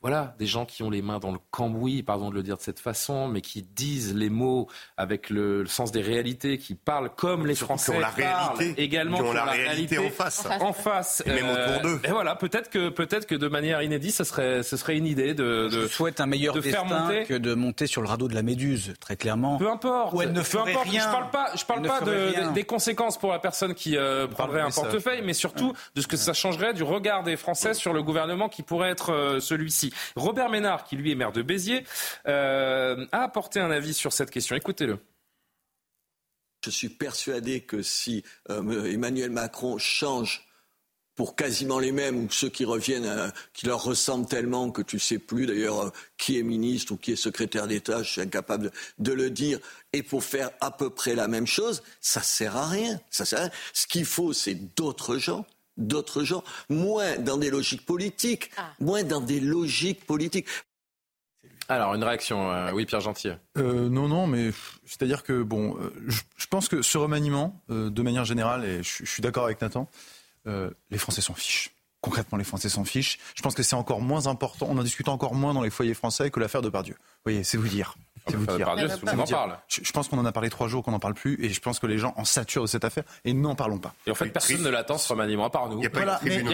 voilà, 0.00 0.36
des 0.38 0.46
gens 0.46 0.64
qui 0.64 0.84
ont 0.84 0.90
les 0.90 1.02
mains 1.02 1.18
dans 1.18 1.32
le 1.32 1.38
cambouis, 1.50 2.04
pardon 2.04 2.30
de 2.30 2.34
le 2.34 2.44
dire 2.44 2.56
de 2.56 2.62
cette 2.62 2.78
façon, 2.78 3.26
mais 3.26 3.40
qui 3.40 3.62
disent 3.62 4.14
les 4.14 4.30
mots 4.30 4.68
avec 4.96 5.28
le, 5.28 5.66
sens 5.66 5.90
des 5.90 6.02
réalités, 6.02 6.58
qui 6.58 6.76
parlent 6.76 7.10
comme 7.10 7.46
les 7.46 7.56
Français 7.56 7.92
qui 7.92 7.98
ont 7.98 8.00
la 8.00 8.10
réalité, 8.10 8.80
également 8.80 9.18
qui 9.18 9.24
ont 9.24 9.32
la, 9.32 9.44
réalité, 9.44 9.98
en 9.98 10.10
face, 10.10 10.46
en 10.60 10.72
face, 10.72 11.22
et 11.26 11.30
même 11.30 11.48
autour 11.48 11.82
d'eux. 11.82 12.00
Et 12.04 12.10
voilà, 12.10 12.36
peut-être 12.36 12.70
que 12.70 12.90
peut-être 12.90 13.26
que 13.26 13.34
de 13.34 13.48
manière 13.48 13.82
inédite, 13.82 14.14
ce 14.14 14.22
serait 14.22 14.62
ce 14.62 14.76
serait 14.76 14.96
une 14.96 15.06
idée 15.06 15.34
de, 15.34 15.68
de 15.68 15.82
Je 15.82 15.86
souhaite 15.88 16.20
un 16.20 16.26
meilleur 16.26 16.54
de 16.54 16.60
faire 16.60 16.84
monter 16.84 17.24
que 17.24 17.34
de 17.34 17.54
monter 17.54 17.88
sur 17.88 18.00
le 18.00 18.08
radeau 18.08 18.28
de 18.28 18.34
la 18.34 18.42
Méduse, 18.42 18.94
très 19.00 19.16
clairement. 19.16 19.58
Peu 19.58 19.68
importe. 19.68 20.14
Où 20.14 20.22
elle 20.22 20.32
ne 20.32 20.42
ferait 20.42 20.74
rien. 20.74 21.02
Je 21.02 21.12
parle 21.12 21.30
pas, 21.30 21.50
je 21.56 21.64
parle 21.64 21.82
pas 21.82 22.00
de, 22.02 22.52
des 22.52 22.64
conséquences 22.64 23.18
pour 23.18 23.32
la 23.32 23.40
personne 23.40 23.74
qui 23.74 23.96
euh, 23.96 24.28
prendrait 24.28 24.60
un 24.60 24.70
portefeuille, 24.70 25.22
mais 25.24 25.34
surtout 25.34 25.72
de 25.96 26.00
ce 26.00 26.06
que 26.06 26.16
ça 26.16 26.32
changerait 26.32 26.72
du 26.72 26.84
regard 26.84 27.24
des 27.24 27.36
Français 27.36 27.74
sur 27.74 27.92
le 27.92 28.02
gouvernement 28.02 28.48
qui 28.48 28.62
pourrait 28.62 28.90
être 28.90 29.12
euh, 29.12 29.40
celui-ci. 29.40 29.87
Robert 30.16 30.50
Ménard 30.50 30.84
qui 30.84 30.96
lui 30.96 31.12
est 31.12 31.14
maire 31.14 31.32
de 31.32 31.42
Béziers, 31.42 31.84
euh, 32.26 33.06
a 33.12 33.22
apporté 33.22 33.60
un 33.60 33.70
avis 33.70 33.94
sur 33.94 34.12
cette 34.12 34.30
question. 34.30 34.56
Écoutez-le. 34.56 34.98
Je 36.64 36.70
suis 36.70 36.88
persuadé 36.88 37.60
que 37.60 37.82
si 37.82 38.24
euh, 38.50 38.84
Emmanuel 38.84 39.30
Macron 39.30 39.78
change 39.78 40.48
pour 41.14 41.34
quasiment 41.34 41.80
les 41.80 41.90
mêmes 41.90 42.24
ou 42.24 42.30
ceux 42.30 42.48
qui 42.48 42.64
reviennent, 42.64 43.04
euh, 43.04 43.28
qui 43.52 43.66
leur 43.66 43.82
ressemblent 43.82 44.26
tellement 44.26 44.70
que 44.70 44.82
tu 44.82 44.96
ne 44.96 45.00
sais 45.00 45.18
plus 45.18 45.46
d'ailleurs 45.46 45.92
qui 46.16 46.38
est 46.38 46.44
ministre 46.44 46.92
ou 46.92 46.96
qui 46.96 47.12
est 47.12 47.16
secrétaire 47.16 47.66
d'État, 47.66 48.04
je 48.04 48.12
suis 48.12 48.20
incapable 48.20 48.70
de, 48.98 49.12
le 49.12 49.28
dire, 49.30 49.58
et 49.92 50.04
pour 50.04 50.22
faire 50.22 50.50
à 50.60 50.70
peu 50.70 50.90
près 50.90 51.16
la 51.16 51.26
même 51.26 51.46
chose, 51.46 51.82
ça 52.00 52.22
sert 52.22 52.56
à 52.56 52.68
rien. 52.68 53.00
Ça 53.10 53.24
sert 53.24 53.40
à 53.40 53.42
rien. 53.42 53.50
Ce 53.72 53.88
qu'il 53.88 54.04
faut, 54.04 54.32
c'est 54.32 54.54
d'autres 54.76 55.18
gens 55.18 55.44
d'autres 55.78 56.24
gens, 56.24 56.44
moins 56.68 57.16
dans 57.16 57.38
des 57.38 57.50
logiques 57.50 57.86
politiques, 57.86 58.50
ah. 58.56 58.70
moins 58.80 59.04
dans 59.04 59.20
des 59.20 59.40
logiques 59.40 60.04
politiques. 60.04 60.46
Alors, 61.70 61.94
une 61.94 62.02
réaction, 62.02 62.50
euh, 62.50 62.72
oui, 62.72 62.86
Pierre 62.86 63.00
Gentil. 63.00 63.28
Euh, 63.58 63.90
non, 63.90 64.08
non, 64.08 64.26
mais 64.26 64.50
c'est-à-dire 64.86 65.22
que, 65.22 65.42
bon, 65.42 65.76
euh, 65.78 65.92
je, 66.06 66.46
pense 66.46 66.66
que 66.68 66.80
ce 66.80 66.96
remaniement, 66.96 67.60
de 67.68 68.02
manière 68.02 68.24
générale, 68.24 68.64
et 68.64 68.82
je, 68.82 69.04
suis 69.04 69.22
d'accord 69.22 69.44
avec 69.44 69.60
Nathan, 69.60 69.88
les 70.46 70.98
Français 70.98 71.20
s'en 71.20 71.34
fichent. 71.34 71.70
Concrètement, 72.00 72.38
les 72.38 72.44
Français 72.44 72.70
s'en 72.70 72.84
fichent. 72.84 73.18
Je 73.34 73.42
pense 73.42 73.54
que 73.54 73.62
c'est 73.62 73.76
encore 73.76 74.00
moins 74.00 74.28
important, 74.28 74.66
on 74.70 74.78
en 74.78 74.82
discute 74.82 75.08
encore 75.08 75.34
moins 75.34 75.52
dans 75.52 75.62
les 75.62 75.68
foyers 75.68 75.94
français 75.94 76.30
que 76.30 76.40
l'affaire 76.40 76.62
de 76.62 76.70
Pardieu. 76.70 76.94
Vous 76.94 77.22
voyez, 77.24 77.44
c'est 77.44 77.58
vous 77.58 77.68
dire. 77.68 77.96
C'est 78.28 78.36
vous 78.36 78.46
dire. 78.46 78.68
on 78.68 79.18
en 79.18 79.26
parle. 79.26 79.58
Je, 79.68 79.92
pense 79.92 80.08
qu'on 80.08 80.18
en 80.18 80.24
a 80.24 80.32
parlé 80.32 80.50
trois 80.50 80.68
jours, 80.68 80.82
qu'on 80.82 80.92
n'en 80.92 80.98
parle 80.98 81.14
plus, 81.14 81.42
et 81.44 81.48
je 81.48 81.60
pense 81.60 81.78
que 81.78 81.86
les 81.86 81.98
gens 81.98 82.12
en 82.16 82.24
saturent 82.24 82.62
de 82.62 82.68
cette 82.68 82.84
affaire, 82.84 83.04
et 83.24 83.32
n'en 83.32 83.54
parlons 83.54 83.78
pas. 83.78 83.94
Et 84.06 84.10
en 84.10 84.14
fait, 84.14 84.28
personne 84.30 84.62
ne 84.62 84.68
l'attend 84.68 84.98
ce 84.98 85.12
remaniement, 85.12 85.46
à 85.46 85.50
part 85.50 85.68
nous. 85.68 85.76
Il 85.76 85.80
n'y 85.80 85.86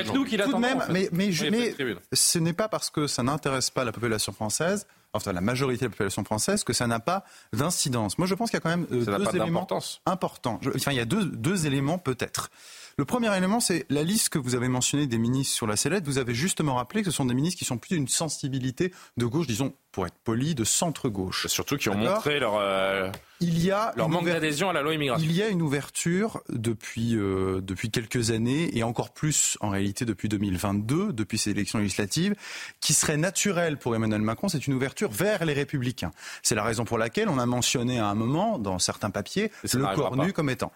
a, 0.01 0.05
que 0.05 0.13
nous 0.13 0.25
qui 0.25 0.37
l'attendons. 0.37 0.61
mais, 0.91 1.09
mais, 1.13 1.31
mais 1.51 1.75
ce 2.13 2.39
n'est 2.39 2.53
pas 2.53 2.69
parce 2.69 2.91
que 2.91 3.07
ça 3.07 3.23
n'intéresse 3.23 3.71
pas 3.71 3.85
la 3.85 3.93
population 3.93 4.33
française 4.33 4.87
enfin 5.15 5.33
la 5.33 5.41
majorité 5.41 5.85
de 5.85 5.87
la 5.87 5.91
population 5.91 6.25
française, 6.25 6.65
que 6.65 6.73
ça 6.73 6.87
n'a 6.87 7.01
pas 7.01 7.25
d'incidence. 7.53 8.19
Moi, 8.19 8.27
je 8.27 8.35
pense 8.35 8.51
qu'il 8.51 8.57
y 8.57 8.59
a 8.59 8.61
quand 8.61 8.77
même 8.77 8.87
euh, 8.93 9.05
deux 9.05 9.37
éléments 9.37 9.67
importants. 10.07 10.61
enfin, 10.75 10.91
il 10.91 10.97
y 10.97 11.01
a 11.01 11.05
deux, 11.05 11.25
deux 11.25 11.67
éléments 11.67 11.99
peut-être. 11.99 12.51
Le 12.97 13.05
premier 13.05 13.35
élément, 13.37 13.61
c'est 13.61 13.87
la 13.89 14.03
liste 14.03 14.29
que 14.29 14.39
vous 14.39 14.55
avez 14.55 14.69
mentionnée 14.69 15.07
des 15.07 15.19
ministres 15.19 15.55
sur 15.55 15.67
la 15.67 15.77
sellette. 15.77 16.05
Vous 16.05 16.19
avez 16.19 16.35
justement 16.35 16.75
rappelé 16.75 17.03
que 17.03 17.11
ce 17.11 17.17
sont 17.17 17.25
des 17.25 17.35
ministres 17.35 17.59
qui 17.59 17.65
sont 17.65 17.79
plus 17.79 17.97
d'une 17.97 18.09
sensibilité 18.09 18.93
de 19.17 19.27
gauche, 19.27 19.47
disons, 19.47 19.75
pour 19.95 20.07
être 20.07 20.17
poli, 20.25 20.57
de 20.57 20.65
centre-gauche. 20.65 21.47
Surtout 21.47 21.77
qui 21.77 21.89
ont 21.89 21.95
montré 21.95 22.41
leur... 22.41 22.57
Euh, 22.59 23.09
il 23.41 23.63
y 23.63 23.71
a 23.71 23.93
leur 23.97 24.09
manque 24.09 24.27
d'adhésion 24.27 24.71
à 24.71 24.73
la 24.73 24.83
loi 24.83 24.95
immigration. 24.95 25.25
Il 25.25 25.35
y 25.35 25.43
a 25.43 25.49
une 25.49 25.63
ouverture 25.63 26.41
depuis 26.49 27.17
euh, 27.17 27.61
depuis 27.61 27.91
quelques 27.91 28.31
années 28.31 28.77
et 28.77 28.83
encore 28.83 29.13
plus 29.13 29.59
en 29.61 29.69
réalité 29.69 30.05
depuis 30.05 30.29
2022, 30.29 31.13
depuis 31.13 31.39
ces 31.39 31.51
élections 31.51 31.79
législatives, 31.79 32.35
qui 32.81 32.93
serait 32.93 33.17
naturelle 33.17 33.77
pour 33.77 33.95
Emmanuel 33.95 34.23
Macron. 34.23 34.49
C'est 34.49 34.67
une 34.67 34.75
ouverture 34.75 35.11
vers 35.11 35.45
les 35.45 35.53
Républicains. 35.53 36.11
C'est 36.43 36.55
la 36.55 36.65
raison 36.65 36.85
pour 36.85 36.99
laquelle 36.99 37.29
on 37.29 37.39
a 37.39 37.47
mentionné 37.47 37.99
à 37.99 38.07
un 38.07 38.15
moment 38.15 38.59
dans 38.59 38.79
certains 38.79 39.11
papiers 39.11 39.51
le 39.63 39.95
cornu 39.95 40.33
comme 40.33 40.51
étant. 40.51 40.73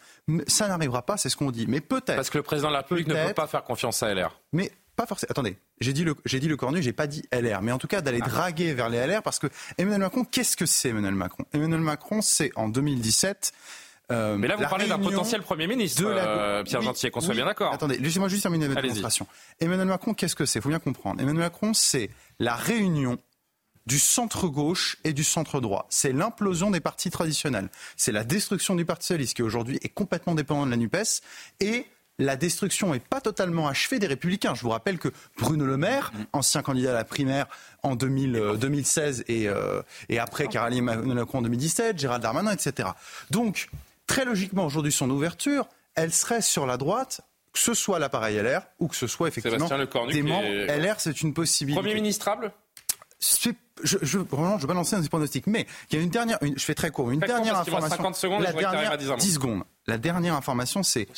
ça 0.46 0.68
n'arrivera 0.68 1.02
pas, 1.02 1.16
c'est 1.16 1.28
ce 1.28 1.36
qu'on 1.36 1.50
dit. 1.50 1.66
Mais 1.68 1.80
peut-être. 1.80 2.16
Parce 2.16 2.30
que 2.30 2.38
le 2.38 2.44
président 2.44 2.68
de 2.68 2.74
la 2.74 2.80
République 2.80 3.08
ne 3.08 3.14
peut 3.14 3.34
pas 3.34 3.46
faire 3.46 3.64
confiance 3.64 4.02
à 4.02 4.14
LR. 4.14 4.40
Mais 4.52 4.72
pas 4.98 5.06
forcément. 5.06 5.30
Attendez, 5.30 5.56
j'ai 5.80 5.92
dit 5.92 6.02
le, 6.02 6.16
j'ai 6.24 6.40
dit 6.40 6.48
le 6.48 6.56
cornu, 6.56 6.82
j'ai 6.82 6.92
pas 6.92 7.06
dit 7.06 7.22
LR, 7.32 7.62
mais 7.62 7.70
en 7.70 7.78
tout 7.78 7.86
cas 7.86 8.00
d'aller 8.00 8.18
ah. 8.20 8.28
draguer 8.28 8.74
vers 8.74 8.88
les 8.88 9.06
LR 9.06 9.22
parce 9.22 9.38
que 9.38 9.46
Emmanuel 9.78 10.00
Macron, 10.00 10.24
qu'est-ce 10.24 10.56
que 10.56 10.66
c'est 10.66 10.88
Emmanuel 10.88 11.14
Macron? 11.14 11.44
Emmanuel 11.52 11.80
Macron, 11.80 12.20
c'est 12.20 12.50
en 12.56 12.68
2017. 12.68 13.52
Euh, 14.10 14.36
mais 14.36 14.48
là, 14.48 14.56
vous 14.56 14.64
parlez 14.64 14.86
d'un 14.86 14.98
potentiel 14.98 15.42
Premier 15.42 15.68
ministre, 15.68 16.02
de 16.02 16.08
euh, 16.08 16.64
Pierre 16.64 16.82
Gentil, 16.82 17.10
qu'on 17.10 17.20
soit 17.20 17.34
bien 17.34 17.46
d'accord. 17.46 17.72
Attendez, 17.72 17.96
laissez-moi 17.98 18.28
juste 18.28 18.42
terminer 18.42 18.66
ma 18.66 18.82
démonstration. 18.82 19.26
Emmanuel 19.60 19.86
Macron, 19.86 20.14
qu'est-ce 20.14 20.34
que 20.34 20.46
c'est? 20.46 20.58
Il 20.58 20.62
faut 20.62 20.68
bien 20.68 20.80
comprendre. 20.80 21.20
Emmanuel 21.20 21.44
Macron, 21.44 21.74
c'est 21.74 22.10
la 22.40 22.56
réunion 22.56 23.18
du 23.86 23.98
centre-gauche 23.98 24.98
et 25.04 25.12
du 25.12 25.24
centre-droit. 25.24 25.86
C'est 25.90 26.12
l'implosion 26.12 26.70
des 26.70 26.80
partis 26.80 27.10
traditionnels. 27.10 27.70
C'est 27.96 28.12
la 28.12 28.24
destruction 28.24 28.74
du 28.74 28.84
Parti 28.84 29.06
socialiste, 29.06 29.36
qui 29.36 29.42
aujourd'hui 29.42 29.78
est 29.82 29.88
complètement 29.88 30.34
dépendant 30.34 30.66
de 30.66 30.70
la 30.70 30.76
NUPES, 30.76 31.22
et 31.60 31.86
la 32.18 32.36
destruction 32.36 32.92
n'est 32.92 33.00
pas 33.00 33.20
totalement 33.20 33.68
achevée 33.68 33.98
des 33.98 34.06
Républicains. 34.06 34.54
Je 34.54 34.62
vous 34.62 34.70
rappelle 34.70 34.98
que 34.98 35.08
Bruno 35.38 35.66
Le 35.66 35.76
Maire, 35.76 36.12
mm. 36.12 36.22
ancien 36.32 36.62
candidat 36.62 36.90
à 36.90 36.94
la 36.94 37.04
primaire 37.04 37.46
en 37.82 37.94
2016 37.94 39.24
euh, 39.28 39.32
euh, 39.48 39.82
et, 40.08 40.18
après 40.18 40.48
Caroline 40.48 40.84
Macron 40.84 41.38
en 41.38 41.42
2017, 41.42 41.98
Gérald 41.98 42.22
Darmanin, 42.22 42.52
etc. 42.52 42.90
Donc, 43.30 43.68
très 44.06 44.24
logiquement, 44.24 44.66
aujourd'hui, 44.66 44.92
son 44.92 45.08
ouverture, 45.10 45.68
elle 45.94 46.12
serait 46.12 46.42
sur 46.42 46.66
la 46.66 46.76
droite 46.76 47.20
que 47.52 47.58
ce 47.58 47.74
soit 47.74 47.98
l'appareil 47.98 48.36
LR 48.36 48.60
ou 48.78 48.88
que 48.88 48.96
ce 48.96 49.06
soit 49.06 49.28
effectivement 49.28 49.68
des 50.06 50.22
membres 50.22 50.48
LR, 50.48 51.00
c'est 51.00 51.22
une 51.22 51.34
possibilité. 51.34 51.80
Premier 51.80 51.94
ministrable? 51.94 52.52
Je, 53.82 53.96
je, 54.02 54.18
vraiment, 54.18 54.58
je 54.58 54.62
vais 54.62 54.68
pas 54.68 54.74
lancer 54.74 54.96
un 54.96 55.02
pronostic, 55.02 55.46
mais 55.46 55.66
il 55.90 55.96
y 55.96 56.00
a 56.00 56.02
une 56.02 56.10
dernière, 56.10 56.38
je 56.42 56.64
fais 56.64 56.74
très 56.74 56.90
court, 56.90 57.10
une 57.10 57.20
dernière 57.20 57.58
information. 57.58 57.96
50 57.96 58.16
secondes, 58.16 58.42
la 58.42 58.52
dernière, 58.52 58.96
10 58.96 59.32
secondes. 59.34 59.62
La 59.86 59.98
dernière 59.98 60.34
information, 60.34 60.82
c'est 60.82 61.08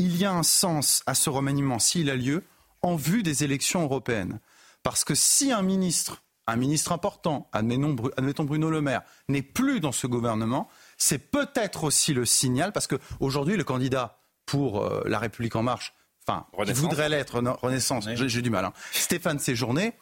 il 0.00 0.16
y 0.16 0.24
a 0.24 0.32
un 0.32 0.42
sens 0.42 1.02
à 1.04 1.14
ce 1.14 1.28
remaniement 1.28 1.78
s'il 1.78 2.08
a 2.08 2.16
lieu 2.16 2.42
en 2.80 2.96
vue 2.96 3.22
des 3.22 3.44
élections 3.44 3.82
européennes. 3.82 4.40
Parce 4.82 5.04
que 5.04 5.14
si 5.14 5.52
un 5.52 5.60
ministre, 5.60 6.22
un 6.46 6.56
ministre 6.56 6.92
important, 6.92 7.50
admettons 7.52 8.44
Bruno 8.44 8.70
Le 8.70 8.80
Maire, 8.80 9.02
n'est 9.28 9.42
plus 9.42 9.78
dans 9.80 9.92
ce 9.92 10.06
gouvernement, 10.06 10.68
c'est 10.96 11.18
peut-être 11.18 11.84
aussi 11.84 12.14
le 12.14 12.24
signal, 12.24 12.72
parce 12.72 12.86
qu'aujourd'hui, 12.86 13.58
le 13.58 13.64
candidat 13.64 14.18
pour 14.46 14.82
euh, 14.82 15.02
La 15.04 15.18
République 15.18 15.54
En 15.54 15.62
Marche, 15.62 15.92
enfin, 16.26 16.46
qui 16.64 16.72
voudrait 16.72 17.10
l'être, 17.10 17.38
Renaissance, 17.60 18.08
j'ai 18.14 18.42
du 18.42 18.50
mal, 18.50 18.64
hein, 18.64 18.72
Stéphane 18.92 19.38
Séjourné, 19.38 19.92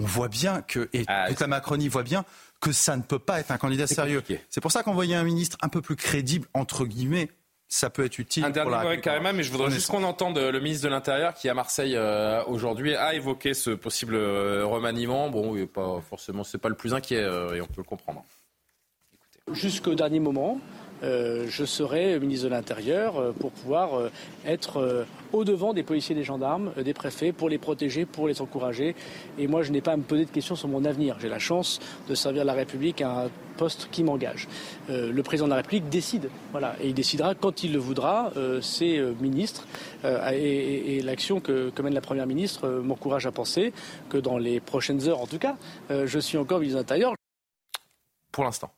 on 0.00 0.04
voit 0.04 0.28
bien 0.28 0.62
que, 0.62 0.88
et 0.92 1.04
ah, 1.06 1.26
toute 1.28 1.38
la 1.38 1.46
Macronie 1.46 1.88
voit 1.88 2.02
bien, 2.02 2.24
que 2.60 2.72
ça 2.72 2.96
ne 2.96 3.02
peut 3.02 3.20
pas 3.20 3.38
être 3.38 3.52
un 3.52 3.58
candidat 3.58 3.86
sérieux. 3.86 4.24
C'est 4.50 4.60
pour 4.60 4.72
ça 4.72 4.82
qu'envoyer 4.82 5.14
un 5.14 5.22
ministre 5.22 5.56
un 5.62 5.68
peu 5.68 5.80
plus 5.80 5.94
crédible, 5.94 6.48
entre 6.54 6.86
guillemets, 6.86 7.30
ça 7.68 7.90
peut 7.90 8.04
être 8.04 8.18
utile. 8.18 8.44
Un 8.44 8.50
dernier 8.50 8.70
mot 8.70 9.00
carrément, 9.00 9.32
mais 9.32 9.42
je 9.42 9.50
voudrais 9.50 9.70
juste 9.70 9.90
qu'on 9.90 10.04
entende 10.04 10.38
le 10.38 10.60
ministre 10.60 10.84
de 10.84 10.90
l'Intérieur 10.90 11.34
qui 11.34 11.48
à 11.48 11.54
Marseille 11.54 11.96
euh, 11.96 12.42
aujourd'hui 12.46 12.94
a 12.94 13.14
évoqué 13.14 13.54
ce 13.54 13.70
possible 13.70 14.14
euh, 14.14 14.64
remaniement. 14.64 15.28
Bon, 15.30 15.54
pas 15.66 16.00
forcément, 16.00 16.44
c'est 16.44 16.58
pas 16.58 16.68
le 16.68 16.74
plus 16.74 16.94
inquiet 16.94 17.22
euh, 17.22 17.54
et 17.54 17.60
on 17.60 17.66
peut 17.66 17.78
le 17.78 17.84
comprendre. 17.84 18.24
Jusqu'au 19.52 19.94
dernier 19.94 20.20
moment, 20.20 20.58
euh, 21.02 21.46
je 21.48 21.64
serai 21.64 22.18
ministre 22.18 22.44
de 22.46 22.50
l'Intérieur 22.50 23.18
euh, 23.18 23.32
pour 23.32 23.50
pouvoir 23.50 23.94
euh, 23.94 24.10
être 24.46 25.06
au-devant 25.32 25.72
des 25.72 25.82
policiers, 25.82 26.14
des 26.14 26.24
gendarmes, 26.24 26.72
des 26.82 26.94
préfets, 26.94 27.32
pour 27.32 27.48
les 27.48 27.58
protéger, 27.58 28.06
pour 28.06 28.28
les 28.28 28.40
encourager. 28.40 28.94
Et 29.38 29.46
moi, 29.46 29.62
je 29.62 29.72
n'ai 29.72 29.80
pas 29.80 29.92
à 29.92 29.96
me 29.96 30.02
poser 30.02 30.24
de 30.24 30.30
questions 30.30 30.54
sur 30.54 30.68
mon 30.68 30.84
avenir. 30.84 31.16
J'ai 31.20 31.28
la 31.28 31.38
chance 31.38 31.80
de 32.08 32.14
servir 32.14 32.44
la 32.44 32.52
République 32.52 33.02
à 33.02 33.24
un 33.24 33.30
poste 33.56 33.88
qui 33.90 34.02
m'engage. 34.02 34.48
le 34.88 35.22
président 35.22 35.46
de 35.46 35.50
la 35.50 35.56
République 35.56 35.88
décide, 35.88 36.28
voilà, 36.50 36.74
et 36.80 36.88
il 36.88 36.94
décidera 36.94 37.36
quand 37.36 37.62
il 37.62 37.72
le 37.72 37.78
voudra. 37.78 38.32
ses 38.60 39.00
ministres 39.20 39.66
et, 40.04 41.00
l'action 41.02 41.40
que, 41.40 41.70
que, 41.70 41.82
mène 41.82 41.94
la 41.94 42.00
première 42.00 42.26
ministre 42.26 42.68
m'encourage 42.68 43.26
à 43.26 43.32
penser 43.32 43.72
que 44.08 44.18
dans 44.18 44.38
les 44.38 44.58
prochaines 44.58 45.08
heures, 45.08 45.20
en 45.20 45.26
tout 45.26 45.38
cas, 45.38 45.56
je 45.88 46.18
suis 46.18 46.36
encore 46.36 46.58
ministre 46.58 46.78
de 46.78 46.82
l'Intérieur. 46.82 47.14
Pour 48.32 48.44
l'instant. 48.44 48.72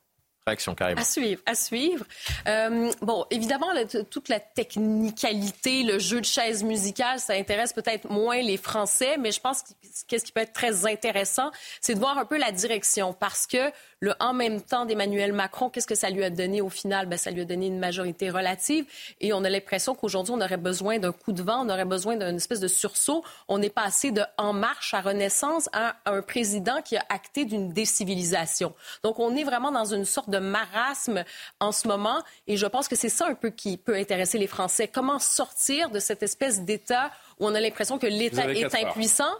À 0.99 1.03
suivre, 1.03 1.41
à 1.45 1.55
suivre. 1.55 2.05
Euh, 2.47 2.91
bon, 3.01 3.25
évidemment, 3.31 3.67
toute 4.09 4.29
la 4.29 4.39
technicalité, 4.39 5.83
le 5.83 5.99
jeu 5.99 6.21
de 6.21 6.25
chaise 6.25 6.63
musicale, 6.63 7.19
ça 7.19 7.33
intéresse 7.33 7.73
peut-être 7.73 8.09
moins 8.09 8.41
les 8.41 8.57
Français, 8.57 9.17
mais 9.17 9.31
je 9.31 9.41
pense 9.41 9.63
que 10.07 10.17
ce 10.17 10.23
qui 10.23 10.31
peut 10.31 10.41
être 10.41 10.53
très 10.53 10.85
intéressant, 10.85 11.51
c'est 11.81 11.95
de 11.95 11.99
voir 11.99 12.17
un 12.17 12.25
peu 12.25 12.37
la 12.37 12.51
direction, 12.51 13.13
parce 13.13 13.47
que 13.47 13.71
le 13.99 14.13
en 14.19 14.33
même 14.33 14.61
temps 14.61 14.85
d'Emmanuel 14.85 15.33
Macron, 15.33 15.69
qu'est-ce 15.69 15.87
que 15.87 15.95
ça 15.95 16.09
lui 16.09 16.23
a 16.23 16.29
donné 16.29 16.61
au 16.61 16.69
final? 16.69 17.07
Ben, 17.07 17.17
ça 17.17 17.31
lui 17.31 17.41
a 17.41 17.45
donné 17.45 17.67
une 17.67 17.79
majorité 17.79 18.29
relative 18.29 18.85
et 19.19 19.33
on 19.33 19.43
a 19.43 19.49
l'impression 19.49 19.95
qu'aujourd'hui, 19.95 20.33
on 20.35 20.41
aurait 20.41 20.57
besoin 20.57 20.99
d'un 20.99 21.11
coup 21.11 21.31
de 21.31 21.41
vent, 21.41 21.65
on 21.65 21.69
aurait 21.69 21.85
besoin 21.85 22.15
d'une 22.15 22.35
espèce 22.35 22.59
de 22.59 22.67
sursaut. 22.67 23.23
On 23.47 23.61
est 23.61 23.73
passé 23.73 24.11
de 24.11 24.21
En 24.37 24.53
Marche 24.53 24.93
à 24.93 25.01
Renaissance 25.01 25.69
à 25.73 25.95
un 26.05 26.21
président 26.21 26.81
qui 26.83 26.95
a 26.95 27.05
acté 27.09 27.45
d'une 27.45 27.73
décivilisation. 27.73 28.73
Donc, 29.03 29.19
on 29.19 29.35
est 29.35 29.43
vraiment 29.43 29.71
dans 29.71 29.85
une 29.85 30.05
sorte 30.05 30.29
de 30.29 30.36
marasme 30.39 31.23
en 31.59 31.71
ce 31.71 31.87
moment 31.87 32.21
et 32.47 32.57
je 32.57 32.65
pense 32.65 32.87
que 32.87 32.95
c'est 32.95 33.09
ça 33.09 33.27
un 33.27 33.35
peu 33.35 33.49
qui 33.49 33.77
peut 33.77 33.95
intéresser 33.95 34.37
les 34.37 34.47
Français. 34.47 34.87
Comment 34.87 35.19
sortir 35.19 35.89
de 35.89 35.99
cette 35.99 36.23
espèce 36.23 36.61
d'État 36.61 37.11
où 37.39 37.47
on 37.47 37.55
a 37.55 37.59
l'impression 37.59 37.97
que 37.97 38.07
l'État 38.07 38.51
est 38.51 38.75
impuissant? 38.75 39.33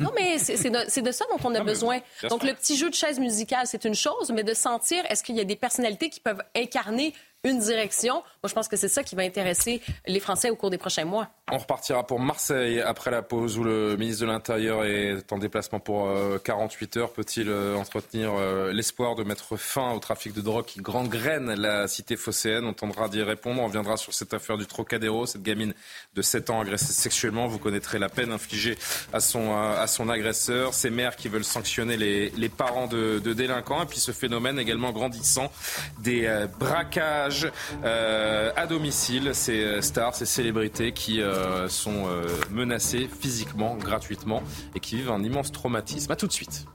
Non, 0.00 0.10
mais 0.14 0.38
c'est 0.38 0.70
de, 1.00 1.12
ça 1.12 1.24
dont 1.30 1.48
on 1.48 1.54
a 1.54 1.60
besoin. 1.60 2.00
Donc, 2.28 2.42
le 2.42 2.54
petit 2.54 2.76
jeu 2.76 2.90
de 2.90 2.94
chaise 2.94 3.20
musicale, 3.20 3.66
c'est 3.66 3.84
une 3.84 3.94
chose, 3.94 4.30
mais 4.32 4.42
de 4.42 4.54
sentir, 4.54 5.04
est-ce 5.08 5.22
qu'il 5.22 5.36
y 5.36 5.40
a 5.40 5.44
des 5.44 5.56
personnalités 5.56 6.10
qui 6.10 6.20
peuvent 6.20 6.42
incarner 6.56 7.14
une 7.44 7.60
direction? 7.60 8.14
Moi, 8.14 8.48
je 8.48 8.54
pense 8.54 8.68
que 8.68 8.76
c'est 8.76 8.88
ça 8.88 9.04
qui 9.04 9.14
va 9.14 9.22
intéresser 9.22 9.80
les 10.06 10.20
Français 10.20 10.50
au 10.50 10.56
cours 10.56 10.70
des 10.70 10.78
prochains 10.78 11.04
mois. 11.04 11.28
On 11.52 11.58
repartira 11.58 12.04
pour 12.04 12.18
Marseille 12.18 12.80
après 12.80 13.12
la 13.12 13.22
pause 13.22 13.56
où 13.56 13.62
le 13.62 13.96
ministre 13.96 14.22
de 14.22 14.26
l'Intérieur 14.26 14.84
est 14.84 15.32
en 15.32 15.38
déplacement 15.38 15.78
pour 15.78 16.12
48 16.42 16.96
euh, 16.96 17.00
heures. 17.00 17.12
Peut-il 17.12 17.48
euh, 17.48 17.76
entretenir 17.76 18.32
euh, 18.34 18.72
l'espoir 18.72 19.14
de 19.14 19.22
mettre 19.22 19.56
fin 19.56 19.92
au 19.92 20.00
trafic 20.00 20.34
de 20.34 20.40
drogue 20.40 20.64
qui 20.64 20.80
gangrène 20.80 21.54
la 21.54 21.86
cité 21.86 22.16
phocéenne? 22.16 22.64
On 22.64 22.72
tendra 22.72 23.08
d'y 23.08 23.22
répondre. 23.22 23.62
On 23.62 23.68
viendra 23.68 23.96
sur 23.96 24.12
cette 24.12 24.34
affaire 24.34 24.58
du 24.58 24.66
Trocadéro, 24.66 25.24
cette 25.24 25.44
gamine 25.44 25.72
de 26.16 26.20
7 26.20 26.50
ans 26.50 26.62
agressée 26.62 26.92
sexuellement. 26.92 27.46
Vous 27.46 27.60
connaîtrez 27.60 28.00
la 28.00 28.08
peine 28.08 28.32
infligée 28.32 28.76
à 29.12 29.20
son, 29.20 30.08
agresseur. 30.08 30.74
Ces 30.74 30.90
mères 30.90 31.14
qui 31.14 31.28
veulent 31.28 31.44
sanctionner 31.44 31.96
les, 31.96 32.48
parents 32.48 32.88
de, 32.88 33.20
délinquants. 33.20 33.84
Et 33.84 33.86
puis 33.86 34.00
ce 34.00 34.10
phénomène 34.10 34.58
également 34.58 34.90
grandissant 34.90 35.52
des 36.00 36.28
braquages 36.58 37.52
à 37.84 38.66
domicile. 38.66 39.30
Ces 39.32 39.80
stars, 39.80 40.16
ces 40.16 40.26
célébrités 40.26 40.90
qui 40.90 41.22
sont 41.68 42.06
euh, 42.06 42.26
menacés 42.50 43.08
physiquement, 43.08 43.76
gratuitement, 43.76 44.42
et 44.74 44.80
qui 44.80 44.96
vivent 44.96 45.10
un 45.10 45.22
immense 45.22 45.52
traumatisme. 45.52 46.10
A 46.12 46.16
tout 46.16 46.26
de 46.26 46.32
suite. 46.32 46.66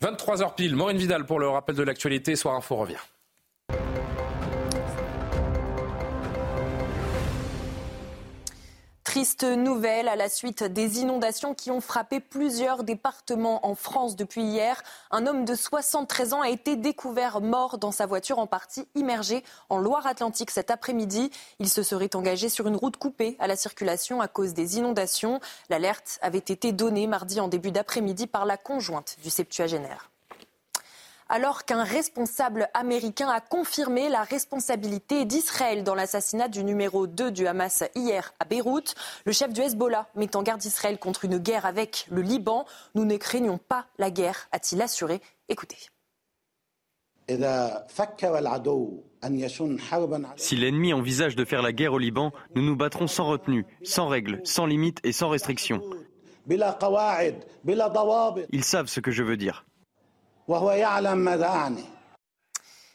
23h 0.00 0.54
pile, 0.54 0.76
Maureen 0.76 0.96
Vidal 0.96 1.26
pour 1.26 1.40
le 1.40 1.48
rappel 1.48 1.74
de 1.74 1.82
l'actualité. 1.82 2.36
Soir 2.36 2.54
Info 2.54 2.76
revient. 2.76 2.96
Triste 9.08 9.44
nouvelle 9.44 10.06
à 10.06 10.16
la 10.16 10.28
suite 10.28 10.62
des 10.62 11.00
inondations 11.00 11.54
qui 11.54 11.70
ont 11.70 11.80
frappé 11.80 12.20
plusieurs 12.20 12.84
départements 12.84 13.66
en 13.66 13.74
France 13.74 14.16
depuis 14.16 14.42
hier. 14.42 14.82
Un 15.10 15.26
homme 15.26 15.46
de 15.46 15.54
73 15.54 16.34
ans 16.34 16.42
a 16.42 16.50
été 16.50 16.76
découvert 16.76 17.40
mort 17.40 17.78
dans 17.78 17.90
sa 17.90 18.04
voiture 18.04 18.38
en 18.38 18.46
partie 18.46 18.86
immergée 18.94 19.44
en 19.70 19.78
Loire-Atlantique 19.78 20.50
cet 20.50 20.70
après-midi. 20.70 21.30
Il 21.58 21.70
se 21.70 21.82
serait 21.82 22.14
engagé 22.16 22.50
sur 22.50 22.66
une 22.66 22.76
route 22.76 22.98
coupée 22.98 23.38
à 23.38 23.46
la 23.46 23.56
circulation 23.56 24.20
à 24.20 24.28
cause 24.28 24.52
des 24.52 24.76
inondations. 24.76 25.40
L'alerte 25.70 26.18
avait 26.20 26.36
été 26.36 26.72
donnée 26.72 27.06
mardi 27.06 27.40
en 27.40 27.48
début 27.48 27.70
d'après-midi 27.70 28.26
par 28.26 28.44
la 28.44 28.58
conjointe 28.58 29.16
du 29.22 29.30
septuagénaire 29.30 30.10
alors 31.28 31.64
qu'un 31.64 31.84
responsable 31.84 32.68
américain 32.74 33.28
a 33.28 33.40
confirmé 33.40 34.08
la 34.08 34.22
responsabilité 34.22 35.24
d'Israël 35.24 35.84
dans 35.84 35.94
l'assassinat 35.94 36.48
du 36.48 36.64
numéro 36.64 37.06
2 37.06 37.30
du 37.30 37.46
Hamas 37.46 37.84
hier 37.94 38.34
à 38.40 38.44
Beyrouth. 38.44 38.94
Le 39.24 39.32
chef 39.32 39.52
du 39.52 39.60
Hezbollah 39.60 40.08
met 40.14 40.36
en 40.36 40.42
garde 40.42 40.64
Israël 40.64 40.98
contre 40.98 41.24
une 41.24 41.38
guerre 41.38 41.66
avec 41.66 42.06
le 42.10 42.22
Liban. 42.22 42.64
Nous 42.94 43.04
ne 43.04 43.16
craignons 43.16 43.58
pas 43.58 43.86
la 43.98 44.10
guerre, 44.10 44.48
a-t-il 44.52 44.80
assuré. 44.82 45.20
Écoutez. 45.48 45.78
Si 50.36 50.56
l'ennemi 50.56 50.94
envisage 50.94 51.36
de 51.36 51.44
faire 51.44 51.60
la 51.60 51.72
guerre 51.72 51.92
au 51.92 51.98
Liban, 51.98 52.32
nous 52.54 52.62
nous 52.62 52.76
battrons 52.76 53.06
sans 53.06 53.26
retenue, 53.26 53.66
sans 53.82 54.08
règles, 54.08 54.40
sans 54.44 54.64
limites 54.64 55.00
et 55.04 55.12
sans 55.12 55.28
restrictions. 55.28 55.82
Ils 58.50 58.64
savent 58.64 58.86
ce 58.86 59.00
que 59.00 59.10
je 59.10 59.22
veux 59.22 59.36
dire. 59.36 59.66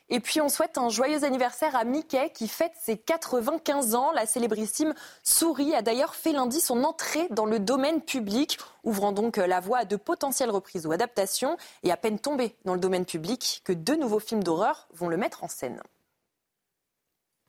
Et 0.10 0.20
puis 0.20 0.42
on 0.42 0.50
souhaite 0.50 0.78
un 0.78 0.90
joyeux 0.90 1.24
anniversaire 1.24 1.76
à 1.76 1.84
Mickey 1.84 2.32
qui 2.32 2.48
fête 2.48 2.74
ses 2.80 2.98
95 2.98 3.96
ans. 3.96 4.12
La 4.12 4.26
célébrissime 4.26 4.94
souris 5.24 5.74
a 5.74 5.82
d'ailleurs 5.82 6.16
fait 6.16 6.34
lundi 6.34 6.60
son 6.60 6.84
entrée 6.84 7.28
dans 7.30 7.46
le 7.46 7.60
domaine 7.60 8.02
public, 8.02 8.58
ouvrant 8.84 9.12
donc 9.12 9.38
la 9.38 9.60
voie 9.60 9.80
à 9.80 9.86
de 9.86 9.96
potentielles 9.96 10.50
reprises 10.50 10.86
ou 10.86 10.92
adaptations. 10.92 11.58
Et 11.84 11.92
à 11.92 11.98
peine 11.98 12.20
tombé 12.20 12.56
dans 12.66 12.74
le 12.74 12.80
domaine 12.80 13.06
public 13.06 13.62
que 13.64 13.74
deux 13.74 13.96
nouveaux 13.96 14.20
films 14.20 14.44
d'horreur 14.44 14.88
vont 14.94 15.08
le 15.08 15.18
mettre 15.18 15.44
en 15.44 15.48
scène. 15.48 15.82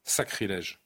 Sacrilège. 0.05 0.80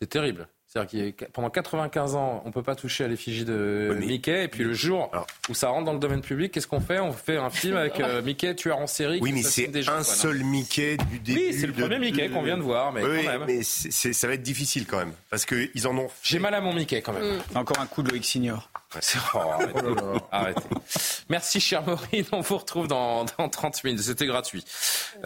C'est 0.00 0.08
terrible. 0.08 0.48
C'est-à-dire 0.68 1.16
que 1.16 1.24
pendant 1.24 1.48
95 1.48 2.14
ans, 2.14 2.42
on 2.44 2.48
ne 2.48 2.52
peut 2.52 2.62
pas 2.62 2.74
toucher 2.74 3.04
à 3.04 3.08
l'effigie 3.08 3.46
de 3.46 3.96
Mickey. 3.98 4.44
Et 4.44 4.48
puis 4.48 4.64
le 4.64 4.74
jour 4.74 5.10
où 5.48 5.54
ça 5.54 5.70
rentre 5.70 5.86
dans 5.86 5.94
le 5.94 5.98
domaine 5.98 6.20
public, 6.20 6.52
qu'est-ce 6.52 6.66
qu'on 6.66 6.80
fait? 6.80 6.98
On 6.98 7.12
fait 7.12 7.38
un 7.38 7.48
film 7.48 7.76
avec 7.76 7.98
euh, 8.00 8.20
Mickey, 8.20 8.54
tueur 8.54 8.76
en 8.76 8.86
série. 8.86 9.18
Oui, 9.22 9.32
mais 9.32 9.42
c'est 9.42 9.70
un 9.88 10.02
seul 10.02 10.44
Mickey 10.44 10.98
du 11.10 11.20
début. 11.20 11.40
Oui, 11.40 11.56
c'est 11.58 11.66
le 11.66 11.72
premier 11.72 11.98
Mickey 11.98 12.28
qu'on 12.28 12.42
vient 12.42 12.58
de 12.58 12.62
voir. 12.62 12.92
Mais, 12.92 13.02
oui, 13.02 13.24
quand 13.24 13.38
même. 13.38 13.44
mais 13.46 13.62
ça 13.62 14.26
va 14.26 14.34
être 14.34 14.42
difficile 14.42 14.84
quand 14.86 14.98
même. 14.98 15.12
Parce 15.30 15.46
qu'ils 15.46 15.86
en 15.86 15.96
ont. 15.96 16.08
J'ai 16.22 16.38
mal 16.38 16.52
à 16.52 16.60
mon 16.60 16.74
Mickey 16.74 17.00
quand 17.00 17.14
même. 17.14 17.36
Mm. 17.36 17.56
Encore 17.56 17.80
un 17.80 17.86
coup 17.86 18.02
de 18.02 18.10
Loïc 18.10 18.26
Signor. 18.26 18.68
Oh, 18.94 19.38
arrêtez. 20.32 20.60
Merci, 21.28 21.60
cher 21.60 21.82
Maureen. 21.82 22.24
On 22.32 22.40
vous 22.40 22.56
retrouve 22.56 22.88
dans, 22.88 23.26
dans 23.38 23.48
30 23.50 23.84
minutes. 23.84 24.00
C'était 24.00 24.24
gratuit. 24.24 24.64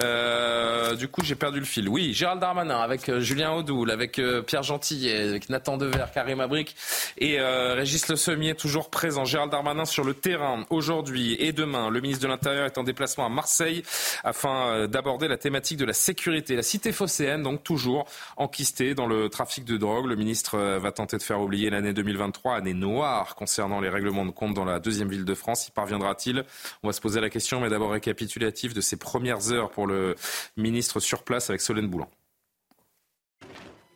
Euh, 0.03 0.97
du 0.97 1.07
coup, 1.07 1.23
j'ai 1.23 1.37
perdu 1.37 1.61
le 1.61 1.65
fil. 1.65 1.89
Oui, 1.89 2.13
Gérald 2.13 2.41
Darmanin 2.41 2.81
avec 2.81 3.09
euh, 3.09 3.21
Julien 3.21 3.53
Audoul, 3.53 3.93
avec 3.93 4.19
euh, 4.19 4.43
Pierre 4.43 4.65
Gentillet, 4.65 5.29
avec 5.29 5.49
Nathan 5.49 5.77
Dever, 5.77 6.07
Karim 6.13 6.41
Abric 6.41 6.75
et 7.19 7.39
euh, 7.39 7.75
Régis 7.75 8.09
Le 8.09 8.17
Sommier 8.17 8.57
toujours 8.57 8.91
présent. 8.91 9.25
Gérald 9.25 9.53
Darmanin 9.53 9.85
sur 9.85 10.03
le 10.03 10.15
terrain 10.15 10.65
aujourd'hui 10.71 11.37
et 11.39 11.53
demain. 11.53 11.89
Le 11.89 12.01
ministre 12.01 12.25
de 12.25 12.29
l'Intérieur 12.29 12.67
est 12.67 12.79
en 12.79 12.83
déplacement 12.83 13.27
à 13.27 13.29
Marseille 13.29 13.85
afin 14.25 14.89
d'aborder 14.89 15.29
la 15.29 15.37
thématique 15.37 15.79
de 15.79 15.85
la 15.85 15.93
sécurité. 15.93 16.57
La 16.57 16.63
cité 16.65 16.91
phocéenne, 16.91 17.45
donc 17.45 17.63
toujours 17.63 18.07
enquistée 18.37 18.95
dans 18.95 19.07
le 19.07 19.29
trafic 19.29 19.65
de 19.65 19.77
drogue. 19.77 20.07
Le 20.07 20.17
ministre 20.17 20.59
va 20.59 20.91
tenter 20.91 21.17
de 21.17 21.23
faire 21.23 21.41
oublier 21.41 21.71
l'année 21.71 21.93
2023, 21.93 22.57
année 22.57 22.75
noire 22.75 23.37
concernant 23.37 23.52
les 23.59 23.89
règlements 23.89 24.27
de 24.27 24.31
compte 24.31 24.55
dans 24.55 24.65
la 24.65 24.81
deuxième 24.81 25.09
ville 25.09 25.25
de 25.25 25.35
France. 25.35 25.69
Y 25.69 25.71
parviendra-t-il? 25.71 26.45
On 26.83 26.89
va 26.89 26.93
se 26.93 27.01
poser 27.01 27.21
la 27.21 27.31
question, 27.31 27.61
mais 27.61 27.69
d'abord 27.69 27.93
récapitulatif 27.93 28.75
de 28.75 28.81
ces 28.81 28.97
premières 28.97 29.53
heures 29.53 29.71
pour 29.71 29.87
le 29.87 30.15
ministre 30.57 31.01
sur 31.01 31.23
place 31.23 31.51
avec 31.51 31.61
Solène 31.61 31.89
Boulan. 31.89 32.09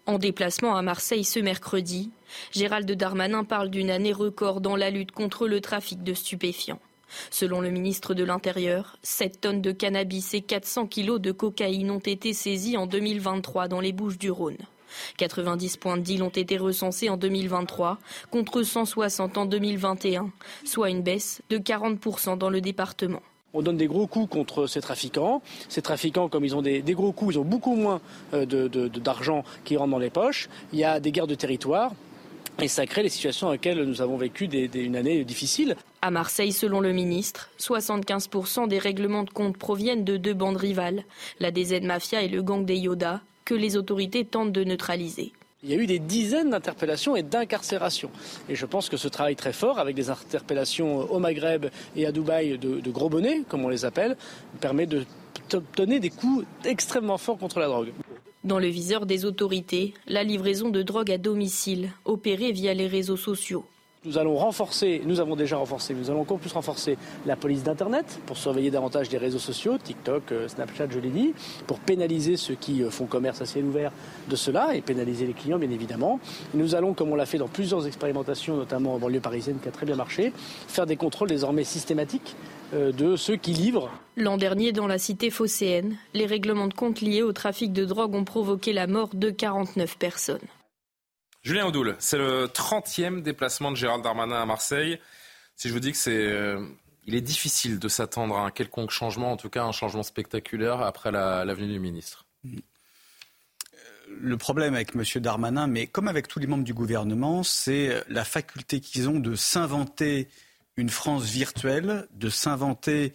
En 0.07 0.19
déplacement 0.19 0.77
à 0.77 0.83
Marseille 0.83 1.25
ce 1.25 1.41
mercredi, 1.41 2.13
Gérald 2.53 2.91
Darmanin 2.91 3.43
parle 3.43 3.71
d'une 3.71 3.91
année 3.91 4.13
record 4.13 4.61
dans 4.61 4.77
la 4.77 4.91
lutte 4.91 5.11
contre 5.11 5.49
le 5.49 5.61
trafic 5.61 6.05
de 6.05 6.15
stupéfiants. 6.15 6.81
Selon 7.31 7.61
le 7.61 7.71
ministre 7.71 8.15
de 8.15 8.25
l'Intérieur, 8.25 8.99
7 9.03 9.41
tonnes 9.41 9.63
de 9.63 9.73
cannabis 9.73 10.35
et 10.35 10.43
400 10.43 10.87
kilos 10.87 11.21
de 11.21 11.33
cocaïne 11.33 11.91
ont 11.91 11.99
été 11.99 12.33
saisis 12.33 12.77
en 12.77 12.87
2023 12.87 13.69
dans 13.69 13.81
les 13.81 13.93
Bouches 13.93 14.19
du 14.19 14.31
Rhône. 14.31 14.59
90 15.19 15.77
points 15.77 15.97
de 15.97 16.03
deal 16.03 16.23
ont 16.23 16.29
été 16.29 16.57
recensés 16.57 17.09
en 17.09 17.17
2023 17.17 17.99
contre 18.31 18.63
160 18.63 19.39
en 19.39 19.47
2021, 19.47 20.31
soit 20.65 20.91
une 20.91 21.03
baisse 21.03 21.43
de 21.51 21.59
40% 21.59 22.39
dans 22.39 22.51
le 22.51 22.61
département. 22.61 23.23
On 23.55 23.63
donne 23.63 23.79
des 23.79 23.87
gros 23.87 24.07
coups 24.07 24.29
contre 24.29 24.67
ces 24.67 24.83
trafiquants. 24.83 25.41
Ces 25.71 25.81
trafiquants, 25.81 26.29
comme 26.29 26.45
ils 26.45 26.55
ont 26.55 26.61
des, 26.61 26.83
gros 26.83 27.13
coups, 27.13 27.37
ils 27.37 27.39
ont 27.39 27.45
beaucoup 27.45 27.75
moins 27.75 28.03
euh, 28.35 28.45
d'argent 28.45 29.45
qui 29.65 29.79
rentre 29.79 29.93
dans 29.93 29.99
les 29.99 30.11
poches. 30.11 30.49
Il 30.75 30.79
y 30.79 30.85
a 30.85 31.01
des 31.01 31.11
guerres 31.11 31.27
de 31.27 31.35
territoire. 31.35 31.93
Et 32.61 32.69
ça 32.69 32.87
crée 32.87 33.03
les 33.03 33.11
situations 33.11 33.49
dans 33.49 33.53
lesquelles 33.53 33.83
nous 33.83 34.01
avons 34.01 34.17
vécu 34.17 34.45
une 34.47 34.97
année 34.97 35.25
difficile. 35.25 35.77
À 36.01 36.11
Marseille, 36.11 36.53
selon 36.53 36.81
le 36.81 36.93
ministre, 36.93 37.51
75% 37.59 38.69
des 38.69 38.79
règlements 38.79 39.25
de 39.25 39.31
compte 39.31 39.59
proviennent 39.59 40.05
de 40.05 40.17
deux 40.17 40.33
bandes 40.33 40.57
rivales, 40.57 41.05
la 41.39 41.51
DZ 41.51 41.83
Mafia 41.83 42.23
et 42.23 42.29
le 42.29 42.43
gang 42.43 42.65
des 42.65 42.77
Yoda, 42.77 43.21
que 43.47 43.55
les 43.55 43.79
autorités 43.79 44.27
tentent 44.27 44.53
de 44.53 44.65
neutraliser. 44.65 45.33
Il 45.63 45.71
y 45.71 45.73
a 45.73 45.77
eu 45.77 45.87
des 45.87 45.99
dizaines 45.99 46.51
d'interpellations 46.51 47.17
et 47.17 47.23
d'incarcérations. 47.23 48.11
Et 48.51 48.55
je 48.55 48.67
pense 48.67 48.91
que 48.91 48.99
ce 48.99 49.09
travail 49.09 49.37
très 49.37 49.55
fort, 49.55 49.79
avec 49.79 49.97
des 49.97 50.11
interpellations 50.11 51.11
au 51.11 51.19
Maghreb 51.19 51.67
et 51.97 52.05
à 52.05 52.13
Dubaï 52.13 52.59
de, 52.59 52.81
de 52.81 52.91
gros 52.91 53.09
bonnets, 53.09 53.43
comme 53.49 53.65
on 53.65 53.71
les 53.71 53.87
appelle, 53.87 54.17
permet 54.61 54.87
de 54.87 55.07
donner 55.77 55.99
des 55.99 56.11
coups 56.11 56.45
extrêmement 56.65 57.19
forts 57.19 57.39
contre 57.39 57.59
la 57.59 57.69
drogue. 57.69 57.93
Dans 58.45 58.59
le 58.59 58.69
viseur 58.69 59.07
des 59.07 59.25
autorités, 59.25 59.95
la 60.07 60.23
livraison 60.23 60.69
de 60.69 60.83
drogue 60.83 61.11
à 61.11 61.19
domicile, 61.19 61.91
opérée 62.05 62.53
via 62.53 62.75
les 62.75 62.87
réseaux 62.87 63.17
sociaux. 63.17 63.65
Nous 64.05 64.19
allons 64.19 64.37
renforcer, 64.37 65.03
nous 65.05 65.19
avons 65.19 65.35
déjà 65.35 65.57
renforcé, 65.57 65.93
nous 65.93 66.11
allons 66.11 66.21
encore 66.21 66.39
plus 66.39 66.53
renforcer 66.53 66.97
la 67.27 67.35
police 67.35 67.65
d'Internet 67.65 68.21
pour 68.27 68.37
surveiller 68.37 68.71
davantage 68.71 69.09
des 69.09 69.19
réseaux 69.19 69.41
sociaux, 69.41 69.79
TikTok, 69.79 70.31
euh, 70.31 70.49
Snapchat, 70.49 70.87
je 70.91 71.01
l'ai 71.01 71.11
dit, 71.11 71.35
pour 71.67 71.81
pénaliser 71.81 72.37
ceux 72.37 72.55
qui 72.55 72.85
euh, 72.85 72.91
font 72.91 73.07
commerce 73.07 73.41
à 73.41 73.47
ciel 73.47 73.65
ouvert 73.65 73.91
de 74.29 74.37
cela 74.37 74.77
et 74.77 74.81
pénaliser 74.81 75.27
les 75.27 75.33
clients, 75.33 75.59
bien 75.59 75.71
évidemment. 75.71 76.21
Nous 76.55 76.77
allons, 76.77 76.95
comme 76.95 77.11
on 77.11 77.17
l'a 77.17 77.27
fait 77.27 77.39
dans 77.39 77.49
plusieurs 77.49 77.87
expérimentations, 77.87 78.57
notamment 78.57 78.95
en 78.95 78.99
banlieue 78.99 79.21
parisienne 79.21 79.59
qui 79.61 79.69
a 79.69 79.73
très 79.73 79.87
bien 79.87 79.97
marché, 79.97 80.33
faire 80.69 80.87
des 80.87 80.97
contrôles 80.97 81.29
désormais 81.29 81.65
systématiques 81.65 82.37
euh, 82.75 82.93
de 82.93 83.17
ceux 83.17 83.37
qui 83.37 83.55
livrent. 83.55 83.91
L'an 84.17 84.37
dernier, 84.37 84.73
dans 84.73 84.87
la 84.87 84.99
cité 84.99 85.31
phocéenne, 85.31 85.97
les 86.15 86.27
règlements 86.27 86.69
de 86.69 86.75
compte 86.75 87.01
liés 87.01 87.23
au 87.23 87.33
trafic 87.33 87.73
de 87.73 87.85
drogue 87.85 88.15
ont 88.15 88.25
provoqué 88.25 88.73
la 88.73 88.87
mort 88.87 89.11
de 89.15 89.31
49 89.31 89.99
personnes. 89.99 90.39
Julien 91.47 91.67
Audoul, 91.67 91.95
c'est 92.01 92.19
le 92.19 92.47
30e 92.49 93.23
déplacement 93.23 93.71
de 93.71 93.77
Gérald 93.77 94.03
Darmanin 94.03 94.43
à 94.43 94.47
Marseille. 94.47 94.99
Si 95.55 95.69
je 95.69 95.73
vous 95.73 95.79
dis 95.79 95.93
que 95.93 95.97
c'est, 95.97 96.11
euh, 96.11 96.61
il 97.05 97.15
est 97.15 97.21
difficile 97.21 97.79
de 97.79 97.87
s'attendre 97.87 98.37
à 98.37 98.41
un 98.41 98.51
quelconque 98.51 98.91
changement, 98.91 99.31
en 99.31 99.37
tout 99.37 99.49
cas 99.49 99.63
un 99.63 99.71
changement 99.71 100.03
spectaculaire 100.03 100.81
après 100.81 101.13
la, 101.13 101.45
venue 101.55 101.75
du 101.75 101.79
ministre. 101.79 102.27
Le 104.09 104.37
problème 104.37 104.75
avec 104.75 104.97
M. 104.97 105.05
Darmanin, 105.23 105.69
mais 105.69 105.87
comme 105.87 106.09
avec 106.09 106.27
tous 106.27 106.41
les 106.41 106.49
membres 106.49 106.65
du 106.65 106.75
gouvernement, 106.75 107.45
c'est 107.45 108.03
la 108.09 108.25
faculté 108.25 108.81
qu'ils 108.81 109.09
ont 109.09 109.21
de 109.21 109.37
s'inventer 109.37 110.27
une 110.77 110.91
France 110.91 111.27
virtuelle, 111.27 112.09
de 112.11 112.29
s'inventer 112.29 113.13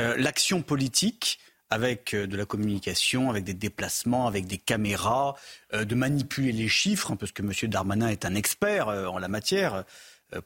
euh, 0.00 0.16
l'action 0.16 0.62
politique 0.62 1.38
avec 1.70 2.14
euh, 2.14 2.26
de 2.26 2.36
la 2.36 2.44
communication, 2.44 3.30
avec 3.30 3.44
des 3.44 3.54
déplacements, 3.54 4.26
avec 4.26 4.46
des 4.46 4.58
caméras, 4.58 5.34
euh, 5.72 5.84
de 5.84 5.94
manipuler 5.94 6.52
les 6.52 6.68
chiffres, 6.68 7.12
hein, 7.12 7.16
parce 7.16 7.32
que 7.32 7.42
M. 7.42 7.52
Darmanin 7.70 8.08
est 8.08 8.24
un 8.24 8.34
expert 8.34 8.88
euh, 8.88 9.06
en 9.06 9.18
la 9.18 9.28
matière. 9.28 9.84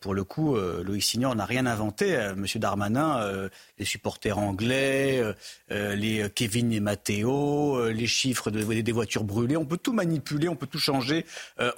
Pour 0.01 0.13
le 0.13 0.23
coup, 0.23 0.55
Loïc 0.57 1.03
Signor 1.03 1.35
n'a 1.35 1.47
rien 1.47 1.65
inventé. 1.65 2.11
M. 2.11 2.45
Darmanin, 2.57 3.49
les 3.79 3.85
supporters 3.87 4.37
anglais, 4.37 5.23
les 5.71 6.29
Kevin 6.35 6.75
et 6.75 6.81
Matteo, 6.81 7.89
les 7.89 8.07
chiffres 8.07 8.51
des 8.51 8.93
voitures 8.93 9.25
brûlées, 9.25 9.57
on 9.57 9.65
peut 9.65 9.79
tout 9.79 9.95
manipuler, 9.95 10.49
on 10.49 10.57
peut 10.57 10.67
tout 10.67 10.81
changer 10.81 11.25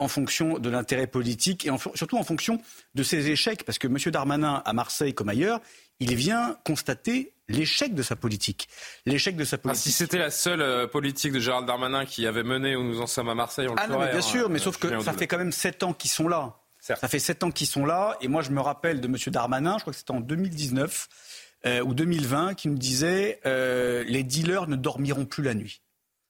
en 0.00 0.08
fonction 0.08 0.58
de 0.58 0.70
l'intérêt 0.70 1.06
politique 1.06 1.66
et 1.66 1.70
surtout 1.94 2.16
en 2.16 2.24
fonction 2.24 2.60
de 2.96 3.02
ses 3.04 3.30
échecs. 3.30 3.62
Parce 3.62 3.78
que 3.78 3.86
M. 3.86 3.96
Darmanin, 4.10 4.60
à 4.64 4.72
Marseille 4.72 5.14
comme 5.14 5.28
ailleurs, 5.28 5.60
il 6.00 6.16
vient 6.16 6.58
constater 6.64 7.32
l'échec 7.50 7.94
de 7.94 8.02
sa 8.02 8.16
politique. 8.16 8.68
L'échec 9.06 9.36
de 9.36 9.44
sa 9.44 9.58
politique. 9.58 9.82
si 9.82 9.92
c'était 9.92 10.18
la 10.18 10.30
seule 10.30 10.62
euh, 10.62 10.86
politique 10.86 11.32
de 11.32 11.40
Gérald 11.40 11.66
Darmanin 11.66 12.04
qui 12.04 12.26
avait 12.26 12.42
mené 12.42 12.76
où 12.76 12.82
nous 12.82 13.00
en 13.00 13.06
sommes 13.06 13.28
à 13.28 13.34
Marseille, 13.34 13.68
on 13.68 13.74
le 13.74 13.80
ah 13.80 13.88
non, 13.88 13.98
mais 13.98 14.10
bien 14.10 14.20
sûr, 14.20 14.48
mais 14.48 14.60
euh, 14.60 14.62
sauf 14.62 14.78
que 14.78 15.00
ça 15.00 15.12
fait 15.12 15.26
quand 15.26 15.38
même 15.38 15.52
sept 15.52 15.82
ans 15.82 15.92
qu'ils 15.92 16.10
sont 16.10 16.28
là. 16.28 16.56
Ça 16.80 16.96
fait 16.96 17.18
sept 17.18 17.44
ans 17.44 17.50
qu'ils 17.50 17.66
sont 17.66 17.84
là, 17.84 18.16
et 18.22 18.28
moi 18.28 18.40
je 18.40 18.50
me 18.50 18.60
rappelle 18.60 19.00
de 19.02 19.06
M. 19.06 19.16
Darmanin, 19.26 19.76
je 19.76 19.82
crois 19.82 19.92
que 19.92 19.98
c'était 19.98 20.12
en 20.12 20.20
2019 20.20 21.08
euh, 21.66 21.82
ou 21.82 21.92
2020, 21.92 22.54
qui 22.54 22.68
nous 22.68 22.78
disait 22.78 23.40
les 23.44 24.22
dealers 24.22 24.66
ne 24.66 24.76
dormiront 24.76 25.26
plus 25.26 25.42
la 25.42 25.54
nuit. 25.54 25.82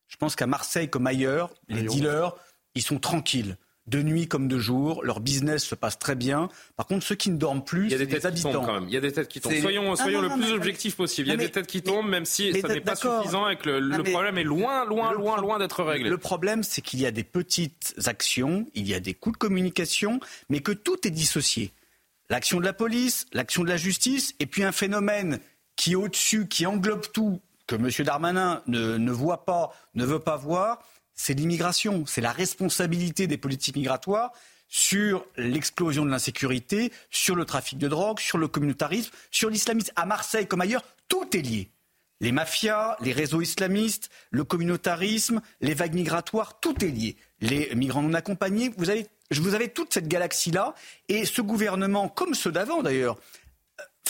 Je 0.09 0.17
pense 0.17 0.35
qu'à 0.35 0.49
Marseille 0.49 0.91
comme 0.91 1.07
ailleurs, 1.07 1.55
les 1.69 1.83
dealers, 1.83 2.35
ils 2.75 2.83
sont 2.83 2.99
tranquilles 2.99 3.57
de 3.91 4.03
nuit 4.03 4.29
comme 4.29 4.47
de 4.47 4.59
jour, 4.59 5.03
leur 5.05 5.21
business 5.21 5.65
se 5.65 5.75
passe 5.75 5.99
très 5.99 6.15
bien. 6.15 6.49
Par 6.77 6.87
contre, 6.87 7.05
ceux 7.05 7.17
qui 7.17 7.31
ne 7.31 7.37
dorment 7.37 7.65
plus, 7.65 7.87
il 7.87 7.93
y 7.93 7.95
a 7.95 7.99
des 7.99 8.07
têtes 8.07 8.35
qui 8.35 8.43
tombent 8.43 8.65
quand 8.65 8.75
même. 8.75 8.85
Il 8.87 8.95
y 8.95 8.97
a 8.97 9.01
des 9.01 9.13
têtes 9.13 9.29
qui 9.29 9.41
tombent. 9.41 9.53
Soyons, 9.55 9.97
soyons 9.97 10.21
le 10.23 10.29
plus 10.31 10.53
objectifs 10.53 10.97
possible. 10.97 11.29
Il 11.29 11.31
y 11.33 11.35
a 11.35 11.37
des 11.37 11.51
têtes 11.51 11.67
qui 11.67 11.83
tombent, 11.83 12.09
même 12.09 12.25
si 12.25 12.59
ça 12.61 12.69
n'est 12.69 12.81
pas 12.81 12.95
suffisant 12.95 13.49
et 13.49 13.57
que 13.57 13.69
le, 13.69 14.03
problème 14.05 14.39
est 14.39 14.45
loin, 14.45 14.85
loin, 14.85 15.13
loin, 15.13 15.41
loin 15.41 15.59
d'être 15.59 15.83
réglé. 15.83 16.09
Le 16.09 16.19
problème, 16.19 16.63
c'est 16.63 16.81
qu'il 16.81 17.01
y 17.01 17.07
a 17.07 17.11
des 17.11 17.25
petites 17.25 17.95
actions, 18.07 18.67
il 18.75 18.89
y 18.89 18.95
a 18.95 19.01
des 19.01 19.15
coups 19.15 19.35
de 19.35 19.39
communication, 19.39 20.21
mais 20.49 20.61
que 20.61 20.73
tout 20.73 21.07
est 21.07 21.11
dissocié. 21.11 21.73
L'action 22.29 22.61
de 22.61 22.65
la 22.65 22.73
police, 22.73 23.27
l'action 23.33 23.65
de 23.65 23.69
la 23.69 23.77
justice, 23.77 24.35
et 24.39 24.47
puis 24.47 24.63
un 24.63 24.73
phénomène 24.73 25.41
qui 25.75 25.93
est 25.93 25.97
au-dessus, 25.97 26.47
qui 26.47 26.65
englobe 26.65 27.11
tout, 27.13 27.41
que 27.67 27.75
M. 27.75 27.89
Darmanin 28.05 28.63
ne, 28.69 28.97
ne 28.97 29.11
voit 29.11 29.45
pas, 29.45 29.73
ne 29.95 30.05
veut 30.05 30.21
pas 30.21 30.37
voir, 30.37 30.79
c'est 31.23 31.35
l'immigration, 31.35 32.05
c'est 32.07 32.23
la 32.23 32.33
responsabilité 32.33 33.27
des 33.27 33.37
politiques 33.37 33.77
migratoires 33.77 34.33
sur 34.69 35.27
l'explosion 35.37 36.07
de 36.07 36.11
l'insécurité, 36.11 36.93
sur 37.11 37.35
le 37.35 37.45
trafic 37.45 37.79
de 37.79 37.89
drogue, 37.89 38.19
sur 38.21 38.39
le 38.39 38.49
communautarisme, 38.49 39.13
sur 39.31 39.51
l'islamisme. 39.51 39.93
À 39.97 40.07
Marseille 40.07 40.47
comme 40.47 40.63
ailleurs, 40.63 40.83
tout 41.09 41.37
est 41.37 41.43
lié. 41.43 41.69
Les 42.23 42.33
mafias, 42.33 42.97
les 43.03 43.13
réseaux 43.13 43.43
islamistes, 43.43 44.09
le 44.31 44.45
communautarisme, 44.45 45.43
les 45.61 45.75
vagues 45.75 45.95
migratoires, 45.95 46.59
tout 46.59 46.83
est 46.83 46.89
lié. 46.89 47.17
Les 47.43 47.75
migrants 47.75 48.03
non 48.03 48.15
accompagnés, 48.15 48.71
vous 48.79 48.89
avez, 48.89 49.69
toute 49.69 49.93
cette 49.93 50.09
galaxie-là. 50.09 50.75
Et 51.11 51.27
ce 51.27 51.43
gouvernement, 51.43 52.09
comme 52.09 52.33
ceux 52.33 52.53
d'avant 52.53 52.83
d'ailleurs, 52.83 53.19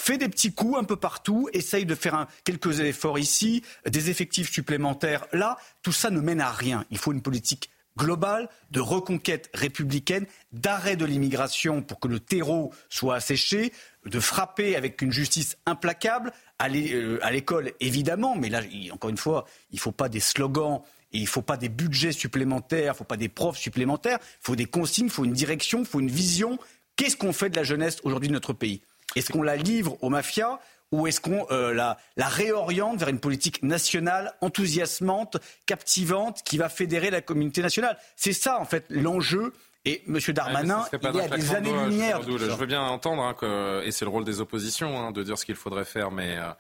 fait 0.00 0.18
des 0.18 0.28
petits 0.28 0.52
coups 0.52 0.78
un 0.78 0.84
peu 0.84 0.96
partout, 0.96 1.48
essaye 1.52 1.86
de 1.86 1.94
faire 1.94 2.26
quelques 2.44 2.80
efforts 2.80 3.18
ici, 3.18 3.62
des 3.86 4.10
effectifs 4.10 4.50
supplémentaires 4.50 5.26
là. 5.32 5.56
Tout 5.82 5.92
ça 5.92 6.10
ne 6.10 6.20
mène 6.20 6.40
à 6.40 6.50
rien. 6.50 6.84
Il 6.90 6.98
faut 6.98 7.12
une 7.12 7.22
politique 7.22 7.70
globale 7.96 8.48
de 8.70 8.80
reconquête 8.80 9.50
républicaine, 9.52 10.26
d'arrêt 10.52 10.96
de 10.96 11.04
l'immigration 11.04 11.82
pour 11.82 12.00
que 12.00 12.08
le 12.08 12.20
terreau 12.20 12.72
soit 12.88 13.16
asséché, 13.16 13.72
de 14.06 14.20
frapper 14.20 14.76
avec 14.76 15.02
une 15.02 15.12
justice 15.12 15.58
implacable, 15.66 16.32
à 16.58 16.68
euh, 16.68 17.18
l'école 17.30 17.72
évidemment, 17.80 18.36
mais 18.36 18.48
là, 18.48 18.62
encore 18.92 19.10
une 19.10 19.16
fois, 19.16 19.46
il 19.70 19.76
ne 19.76 19.80
faut 19.80 19.92
pas 19.92 20.08
des 20.08 20.20
slogans. 20.20 20.82
Et 21.12 21.18
il 21.18 21.22
ne 21.22 21.28
faut 21.28 21.42
pas 21.42 21.56
des 21.56 21.68
budgets 21.68 22.12
supplémentaires, 22.12 22.84
il 22.84 22.88
ne 22.90 22.94
faut 22.94 23.04
pas 23.04 23.16
des 23.16 23.28
profs 23.28 23.58
supplémentaires, 23.58 24.18
il 24.22 24.46
faut 24.46 24.54
des 24.54 24.66
consignes, 24.66 25.06
il 25.06 25.10
faut 25.10 25.24
une 25.24 25.32
direction, 25.32 25.80
il 25.80 25.84
faut 25.84 25.98
une 25.98 26.08
vision. 26.08 26.56
Qu'est-ce 26.94 27.16
qu'on 27.16 27.32
fait 27.32 27.50
de 27.50 27.56
la 27.56 27.64
jeunesse 27.64 27.98
aujourd'hui 28.04 28.28
de 28.28 28.32
notre 28.32 28.52
pays? 28.52 28.80
Est-ce 29.16 29.32
qu'on 29.32 29.42
la 29.42 29.56
livre 29.56 29.96
aux 30.02 30.10
mafias 30.10 30.58
ou 30.92 31.06
est-ce 31.06 31.20
qu'on 31.20 31.46
euh, 31.50 31.72
la, 31.72 31.96
réoriente 32.18 32.98
vers 32.98 33.08
une 33.08 33.20
politique 33.20 33.62
nationale 33.62 34.34
enthousiasmante, 34.40 35.36
captivante, 35.66 36.42
qui 36.44 36.58
va 36.58 36.68
fédérer 36.68 37.10
la 37.10 37.20
communauté 37.20 37.62
nationale? 37.62 37.96
C'est 38.16 38.32
ça, 38.32 38.58
en 38.58 38.64
fait, 38.64 38.86
l'enjeu. 38.90 39.52
Et 39.86 40.02
M. 40.06 40.18
Darmanin, 40.34 40.84
il 40.92 41.16
y 41.16 41.20
a 41.20 41.28
des 41.28 41.54
années-lumière. 41.54 42.20
Je, 42.22 42.32
veux 42.32 42.66
bien 42.66 42.82
entendre, 42.82 43.22
hein, 43.22 43.32
que, 43.32 43.82
et 43.82 43.92
c'est 43.92 44.04
le 44.04 44.10
rôle 44.10 44.24
des 44.26 44.42
oppositions, 44.42 45.00
hein, 45.00 45.10
de 45.10 45.22
dire 45.22 45.38
ce 45.38 45.46
qu'il 45.46 45.54
faudrait 45.54 45.86
faire, 45.86 46.10
mais 46.10 46.36
euh, 46.36 46.50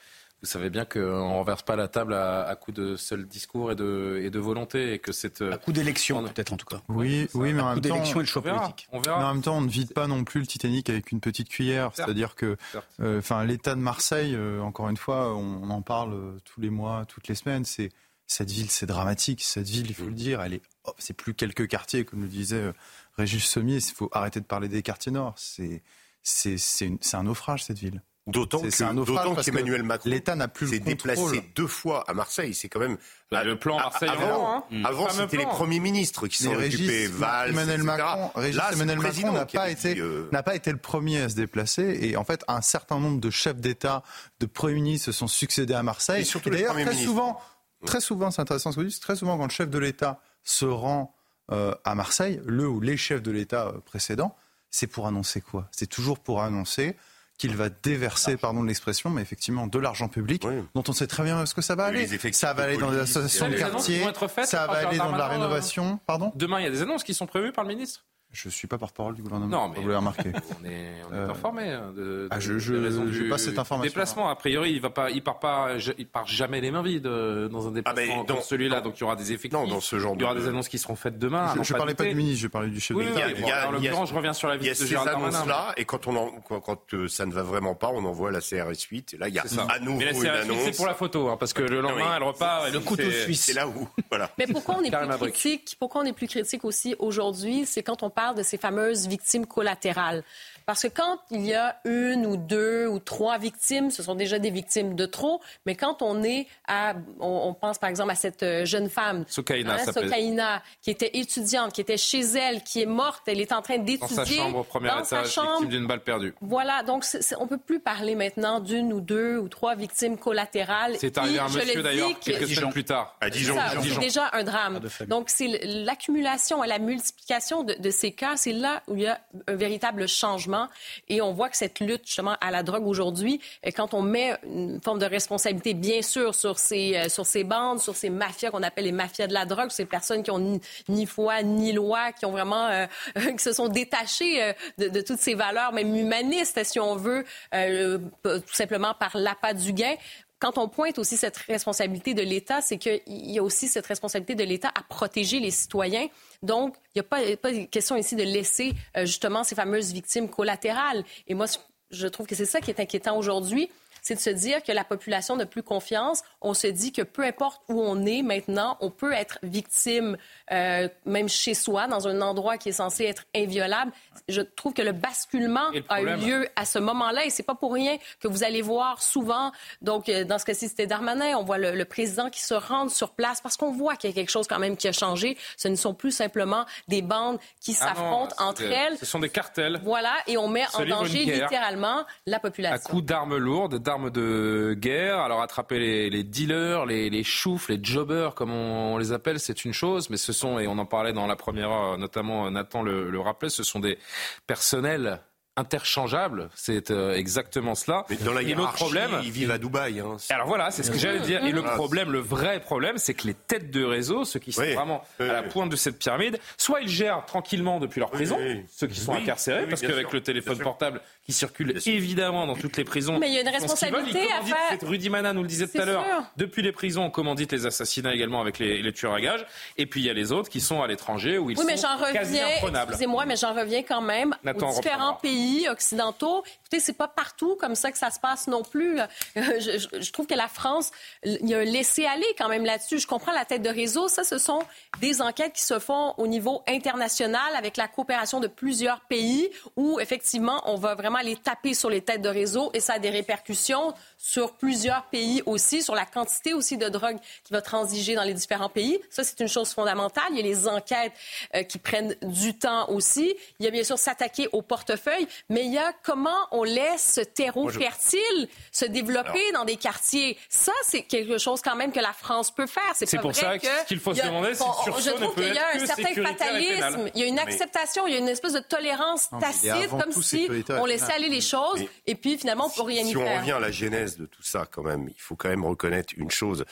vous 0.42 0.48
savez 0.48 0.70
bien 0.70 0.86
qu'on 0.86 0.98
ne 0.98 1.34
renverse 1.34 1.62
pas 1.62 1.76
la 1.76 1.86
table 1.86 2.14
à, 2.14 2.42
à 2.46 2.56
coup 2.56 2.72
de 2.72 2.96
seul 2.96 3.26
discours 3.26 3.72
et 3.72 3.74
de, 3.74 4.20
et 4.22 4.30
de 4.30 4.38
volonté. 4.38 4.94
Et 4.94 4.98
que 4.98 5.12
c'est, 5.12 5.42
à 5.42 5.58
coup 5.58 5.72
d'élection, 5.72 6.22
peut-être 6.24 6.54
en 6.54 6.56
tout 6.56 6.66
cas. 6.66 6.80
Oui, 6.88 7.28
oui 7.34 7.52
mais 7.52 7.60
en 7.60 7.74
même 7.74 7.80
temps, 7.82 8.02
et 8.02 8.14
le 8.14 8.24
choix 8.24 8.42
politique. 8.42 8.88
On 8.92 9.00
verra. 9.00 9.18
Mais 9.18 9.24
en 9.24 9.34
même 9.34 9.42
temps, 9.42 9.58
on 9.58 9.60
ne 9.60 9.68
vide 9.68 9.92
pas 9.92 10.06
non 10.06 10.24
plus 10.24 10.40
le 10.40 10.46
Titanic 10.46 10.88
avec 10.88 11.12
une 11.12 11.20
petite 11.20 11.50
cuillère. 11.50 11.90
C'est-à-dire 11.94 12.34
que 12.34 12.56
euh, 13.00 13.18
enfin, 13.18 13.44
l'État 13.44 13.74
de 13.74 13.80
Marseille, 13.80 14.34
euh, 14.34 14.60
encore 14.60 14.88
une 14.88 14.96
fois, 14.96 15.36
on, 15.36 15.68
en 15.68 15.82
parle 15.82 16.14
euh, 16.14 16.38
tous 16.44 16.60
les 16.60 16.70
mois, 16.70 17.04
toutes 17.06 17.28
les 17.28 17.34
semaines. 17.34 17.66
C'est, 17.66 17.90
cette 18.26 18.50
ville, 18.50 18.70
c'est 18.70 18.86
dramatique. 18.86 19.42
Cette 19.42 19.68
ville, 19.68 19.88
il 19.88 19.94
faut 19.94 20.06
le 20.06 20.12
dire, 20.12 20.40
elle 20.40 20.54
est, 20.54 20.62
oh, 20.84 20.94
c'est 20.98 21.14
plus 21.14 21.34
quelques 21.34 21.68
quartiers, 21.68 22.04
comme 22.06 22.22
le 22.22 22.28
disait 22.28 22.72
Régis 23.18 23.44
Sommier. 23.44 23.76
Il 23.76 23.94
faut 23.94 24.08
arrêter 24.12 24.40
de 24.40 24.46
parler 24.46 24.68
des 24.68 24.82
quartiers 24.82 25.12
nord. 25.12 25.34
C'est, 25.36 25.82
c'est, 26.22 26.56
c'est, 26.56 26.96
c'est 27.00 27.16
un 27.16 27.24
naufrage, 27.24 27.64
cette 27.64 27.78
ville. 27.78 28.02
D'autant 28.30 29.34
qu'Emmanuel 29.34 29.82
Macron 29.82 30.08
l'État 30.08 30.34
n'a 30.36 30.48
plus 30.48 30.68
s'est 30.68 30.78
déplacé 30.78 31.50
deux 31.54 31.66
fois 31.66 32.04
à 32.08 32.14
Marseille. 32.14 32.54
C'est 32.54 32.68
quand 32.68 32.80
même 32.80 32.96
bah, 33.30 33.44
le 33.44 33.58
plan 33.58 33.76
Marseille 33.76 34.08
avant. 34.08 34.64
Hein. 34.70 34.82
Avant, 34.84 35.08
c'était 35.08 35.36
les 35.36 35.46
premiers 35.46 35.80
ministres 35.80 36.26
qui 36.26 36.42
s'en 36.42 36.54
occupaient. 36.54 37.06
Valls, 37.06 37.50
Emmanuel 37.50 37.82
Macron, 37.82 38.30
Régis 38.34 38.60
Emmanuel 38.72 38.98
Macron 38.98 39.32
n'a 39.32 39.46
pas 39.46 39.70
été 39.70 39.98
euh, 39.98 40.28
n'a 40.32 40.42
pas 40.42 40.54
été 40.54 40.70
le 40.70 40.78
premier 40.78 41.22
à 41.22 41.28
se 41.28 41.34
déplacer. 41.34 41.98
Et 42.02 42.16
en 42.16 42.24
fait, 42.24 42.44
un 42.48 42.62
certain 42.62 42.98
nombre 42.98 43.20
de 43.20 43.30
chefs 43.30 43.56
d'État, 43.56 44.02
de 44.40 44.46
premiers 44.46 44.74
ministres 44.74 45.06
se 45.06 45.12
sont 45.12 45.28
succédés 45.28 45.74
à 45.74 45.82
Marseille. 45.82 46.22
Et 46.22 46.24
surtout 46.24 46.50
d'ailleurs 46.50 46.74
très 46.74 46.94
souvent, 46.94 47.40
très 47.84 48.00
souvent, 48.00 48.30
c'est 48.30 48.42
intéressant 48.42 48.72
ce 48.72 48.76
que 48.76 48.82
vous 48.82 48.88
dites. 48.88 49.00
Très 49.00 49.16
souvent, 49.16 49.36
quand 49.36 49.44
le 49.44 49.50
chef 49.50 49.68
de 49.70 49.78
l'État 49.78 50.20
se 50.42 50.64
rend 50.64 51.14
euh, 51.52 51.74
à 51.84 51.94
Marseille, 51.94 52.40
le 52.44 52.68
ou 52.68 52.80
les 52.80 52.96
chefs 52.96 53.22
de 53.22 53.30
l'État 53.30 53.66
euh, 53.66 53.80
précédents, 53.84 54.36
c'est 54.70 54.86
pour 54.86 55.06
annoncer 55.06 55.40
quoi? 55.40 55.68
C'est 55.72 55.88
toujours 55.88 56.20
pour 56.20 56.42
annoncer 56.42 56.96
qu'il 57.40 57.56
va 57.56 57.70
déverser, 57.70 58.36
pardon 58.36 58.62
de 58.62 58.68
l'expression, 58.68 59.08
mais 59.08 59.22
effectivement 59.22 59.66
de 59.66 59.78
l'argent 59.78 60.08
public, 60.08 60.44
dont 60.74 60.84
on 60.86 60.92
sait 60.92 61.06
très 61.06 61.22
bien 61.22 61.46
ce 61.46 61.54
que 61.54 61.62
ça 61.62 61.74
va 61.74 61.86
aller. 61.86 62.06
Ça 62.32 62.52
va 62.52 62.64
aller 62.64 62.76
dans 62.76 62.90
des 62.90 62.98
associations 62.98 63.48
de 63.48 63.54
quartier, 63.54 64.04
ça 64.44 64.66
va 64.66 64.88
aller 64.88 64.98
dans 64.98 65.16
la 65.16 65.26
rénovation. 65.26 65.98
Pardon? 66.06 66.32
Demain, 66.34 66.60
il 66.60 66.64
y 66.64 66.66
a 66.66 66.70
des 66.70 66.82
annonces 66.82 67.02
qui 67.02 67.14
sont 67.14 67.26
prévues 67.26 67.52
par 67.52 67.64
le 67.64 67.68
ministre 67.68 68.04
je 68.32 68.48
ne 68.48 68.52
suis 68.52 68.68
pas 68.68 68.78
porte-parole 68.78 69.16
du 69.16 69.22
gouvernement. 69.22 69.66
Non, 69.66 69.68
mais 69.68 69.80
vous 69.80 69.88
l'avez 69.88 69.96
remarqué. 69.96 70.30
On 70.60 70.64
est, 70.64 71.02
on 71.10 71.14
est 71.14 71.16
euh, 71.16 71.30
informé 71.30 71.70
hein, 71.70 71.92
de, 71.96 72.28
ah, 72.30 72.38
je, 72.38 72.58
je, 72.58 73.28
pas 73.28 73.38
cette 73.38 73.58
information. 73.58 73.88
Déplacement, 73.88 74.28
a 74.28 74.36
priori, 74.36 74.72
il 74.72 74.80
va 74.80 74.90
pas, 74.90 75.10
il 75.10 75.22
part 75.22 75.40
pas, 75.40 75.70
il 75.98 76.06
part 76.06 76.26
jamais 76.26 76.60
les 76.60 76.70
mains 76.70 76.82
vides 76.82 77.06
euh, 77.06 77.48
dans 77.48 77.66
un 77.66 77.70
ah, 77.70 77.92
déplacement 77.92 78.24
dans 78.24 78.40
celui-là. 78.40 78.82
Donc 78.82 78.98
il 78.98 79.00
y 79.00 79.04
aura 79.04 79.16
des 79.16 79.32
effectifs. 79.32 79.52
Non, 79.52 79.66
dans 79.66 79.80
ce 79.80 79.98
genre. 79.98 80.14
Il 80.14 80.20
y 80.20 80.24
aura 80.24 80.34
des 80.34 80.46
annonces 80.46 80.68
qui 80.68 80.78
seront 80.78 80.96
faites 80.96 81.18
demain. 81.18 81.54
Je, 81.60 81.72
ne 81.72 81.78
parlais 81.78 81.94
pas 81.94 82.04
du 82.04 82.14
ministre, 82.14 82.42
je 82.42 82.48
parlais 82.48 82.68
du 82.68 82.80
chef 82.80 82.96
de 82.96 83.02
l'État. 83.02 83.28
je 83.28 84.14
reviens 84.14 84.32
sur 84.32 84.48
la 84.48 84.56
visite 84.56 84.80
de 84.80 84.86
Gérald 84.86 85.10
Darmanin. 85.10 85.46
là, 85.46 85.72
et 85.76 85.84
quand 85.84 86.06
on 86.06 86.30
quand 86.40 86.94
euh, 86.94 87.08
ça 87.08 87.26
ne 87.26 87.32
va 87.32 87.42
vraiment 87.42 87.74
pas, 87.74 87.88
on 87.88 88.04
envoie 88.04 88.30
la 88.30 88.40
CRS 88.40 88.80
8. 88.90 89.14
Et 89.14 89.16
là, 89.16 89.28
il 89.28 89.34
y 89.34 89.38
a 89.38 89.44
à 89.68 89.78
nouveau 89.80 90.00
une 90.00 90.26
annonce. 90.26 90.58
C'est 90.64 90.76
pour 90.76 90.86
la 90.86 90.94
photo, 90.94 91.28
hein, 91.28 91.36
parce 91.38 91.52
que 91.52 91.62
le 91.62 91.80
lendemain, 91.80 92.14
elle 92.16 92.22
repart. 92.22 92.72
Le 92.72 92.80
couteau 92.80 93.10
suisse. 93.10 93.44
C'est 93.46 93.54
là 93.54 93.66
où, 93.66 93.88
voilà. 94.08 94.30
Mais 94.38 94.46
pourquoi 94.46 94.76
on 94.78 94.84
est 94.84 94.90
plus 94.90 95.30
critique 95.32 95.76
Pourquoi 95.80 96.02
on 96.02 96.04
est 96.04 96.12
plus 96.12 96.28
critique 96.28 96.64
aussi 96.64 96.94
aujourd'hui 96.98 97.66
C'est 97.66 97.82
quand 97.82 98.02
on 98.02 98.10
parle 98.10 98.19
de 98.34 98.42
ces 98.42 98.56
fameuses 98.56 99.06
victimes 99.06 99.46
collatérales. 99.46 100.22
Parce 100.70 100.82
que 100.82 100.86
quand 100.86 101.18
il 101.32 101.44
y 101.44 101.54
a 101.54 101.80
une 101.84 102.24
ou 102.26 102.36
deux 102.36 102.86
ou 102.86 103.00
trois 103.00 103.38
victimes, 103.38 103.90
ce 103.90 104.04
sont 104.04 104.14
déjà 104.14 104.38
des 104.38 104.52
victimes 104.52 104.94
de 104.94 105.04
trop. 105.04 105.40
Mais 105.66 105.74
quand 105.74 106.00
on 106.00 106.22
est 106.22 106.46
à, 106.68 106.94
on, 107.18 107.54
pense 107.54 107.78
par 107.78 107.90
exemple 107.90 108.12
à 108.12 108.14
cette 108.14 108.44
euh, 108.44 108.64
jeune 108.64 108.88
femme, 108.88 109.24
Soukaina, 109.26 109.74
hein, 109.74 110.62
qui 110.80 110.92
était 110.92 111.10
étudiante, 111.14 111.72
qui 111.72 111.80
était 111.80 111.96
chez 111.96 112.20
elle, 112.20 112.62
qui 112.62 112.82
est 112.82 112.86
morte, 112.86 113.24
elle 113.26 113.40
est 113.40 113.50
en 113.50 113.62
train 113.62 113.78
d'étudier 113.78 114.16
dans 114.16 114.24
sa 114.24 114.24
chambre 114.24 114.58
au 114.58 114.62
premier 114.62 114.90
étage, 114.96 115.26
victime 115.26 115.68
d'une 115.68 115.88
balle 115.88 116.04
perdue. 116.04 116.34
Voilà, 116.40 116.84
donc 116.84 117.04
on 117.40 117.48
peut 117.48 117.58
plus 117.58 117.80
parler 117.80 118.14
maintenant 118.14 118.60
d'une 118.60 118.92
ou 118.92 119.00
deux 119.00 119.38
ou 119.38 119.48
trois 119.48 119.74
victimes 119.74 120.18
collatérales. 120.18 120.98
C'est 121.00 121.18
arrivé 121.18 121.40
à 121.40 121.46
un 121.46 121.48
monsieur 121.48 121.82
d'ailleurs 121.82 122.16
quelques 122.20 122.46
semaines 122.46 122.70
plus 122.70 122.84
tard 122.84 123.16
à 123.20 123.28
Dijon. 123.28 123.56
C'est 123.82 123.98
déjà 123.98 124.30
un 124.34 124.44
drame. 124.44 124.78
Donc 125.08 125.30
c'est 125.30 125.48
l'accumulation 125.64 126.62
et 126.62 126.68
la 126.68 126.78
multiplication 126.78 127.64
de, 127.64 127.74
de 127.74 127.90
ces 127.90 128.12
cas, 128.12 128.36
c'est 128.36 128.52
là 128.52 128.84
où 128.86 128.94
il 128.94 129.02
y 129.02 129.08
a 129.08 129.20
un 129.48 129.56
véritable 129.56 130.06
changement 130.06 130.59
et 131.08 131.20
on 131.20 131.32
voit 131.32 131.48
que 131.48 131.56
cette 131.56 131.80
lutte 131.80 132.06
justement 132.06 132.36
à 132.40 132.50
la 132.50 132.62
drogue 132.62 132.86
aujourd'hui, 132.86 133.40
euh, 133.66 133.70
quand 133.74 133.94
on 133.94 134.02
met 134.02 134.36
une 134.44 134.80
forme 134.82 134.98
de 134.98 135.06
responsabilité, 135.06 135.74
bien 135.74 136.02
sûr, 136.02 136.34
sur 136.34 136.58
ces, 136.58 136.96
euh, 136.96 137.08
sur 137.08 137.26
ces 137.26 137.44
bandes, 137.44 137.80
sur 137.80 137.96
ces 137.96 138.10
mafias 138.10 138.50
qu'on 138.50 138.62
appelle 138.62 138.84
les 138.84 138.92
mafias 138.92 139.26
de 139.26 139.34
la 139.34 139.44
drogue, 139.44 139.70
ces 139.70 139.84
personnes 139.84 140.22
qui 140.22 140.30
ont 140.30 140.60
ni, 140.88 141.06
foi 141.06 141.42
ni 141.42 141.72
loi, 141.72 142.12
qui 142.12 142.26
ont 142.26 142.32
vraiment, 142.32 142.66
euh, 142.66 142.86
qui 143.36 143.42
se 143.42 143.52
sont 143.52 143.68
détachées 143.68 144.54
de, 144.78 145.00
toutes 145.00 145.20
ces 145.20 145.34
valeurs, 145.34 145.72
même 145.72 145.94
humanistes, 145.94 146.62
si 146.64 146.78
on 146.80 146.96
veut, 146.96 147.24
tout 147.52 148.40
simplement 148.52 148.94
par 148.94 149.16
l'appât 149.16 149.54
du 149.54 149.72
gain 149.72 149.94
quand 150.40 150.58
on 150.58 150.68
pointe 150.68 150.98
aussi 150.98 151.16
cette 151.16 151.36
responsabilité 151.36 152.14
de 152.14 152.22
l'État, 152.22 152.62
c'est 152.62 152.78
qu'il 152.78 153.00
y 153.06 153.38
a 153.38 153.42
aussi 153.42 153.68
cette 153.68 153.86
responsabilité 153.86 154.34
de 154.34 154.42
l'État 154.42 154.72
à 154.74 154.82
protéger 154.82 155.38
les 155.38 155.50
citoyens. 155.50 156.08
Donc, 156.42 156.76
il 156.94 156.98
n'y 156.98 157.00
a 157.00 157.04
pas, 157.04 157.36
pas 157.36 157.52
question 157.66 157.94
ici 157.94 158.16
de 158.16 158.22
laisser 158.22 158.72
euh, 158.96 159.04
justement 159.04 159.44
ces 159.44 159.54
fameuses 159.54 159.92
victimes 159.92 160.28
collatérales. 160.30 161.04
Et 161.28 161.34
moi, 161.34 161.44
je 161.90 162.06
trouve 162.06 162.26
que 162.26 162.34
c'est 162.34 162.46
ça 162.46 162.60
qui 162.60 162.70
est 162.70 162.80
inquiétant 162.80 163.18
aujourd'hui 163.18 163.70
c'est 164.02 164.14
de 164.14 164.20
se 164.20 164.30
dire 164.30 164.62
que 164.62 164.72
la 164.72 164.84
population 164.84 165.36
n'a 165.36 165.46
plus 165.46 165.62
confiance. 165.62 166.22
On 166.40 166.54
se 166.54 166.66
dit 166.66 166.92
que 166.92 167.02
peu 167.02 167.22
importe 167.22 167.62
où 167.68 167.80
on 167.80 168.04
est 168.06 168.22
maintenant, 168.22 168.76
on 168.80 168.90
peut 168.90 169.12
être 169.12 169.38
victime, 169.42 170.16
euh, 170.52 170.88
même 171.04 171.28
chez 171.28 171.54
soi, 171.54 171.86
dans 171.86 172.08
un 172.08 172.20
endroit 172.20 172.58
qui 172.58 172.70
est 172.70 172.72
censé 172.72 173.04
être 173.04 173.24
inviolable. 173.34 173.92
Je 174.28 174.40
trouve 174.40 174.72
que 174.72 174.82
le 174.82 174.92
basculement 174.92 175.70
a 175.88 176.02
eu 176.02 176.16
lieu 176.16 176.48
à 176.56 176.64
ce 176.64 176.78
moment-là 176.78 177.24
et 177.24 177.30
c'est 177.30 177.42
pas 177.42 177.54
pour 177.54 177.72
rien 177.72 177.96
que 178.20 178.28
vous 178.28 178.44
allez 178.44 178.62
voir 178.62 179.02
souvent, 179.02 179.52
donc 179.82 180.08
euh, 180.08 180.24
dans 180.24 180.38
ce 180.38 180.44
cas-ci 180.44 180.68
c'était 180.68 180.86
Darmanin, 180.86 181.36
on 181.36 181.44
voit 181.44 181.58
le, 181.58 181.84
président 181.84 182.30
qui 182.30 182.40
se 182.40 182.54
rend 182.54 182.88
sur 182.88 183.10
place 183.10 183.40
parce 183.40 183.56
qu'on 183.56 183.72
voit 183.72 183.96
qu'il 183.96 184.10
y 184.10 184.12
a 184.12 184.14
quelque 184.14 184.30
chose 184.30 184.46
quand 184.46 184.58
même 184.58 184.76
qui 184.76 184.86
a 184.86 184.92
changé. 184.92 185.36
Ce 185.56 185.68
ne 185.68 185.74
sont 185.74 185.94
plus 185.94 186.12
simplement 186.12 186.64
des 186.88 187.02
bandes 187.02 187.38
qui 187.60 187.76
ah 187.80 187.86
s'affrontent 187.88 188.34
entre 188.38 188.62
elles. 188.62 188.96
Ce 188.98 189.06
sont 189.06 189.18
des 189.18 189.28
cartels. 189.28 189.80
Voilà, 189.82 190.12
et 190.26 190.36
on 190.36 190.48
met 190.48 190.64
en 190.74 190.84
danger 190.84 191.24
littéralement 191.24 192.04
la 192.26 192.38
population. 192.38 192.76
À 192.76 192.78
coups 192.78 193.04
d'armes 193.04 193.36
lourdes, 193.36 193.78
d'armes 193.90 194.10
de 194.10 194.76
guerre. 194.78 195.18
Alors 195.18 195.42
attraper 195.42 196.10
les, 196.10 196.22
dealers, 196.22 196.86
les, 196.86 197.10
les 197.10 197.24
choufs, 197.24 197.68
les 197.68 197.80
jobbers, 197.82 198.36
comme 198.36 198.52
on, 198.52 198.98
les 198.98 199.10
appelle, 199.10 199.40
c'est 199.40 199.64
une 199.64 199.72
chose, 199.72 200.10
mais 200.10 200.16
ce 200.16 200.32
sont, 200.32 200.60
et 200.60 200.68
on 200.68 200.78
en 200.78 200.86
parlait 200.86 201.12
dans 201.12 201.26
la 201.26 201.34
première 201.34 201.70
heure, 201.70 201.98
notamment 201.98 202.48
Nathan 202.52 202.82
le, 202.82 203.10
le 203.10 203.20
rappelait, 203.20 203.48
ce 203.48 203.64
sont 203.64 203.80
des 203.80 203.98
personnels 204.46 205.20
interchangeables. 205.56 206.48
C'est 206.54 206.90
euh, 206.90 207.14
exactement 207.14 207.74
cela. 207.74 208.04
Mais 208.08 208.16
dans 208.16 208.32
la 208.32 208.42
et 208.42 208.54
problème, 208.54 209.10
ils 209.22 209.30
vivent 209.30 209.50
à 209.50 209.58
Dubaï. 209.58 210.00
Hein. 210.00 210.16
Alors 210.30 210.46
voilà, 210.46 210.70
c'est 210.70 210.82
ce 210.82 210.90
que 210.90 210.98
j'allais 210.98 211.20
dire. 211.20 211.44
Et 211.44 211.52
le 211.52 211.62
problème, 211.62 212.10
le 212.10 212.20
vrai 212.20 212.60
problème, 212.60 212.98
c'est 212.98 213.14
que 213.14 213.26
les 213.26 213.34
têtes 213.34 213.70
de 213.70 213.84
réseau, 213.84 214.24
ceux 214.24 214.40
qui 214.40 214.52
sont 214.52 214.62
vraiment 214.62 215.02
à 215.18 215.24
la 215.24 215.42
pointe 215.42 215.70
de 215.70 215.76
cette 215.76 215.98
pyramide, 215.98 216.38
soit 216.56 216.80
ils 216.80 216.88
gèrent 216.88 217.24
tranquillement 217.26 217.80
depuis 217.80 218.00
leur 218.00 218.10
prison, 218.10 218.38
ceux 218.68 218.86
qui 218.86 219.00
sont 219.00 219.12
incarcérés, 219.12 219.66
parce 219.66 219.80
qu'avec 219.80 220.12
le 220.12 220.22
téléphone 220.22 220.58
portable 220.58 221.00
qui 221.24 221.32
circule 221.32 221.76
évidemment 221.86 222.46
dans 222.46 222.56
toutes 222.56 222.76
les 222.76 222.84
prisons. 222.84 223.18
Mais 223.18 223.28
il 223.28 223.34
y 223.34 223.38
a 223.38 223.42
une 223.42 223.48
responsabilité 223.48 224.26
à 224.32 224.42
faire. 224.42 224.88
Rudy 224.88 225.10
Mana 225.10 225.32
nous 225.32 225.42
le 225.42 225.48
disait 225.48 225.68
tout 225.68 225.80
à 225.80 225.84
l'heure. 225.84 226.04
Depuis 226.36 226.62
les 226.62 226.72
prisons, 226.72 227.04
on 227.04 227.10
commandite 227.10 227.52
les 227.52 227.66
assassinats 227.66 228.14
également 228.14 228.40
avec 228.40 228.58
les, 228.58 228.92
tueurs 228.92 229.14
à 229.14 229.20
gages. 229.20 229.46
Et 229.76 229.86
puis 229.86 230.00
il 230.00 230.06
y 230.06 230.10
a 230.10 230.12
les 230.12 230.32
autres 230.32 230.48
qui 230.48 230.60
sont 230.60 230.82
à 230.82 230.86
l'étranger 230.86 231.38
où 231.38 231.50
ils 231.50 231.58
oui, 231.58 231.64
mais 231.66 231.76
sont 231.76 231.88
quasi 232.12 232.40
imprenables. 232.40 232.92
Excusez-moi, 232.92 233.26
mais 233.26 233.36
j'en 233.36 233.54
reviens 233.54 233.82
quand 233.82 234.00
même 234.00 234.34
aux 234.44 234.72
différents 234.72 235.14
pays 235.14 235.68
occidentaux. 235.68 236.42
Écoutez, 236.62 236.80
c'est 236.80 236.96
pas 236.96 237.08
partout 237.08 237.56
comme 237.60 237.74
ça 237.74 237.92
que 237.92 237.98
ça 237.98 238.10
se 238.10 238.18
passe 238.18 238.46
non 238.46 238.62
plus. 238.62 238.98
Je, 239.36 240.00
je 240.00 240.12
trouve 240.12 240.26
que 240.26 240.34
la 240.34 240.48
France, 240.48 240.90
il 241.24 241.48
y 241.48 241.54
a 241.54 241.58
un 241.58 241.64
laisser-aller 241.64 242.26
quand 242.38 242.48
même 242.48 242.64
là-dessus. 242.64 242.98
Je 242.98 243.06
comprends 243.06 243.32
la 243.32 243.44
tête 243.44 243.62
de 243.62 243.68
réseau. 243.68 244.08
Ça, 244.08 244.24
ce 244.24 244.38
sont 244.38 244.60
des 245.00 245.20
enquêtes 245.20 245.52
qui 245.52 245.62
se 245.62 245.78
font 245.78 246.14
au 246.16 246.26
niveau 246.26 246.62
international 246.66 247.54
avec 247.56 247.76
la 247.76 247.88
coopération 247.88 248.40
de 248.40 248.46
plusieurs 248.46 249.00
pays 249.00 249.50
où 249.76 250.00
effectivement 250.00 250.62
on 250.64 250.76
va 250.76 250.94
vraiment 250.94 251.09
les 251.18 251.36
taper 251.36 251.74
sur 251.74 251.90
les 251.90 252.02
têtes 252.02 252.22
de 252.22 252.28
réseau 252.28 252.70
et 252.74 252.80
ça 252.80 252.94
a 252.94 252.98
des 252.98 253.10
répercussions 253.10 253.92
sur 254.22 254.52
plusieurs 254.52 255.04
pays 255.04 255.42
aussi, 255.46 255.82
sur 255.82 255.94
la 255.94 256.04
quantité 256.04 256.52
aussi 256.52 256.76
de 256.76 256.88
drogue 256.88 257.16
qui 257.42 257.52
va 257.52 257.62
transiger 257.62 258.14
dans 258.14 258.22
les 258.22 258.34
différents 258.34 258.68
pays. 258.68 259.00
Ça, 259.08 259.24
c'est 259.24 259.40
une 259.40 259.48
chose 259.48 259.70
fondamentale. 259.70 260.24
Il 260.30 260.36
y 260.36 260.40
a 260.40 260.42
les 260.42 260.68
enquêtes 260.68 261.12
euh, 261.54 261.62
qui 261.62 261.78
prennent 261.78 262.14
du 262.22 262.56
temps 262.56 262.88
aussi. 262.90 263.34
Il 263.58 263.64
y 263.64 263.68
a 263.68 263.70
bien 263.70 263.82
sûr 263.82 263.98
s'attaquer 263.98 264.48
au 264.52 264.60
portefeuille, 264.60 265.26
mais 265.48 265.64
il 265.64 265.72
y 265.72 265.78
a 265.78 265.94
comment 266.02 266.36
on 266.52 266.64
laisse 266.64 267.14
ce 267.14 267.22
terreau 267.22 267.70
fertile 267.70 268.48
se 268.72 268.84
développer 268.84 269.52
dans 269.52 269.64
des 269.64 269.76
quartiers. 269.76 270.36
Ça, 270.50 270.72
c'est 270.84 271.02
quelque 271.02 271.38
chose 271.38 271.62
quand 271.62 271.76
même 271.76 271.90
que 271.90 272.00
la 272.00 272.12
France 272.12 272.50
peut 272.50 272.66
faire. 272.66 272.92
C'est 272.94 273.18
pour 273.20 273.34
ça 273.34 273.58
qu'il 273.58 273.98
faut 273.98 274.14
se 274.14 274.22
demander 274.22 274.54
si 274.54 274.62
Je 274.98 275.10
trouve 275.12 275.34
qu'il 275.34 275.54
y 275.54 275.58
a 275.58 275.68
un 275.74 275.86
certain 275.86 276.22
fatalisme. 276.22 277.10
Il 277.14 277.20
y 277.20 277.24
a 277.24 277.26
une 277.26 277.38
acceptation, 277.38 278.06
il 278.06 278.12
y 278.12 278.16
a 278.16 278.18
une 278.18 278.28
espèce 278.28 278.52
de 278.52 278.60
tolérance 278.60 279.30
tacite, 279.40 279.88
comme 279.88 280.12
si 280.22 280.46
on 280.68 280.84
laissait 280.84 281.12
aller 281.12 281.30
les 281.30 281.40
choses 281.40 281.80
et 282.06 282.14
puis 282.14 282.36
finalement 282.36 282.66
on 282.66 282.70
peut 282.70 282.82
rien 282.82 283.02
y 283.02 283.14
faire. 283.14 283.26
Si 283.26 283.32
on 283.32 283.38
revient 283.38 283.52
à 283.52 283.60
la 283.60 283.70
genèse 283.70 284.09
de 284.16 284.26
tout 284.26 284.42
ça, 284.42 284.66
quand 284.70 284.82
même, 284.82 285.08
il 285.08 285.20
faut 285.20 285.36
quand 285.36 285.48
même 285.48 285.64
reconnaître 285.64 286.14
une 286.16 286.30
chose. 286.30 286.64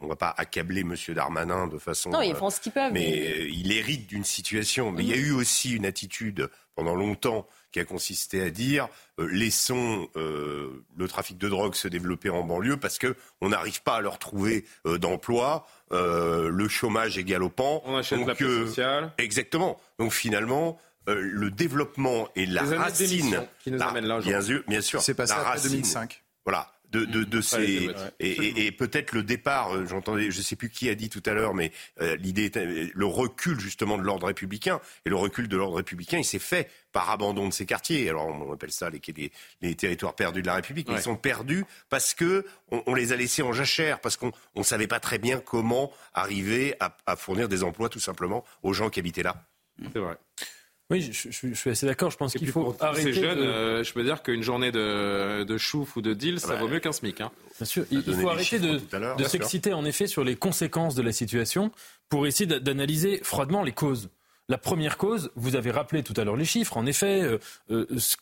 On 0.00 0.04
ne 0.04 0.08
va 0.10 0.16
pas 0.16 0.34
accabler 0.36 0.80
M. 0.80 0.94
Darmanin 1.14 1.66
de 1.66 1.78
façon. 1.78 2.10
Non, 2.10 2.20
ils 2.20 2.34
font 2.34 2.50
ce 2.50 2.60
qu'ils 2.60 2.72
peuvent. 2.72 2.92
Mais 2.92 3.26
euh, 3.26 3.48
il 3.48 3.72
hérite 3.72 4.06
d'une 4.06 4.24
situation. 4.24 4.90
Mais 4.90 5.02
il 5.02 5.08
y 5.08 5.12
a 5.12 5.16
eu 5.16 5.30
aussi 5.30 5.72
une 5.72 5.86
attitude 5.86 6.50
pendant 6.74 6.94
longtemps 6.94 7.46
qui 7.70 7.80
a 7.80 7.84
consisté 7.84 8.42
à 8.42 8.50
dire 8.50 8.88
euh, 9.18 9.28
laissons 9.30 10.08
euh, 10.16 10.84
le 10.96 11.08
trafic 11.08 11.38
de 11.38 11.48
drogue 11.48 11.74
se 11.74 11.88
développer 11.88 12.28
en 12.28 12.42
banlieue 12.42 12.76
parce 12.76 12.98
que 12.98 13.16
on 13.40 13.50
n'arrive 13.50 13.82
pas 13.82 13.96
à 13.96 14.00
leur 14.00 14.18
trouver 14.18 14.64
d'emploi, 14.84 15.66
le 15.90 16.68
chômage 16.68 17.16
est 17.16 17.24
galopant. 17.24 17.82
On 17.84 17.96
achète 17.96 18.18
donc, 18.18 18.28
la 18.28 18.34
sociale. 18.36 19.12
Exactement. 19.18 19.80
Donc 19.98 20.12
finalement, 20.12 20.78
le 21.06 21.50
développement 21.50 22.28
et 22.34 22.46
la 22.46 22.62
racine 22.62 23.46
qui 23.60 23.70
nous 23.70 23.82
amène 23.82 24.06
là, 24.06 24.20
bien 24.20 24.40
sûr, 24.40 24.62
bien 24.66 24.80
sûr. 24.80 25.00
C'est 25.02 25.14
passé 25.14 25.34
en 25.34 25.62
2005. 25.62 26.22
Voilà, 26.44 26.73
de, 26.94 27.04
de, 27.04 27.24
de 27.24 27.40
ces 27.40 27.90
et, 28.20 28.66
et, 28.66 28.72
peut-être 28.72 29.12
le 29.12 29.24
départ. 29.24 29.74
Euh, 29.74 29.86
j'entendais, 29.86 30.30
je 30.30 30.40
sais 30.40 30.54
plus 30.54 30.70
qui 30.70 30.88
a 30.88 30.94
dit 30.94 31.10
tout 31.10 31.22
à 31.26 31.32
l'heure, 31.32 31.54
mais 31.54 31.72
euh, 32.00 32.16
l'idée 32.16 32.44
était 32.44 32.90
le 32.94 33.06
recul 33.06 33.58
justement 33.58 33.98
de 33.98 34.02
l'ordre 34.02 34.28
républicain 34.28 34.80
et 35.04 35.10
le 35.10 35.16
recul 35.16 35.48
de 35.48 35.56
l'ordre 35.56 35.76
républicain, 35.76 36.18
il 36.18 36.24
s'est 36.24 36.38
fait 36.38 36.70
par 36.92 37.10
abandon 37.10 37.48
de 37.48 37.52
ces 37.52 37.66
quartiers. 37.66 38.08
Alors 38.08 38.26
on 38.26 38.52
appelle 38.52 38.70
ça 38.70 38.90
les, 38.90 39.00
les, 39.16 39.32
les 39.60 39.74
territoires 39.74 40.14
perdus 40.14 40.42
de 40.42 40.46
la 40.46 40.54
République. 40.54 40.88
Ils 40.90 41.00
sont 41.00 41.16
perdus 41.16 41.64
parce 41.88 42.14
que 42.14 42.46
on, 42.70 42.82
on, 42.86 42.94
les 42.94 43.12
a 43.12 43.16
laissés 43.16 43.42
en 43.42 43.52
jachère, 43.52 44.00
parce 44.00 44.16
qu'on 44.16 44.32
ne 44.54 44.62
savait 44.62 44.86
pas 44.86 45.00
très 45.00 45.18
bien 45.18 45.40
comment 45.40 45.92
arriver 46.12 46.76
à, 46.78 46.96
à 47.06 47.16
fournir 47.16 47.48
des 47.48 47.64
emplois 47.64 47.88
tout 47.88 48.00
simplement 48.00 48.44
aux 48.62 48.72
gens 48.72 48.88
qui 48.90 49.00
habitaient 49.00 49.24
là. 49.24 49.44
C'est 49.92 49.98
vrai. 49.98 50.16
Oui, 50.90 51.00
je, 51.12 51.30
suis 51.54 51.70
assez 51.70 51.86
d'accord. 51.86 52.10
Je 52.10 52.18
pense 52.18 52.34
qu'il 52.34 52.48
faut 52.48 52.76
arrêter. 52.78 53.14
Ces 53.14 53.20
jeunes, 53.20 53.38
euh, 53.38 53.82
je 53.82 53.92
peux 53.94 54.04
dire 54.04 54.22
qu'une 54.22 54.42
journée 54.42 54.70
de, 54.70 55.42
de 55.44 55.58
chouf 55.58 55.96
ou 55.96 56.02
de 56.02 56.12
deal, 56.12 56.40
ça 56.40 56.56
vaut 56.56 56.68
mieux 56.68 56.80
qu'un 56.80 56.92
SMIC. 56.92 57.22
Hein. 57.22 57.30
Bien 57.58 57.66
sûr, 57.66 57.84
il, 57.90 58.02
faut 58.02 58.28
arrêter 58.28 58.58
de, 58.58 58.80
de 59.16 59.24
s'exciter 59.24 59.72
en 59.72 59.84
effet 59.86 60.06
sur 60.06 60.24
les 60.24 60.36
conséquences 60.36 60.94
de 60.94 61.02
la 61.02 61.12
situation 61.12 61.72
pour 62.10 62.26
essayer 62.26 62.46
d'analyser 62.60 63.20
froidement 63.22 63.62
les 63.62 63.72
causes. 63.72 64.10
La 64.48 64.58
première 64.58 64.98
cause, 64.98 65.30
vous 65.36 65.56
avez 65.56 65.70
rappelé 65.70 66.02
tout 66.02 66.12
à 66.18 66.24
l'heure 66.24 66.36
les 66.36 66.44
chiffres, 66.44 66.76
en 66.76 66.84
effet, 66.84 67.38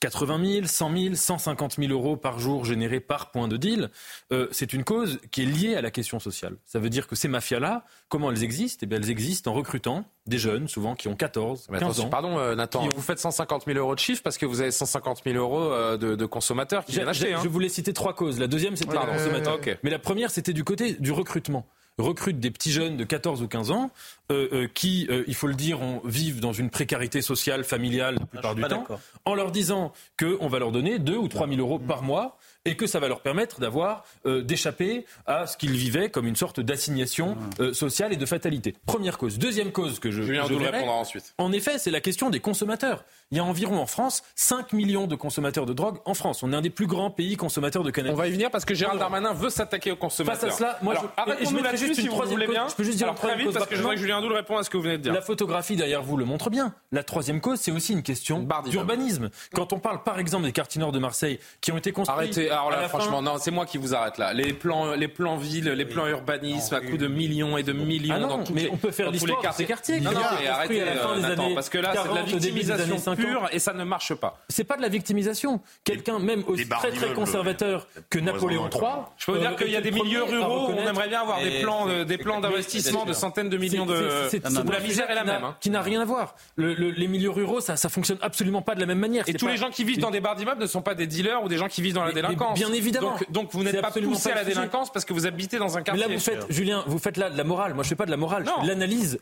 80 0.01 0.45
000, 0.45 0.67
100 0.67 0.97
000, 0.97 1.15
150 1.15 1.77
000 1.79 1.93
euros 1.93 2.17
par 2.17 2.39
jour 2.39 2.65
générés 2.65 3.01
par 3.01 3.31
point 3.31 3.49
de 3.49 3.57
deal, 3.57 3.91
euh, 4.33 4.49
c'est 4.51 4.73
une 4.73 4.85
cause 4.85 5.21
qui 5.31 5.43
est 5.43 5.47
liée 5.47 5.75
à 5.75 5.83
la 5.83 5.91
question 5.91 6.21
sociale. 6.21 6.57
Ça 6.65 6.79
veut 6.79 6.91
dire 6.91 7.07
que 7.07 7.17
ces 7.17 7.29
mafias-là, 7.29 7.85
comment 8.09 8.31
elles 8.31 8.45
existent? 8.45 8.81
Eh 8.83 8.87
bien, 8.87 8.99
Elles 8.99 9.11
existent 9.11 9.51
en 9.51 9.55
recrutant 9.55 10.05
des 10.27 10.39
jeunes, 10.39 10.69
souvent 10.69 10.95
qui 10.95 11.09
ont 11.09 11.17
14, 11.17 11.69
15 11.77 12.01
ans. 12.01 12.09
Pardon 12.09 12.39
euh, 12.39 12.55
Nathan, 12.55 12.89
vous 12.95 13.03
faites 13.03 13.19
150 13.19 13.65
000 13.67 13.79
euros 13.79 13.95
de 13.95 14.01
chiffre 14.01 14.23
parce 14.23 14.39
que 14.39 14.47
vous 14.47 14.61
avez 14.61 14.71
150 14.71 15.23
000 15.25 15.37
euros 15.37 15.73
euh, 15.73 15.97
de, 15.97 16.27
consommateurs 16.27 16.85
qui 16.85 16.93
viennent 16.93 17.09
acheter. 17.09 17.35
Hein. 17.35 17.41
Je 17.43 17.49
voulais 17.49 17.69
citer 17.69 17.93
trois 17.93 18.15
causes. 18.15 18.39
La 18.39 18.47
deuxième, 18.47 18.77
c'était 18.77 18.93
les 18.93 19.13
consommateurs. 19.13 19.59
Mais 19.83 19.91
la 19.91 19.99
première, 19.99 20.31
c'était 20.31 20.53
du 20.53 20.65
côté 20.65 20.95
du 20.95 21.11
recrutement 21.13 21.67
recrute 21.99 22.41
des 22.41 22.51
petits 22.51 22.73
jeunes 22.73 22.97
de 22.97 23.05
14 23.05 23.43
ou 23.43 23.49
15 23.49 23.71
ans 23.71 23.91
euh, 24.31 24.49
euh, 24.53 24.69
qui, 24.73 25.07
euh, 25.11 25.25
il 25.27 25.35
faut 25.35 25.47
le 25.47 25.55
dire, 25.55 25.79
vivent 26.05 26.41
dans 26.41 26.53
une 26.53 26.71
précarité 26.71 27.23
sociale, 27.23 27.65
familiale 27.65 28.17
la 28.19 28.27
plupart 28.27 28.55
du 28.55 28.63
temps, 28.63 28.87
en 29.25 29.35
leur 29.35 29.51
disant 29.51 29.93
qu'on 30.19 30.49
va 30.49 30.59
leur 30.59 30.73
donner 30.73 30.99
2 30.99 31.17
ou 31.17 31.29
3 31.29 31.49
000 31.49 31.61
euros 31.61 31.79
par 31.79 32.03
mois 32.03 32.39
et 32.65 32.77
que 32.77 32.87
ça 32.87 33.01
va 33.01 33.09
leur 33.09 33.21
permettre 33.21 33.61
d'avoir 33.61 34.05
d'échapper 34.25 35.05
à 35.27 35.47
ce 35.47 35.57
qu'ils 35.57 35.73
vivaient 35.77 36.11
comme 36.11 36.27
une 36.27 36.37
sorte 36.37 36.61
d'assignation 36.61 37.37
sociale 37.73 38.13
et 38.13 38.17
de 38.17 38.27
fatalité. 38.27 38.75
Première 38.87 39.19
cause. 39.19 39.39
Deuxième 39.39 39.73
cause 39.73 39.99
que 39.99 40.11
je, 40.11 40.23
Julien 40.23 40.45
je 40.49 40.55
répondra 40.55 40.95
ensuite. 40.95 41.35
En 41.39 41.53
effet, 41.53 41.79
c'est 41.79 41.91
la 41.91 42.01
question 42.01 42.31
des 42.31 42.41
consommateurs. 42.41 43.05
Il 43.31 43.39
y 43.39 43.41
a 43.41 43.45
environ 43.45 43.79
en 43.79 43.87
France 43.87 44.23
5 44.37 44.73
millions 44.75 45.07
de 45.07 45.17
consommateurs 45.17 45.65
de 45.67 45.73
drogue 45.73 45.99
en 46.05 46.15
France. 46.15 46.43
On 46.43 46.53
est 46.53 46.57
un 46.57 46.61
des 46.61 46.71
plus 46.71 46.87
grands 46.87 47.11
pays 47.11 47.37
consommateurs 47.37 47.83
de 47.83 47.91
cannabis. 47.91 48.15
On 48.15 48.19
va 48.19 48.29
y 48.29 48.31
venir 48.33 48.51
parce 48.51 48.65
que 48.65 48.75
Gérald 48.75 48.99
Darmanin 48.99 49.33
veut 49.33 49.49
s'attaquer 49.51 49.91
aux 49.91 49.97
consommateurs. 49.97 50.41
Face 50.51 50.53
à 50.53 50.57
cela, 50.57 50.79
moi, 50.83 50.95
Alors, 51.17 51.37
je, 51.41 51.45
je 51.47 51.77
juste 51.77 51.99
une 51.99 52.09
troisième 52.09 52.47
bien. 52.47 52.69
Je 52.69 52.75
peux 52.75 52.85
juste 52.85 52.99
dire 52.99 53.07
Alors, 53.09 53.19
très 53.19 53.37
vite 53.37 53.53
parce 53.53 53.67
que 53.67 53.75
je 53.75 53.81
voudrais 53.81 53.97
que 53.97 54.01
Julien 54.03 54.21
Doul 54.21 54.33
réponde 54.35 54.59
à 54.59 54.63
ce 54.65 54.71
que 54.71 54.77
vous 54.77 54.83
venez 54.83 54.99
de 54.99 55.03
dire. 55.03 55.13
La 55.13 55.23
photographie 55.23 55.77
derrière 55.77 56.03
vous 56.03 56.17
le 56.17 56.25
montre 56.25 56.51
bien. 56.51 56.75
La 56.93 57.03
troisième 57.03 57.41
cause, 57.41 57.59
c'est 57.59 57.73
aussi 57.73 57.93
une 57.93 58.03
question 58.03 58.47
d'urbanisme. 58.67 59.31
Quand 59.55 59.73
on 59.73 59.79
parle 59.79 60.03
par 60.03 60.19
exemple 60.19 60.45
des 60.45 60.53
quartiers 60.53 60.81
nord 60.81 60.93
de 60.93 60.99
Marseille 60.99 61.39
qui 61.61 61.73
ont 61.73 61.79
été 61.79 61.93
construits. 61.93 62.15
Arrêtez, 62.17 62.51
alors 62.53 62.71
là, 62.71 62.89
franchement, 62.89 63.23
non, 63.23 63.37
c'est 63.39 63.51
moi 63.51 63.67
qui 63.67 63.79
vous 63.79 63.95
arrête 63.95 64.19
là. 64.19 64.33
Les 64.33 64.53
plans, 64.53 64.95
les 64.95 65.09
plans 65.09 65.37
villes, 65.37 65.71
les 65.71 65.85
plans 65.85 66.07
urbanisme 66.07 66.75
à 66.75 66.81
coût 66.81 66.97
de 66.97 67.07
millions 67.07 67.57
et 67.57 67.63
de 67.63 67.73
millions 67.73 68.15
ah 68.17 68.21
dans 68.21 68.45
mais 68.53 68.69
on 68.73 68.77
peut 68.77 68.91
faire 68.91 69.11
l'histoire 69.11 69.41
de 69.41 69.55
ces 69.55 69.65
quartiers. 69.65 70.01
Non, 70.01 70.13
non, 70.13 70.21
arrêtez, 70.51 70.83
euh, 70.83 71.55
parce 71.55 71.69
que 71.69 71.79
là, 71.79 71.93
c'est 71.95 72.09
de 72.09 72.15
la 72.15 72.23
victimisation 72.23 73.17
pure 73.17 73.49
et 73.53 73.59
ça 73.59 73.73
ne 73.73 73.85
marche 73.85 74.15
pas. 74.15 74.43
C'est 74.49 74.65
pas 74.65 74.77
de 74.77 74.83
la 74.83 74.89
victimisation. 74.89 75.61
Quelqu'un, 75.85 76.19
même 76.19 76.45
aussi 76.47 76.69
très 76.69 76.91
très 76.91 77.13
conservateur 77.13 77.87
que 78.11 78.19
Napoléon 78.19 78.69
III. 78.69 78.83
Je 79.17 79.27
peux 79.27 79.33
vous 79.33 79.39
dire 79.39 79.51
euh, 79.51 79.55
qu'il 79.55 79.71
y 79.71 79.77
a 79.77 79.81
des 79.81 79.91
milieux 79.91 80.25
ruraux 80.25 80.71
où 80.71 80.73
on 80.73 80.87
aimerait 80.87 81.09
bien 81.09 81.23
avoir 81.23 81.41
des 81.41 81.61
plans, 81.61 81.89
euh, 81.89 82.05
des 82.05 82.19
plans 82.19 82.41
d'investissement 82.41 83.05
de 83.05 83.13
centaines 83.13 83.49
de 83.49 83.59
millions 83.59 83.87
de. 83.87 84.31
La 84.73 84.81
misère 84.81 85.11
est 85.11 85.15
la 85.15 85.25
même. 85.25 85.43
Qui 85.61 85.71
n'a 85.71 85.83
rien 85.83 86.01
à 86.01 86.05
voir. 86.05 86.35
Les 86.57 87.09
milieux 87.09 87.31
ruraux, 87.31 87.61
ça, 87.61 87.77
ça 87.77 87.89
fonctionne 87.89 88.19
absolument 88.23 88.63
pas 88.63 88.75
de 88.75 88.81
la 88.81 88.87
même 88.87 88.99
manière. 88.99 89.29
Et 89.29 89.35
tous 89.35 89.49
les 89.49 89.57
gens 89.57 89.71
qui 89.71 89.85
vivent 89.85 90.01
dans 90.01 90.11
des 90.11 90.21
bars 90.21 90.37
d'immeubles 90.37 90.61
ne 90.61 90.67
sont 90.67 90.83
pas 90.83 90.95
des 90.95 91.07
dealers 91.07 91.43
ou 91.43 91.49
des 91.49 91.59
gens 91.59 91.69
qui 91.69 91.83
vivent 91.83 91.95
dans 91.95 92.05
la 92.05 92.13
délinquance. 92.13 92.42
Bien 92.55 92.73
évidemment. 92.73 93.17
Donc, 93.31 93.49
vous 93.53 93.63
n'êtes 93.63 93.81
pas 93.81 93.91
poussé 93.91 94.31
à 94.31 94.37
la 94.37 94.45
délinquance 94.45 94.93
parce 94.93 95.05
que 95.05 95.13
vous 95.13 95.27
habitez 95.27 95.59
dans 95.59 95.77
un 95.77 95.83
quartier. 95.83 96.05
Mais 96.05 96.09
là, 96.09 96.15
vous 96.15 96.23
faites, 96.23 96.45
Julien, 96.51 96.85
vous 96.87 96.99
faites 96.99 97.17
là 97.17 97.31
de 97.31 97.37
la 97.37 97.45
morale. 97.45 97.75
Moi, 97.75 97.85
je 97.85 97.89
fais 97.89 97.97
pas 97.97 98.07
de 98.07 98.11
la 98.11 98.17
morale. 98.17 98.45
Je 98.47 98.51
fais 98.51 98.63
de 98.63 98.69
l'analyse. 98.69 99.19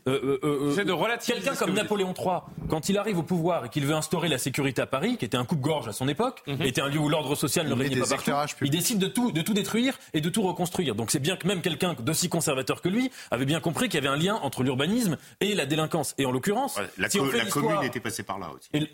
C'est 0.75 0.85
de 0.85 0.93
relativiser. 0.93 1.41
Quelqu'un 1.41 1.57
comme 1.57 1.75
Napoléon 1.75 2.15
III, 2.17 2.39
quand 2.69 2.89
il 2.89 2.99
arrive 2.99 3.19
au 3.19 3.23
pouvoir 3.23 3.67
et 3.67 3.69
qu'il 3.69 3.87
veut 3.87 3.95
instaurer 3.95 4.29
la 4.29 4.39
sécurité 4.39 4.83
à 4.83 4.87
Paris, 4.87 5.17
qui 5.17 5.25
était 5.25 5.37
un 5.37 5.45
coupe-gorge 5.45 5.89
à 5.89 5.93
son 5.93 6.09
époque, 6.09 6.43
mhm. 6.47 6.63
était 6.63 6.81
un 6.81 6.89
lieu 6.89 6.99
où 6.99 7.09
l'ordre 7.09 7.35
social 7.35 7.69
ne 7.69 7.75
régnait 7.75 8.01
pas 8.01 8.07
partout. 8.07 8.31
Il 8.63 8.71
décide 8.71 8.99
de 8.99 9.07
tout, 9.07 9.33
de 9.33 9.43
tout 9.43 9.55
détruire 9.55 9.99
et 10.15 10.21
de 10.21 10.29
tout 10.29 10.43
reconstruire. 10.43 10.95
Donc 10.95 11.11
c'est 11.11 11.19
bien 11.19 11.37
que 11.37 11.47
même 11.47 11.63
quelqu'un 11.63 11.95
d'aussi 11.99 12.29
conservateur 12.29 12.83
que 12.83 12.89
lui 12.89 13.11
avait 13.31 13.45
bien 13.45 13.61
compris 13.61 13.89
qu'il 13.89 14.03
y 14.03 14.07
avait 14.07 14.15
un 14.15 14.21
lien 14.21 14.37
entre 14.43 14.63
l'urbanisme 14.63 15.17
et 15.41 15.55
la 15.55 15.67
délinquance. 15.67 16.15
Et 16.19 16.27
en 16.27 16.31
l'occurrence, 16.31 16.79
la, 16.99 17.09
commune 17.09 17.83
était 17.83 18.01
passée 18.01 18.23
par 18.23 18.39
là 18.39 18.51
aussi. 18.55 18.89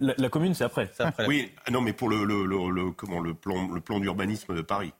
La, 0.00 0.28
commune, 0.28 0.54
c'est 0.54 0.64
après. 0.64 0.90
Oui, 1.26 1.52
non, 1.70 1.80
mais 1.80 1.92
pour 1.92 2.08
le, 2.08 2.24
le, 2.24 2.44
le, 2.44 2.90
comment, 2.92 3.20
le 3.20 3.34
plan, 3.34 3.68
le 3.68 3.80
plan 3.80 4.00
d'urbanisme 4.00 4.54
de 4.54 4.62
Paris. 4.62 4.92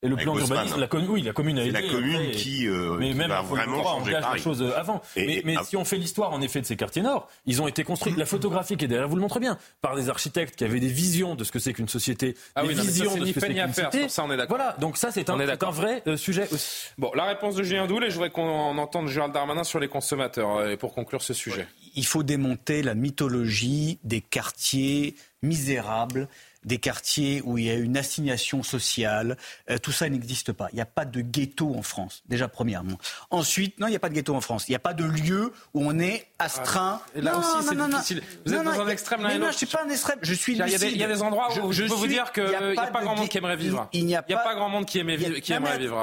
Et 0.00 0.08
le 0.08 0.14
plan 0.14 0.36
d'urbanisme, 0.36 0.78
la 0.78 0.86
commune, 0.86 1.08
oui, 1.10 1.22
la 1.22 1.32
commune 1.32 1.58
a 1.58 1.62
été. 1.62 1.72
la 1.72 1.82
commune 1.82 2.30
qui, 2.30 2.68
euh, 2.68 2.96
mais 3.00 3.10
qui 3.10 3.16
même 3.16 3.30
va 3.30 3.42
vraiment 3.42 3.80
on 3.80 3.82
changer 3.82 4.16
engage 4.16 4.32
la 4.32 4.36
chose 4.36 4.62
euh, 4.62 4.78
avant. 4.78 5.02
mais, 5.16 5.42
mais 5.44 5.56
si 5.64 5.76
on 5.76 5.84
fait 5.84 5.96
l'histoire 5.96 6.30
en 6.30 6.40
effet 6.40 6.60
de 6.60 6.66
ces 6.66 6.76
quartiers 6.76 7.02
nord, 7.02 7.28
ils 7.46 7.60
ont 7.60 7.66
été 7.66 7.82
construits. 7.82 8.14
La 8.16 8.24
photographie 8.24 8.76
qui 8.76 8.84
est 8.84 8.88
derrière 8.88 9.08
vous 9.08 9.16
le 9.16 9.22
montre 9.22 9.40
bien 9.40 9.58
par 9.80 9.96
des 9.96 10.08
architectes 10.08 10.54
qui 10.54 10.62
avaient 10.62 10.78
des 10.78 10.86
visions 10.86 11.34
de 11.34 11.42
ce 11.42 11.50
que 11.50 11.58
c'est 11.58 11.72
qu'une 11.72 11.88
société, 11.88 12.36
ah 12.54 12.62
des 12.62 12.68
oui, 12.68 12.74
visions 12.74 13.16
de 13.16 13.26
ce 13.26 13.32
que 13.32 13.40
c'est 13.40 13.52
qu'une 13.52 13.74
cité. 13.74 14.08
Ça, 14.08 14.22
on 14.22 14.30
est 14.30 14.36
d'accord. 14.36 14.56
Voilà, 14.56 14.76
donc 14.78 14.96
ça 14.96 15.10
c'est 15.10 15.30
un, 15.30 15.40
un, 15.40 15.70
vrai 15.70 16.02
euh, 16.06 16.16
sujet 16.16 16.46
aussi. 16.52 16.90
Bon, 16.96 17.10
la 17.16 17.24
réponse 17.24 17.56
de 17.56 17.64
Julien 17.64 17.88
Doul 17.88 18.04
et 18.04 18.10
je 18.10 18.14
voudrais 18.14 18.30
qu'on 18.30 18.78
entende 18.78 19.08
Gérald 19.08 19.34
Darmanin 19.34 19.64
sur 19.64 19.80
les 19.80 19.88
consommateurs 19.88 20.68
et 20.68 20.76
pour 20.76 20.94
conclure 20.94 21.22
ce 21.22 21.34
sujet. 21.34 21.66
Il 21.96 22.06
faut 22.06 22.22
démonter 22.22 22.82
la 22.82 22.94
mythologie 22.94 23.98
des 24.04 24.20
quartiers 24.20 25.16
misérables 25.42 26.28
des 26.68 26.78
quartiers 26.78 27.42
où 27.44 27.58
il 27.58 27.64
y 27.64 27.70
a 27.70 27.74
une 27.74 27.96
assignation 27.96 28.62
sociale. 28.62 29.36
Euh, 29.70 29.78
tout 29.78 29.90
ça 29.90 30.08
n'existe 30.08 30.52
pas. 30.52 30.68
Il 30.72 30.76
n'y 30.76 30.80
a 30.80 30.86
pas 30.86 31.04
de 31.04 31.20
ghetto 31.20 31.74
en 31.74 31.82
France, 31.82 32.22
déjà 32.28 32.46
premièrement. 32.46 32.98
Ensuite, 33.30 33.80
non, 33.80 33.88
il 33.88 33.90
n'y 33.90 33.96
a 33.96 34.00
pas 34.00 34.10
de 34.10 34.14
ghetto 34.14 34.34
en 34.34 34.40
France. 34.40 34.68
Il 34.68 34.72
n'y 34.72 34.76
a 34.76 34.80
pas 34.80 34.94
de 34.94 35.04
lieu 35.04 35.52
où 35.74 35.82
on 35.82 35.98
est 35.98 36.28
astreint. 36.38 37.00
Ah, 37.16 37.20
là 37.20 37.38
aussi, 37.38 37.68
c'est 37.68 37.74
difficile. 37.74 38.22
Vous 38.46 38.54
êtes 38.54 38.62
dans 38.62 38.80
un 38.80 38.88
extrême 38.88 39.22
là 39.22 39.28
Mais 39.28 39.38
non, 39.38 39.46
je 39.46 39.52
ne 39.52 39.56
suis 39.56 39.66
pas 39.66 39.82
un 39.84 39.90
extrême. 39.90 40.18
Je 40.22 40.34
suis 40.34 40.52
Il 40.52 40.58
y, 40.58 41.04
a 41.04 41.08
des 41.08 41.22
endroits 41.22 41.48
où 41.64 41.72
je, 41.72 41.84
peux 41.84 41.94
vous 41.94 42.06
dire 42.06 42.30
qu'il 42.32 42.44
n'y 42.44 42.54
a, 42.54 42.86
pas 42.86 43.02
grand 43.02 43.16
monde 43.16 43.28
qui 43.28 43.38
aimerait 43.38 43.56
vivre. 43.56 43.88
Il 43.92 44.06
n'y 44.06 44.14
a, 44.14 44.22
pas 44.22 44.54
grand 44.54 44.68
monde 44.68 44.86
qui, 44.86 44.98
aimerait 44.98 45.16
vivre. 45.16 45.36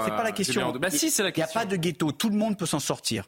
C'est 0.03 0.11
pas 0.11 0.23
la 0.23 0.31
question. 0.31 0.71
Bah, 0.73 0.89
si, 0.89 1.11
c'est 1.11 1.23
la 1.23 1.31
question. 1.31 1.61
Il 1.61 1.63
n'y 1.63 1.63
a 1.63 1.65
pas 1.65 1.71
de 1.71 1.75
ghetto. 1.77 2.11
Tout 2.11 2.29
le 2.29 2.35
monde 2.35 2.57
peut 2.57 2.65
s'en 2.65 2.79
sortir. 2.79 3.25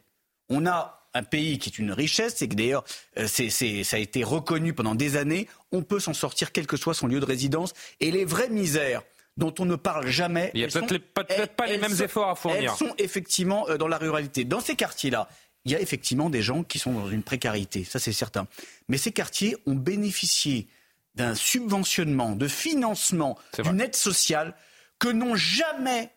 On 0.50 0.66
a 0.66 0.97
un 1.18 1.22
pays 1.22 1.58
qui 1.58 1.68
est 1.68 1.78
une 1.78 1.92
richesse, 1.92 2.34
c'est 2.36 2.48
que 2.48 2.54
d'ailleurs, 2.54 2.84
euh, 3.18 3.26
ça 3.26 3.96
a 3.96 3.98
été 3.98 4.24
reconnu 4.24 4.72
pendant 4.72 4.94
des 4.94 5.16
années, 5.16 5.48
on 5.72 5.82
peut 5.82 6.00
s'en 6.00 6.14
sortir 6.14 6.52
quel 6.52 6.66
que 6.66 6.76
soit 6.76 6.94
son 6.94 7.06
lieu 7.06 7.20
de 7.20 7.24
résidence. 7.24 7.74
Et 8.00 8.10
les 8.10 8.24
vraies 8.24 8.48
misères 8.48 9.02
dont 9.36 9.54
on 9.60 9.64
ne 9.64 9.76
parle 9.76 10.08
jamais. 10.08 10.50
Il 10.54 10.58
n'y 10.58 10.64
a 10.64 10.68
peut-être 10.68 11.54
pas 11.54 11.66
les 11.66 11.78
mêmes 11.78 12.02
efforts 12.02 12.28
à 12.28 12.34
fournir. 12.34 12.72
Elles 12.72 12.88
sont 12.88 12.94
effectivement 12.98 13.68
euh, 13.68 13.76
dans 13.78 13.88
la 13.88 13.98
ruralité. 13.98 14.44
Dans 14.44 14.60
ces 14.60 14.74
quartiers-là, 14.74 15.28
il 15.64 15.72
y 15.72 15.74
a 15.74 15.80
effectivement 15.80 16.30
des 16.30 16.42
gens 16.42 16.62
qui 16.64 16.78
sont 16.78 16.92
dans 16.92 17.10
une 17.10 17.22
précarité, 17.22 17.84
ça 17.84 17.98
c'est 17.98 18.12
certain. 18.12 18.46
Mais 18.88 18.96
ces 18.96 19.12
quartiers 19.12 19.56
ont 19.66 19.74
bénéficié 19.74 20.66
d'un 21.14 21.34
subventionnement, 21.34 22.36
de 22.36 22.48
financement, 22.48 23.38
d'une 23.58 23.80
aide 23.80 23.96
sociale 23.96 24.54
que 24.98 25.08
n'ont 25.08 25.34
jamais 25.34 26.10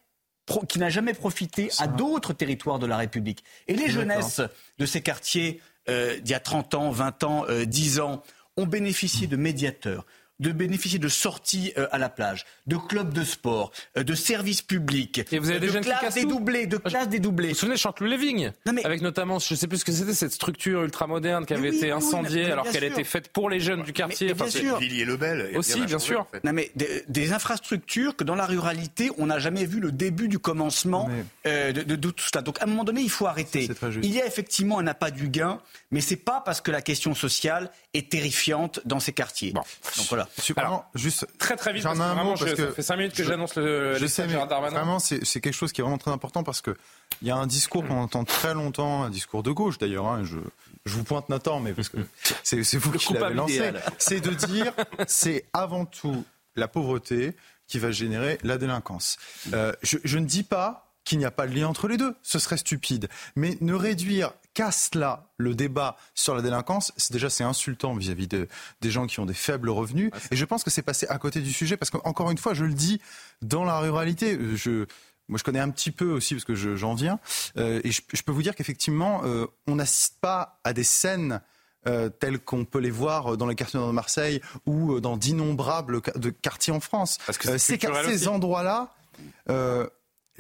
qui 0.68 0.80
n'a 0.80 0.90
jamais 0.90 1.14
profité 1.14 1.70
à 1.80 1.88
d'autres 1.88 2.34
territoires 2.34 2.80
de 2.80 2.86
la 2.86 2.98
République. 2.98 3.44
Et 3.68 3.76
les 3.76 3.90
jeunesses 3.90 4.42
de 4.78 4.86
ces 4.86 5.02
quartiers 5.02 5.62
euh, 5.90 6.20
d'il 6.20 6.32
y 6.32 6.36
a 6.36 6.40
30 6.40 6.76
ans, 6.76 6.92
20 6.92 7.24
ans, 7.24 7.46
10 7.66 8.00
euh, 8.00 8.04
ans 8.04 8.24
ont 8.58 8.66
bénéficié 8.66 9.28
de 9.28 9.38
médiateurs, 9.38 10.06
de 10.42 10.52
bénéficier 10.52 11.00
de 11.00 11.08
sorties 11.08 11.72
euh, 11.78 11.88
à 11.92 11.98
la 11.98 12.10
plage, 12.10 12.46
de 12.68 12.76
clubs 12.76 13.14
de 13.14 13.24
sport, 13.24 13.72
euh, 13.98 14.04
de 14.04 14.16
services 14.16 14.62
publics, 14.62 15.22
et 15.32 15.40
vous 15.40 15.50
avez 15.50 15.60
de 15.60 15.80
classes 15.80 16.16
dédoublées, 16.16 16.66
de 16.66 16.78
classes 16.78 17.08
dédoublées. 17.08 17.50
Vous 17.50 17.54
vous 17.54 17.60
souvenez 17.60 17.76
de 17.76 17.80
Chanteloup-Léving 17.80 18.52
Avec 18.84 19.02
notamment, 19.02 19.40
je 19.40 19.54
ne 19.54 19.58
sais 19.58 19.68
plus 19.68 19.78
ce 19.78 19.86
que 19.86 19.92
c'était, 19.92 20.14
cette 20.14 20.34
structure 20.34 20.84
ultramoderne 20.84 21.46
qui 21.46 21.54
avait 21.54 21.70
été 21.70 21.92
incendiée 21.92 22.52
alors 22.52 22.70
qu'elle 22.70 22.84
était 22.84 23.04
faite 23.04 23.30
pour 23.30 23.50
les 23.50 23.60
jeunes 23.60 23.84
du 23.84 23.94
quartier. 23.94 24.28
Mais, 24.28 24.34
bien 24.34 24.50
sûr. 24.50 24.80
Lebel. 24.82 25.52
Aussi, 25.56 25.82
bien, 25.82 26.00
sûr. 26.00 26.28
Non, 26.44 26.54
mais 26.54 26.72
des, 26.76 27.32
infrastructures 27.34 28.16
que 28.16 28.24
dans 28.24 28.36
la 28.36 28.46
ruralité, 28.46 29.10
on 29.18 29.28
n'a 29.28 29.40
jamais 29.40 29.66
vu 29.66 29.80
le 29.80 29.92
début 29.92 30.28
du 30.28 30.40
commencement 30.40 31.10
euh, 31.46 31.72
de, 31.72 31.84
de, 31.84 32.10
tout 32.10 32.24
cela. 32.32 32.42
Donc 32.42 32.60
à 32.60 32.64
un 32.64 32.68
moment 32.68 32.84
donné, 32.84 33.02
il 33.02 33.10
faut 33.10 33.28
arrêter. 33.28 33.70
Il 34.04 34.12
y 34.12 34.22
a 34.22 34.26
effectivement 34.26 34.80
un 34.80 34.88
appât 34.88 35.12
du 35.12 35.30
gain, 35.30 35.60
mais 35.92 36.02
c'est 36.02 36.18
pas 36.18 36.42
parce 36.44 36.62
que 36.62 36.72
la 36.72 36.82
question 36.82 37.16
sociale 37.16 37.70
est 37.94 38.10
terrifiante 38.10 38.82
dans 38.86 39.00
ces 39.00 39.14
quartiers. 39.14 39.52
Donc 39.52 39.66
voilà. 40.10 40.28
Alors, 40.58 40.90
juste 40.96 41.28
très 41.38 41.56
très 41.56 41.74
vite, 41.74 41.84
parce 41.84 41.98
que 41.98 42.04
vraiment, 42.04 42.34
parce 42.38 42.46
que 42.46 42.56
ça 42.56 42.72
fait 42.72 42.82
5 42.82 42.98
minutes 42.98 43.16
que 43.16 43.24
j'annonce 43.24 43.56
le. 43.56 43.96
Je 43.98 44.06
sais, 44.06 44.28
mais 44.28 44.36
vraiment, 44.36 45.00
c'est 45.00 45.42
quelque 45.42 45.54
chose 45.54 45.72
qui 45.72 45.82
est 45.82 45.84
vraiment 45.84 45.98
très 45.98 46.12
important 46.12 46.44
parce 46.44 46.62
que 46.62 46.76
il 47.22 47.28
y 47.28 47.32
a 47.32 47.36
un 47.36 47.48
discours 47.48 47.86
qu'on 47.86 48.00
entend 48.00 48.24
très 48.24 48.54
longtemps, 48.54 49.04
un 49.04 49.10
discours 49.10 49.44
de 49.44 49.52
gauche 49.52 49.78
d'ailleurs. 49.78 50.08
Hein, 50.08 50.24
je, 50.24 50.38
je 50.86 50.96
vous 50.96 51.04
pointe 51.04 51.30
Nathan, 51.30 51.60
mais 51.60 51.74
parce 51.74 51.90
que 51.90 51.98
c'est 52.44 52.78
vous 52.78 52.92
qui 52.92 53.14
l'avez 53.14 53.34
lancé. 53.36 53.72
C'est 53.98 54.20
de 54.20 54.32
dire, 54.32 54.74
c'est 55.08 55.46
avant 55.54 55.86
tout 55.86 56.26
la 56.56 56.68
pauvreté 56.68 57.36
qui 57.68 57.80
va 57.80 57.92
générer 57.92 58.38
la 58.44 58.58
délinquance. 58.58 59.18
Euh, 59.54 59.72
je, 59.82 59.98
je 60.04 60.18
ne 60.18 60.26
dis 60.26 60.44
pas 60.44 60.91
qu'il 61.04 61.18
n'y 61.18 61.26
a 61.26 61.32
pas 61.32 61.48
de 61.48 61.54
lien 61.54 61.68
entre 61.68 61.88
les 61.88 61.98
deux. 61.98 62.16
Ce 62.22 62.40
serait 62.40 62.58
stupide. 62.58 63.10
Mais 63.36 63.58
ne 63.62 63.74
réduire 63.74 64.34
qu'à 64.54 64.72
cela 64.72 65.30
le 65.38 65.56
débat 65.56 65.98
sur 66.14 66.36
la 66.36 66.42
délinquance, 66.42 66.92
c'est 66.98 67.14
déjà 67.14 67.30
c'est 67.30 67.44
insultant 67.44 67.94
vis-à-vis 67.96 68.28
de, 68.28 68.48
des 68.82 68.92
gens 68.92 69.08
qui 69.08 69.20
ont 69.20 69.26
des 69.26 69.34
faibles 69.34 69.70
revenus. 69.70 70.12
Et 70.30 70.36
je 70.36 70.46
pense 70.46 70.64
que 70.64 70.70
c'est 70.70 70.82
passé 70.82 71.08
à 71.10 71.18
côté 71.18 71.42
du 71.42 71.54
sujet 71.54 71.78
parce 71.78 71.90
qu'encore 71.90 72.32
une 72.32 72.38
fois, 72.38 72.54
je 72.54 72.66
le 72.66 72.74
dis, 72.74 73.02
dans 73.42 73.64
la 73.64 73.80
ruralité, 73.80 74.38
je, 74.56 74.86
moi, 75.32 75.38
je 75.38 75.44
connais 75.44 75.60
un 75.60 75.70
petit 75.70 75.92
peu 75.92 76.12
aussi 76.12 76.36
parce 76.36 76.46
que 76.46 76.56
j'en 76.56 76.94
viens, 76.94 77.20
euh, 77.58 77.82
et 77.84 77.92
je, 77.92 78.24
peux 78.24 78.32
vous 78.32 78.44
dire 78.44 78.56
qu'effectivement, 78.56 79.22
euh, 79.24 79.48
on 79.68 79.76
n'assiste 79.76 80.20
pas 80.20 80.60
à 80.64 80.74
des 80.74 80.84
scènes 80.84 81.42
euh, 81.88 82.10
telles 82.10 82.40
qu'on 82.40 82.66
peut 82.66 82.80
les 82.80 82.92
voir 82.92 83.38
dans 83.38 83.48
les 83.48 83.56
quartiers 83.56 83.80
de 83.80 83.86
Marseille 83.86 84.42
ou 84.66 85.00
dans 85.00 85.18
d'innombrables 85.18 86.02
quartiers 86.42 86.74
en 86.74 86.82
France. 86.82 87.18
Parce 87.26 87.38
que 87.38 87.58
ces, 87.58 87.80
ces 87.80 88.28
endroits-là 88.28 88.94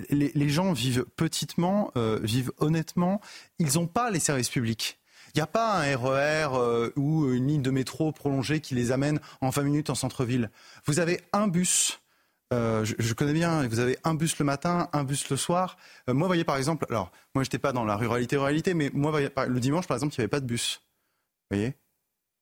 les, 0.09 0.49
gens 0.49 0.73
vivent 0.73 1.05
petitement, 1.15 1.91
euh, 1.95 2.19
vivent 2.21 2.51
honnêtement. 2.57 3.21
Ils 3.59 3.75
n'ont 3.75 3.87
pas 3.87 4.11
les 4.11 4.19
services 4.19 4.49
publics. 4.49 4.99
Il 5.33 5.37
n'y 5.37 5.41
a 5.41 5.47
pas 5.47 5.79
un 5.79 5.95
RER 5.95 6.49
e 6.53 6.57
euh, 6.57 6.91
ou 6.95 7.31
une 7.31 7.47
ligne 7.47 7.61
de 7.61 7.71
métro 7.71 8.11
prolongée 8.11 8.59
qui 8.59 8.75
les 8.75 8.91
amène 8.91 9.19
en 9.39 9.49
20 9.49 9.63
minutes 9.63 9.89
en 9.89 9.95
centre-ville. 9.95 10.49
Vous 10.85 10.99
avez 10.99 11.21
un 11.31 11.47
bus. 11.47 11.99
Euh, 12.53 12.83
je, 12.83 13.13
connais 13.13 13.31
bien, 13.31 13.65
vous 13.65 13.79
avez 13.79 13.97
un 14.03 14.13
bus 14.13 14.37
le 14.37 14.43
matin, 14.43 14.89
un 14.91 15.05
bus 15.05 15.29
le 15.29 15.37
soir. 15.37 15.77
moi, 16.09 16.27
voyez, 16.27 16.43
par 16.43 16.57
exemple, 16.57 16.85
alors, 16.89 17.11
moi, 17.33 17.43
je 17.43 17.47
n'étais 17.47 17.59
pas 17.59 17.71
dans 17.71 17.85
la 17.85 17.95
ruralité, 17.95 18.35
ruralité, 18.35 18.73
mais 18.73 18.89
moi, 18.93 19.17
le 19.21 19.59
dimanche, 19.61 19.87
par 19.87 19.95
exemple, 19.95 20.15
il 20.15 20.19
n'y 20.19 20.23
avait 20.23 20.29
pas 20.29 20.41
de 20.41 20.45
bus. 20.45 20.81
Voyez? 21.49 21.75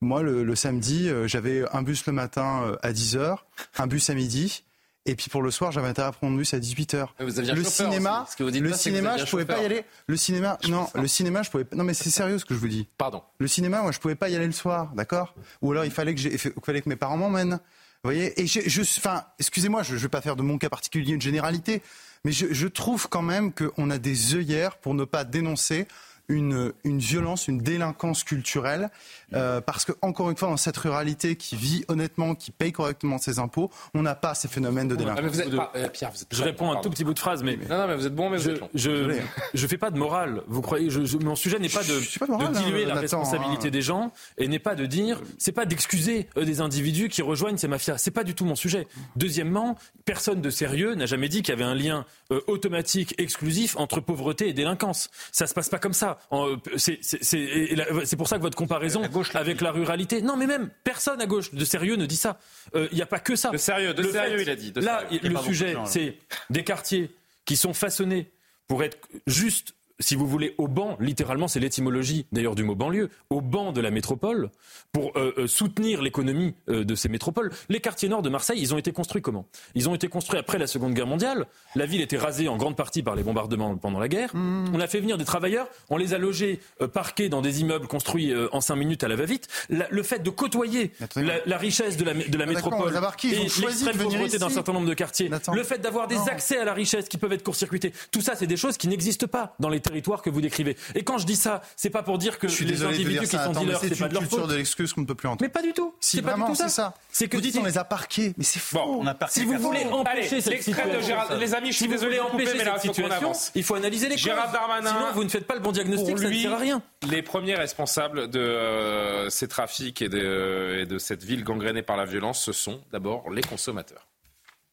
Moi, 0.02 0.24
le, 0.24 0.44
le 0.44 0.56
samedi, 0.56 1.10
j'avais 1.26 1.64
un 1.76 1.84
bus 1.84 2.08
le 2.08 2.14
matin 2.14 2.76
à 2.82 2.92
10h, 2.92 3.38
un 3.78 3.86
bus 3.86 4.10
à 4.10 4.16
midi, 4.16 4.64
et 5.06 5.16
puis 5.16 5.30
pour 5.30 5.42
le 5.42 5.50
soir, 5.50 5.72
j'avais 5.72 5.88
intérêt 5.88 6.10
à 6.10 6.12
prendre 6.12 6.38
bus 6.38 6.54
à 6.54 6.60
18h. 6.60 7.08
le 7.20 7.64
cinéma, 7.64 8.28
le 8.40 8.74
cinéma, 8.74 9.18
je 9.18 9.26
pouvais 9.26 9.46
pas 9.46 9.62
y 9.62 9.66
aller. 9.66 9.86
Le 10.08 10.18
cinéma, 10.18 10.58
non, 10.68 10.88
le 10.94 11.08
cinéma, 11.08 11.42
je 11.42 11.50
pouvais. 11.50 11.66
Non, 11.74 11.84
mais 11.84 11.94
c'est 11.94 12.10
sérieux 12.10 12.38
ce 12.38 12.46
que 12.46 12.54
je 12.54 12.60
vous 12.60 12.68
dis. 12.68 12.88
Pardon. 12.98 13.24
Le 13.40 13.48
cinéma, 13.48 13.82
moi, 13.82 13.92
je 13.92 14.00
pouvais 14.00 14.16
pas 14.16 14.30
y 14.30 14.36
aller 14.36 14.46
le 14.46 14.52
soir, 14.52 14.92
d'accord? 14.96 15.34
Ou 15.62 15.72
alors 15.72 15.86
il 15.86 15.92
fallait 15.92 16.16
que, 16.16 16.38
fallait 16.38 16.82
que 16.82 16.90
mes 16.90 16.96
parents 16.96 17.18
m'emmènent. 17.18 17.60
Vous 18.04 18.12
voyez? 18.12 18.40
Et 18.40 18.48
je, 18.48 18.82
enfin, 18.82 19.24
excusez-moi, 19.40 19.84
je, 19.84 19.94
ne 19.94 20.00
vais 20.00 20.10
pas 20.10 20.22
faire 20.22 20.36
de 20.36 20.42
mon 20.42 20.58
cas 20.58 20.70
particulier 20.70 21.14
une 21.14 21.22
généralité, 21.22 21.82
mais 22.24 22.32
je, 22.32 22.48
je 22.52 22.68
trouve 22.68 23.10
quand 23.10 23.22
même 23.22 23.52
qu'on 23.52 23.90
a 23.90 23.98
des 23.98 24.36
œillères 24.36 24.78
pour 24.78 24.94
ne 24.94 25.06
pas 25.06 25.24
dénoncer 25.24 25.88
une, 26.30 26.72
une 26.84 27.00
violence, 27.00 27.48
une 27.48 27.60
délinquance 27.60 28.24
culturelle, 28.24 28.90
euh, 29.34 29.62
parce 29.62 29.84
que 29.84 29.92
encore 30.02 30.30
une 30.30 30.38
fois, 30.38 30.48
dans 30.48 30.58
cette 30.58 30.78
ruralité 30.78 31.36
qui 31.36 31.56
vit 31.56 31.84
honnêtement, 31.88 32.36
qui 32.36 32.52
paye 32.52 32.72
correctement 32.72 33.18
ses 33.18 33.40
impôts, 33.40 33.70
on 33.94 34.04
n'a 34.04 34.16
pas 34.16 34.36
ces 34.36 34.48
phénomènes 34.48 34.88
de 34.88 34.96
délinquance. 34.96 35.26
vous 35.26 35.42
êtes 35.42 35.56
pas, 35.56 35.72
euh, 35.76 35.90
Pierre, 35.90 36.12
vous 36.12 36.22
êtes 36.22 36.28
je 36.32 36.44
réponds 36.44 36.72
un 36.72 36.78
tout 36.78 36.90
petit 36.90 37.04
bout 37.04 37.14
de 37.14 37.20
phrase, 37.20 37.44
mais 37.44 37.58
non, 37.58 37.78
non, 37.78 37.88
mais 37.88 37.96
vous 37.96 38.06
êtes 38.06 38.16
bon, 38.16 38.30
mais 38.30 38.40
je, 38.40 38.52
vous 38.52 38.68
je, 38.76 39.20
je, 39.54 39.68
fais 39.68 39.78
pas 39.78 39.90
de 39.90 39.98
morale. 39.98 40.44
Vous 40.48 40.62
croyez 40.62 40.90
je, 40.90 41.18
Mon 41.18 41.36
sujet 41.36 41.60
n'est 41.60 41.70
pas 41.70 41.84
de, 41.84 42.00
de, 42.00 42.54
diluer 42.60 42.86
hein, 42.86 42.90
la 42.90 42.96
responsabilité 42.96 43.68
hein. 43.68 43.72
des 43.72 43.82
gens 43.82 44.12
et 44.38 44.48
n'est 44.48 44.60
pas 44.60 44.76
de 44.76 44.86
dire, 44.86 45.22
c'est 45.38 45.52
pas 45.52 45.66
d'excuser 45.66 46.28
euh, 46.38 46.46
des 46.46 46.62
individus 46.62 47.10
qui 47.10 47.22
rejoignent 47.22 47.58
ces 47.58 47.68
mafias. 47.68 47.98
C'est 47.98 48.12
pas 48.12 48.24
du 48.24 48.36
tout 48.36 48.46
mon 48.46 48.56
sujet. 48.56 48.88
Deuxièmement, 49.16 49.78
personne 50.06 50.42
de 50.42 50.50
sérieux 50.50 50.94
n'a 50.94 51.08
jamais 51.08 51.28
dit 51.28 51.42
qu'il 51.42 51.54
y 51.54 51.58
avait 51.58 51.64
un 51.64 51.76
lien 51.76 52.06
automatique, 52.48 53.16
exclusif 53.18 53.76
entre 53.78 54.00
pauvreté 54.00 54.50
et 54.50 54.54
délinquance. 54.54 55.10
Ça 55.32 55.48
se 55.48 55.54
passe 55.54 55.70
pas 55.70 55.80
comme 55.80 55.94
ça. 55.94 56.19
Euh, 56.32 56.58
c'est 56.78 58.16
pour 58.16 58.28
ça 58.28 58.38
que 58.38 58.42
votre 58.42 58.58
comparaison 58.58 59.02
avec 59.34 59.62
la 59.62 59.72
ruralité. 59.72 60.22
Non, 60.22 60.38
mais 60.38 60.48
même 60.48 60.70
personne 60.84 61.22
à 61.22 61.26
gauche 61.26 61.54
de 61.54 61.66
sérieux 61.66 61.96
ne 61.96 62.06
dit 62.06 62.16
ça. 62.16 62.40
Il 62.74 62.80
euh, 62.80 62.88
n'y 62.94 63.02
a 63.02 63.06
pas 63.06 63.20
que 63.20 63.36
ça. 63.36 63.50
De 63.50 63.58
sérieux, 63.58 63.94
de 63.94 64.04
sérieux, 64.04 64.42
il 64.42 64.50
a 64.50 64.56
dit. 64.56 64.74
là, 64.76 65.04
le 65.12 65.38
sujet, 65.38 65.76
c'est 65.86 66.18
des 66.50 66.64
quartiers 66.64 67.12
qui 67.46 67.56
sont 67.56 67.74
façonnés 67.74 68.32
pour 68.68 68.84
être 68.84 68.98
juste 69.26 69.74
si 70.00 70.16
vous 70.16 70.28
voulez, 70.28 70.56
au 70.58 70.68
banc, 70.68 70.98
littéralement, 71.00 71.48
c'est 71.48 71.60
l'étymologie 71.60 72.26
d'ailleurs 72.32 72.56
du 72.56 72.64
mot 72.64 72.76
banlieue, 72.76 73.10
au 73.30 73.42
banc 73.42 73.72
de 73.72 73.82
la 73.82 73.92
métropole, 73.92 74.50
pour 74.94 75.12
euh, 75.18 75.34
euh, 75.38 75.48
soutenir 75.48 76.02
l'économie 76.02 76.56
euh, 76.70 76.86
de 76.86 76.96
ces 76.96 77.10
métropoles. 77.10 77.52
Les 77.68 77.82
quartiers 77.82 78.08
nord 78.08 78.22
de 78.22 78.30
Marseille, 78.30 78.60
ils 78.62 78.74
ont 78.74 78.78
été 78.78 78.94
construits 78.94 79.22
comment? 79.22 79.46
Ils 79.76 79.90
ont 79.90 79.96
été 79.96 80.08
construits 80.08 80.40
après 80.40 80.58
la 80.58 80.68
Seconde 80.68 80.94
Guerre 80.94 81.08
mondiale. 81.08 81.48
La 81.76 81.86
ville 81.86 82.02
était 82.02 82.18
rasée 82.18 82.48
en 82.48 82.56
grande 82.56 82.78
partie 82.78 83.04
par 83.04 83.16
les 83.16 83.24
bombardements 83.24 83.76
pendant 83.76 84.00
la 84.00 84.08
guerre. 84.08 84.36
Mmh. 84.36 84.72
On 84.74 84.80
a 84.80 84.88
fait 84.88 85.02
venir 85.02 85.18
des 85.18 85.26
travailleurs, 85.26 85.68
on 85.90 85.98
les 85.98 86.14
a 86.14 86.18
logés, 86.18 86.60
parqués 86.94 87.28
dans 87.30 87.42
des 87.42 87.62
immeubles 87.62 87.88
construits 87.88 88.34
en 88.52 88.62
cinq 88.62 88.78
minutes 88.78 89.04
à 89.04 89.08
la 89.08 89.16
va-vite. 89.16 89.48
le 89.70 90.04
fait 90.04 90.20
de 90.20 90.30
côtoyer 90.30 90.92
la, 91.16 91.58
richesse 91.58 91.98
de 91.98 92.06
la, 92.06 92.14
de 92.14 92.38
la 92.38 92.46
métropole 92.46 92.94
et 93.24 93.30
l'extrême 93.30 93.98
pauvreté 93.98 94.38
d'un 94.38 94.50
certain 94.50 94.74
nombre 94.74 94.88
de 94.88 94.94
quartiers, 94.94 95.30
le 95.54 95.64
fait 95.64 95.80
d'avoir 95.80 96.08
des 96.08 96.18
accès 96.30 96.58
à 96.58 96.66
la 96.66 96.74
richesse 96.74 97.10
qui 97.10 97.18
peuvent 97.18 97.34
être 97.34 97.44
court-circuités, 97.44 97.94
tout 98.12 98.22
ça, 98.22 98.36
c'est 98.36 98.48
des 98.48 98.58
choses 98.58 98.78
qui 98.78 98.88
n'existent 98.88 99.28
pas 99.28 99.56
dans 99.60 99.70
les 99.70 99.80
territoire 99.90 100.22
que 100.22 100.30
vous 100.30 100.42
décrivez. 100.42 100.78
Et 100.96 101.04
quand 101.04 101.18
je 101.18 101.26
dis 101.26 101.36
ça, 101.36 101.62
c'est 101.76 101.90
pas 101.90 102.04
pour 102.04 102.18
dire 102.18 102.40
que 102.40 102.48
les 102.48 102.84
individus 102.84 103.20
qui 103.20 103.38
sont 103.38 103.52
dealers, 103.52 103.80
c'est 103.80 104.00
pas 104.00 104.08
de 104.08 104.14
leur 104.14 104.24
faute. 104.24 104.48
de 104.48 104.56
l'excuse 104.56 104.94
qu'on 104.94 105.02
ne 105.02 105.06
peut 105.06 105.16
plus 105.16 105.28
entendre. 105.28 105.42
Mais 105.42 105.50
pas 105.50 105.62
du 105.62 105.74
tout. 105.74 105.94
Si 106.00 106.22
vraiment 106.22 106.54
c'est 106.56 106.70
ça. 106.70 106.94
C'est 107.12 107.28
que 107.28 107.36
vous 107.36 107.42
dites 107.42 107.58
on 107.58 107.66
les 107.66 107.78
a 107.78 107.84
parqués, 107.84 108.34
mais 108.38 108.44
c'est 108.44 108.60
faux. 108.60 108.80
on 109.00 109.08
a 109.08 109.16
si 109.28 109.46
vous 109.46 109.58
voulez 109.58 109.86
empêcher 109.86 110.42
cette 110.42 110.64
situation, 110.64 111.16
les 111.40 111.54
amis, 111.54 111.72
je 111.72 111.78
suis 111.78 111.88
désolé, 111.88 112.20
empêcher 112.20 112.60
cette 112.60 112.82
situation, 112.82 113.32
il 113.56 113.64
faut 113.64 113.76
analyser 113.76 114.08
les 114.08 114.16
causes. 114.16 114.24
Gérard 114.24 114.52
Darmanin, 114.52 114.90
sinon 114.90 115.12
vous 115.14 115.24
ne 115.24 115.30
faites 115.30 115.46
pas 115.46 115.56
le 115.56 115.62
bon 115.62 115.72
diagnostic, 115.72 116.18
ça 116.18 116.30
ne 116.30 116.34
sert 116.34 116.54
à 116.54 116.58
rien. 116.58 116.82
Les 117.10 117.22
premiers 117.22 117.56
responsables 117.56 118.30
de 118.30 118.40
euh, 118.40 119.30
ces 119.30 119.48
trafics 119.48 120.02
et 120.02 120.10
de 120.10 120.98
cette 120.98 121.24
ville 121.24 121.44
gangrénée 121.44 121.82
par 121.82 121.98
la 121.98 122.06
violence, 122.06 122.44
ce 122.44 122.52
sont 122.52 122.82
d'abord 122.92 123.30
les 123.30 123.42
consommateurs. 123.42 124.08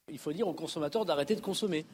Il 0.09 0.19
faut 0.19 0.31
dire 0.31 0.47
aux 0.47 0.53
consommateurs 0.53 1.05
d'arrêter 1.05 1.35
de 1.35 1.41
consommer. 1.41 1.85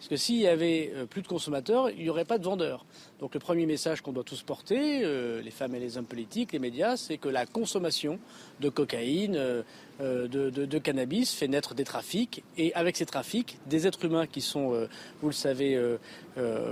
Parce 0.00 0.08
que 0.08 0.16
s'il 0.16 0.36
y 0.36 0.46
avait 0.46 0.92
euh, 0.94 1.04
plus 1.04 1.20
de 1.20 1.28
consommateurs, 1.28 1.90
il 1.90 2.04
n'y 2.04 2.08
aurait 2.08 2.24
pas 2.24 2.38
de 2.38 2.44
vendeurs. 2.44 2.86
Donc 3.18 3.34
le 3.34 3.40
premier 3.40 3.66
message 3.66 4.00
qu'on 4.00 4.12
doit 4.12 4.24
tous 4.24 4.42
porter, 4.42 5.02
euh, 5.04 5.42
les 5.42 5.50
femmes 5.50 5.74
et 5.74 5.78
les 5.78 5.98
hommes 5.98 6.06
politiques, 6.06 6.52
les 6.52 6.58
médias, 6.58 6.96
c'est 6.96 7.18
que 7.18 7.28
la 7.28 7.44
consommation 7.44 8.18
de 8.60 8.70
cocaïne, 8.70 9.36
euh, 9.36 9.62
de, 10.00 10.78
cannabis 10.78 11.32
fait 11.34 11.48
naître 11.48 11.74
des 11.74 11.84
trafics. 11.84 12.42
Et 12.56 12.74
avec 12.74 12.96
ces 12.96 13.06
trafics, 13.06 13.58
des 13.66 13.86
êtres 13.86 14.04
humains 14.04 14.26
qui 14.26 14.40
sont, 14.40 14.88
vous 15.20 15.28
le 15.28 15.34
savez, 15.34 15.80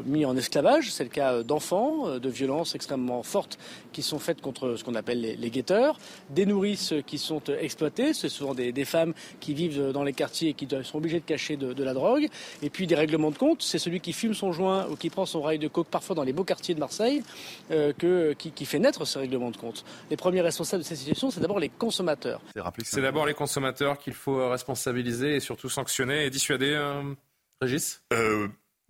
mis 0.07 0.25
en 0.25 0.37
esclavage. 0.37 0.91
C'est 0.93 1.05
le 1.05 1.11
cas 1.11 1.43
d'enfants, 1.43 2.19
de 2.19 2.29
violences 2.29 2.75
extrêmement 2.75 3.23
fortes 3.23 3.59
qui 3.93 4.03
sont 4.03 4.19
faites 4.19 4.41
contre 4.41 4.77
ce 4.77 4.85
qu'on 4.85 4.95
appelle 4.95 5.21
les, 5.21 5.51
guetteurs. 5.51 5.99
Des 6.31 6.47
nourrices 6.47 6.95
qui 7.07 7.19
sont 7.19 7.43
exploitées. 7.61 8.15
C'est 8.15 8.29
souvent 8.29 8.55
des, 8.55 8.85
femmes 8.85 9.15
qui 9.41 9.55
vivent 9.55 9.93
dans 9.93 10.05
les 10.05 10.13
quartiers 10.13 10.51
et 10.51 10.55
qui 10.55 10.69
sont 10.83 10.99
obligées 10.99 11.21
de 11.21 11.25
cacher 11.25 11.57
de, 11.57 11.73
de 11.73 11.85
la 11.85 11.95
drogue. 11.95 12.29
Et 12.63 12.71
puis 12.71 12.87
des 12.87 12.95
règlements 12.95 13.31
de 13.31 13.39
compte. 13.39 13.63
C'est 13.63 13.79
celui 13.79 14.01
qui 14.01 14.13
fume 14.13 14.35
son 14.35 14.53
joint 14.53 14.87
ou 14.91 14.97
qui 14.97 15.11
prend 15.11 15.27
son 15.27 15.43
rail 15.43 15.59
de 15.59 15.69
coke 15.69 15.89
parfois 15.89 16.15
dans 16.15 16.23
les 16.23 16.33
beaux 16.33 16.45
quartiers 16.45 16.75
de 16.75 16.81
Marseille 16.81 17.23
euh, 17.71 17.93
que, 17.93 18.33
qui, 18.33 18.65
fait 18.65 18.79
naître 18.79 19.05
ce 19.05 19.19
règlement 19.19 19.51
de 19.51 19.57
compte. 19.57 19.85
Les 20.11 20.17
premiers 20.17 20.41
responsables 20.41 20.83
de 20.83 20.89
ces 20.89 20.97
situations, 20.97 21.31
c'est 21.31 21.41
d'abord 21.41 21.59
les 21.59 21.69
consommateurs. 21.69 22.41
C'est 22.85 23.01
les 23.27 23.35
consommateurs 23.35 23.99
qu'il 23.99 24.15
faut 24.15 24.39
euh, 24.41 24.49
responsabiliser 24.49 25.37
et 25.37 25.41
surtout 25.41 25.69
sanctionner 25.69 26.25
et 26.27 26.31
dissuader. 26.31 26.73
Euh, 26.73 27.15
Régis? 27.61 28.03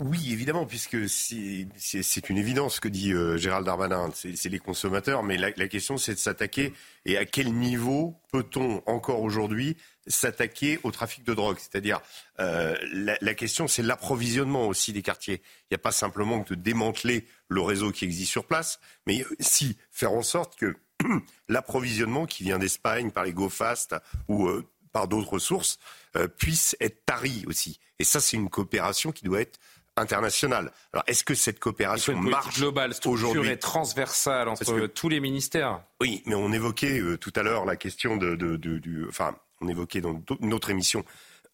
Oui, 0.01 0.33
évidemment, 0.33 0.65
puisque 0.65 1.09
c'est 1.09 2.31
une 2.31 2.39
évidence 2.39 2.79
que 2.79 2.87
dit 2.87 3.13
Gérald 3.35 3.67
Darmanin, 3.67 4.11
c'est 4.15 4.49
les 4.49 4.61
consommateurs, 4.61 5.25
mais 5.25 5.37
la, 5.37 5.51
la 5.57 5.67
question 5.67 5.97
c'est 5.97 6.15
de 6.15 6.21
s'attaquer 6.21 6.73
et 7.05 7.17
à 7.17 7.25
quel 7.25 7.53
niveau 7.53 8.15
peut-on 8.31 8.81
encore 8.87 9.23
aujourd'hui 9.23 9.77
s'attaquer 10.09 10.79
au 10.83 10.91
trafic 10.91 11.25
de 11.25 11.35
drogue? 11.35 11.59
C'est-à-dire, 11.59 12.01
euh, 12.41 12.75
la, 12.93 13.35
question, 13.35 13.69
c'est 13.69 13.83
l'approvisionnement 13.83 14.67
aussi 14.67 14.93
des 14.93 15.03
quartiers. 15.03 15.43
Il 15.63 15.73
n'y 15.73 15.77
a 15.77 15.79
pas 15.79 15.93
simplement 15.93 16.43
que 16.43 16.55
de 16.55 16.61
démanteler 16.61 17.27
le 17.49 17.61
réseau 17.61 17.93
qui 17.93 18.05
existe 18.05 18.31
sur 18.31 18.45
place, 18.45 18.81
mais 19.07 19.25
aussi 19.39 19.77
faire 19.91 20.13
en 20.13 20.23
sorte 20.23 20.57
que 20.57 20.77
l'approvisionnement 21.49 22.27
qui 22.27 22.45
vient 22.45 22.59
d'Espagne 22.59 23.11
par 23.11 23.25
les 23.25 23.33
GoFast 23.33 23.97
ou 24.29 24.47
euh, 24.49 24.65
par 24.93 25.09
d'autres 25.09 25.39
sources 25.39 25.79
euh, 26.17 26.29
puisse 26.29 26.77
être 26.81 27.05
tari 27.05 27.45
aussi. 27.47 27.81
Et 27.99 28.05
ça, 28.05 28.21
c'est 28.21 28.37
une 28.37 28.51
coopération 28.51 29.13
qui 29.13 29.25
doit 29.25 29.41
être 29.41 29.59
internationale. 29.97 30.73
Alors, 30.93 31.05
est-ce 31.07 31.25
que 31.25 31.35
cette 31.35 31.59
coopération 31.59 32.13
une 32.13 32.31
marche 32.31 32.59
globale, 32.59 32.93
aujourd'hui? 33.05 33.51
et 33.51 33.59
transversale 33.59 34.49
entre 34.49 34.87
tous 34.87 35.09
les 35.09 35.19
ministères 35.19 35.83
Oui, 36.01 36.23
mais 36.25 36.37
on 36.37 36.53
évoquait 36.53 37.03
tout 37.21 37.33
à 37.35 37.43
l'heure 37.43 37.65
la 37.65 37.75
question 37.75 38.17
de, 38.17 38.37
de, 38.37 38.57
de, 38.57 38.79
du, 38.79 39.07
enfin, 39.09 39.35
on 39.61 39.69
évoquait 39.69 40.01
dans 40.01 40.23
une 40.41 40.55
autre 40.55 40.71
émission 40.71 41.05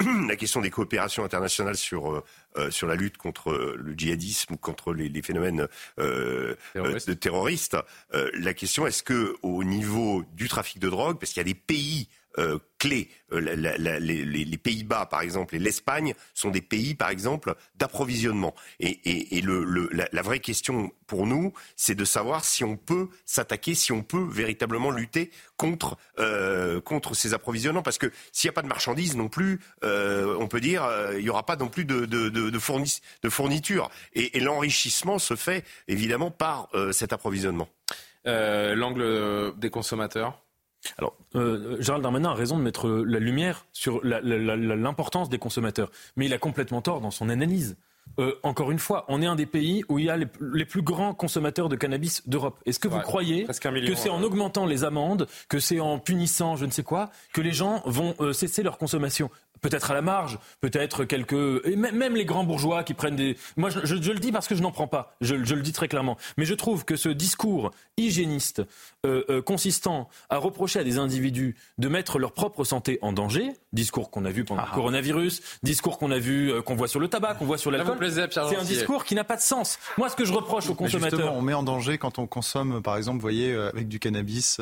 la 0.28 0.36
question 0.36 0.60
des 0.60 0.70
coopérations 0.70 1.24
internationales 1.24 1.76
sur 1.76 2.12
euh, 2.12 2.24
euh, 2.56 2.70
sur 2.70 2.86
la 2.86 2.94
lutte 2.94 3.16
contre 3.16 3.50
euh, 3.50 3.76
le 3.78 3.94
djihadisme 3.94 4.54
ou 4.54 4.56
contre 4.56 4.92
les, 4.92 5.22
phénomènes 5.22 5.68
de 5.98 7.14
terroristes. 7.14 7.76
la 8.12 8.54
question 8.54 8.86
est-ce 8.86 9.02
que 9.02 9.34
au 9.42 9.64
niveau 9.64 10.24
du 10.32 10.48
trafic 10.48 10.78
de 10.78 10.88
drogue, 10.88 11.18
parce 11.18 11.32
qu'il 11.32 11.40
y 11.40 11.46
a 11.48 11.52
des 11.52 11.54
pays 11.54 12.08
euh, 12.38 12.58
clés. 12.78 13.08
Euh, 13.32 13.38
les, 13.40 14.58
Pays-Bas, 14.58 15.06
par 15.06 15.20
exemple, 15.20 15.54
et 15.54 15.58
l'Espagne 15.58 16.14
sont 16.34 16.50
des 16.50 16.60
pays, 16.60 16.94
par 16.94 17.08
exemple, 17.08 17.54
d'approvisionnement. 17.76 18.54
Et, 18.80 19.42
la, 19.42 20.22
vraie 20.22 20.40
question 20.40 20.90
pour 21.06 21.26
nous, 21.26 21.52
c'est 21.76 21.94
de 21.94 22.04
savoir 22.04 22.44
si 22.44 22.64
on 22.64 22.76
peut 22.76 23.08
s'attaquer, 23.24 23.74
si 23.74 23.92
on 23.92 24.02
peut 24.02 24.26
véritablement 24.28 24.90
lutter 24.90 25.30
contre, 25.56 25.96
euh, 26.18 26.80
contre 26.80 27.14
ces 27.14 27.34
approvisionnements. 27.34 27.82
Parce 27.82 27.98
que 27.98 28.10
s'il 28.32 28.48
n'y 28.48 28.52
a 28.52 28.54
pas 28.54 28.62
de 28.62 28.68
marchandises 28.68 29.16
non 29.16 29.28
plus, 29.28 29.60
on 29.82 30.48
peut 30.48 30.60
dire, 30.60 30.86
il 31.16 31.22
n'y 31.22 31.30
aura 31.30 31.46
pas 31.46 31.56
non 31.56 31.68
plus 31.68 31.84
de, 31.84 32.04
de, 32.04 32.28
de, 32.28 33.28
fourniture. 33.30 33.90
Et, 34.14 34.40
l'enrichissement 34.40 35.18
se 35.18 35.36
fait 35.36 35.64
évidemment 35.88 36.30
par 36.30 36.68
cet 36.92 37.12
approvisionnement. 37.12 37.68
L'angle 38.24 39.54
des 39.56 39.70
consommateurs 39.70 40.43
alors, 40.98 41.16
euh, 41.34 41.76
Gérald 41.80 42.02
Darmanin 42.02 42.30
a 42.30 42.34
raison 42.34 42.58
de 42.58 42.62
mettre 42.62 42.88
la 42.88 43.18
lumière 43.18 43.66
sur 43.72 44.00
l'importance 44.04 45.28
des 45.28 45.38
consommateurs, 45.38 45.90
mais 46.16 46.26
il 46.26 46.32
a 46.32 46.38
complètement 46.38 46.82
tort 46.82 47.00
dans 47.00 47.10
son 47.10 47.28
analyse. 47.28 47.76
Euh, 48.18 48.34
encore 48.42 48.70
une 48.70 48.78
fois, 48.78 49.06
on 49.08 49.22
est 49.22 49.26
un 49.26 49.34
des 49.34 49.46
pays 49.46 49.82
où 49.88 49.98
il 49.98 50.04
y 50.04 50.10
a 50.10 50.16
les, 50.16 50.26
plus 50.66 50.82
grands 50.82 51.14
consommateurs 51.14 51.68
de 51.68 51.74
cannabis 51.74 52.28
d'Europe. 52.28 52.60
Est-ce 52.66 52.78
que 52.78 52.86
vous 52.86 53.00
croyez 53.00 53.44
que 53.44 53.94
c'est 53.94 54.10
en 54.10 54.20
euh, 54.20 54.26
augmentant 54.26 54.66
les 54.66 54.84
amendes, 54.84 55.26
que 55.48 55.58
c'est 55.58 55.80
en 55.80 55.98
punissant 55.98 56.54
je 56.54 56.66
ne 56.66 56.70
sais 56.70 56.82
quoi, 56.82 57.10
que 57.32 57.40
les 57.40 57.52
gens 57.52 57.82
vont 57.86 58.14
cesser 58.32 58.62
leur 58.62 58.78
consommation? 58.78 59.30
Peut-être 59.64 59.90
à 59.90 59.94
la 59.94 60.02
marge, 60.02 60.38
peut-être 60.60 61.04
quelques... 61.04 61.64
Et 61.64 61.74
même 61.74 62.14
les 62.14 62.26
grands 62.26 62.44
bourgeois 62.44 62.84
qui 62.84 62.92
prennent 62.92 63.16
des... 63.16 63.38
Moi, 63.56 63.70
je, 63.70 63.94
le 63.94 64.18
dis 64.18 64.30
parce 64.30 64.46
que 64.46 64.54
je 64.54 64.62
n'en 64.62 64.70
prends 64.70 64.86
pas, 64.86 65.16
je, 65.22 65.34
le 65.34 65.62
dis 65.62 65.72
très 65.72 65.88
clairement. 65.88 66.18
Mais 66.36 66.44
je 66.44 66.52
trouve 66.52 66.84
que 66.84 66.96
ce 66.96 67.08
discours 67.08 67.70
hygiéniste 67.96 68.62
euh, 69.06 69.24
euh, 69.30 69.40
consistant 69.40 70.10
à 70.28 70.36
reprocher 70.36 70.80
à 70.80 70.84
des 70.84 70.98
individus 70.98 71.56
de 71.78 71.88
mettre 71.88 72.18
leur 72.18 72.32
propre 72.32 72.62
santé 72.64 72.98
en 73.00 73.14
danger, 73.14 73.52
discours 73.72 74.10
qu'on 74.10 74.26
a 74.26 74.30
vu 74.30 74.44
pendant 74.44 74.62
le 74.62 74.68
ah. 74.70 74.74
coronavirus, 74.74 75.40
discours 75.62 75.98
qu'on 75.98 76.10
a 76.10 76.18
vu, 76.18 76.52
euh, 76.52 76.60
qu'on 76.60 76.74
voit 76.74 76.88
sur 76.88 77.00
le 77.00 77.08
tabac, 77.08 77.36
qu'on 77.36 77.46
voit 77.46 77.56
sur 77.56 77.70
l'alcool, 77.70 77.96
c'est 78.10 78.38
un 78.38 78.64
discours 78.64 79.04
qui 79.04 79.14
n'a 79.14 79.24
pas 79.24 79.36
de 79.36 79.40
sens. 79.40 79.78
Moi, 79.96 80.10
ce 80.10 80.16
que 80.16 80.26
je 80.26 80.32
reproche 80.34 80.68
aux 80.68 80.74
consommateurs... 80.74 81.34
on 81.34 81.40
met 81.40 81.54
en 81.54 81.62
danger 81.62 81.96
quand 81.96 82.18
on 82.18 82.26
consomme, 82.26 82.82
par 82.82 82.98
exemple, 82.98 83.16
vous 83.16 83.22
voyez, 83.22 83.54
avec 83.54 83.88
du 83.88 83.98
cannabis 83.98 84.60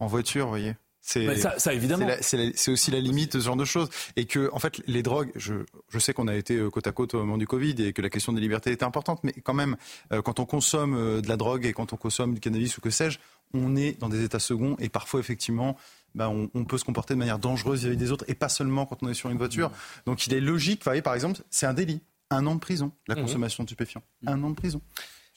en 0.00 0.06
voiture, 0.08 0.46
vous 0.46 0.50
voyez 0.50 0.74
c'est 1.02 1.36
ça, 1.58 1.74
évidemment. 1.74 2.06
C'est 2.20 2.70
aussi 2.70 2.90
la 2.92 3.00
limite 3.00 3.34
de 3.34 3.40
ce 3.40 3.46
genre 3.46 3.56
de 3.56 3.64
choses. 3.64 3.88
Et 4.16 4.24
que, 4.24 4.50
en 4.52 4.58
fait, 4.60 4.80
les 4.86 5.02
drogues, 5.02 5.32
je, 5.34 5.54
je 5.88 5.98
sais 5.98 6.14
qu'on 6.14 6.28
a 6.28 6.36
été 6.36 6.56
euh, 6.56 6.70
côte 6.70 6.86
à 6.86 6.92
côte 6.92 7.14
au 7.14 7.18
moment 7.18 7.36
du 7.36 7.46
Covid 7.46 7.74
et 7.82 7.92
que 7.92 8.00
la 8.00 8.08
question 8.08 8.32
des 8.32 8.40
libertés 8.40 8.70
était 8.70 8.84
importante, 8.84 9.22
mais 9.24 9.32
quand 9.32 9.52
même, 9.52 9.76
euh, 10.12 10.22
quand 10.22 10.38
on 10.38 10.46
consomme 10.46 10.94
euh, 10.94 11.20
de 11.20 11.28
la 11.28 11.36
drogue 11.36 11.66
et 11.66 11.72
quand 11.72 11.92
on 11.92 11.96
consomme 11.96 12.34
du 12.34 12.40
cannabis 12.40 12.78
ou 12.78 12.80
que 12.80 12.90
sais-je, 12.90 13.18
on 13.52 13.74
est 13.74 13.98
dans 13.98 14.08
des 14.08 14.22
états 14.22 14.38
seconds 14.38 14.76
et 14.78 14.88
parfois, 14.88 15.18
effectivement, 15.18 15.76
ben, 16.14 16.28
on, 16.28 16.48
on, 16.54 16.64
peut 16.64 16.78
se 16.78 16.84
comporter 16.84 17.14
de 17.14 17.18
manière 17.18 17.38
dangereuse 17.38 17.80
vis-à-vis 17.80 17.96
des 17.96 18.12
autres 18.12 18.24
et 18.28 18.34
pas 18.34 18.48
seulement 18.48 18.86
quand 18.86 19.02
on 19.02 19.08
est 19.08 19.14
sur 19.14 19.28
une 19.28 19.38
voiture. 19.38 19.70
Mmh. 19.70 19.74
Donc, 20.06 20.26
il 20.26 20.34
est 20.34 20.40
logique, 20.40 20.80
vous 20.80 20.84
voyez, 20.90 21.02
par 21.02 21.14
exemple, 21.14 21.40
c'est 21.50 21.66
un 21.66 21.74
délit. 21.74 22.00
Un 22.30 22.46
an 22.46 22.54
de 22.54 22.60
prison, 22.60 22.92
la 23.08 23.14
mmh. 23.14 23.22
consommation 23.22 23.64
de 23.64 23.68
stupéfiants. 23.68 24.02
Un 24.26 24.42
an 24.42 24.50
de 24.50 24.54
prison. 24.54 24.80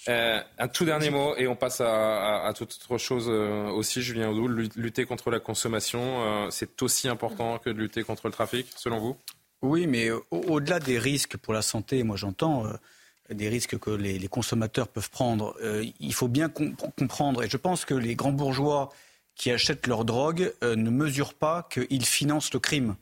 Euh, 0.07 0.39
un 0.59 0.67
tout 0.67 0.85
dernier 0.85 1.09
mot 1.09 1.35
et 1.35 1.47
on 1.47 1.55
passe 1.55 1.81
à, 1.81 2.51
toute 2.55 2.77
autre 2.84 2.97
chose 2.97 3.27
euh, 3.27 3.69
aussi, 3.69 4.01
Julien 4.01 4.30
Audoul. 4.30 4.69
Lutter 4.76 5.05
contre 5.05 5.31
la 5.31 5.39
consommation, 5.39 6.23
euh, 6.23 6.49
c'est 6.51 6.81
aussi 6.84 7.07
important 7.07 7.57
que 7.57 7.69
de 7.69 7.77
lutter 7.77 8.03
contre 8.03 8.27
le 8.27 8.34
trafic, 8.34 8.67
selon 8.76 8.99
vous? 8.99 9.17
Oui, 9.61 9.88
mais 9.88 10.09
au-delà 10.30 10.80
des 10.80 10.99
risques 10.99 11.38
pour 11.38 11.53
la 11.53 11.63
santé, 11.63 12.03
moi 12.03 12.17
j'entends 12.17 12.65
des 13.31 13.49
risques 13.49 13.80
que 13.80 13.89
les, 13.89 14.27
consommateurs 14.27 14.88
peuvent 14.88 15.09
prendre. 15.09 15.55
il 15.99 16.13
faut 16.13 16.27
bien 16.27 16.49
comprendre, 16.49 17.41
et 17.41 17.49
je 17.49 17.57
pense 17.57 17.84
que 17.84 17.95
les 17.95 18.13
grands 18.15 18.34
bourgeois 18.34 18.89
qui 19.34 19.49
achètent 19.49 19.88
leur 19.88 20.05
drogue 20.05 20.53
ne 20.61 20.89
mesurent 20.91 21.34
pas 21.34 21.67
qu'ils 21.72 22.05
financent 22.05 22.53
le 22.53 22.59
crime 22.59 22.95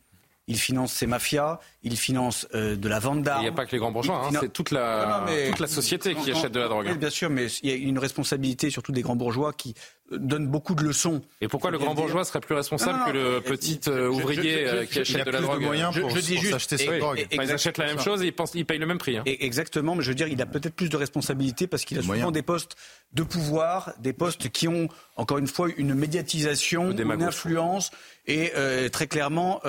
il 0.48 0.58
finance 0.58 0.94
ces 0.94 1.08
mafias, 1.08 1.60
il 1.84 1.96
finance 1.96 2.48
euh, 2.54 2.76
de 2.76 2.90
la 2.90 3.00
vente 3.00 3.24
d'armes. 3.24 3.42
Il 3.42 3.44
n'y 3.44 3.50
a 3.50 3.54
pas 3.54 3.66
que 3.66 3.72
les 3.72 3.78
grands 3.78 3.92
bourgeois, 3.92 4.26
hein, 4.26 4.38
c'est 4.40 4.52
toute 4.52 4.72
la, 4.72 5.26
toute 5.48 5.60
la 5.60 5.68
société 5.68 6.16
qui 6.16 6.32
achète 6.32 6.52
de 6.52 6.60
la 6.60 6.68
drogue. 6.68 6.86
Oui, 6.90 6.98
bien 6.98 7.10
sûr, 7.10 7.30
mais 7.30 7.48
il 7.62 7.70
y 7.70 7.74
a 7.74 7.76
une 7.76 8.00
responsabilité 8.00 8.70
surtout 8.70 8.92
des 8.92 9.02
grands 9.02 9.16
bourgeois 9.16 9.54
qui 9.54 9.74
euh, 10.12 10.18
donnent 10.18 10.48
beaucoup 10.48 10.76
de 10.76 10.84
leçons. 10.84 11.22
Et 11.40 11.48
pourquoi 11.48 11.72
le 11.72 11.78
grand 11.78 11.94
bourgeois 11.94 12.26
serait 12.26 12.42
plus 12.42 12.56
responsable 12.56 13.00
que 13.06 13.12
le 13.12 13.42
petit 13.42 13.80
euh, 13.88 14.10
ouvrier 14.10 14.86
qui 14.92 15.00
achète 15.00 15.26
de 15.26 15.32
la 15.32 15.40
drogue 15.40 15.62
moyens 15.62 15.98
pour, 15.98 16.10
je, 16.10 16.20
dis 16.20 16.38
juste, 16.38 16.54
acheter 16.54 17.00
drogue. 17.00 17.26
ils 17.32 17.52
achètent 17.52 17.78
la 17.78 17.86
même 17.86 18.00
chose 18.00 18.22
et 18.22 18.34
ils, 18.54 18.66
payent 18.66 18.80
le 18.80 18.86
même 18.86 18.98
prix. 18.98 19.18
Hein. 19.18 19.24
Exactement, 19.26 19.96
mais 19.96 20.04
je 20.04 20.10
veux 20.10 20.16
dire, 20.16 20.28
il 20.28 20.42
a 20.42 20.46
peut-être 20.46 20.76
plus 20.76 20.90
de 20.90 20.98
responsabilités 20.98 21.68
parce 21.68 21.86
qu'il 21.86 21.98
a 22.00 22.02
souvent 22.02 22.32
des 22.32 22.42
postes 22.42 22.76
de 23.14 23.24
pouvoir, 23.24 23.94
des 24.00 24.14
postes 24.14 24.50
qui 24.50 24.68
ont, 24.68 24.90
encore 25.16 25.38
une 25.38 25.48
fois, 25.48 25.70
une 25.78 25.94
médiatisation, 25.94 26.92
une 26.92 27.24
influence 27.24 27.92
et 28.28 28.52
très 28.92 29.08
clairement 29.08 29.62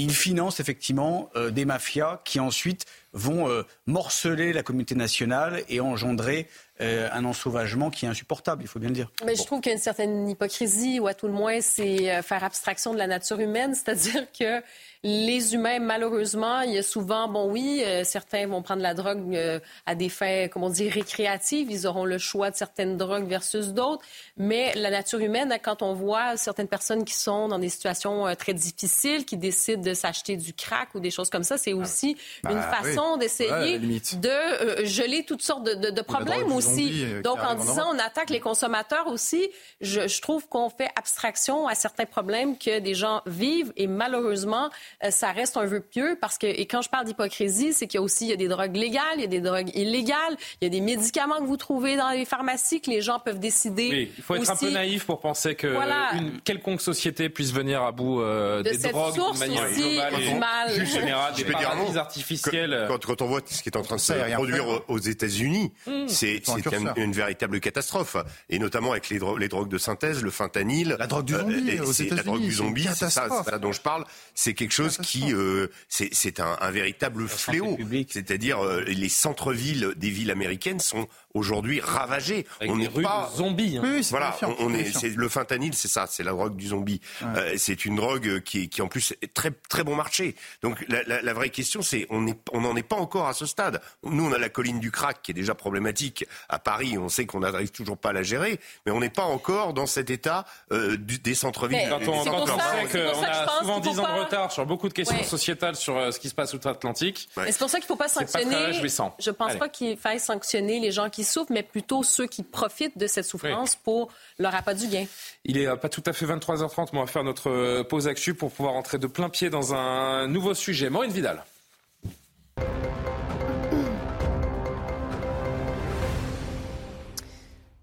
il 0.00 0.12
finance 0.12 0.60
effectivement 0.60 1.30
euh, 1.36 1.50
des 1.50 1.64
mafias 1.64 2.20
qui 2.24 2.40
ensuite 2.40 2.86
vont 3.12 3.48
euh, 3.48 3.62
morceler 3.86 4.52
la 4.52 4.62
communauté 4.62 4.94
nationale 4.94 5.62
et 5.68 5.80
engendrer 5.80 6.48
euh, 6.80 7.08
un 7.12 7.24
ensauvagement 7.24 7.90
qui 7.90 8.06
est 8.06 8.08
insupportable, 8.08 8.62
il 8.62 8.68
faut 8.68 8.78
bien 8.78 8.88
le 8.88 8.94
dire. 8.94 9.10
Mais 9.26 9.34
je 9.34 9.44
trouve 9.44 9.60
qu'il 9.60 9.70
y 9.70 9.74
a 9.74 9.76
une 9.76 9.82
certaine 9.82 10.28
hypocrisie, 10.28 11.00
ou 11.00 11.06
à 11.06 11.14
tout 11.14 11.26
le 11.26 11.32
moins, 11.32 11.60
c'est 11.60 12.22
faire 12.22 12.44
abstraction 12.44 12.92
de 12.92 12.98
la 12.98 13.06
nature 13.06 13.40
humaine, 13.40 13.74
c'est-à-dire 13.76 14.26
que 14.32 14.62
les 15.02 15.54
humains, 15.54 15.78
malheureusement, 15.78 16.60
il 16.60 16.74
y 16.74 16.78
a 16.78 16.82
souvent, 16.82 17.26
bon 17.26 17.50
oui, 17.50 17.82
euh, 17.86 18.04
certains 18.04 18.46
vont 18.46 18.60
prendre 18.60 18.82
la 18.82 18.92
drogue 18.92 19.34
euh, 19.34 19.58
à 19.86 19.94
des 19.94 20.10
fins, 20.10 20.48
comme 20.48 20.62
on 20.62 20.68
dit, 20.68 20.90
récréatives. 20.90 21.70
Ils 21.70 21.86
auront 21.86 22.04
le 22.04 22.18
choix 22.18 22.50
de 22.50 22.56
certaines 22.56 22.98
drogues 22.98 23.26
versus 23.26 23.68
d'autres. 23.68 24.04
Mais 24.36 24.74
la 24.74 24.90
nature 24.90 25.20
humaine, 25.20 25.56
quand 25.62 25.80
on 25.80 25.94
voit 25.94 26.36
certaines 26.36 26.68
personnes 26.68 27.06
qui 27.06 27.14
sont 27.14 27.48
dans 27.48 27.58
des 27.58 27.70
situations 27.70 28.26
euh, 28.26 28.34
très 28.34 28.52
difficiles, 28.52 29.24
qui 29.24 29.38
décident 29.38 29.82
de 29.82 29.94
s'acheter 29.94 30.36
du 30.36 30.52
crack 30.52 30.94
ou 30.94 31.00
des 31.00 31.10
choses 31.10 31.30
comme 31.30 31.44
ça, 31.44 31.56
c'est 31.56 31.72
aussi 31.72 32.18
bah 32.42 32.50
une 32.52 32.60
façon 32.60 33.16
d'essayer 33.16 33.78
de 33.78 34.84
geler 34.84 35.24
toutes 35.24 35.42
sortes 35.42 35.64
de, 35.64 35.90
de, 35.90 36.02
problèmes 36.02 36.52
aussi. 36.52 37.04
Donc, 37.24 37.38
en 37.42 37.54
disant 37.54 37.94
on 37.94 37.98
attaque 37.98 38.28
les 38.28 38.40
consommateurs 38.40 39.06
aussi, 39.06 39.48
je, 39.80 40.08
je 40.08 40.20
trouve 40.20 40.46
qu'on 40.48 40.68
fait 40.68 40.90
abstraction 40.96 41.66
à 41.66 41.74
certains 41.74 42.04
problèmes 42.04 42.58
que 42.58 42.80
des 42.80 42.94
gens 42.94 43.22
vivent 43.26 43.72
et 43.76 43.86
malheureusement, 43.86 44.66
euh, 44.66 44.68
ça 45.10 45.32
reste 45.32 45.56
un 45.56 45.64
vœu 45.64 45.80
pieux 45.80 46.16
parce 46.20 46.38
que, 46.38 46.46
et 46.46 46.66
quand 46.66 46.82
je 46.82 46.88
parle 46.88 47.06
d'hypocrisie, 47.06 47.72
c'est 47.72 47.86
qu'il 47.86 47.98
y 47.98 48.00
a 48.00 48.02
aussi 48.02 48.26
il 48.26 48.30
y 48.30 48.32
a 48.32 48.36
des 48.36 48.48
drogues 48.48 48.76
légales, 48.76 49.02
il 49.16 49.22
y 49.22 49.24
a 49.24 49.28
des 49.28 49.40
drogues 49.40 49.70
illégales, 49.74 50.36
il 50.60 50.64
y 50.64 50.66
a 50.66 50.70
des 50.70 50.80
médicaments 50.80 51.38
que 51.38 51.46
vous 51.46 51.56
trouvez 51.56 51.96
dans 51.96 52.10
les 52.10 52.24
pharmacies 52.24 52.80
que 52.80 52.90
les 52.90 53.00
gens 53.00 53.18
peuvent 53.18 53.38
décider. 53.38 53.88
Oui, 53.90 54.12
il 54.16 54.22
faut 54.22 54.34
être 54.36 54.50
un 54.50 54.56
peu 54.56 54.70
naïf 54.70 55.04
pour 55.04 55.20
penser 55.20 55.54
que 55.54 55.68
une 56.16 56.40
quelconque 56.40 56.80
société 56.80 57.28
puisse 57.28 57.52
venir 57.52 57.82
à 57.82 57.92
bout 57.92 58.20
euh, 58.20 58.62
de 58.62 58.70
des 58.70 58.88
drogues 58.88 59.14
de 59.14 59.38
manière 59.38 59.70
globale 59.70 60.22
et 60.22 60.34
mal. 60.34 60.86
générale, 60.86 61.34
des 61.34 61.44
paradis 61.44 61.98
artificiels. 61.98 62.86
Quand, 62.88 63.04
quand, 63.04 63.22
on 63.22 63.26
voit 63.26 63.40
ce 63.46 63.62
qui 63.62 63.68
est 63.68 63.76
en 63.76 63.82
train 63.82 63.96
de 63.96 64.00
se 64.00 64.12
produire 64.34 64.82
aux 64.88 64.98
États-Unis, 64.98 65.72
mmh. 65.86 66.08
c'est 66.08 66.42
une, 66.48 66.92
une, 66.96 67.12
véritable 67.12 67.60
catastrophe, 67.60 68.16
et 68.48 68.58
notamment 68.58 68.92
avec 68.92 69.08
les, 69.08 69.18
dro 69.18 69.36
les, 69.36 69.48
drogues 69.48 69.68
de 69.68 69.78
synthèse, 69.78 70.22
le 70.22 70.30
fentanyl, 70.30 70.96
la 70.98 71.06
drogue 71.06 71.24
du 71.24 71.34
zombie 71.34 71.78
euh, 71.78 71.84
aux 71.84 71.92
États-Unis, 71.92 72.16
la 72.16 72.22
drogue 72.22 72.40
du 72.40 72.52
zombie, 72.52 72.88
c'est 72.94 73.10
ça, 73.10 73.28
ça, 73.28 73.58
dont 73.58 73.72
je 73.72 73.80
parle, 73.80 74.04
c'est 74.34 74.54
quelque 74.54 74.72
chose 74.72 74.79
qui, 74.88 75.32
euh, 75.32 75.68
c'est 75.88 76.40
un, 76.40 76.56
un, 76.60 76.70
véritable 76.70 77.28
fléau. 77.28 77.76
C'est-à-dire 78.08 78.64
euh, 78.64 78.82
les 78.82 79.08
centres-villes 79.08 79.94
des 79.96 80.10
villes 80.10 80.30
américaines 80.30 80.80
sont 80.80 81.06
aujourd'hui 81.34 81.80
ravagés. 81.80 82.46
on 82.60 82.76
n'est 82.76 82.88
pas 82.88 83.30
zombies. 83.36 83.78
Hein. 83.78 83.82
Oui, 83.84 84.06
voilà, 84.10 84.36
on, 84.42 84.54
on 84.58 84.74
est, 84.74 84.92
c'est 84.92 85.10
le 85.10 85.28
fentanyl, 85.28 85.74
c'est 85.74 85.88
ça, 85.88 86.06
c'est 86.08 86.22
la 86.22 86.32
drogue 86.32 86.56
du 86.56 86.68
zombie. 86.68 87.00
Ouais. 87.22 87.28
Euh, 87.36 87.54
c'est 87.56 87.84
une 87.84 87.96
drogue 87.96 88.40
qui, 88.40 88.68
qui 88.68 88.82
en 88.82 88.88
plus 88.88 89.14
est 89.22 89.32
très 89.32 89.50
très 89.68 89.84
bon 89.84 89.94
marché. 89.94 90.34
Donc 90.62 90.84
la, 90.88 91.02
la, 91.04 91.22
la 91.22 91.32
vraie 91.32 91.50
question, 91.50 91.82
c'est 91.82 92.06
on 92.10 92.22
n'en 92.22 92.34
on 92.52 92.60
n'en 92.62 92.76
est 92.76 92.82
pas 92.82 92.96
encore 92.96 93.28
à 93.28 93.34
ce 93.34 93.46
stade. 93.46 93.80
Nous, 94.02 94.24
on 94.24 94.32
a 94.32 94.38
la 94.38 94.48
colline 94.48 94.80
du 94.80 94.90
crack 94.90 95.22
qui 95.22 95.30
est 95.30 95.34
déjà 95.34 95.54
problématique 95.54 96.24
à 96.48 96.58
Paris. 96.58 96.98
On 96.98 97.08
sait 97.08 97.26
qu'on 97.26 97.40
n'arrive 97.40 97.70
toujours 97.70 97.96
pas 97.96 98.10
à 98.10 98.12
la 98.12 98.22
gérer, 98.22 98.60
mais 98.86 98.92
on 98.92 99.00
n'est 99.00 99.10
pas 99.10 99.24
encore 99.24 99.72
dans 99.74 99.86
cet 99.86 100.10
état 100.10 100.44
euh, 100.72 100.96
du, 100.96 101.18
des 101.18 101.34
centres-villes. 101.34 101.88
Quand 101.88 102.00
on, 102.02 102.24
quand 102.24 102.42
on 102.42 102.46
sait 102.46 102.98
qu'on 102.98 103.22
a 103.24 103.58
souvent 103.60 103.80
10 103.80 103.98
ans 103.98 104.14
de 104.14 104.20
retard 104.20 104.52
sur 104.52 104.66
beaucoup 104.66 104.88
de 104.88 104.94
questions 104.94 105.16
ouais. 105.16 105.24
sociétales 105.24 105.76
sur 105.76 105.96
euh, 105.96 106.10
ce 106.10 106.18
qui 106.18 106.28
se 106.28 106.34
passe 106.34 106.54
outre-Atlantique. 106.54 107.28
Ouais. 107.36 107.52
C'est 107.52 107.58
pour 107.58 107.70
ça 107.70 107.78
qu'il 107.78 107.84
ne 107.84 107.88
faut 107.88 107.96
pas 107.96 108.08
sanctionner. 108.08 108.50
Pas 108.50 108.72
je 109.18 109.30
pense 109.30 109.50
Allez. 109.50 109.58
pas 109.58 109.68
qu'il 109.68 109.96
faille 109.96 110.20
sanctionner 110.20 110.80
les 110.80 110.92
gens 110.92 111.10
qui 111.10 111.19
souffrent, 111.24 111.52
mais 111.52 111.62
plutôt 111.62 112.02
ceux 112.02 112.26
qui 112.26 112.42
profitent 112.42 112.98
de 112.98 113.06
cette 113.06 113.24
souffrance 113.24 113.72
oui. 113.72 113.80
pour 113.84 114.12
leur 114.38 114.54
appât 114.54 114.74
du 114.74 114.88
gain. 114.88 115.06
Il 115.44 115.58
est 115.58 115.76
pas 115.76 115.88
tout 115.88 116.02
à 116.06 116.12
fait 116.12 116.26
23h30, 116.26 116.88
mais 116.92 116.98
on 116.98 117.04
va 117.04 117.06
faire 117.06 117.24
notre 117.24 117.82
pause 117.82 118.08
actu 118.08 118.34
pour 118.34 118.50
pouvoir 118.50 118.74
entrer 118.74 118.98
de 118.98 119.06
plein 119.06 119.28
pied 119.28 119.50
dans 119.50 119.74
un 119.74 120.26
nouveau 120.26 120.54
sujet. 120.54 120.90
Maureen 120.90 121.10
Vidal. 121.10 121.44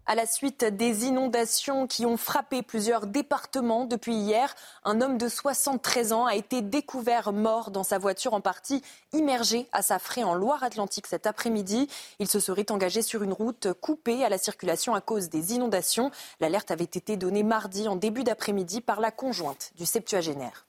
À 0.09 0.15
la 0.15 0.25
suite 0.25 0.63
des 0.63 1.03
inondations 1.03 1.85
qui 1.85 2.05
ont 2.05 2.15
frappé 2.15 2.61
plusieurs 2.61 3.07
départements 3.07 3.83
depuis 3.83 4.15
hier, 4.15 4.55
un 4.85 5.01
homme 5.01 5.17
de 5.17 5.27
73 5.27 6.13
ans 6.13 6.25
a 6.25 6.35
été 6.35 6.61
découvert 6.61 7.33
mort 7.33 7.71
dans 7.71 7.83
sa 7.83 7.97
voiture 7.97 8.33
en 8.33 8.39
partie 8.39 8.81
immergée 9.11 9.67
à 9.73 9.81
sa 9.81 9.99
frais 9.99 10.23
en 10.23 10.33
Loire-Atlantique 10.33 11.07
cet 11.07 11.27
après-midi. 11.27 11.89
Il 12.19 12.29
se 12.29 12.39
serait 12.39 12.71
engagé 12.71 13.01
sur 13.01 13.21
une 13.21 13.33
route 13.33 13.73
coupée 13.81 14.23
à 14.23 14.29
la 14.29 14.37
circulation 14.37 14.95
à 14.95 15.01
cause 15.01 15.27
des 15.27 15.55
inondations. 15.55 16.09
L'alerte 16.39 16.71
avait 16.71 16.85
été 16.85 17.17
donnée 17.17 17.43
mardi 17.43 17.89
en 17.89 17.97
début 17.97 18.23
d'après-midi 18.23 18.79
par 18.79 19.01
la 19.01 19.11
conjointe 19.11 19.73
du 19.75 19.85
septuagénaire. 19.85 20.66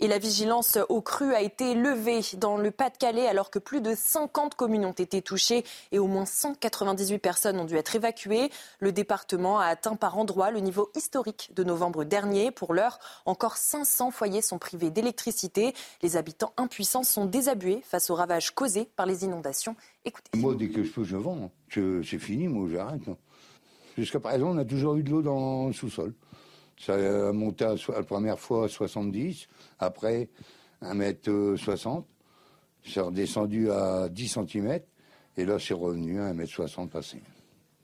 Et 0.00 0.08
la 0.08 0.18
vigilance 0.18 0.76
aux 0.88 1.02
crues 1.02 1.34
a 1.34 1.40
été 1.40 1.74
levée 1.74 2.20
dans 2.38 2.56
le 2.56 2.70
Pas-de-Calais 2.72 3.28
alors 3.28 3.50
que 3.50 3.60
plus 3.60 3.80
de 3.80 3.94
50 3.94 4.56
communes 4.56 4.84
ont 4.84 4.92
été 4.92 5.22
touchées 5.22 5.64
et 5.92 6.00
au 6.00 6.08
moins 6.08 6.26
198 6.26 7.18
personnes 7.18 7.60
ont 7.60 7.64
dû 7.64 7.76
être 7.76 7.94
évacuées. 7.94 8.50
Le 8.80 8.90
département 8.90 9.60
a 9.60 9.66
atteint 9.66 9.94
par 9.94 10.18
endroits 10.18 10.50
le 10.50 10.58
niveau 10.58 10.90
historique 10.96 11.50
de 11.54 11.62
novembre 11.62 12.02
dernier. 12.02 12.50
Pour 12.50 12.74
l'heure, 12.74 12.98
encore 13.24 13.56
500 13.56 14.10
foyers 14.10 14.42
sont 14.42 14.58
privés 14.58 14.90
d'électricité. 14.90 15.74
Les 16.02 16.16
habitants 16.16 16.52
impuissants 16.56 17.04
sont 17.04 17.24
désabusés 17.24 17.80
face 17.84 18.10
aux 18.10 18.14
ravages 18.16 18.50
causés 18.50 18.88
par 18.96 19.06
les 19.06 19.24
inondations. 19.24 19.76
Écoutez. 20.04 20.36
Moi, 20.36 20.54
dès 20.56 20.68
que 20.68 20.82
je 20.82 20.90
peux, 20.90 21.04
je 21.04 21.16
vends. 21.16 21.50
C'est 21.70 22.18
fini, 22.18 22.48
moi, 22.48 22.68
j'arrête. 22.70 23.02
Jusqu'à 23.96 24.18
présent, 24.18 24.50
on 24.50 24.58
a 24.58 24.64
toujours 24.64 24.96
eu 24.96 25.04
de 25.04 25.10
l'eau 25.10 25.22
dans 25.22 25.68
le 25.68 25.72
sous-sol. 25.72 26.12
Ça 26.84 26.94
a 26.96 27.32
monté 27.32 27.64
à, 27.64 27.76
la 27.88 28.02
première 28.02 28.38
fois 28.38 28.66
à 28.66 28.68
70, 28.68 29.48
après 29.78 30.28
1m60. 30.82 32.04
C'est 32.84 33.00
redescendu 33.00 33.70
à 33.70 34.10
10 34.10 34.28
cm, 34.28 34.80
et 35.38 35.44
là 35.46 35.58
c'est 35.58 35.72
revenu 35.72 36.20
à 36.20 36.34
1m60 36.34 36.88
passé. 36.90 37.22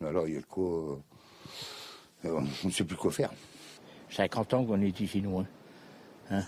Alors 0.05 0.29
il 0.29 0.35
y 0.35 0.37
a 0.37 0.43
quoi. 0.43 0.99
Euh, 2.27 2.41
on 2.63 2.67
ne 2.67 2.71
sait 2.71 2.85
plus 2.85 2.97
quoi 2.97 3.11
faire. 3.11 3.33
50 4.11 4.53
ans 4.53 4.65
qu'on 4.67 4.83
est 4.83 5.01
ici, 5.01 5.23
nous. 5.23 5.39
Hein. 5.39 5.47
hein? 6.31 6.43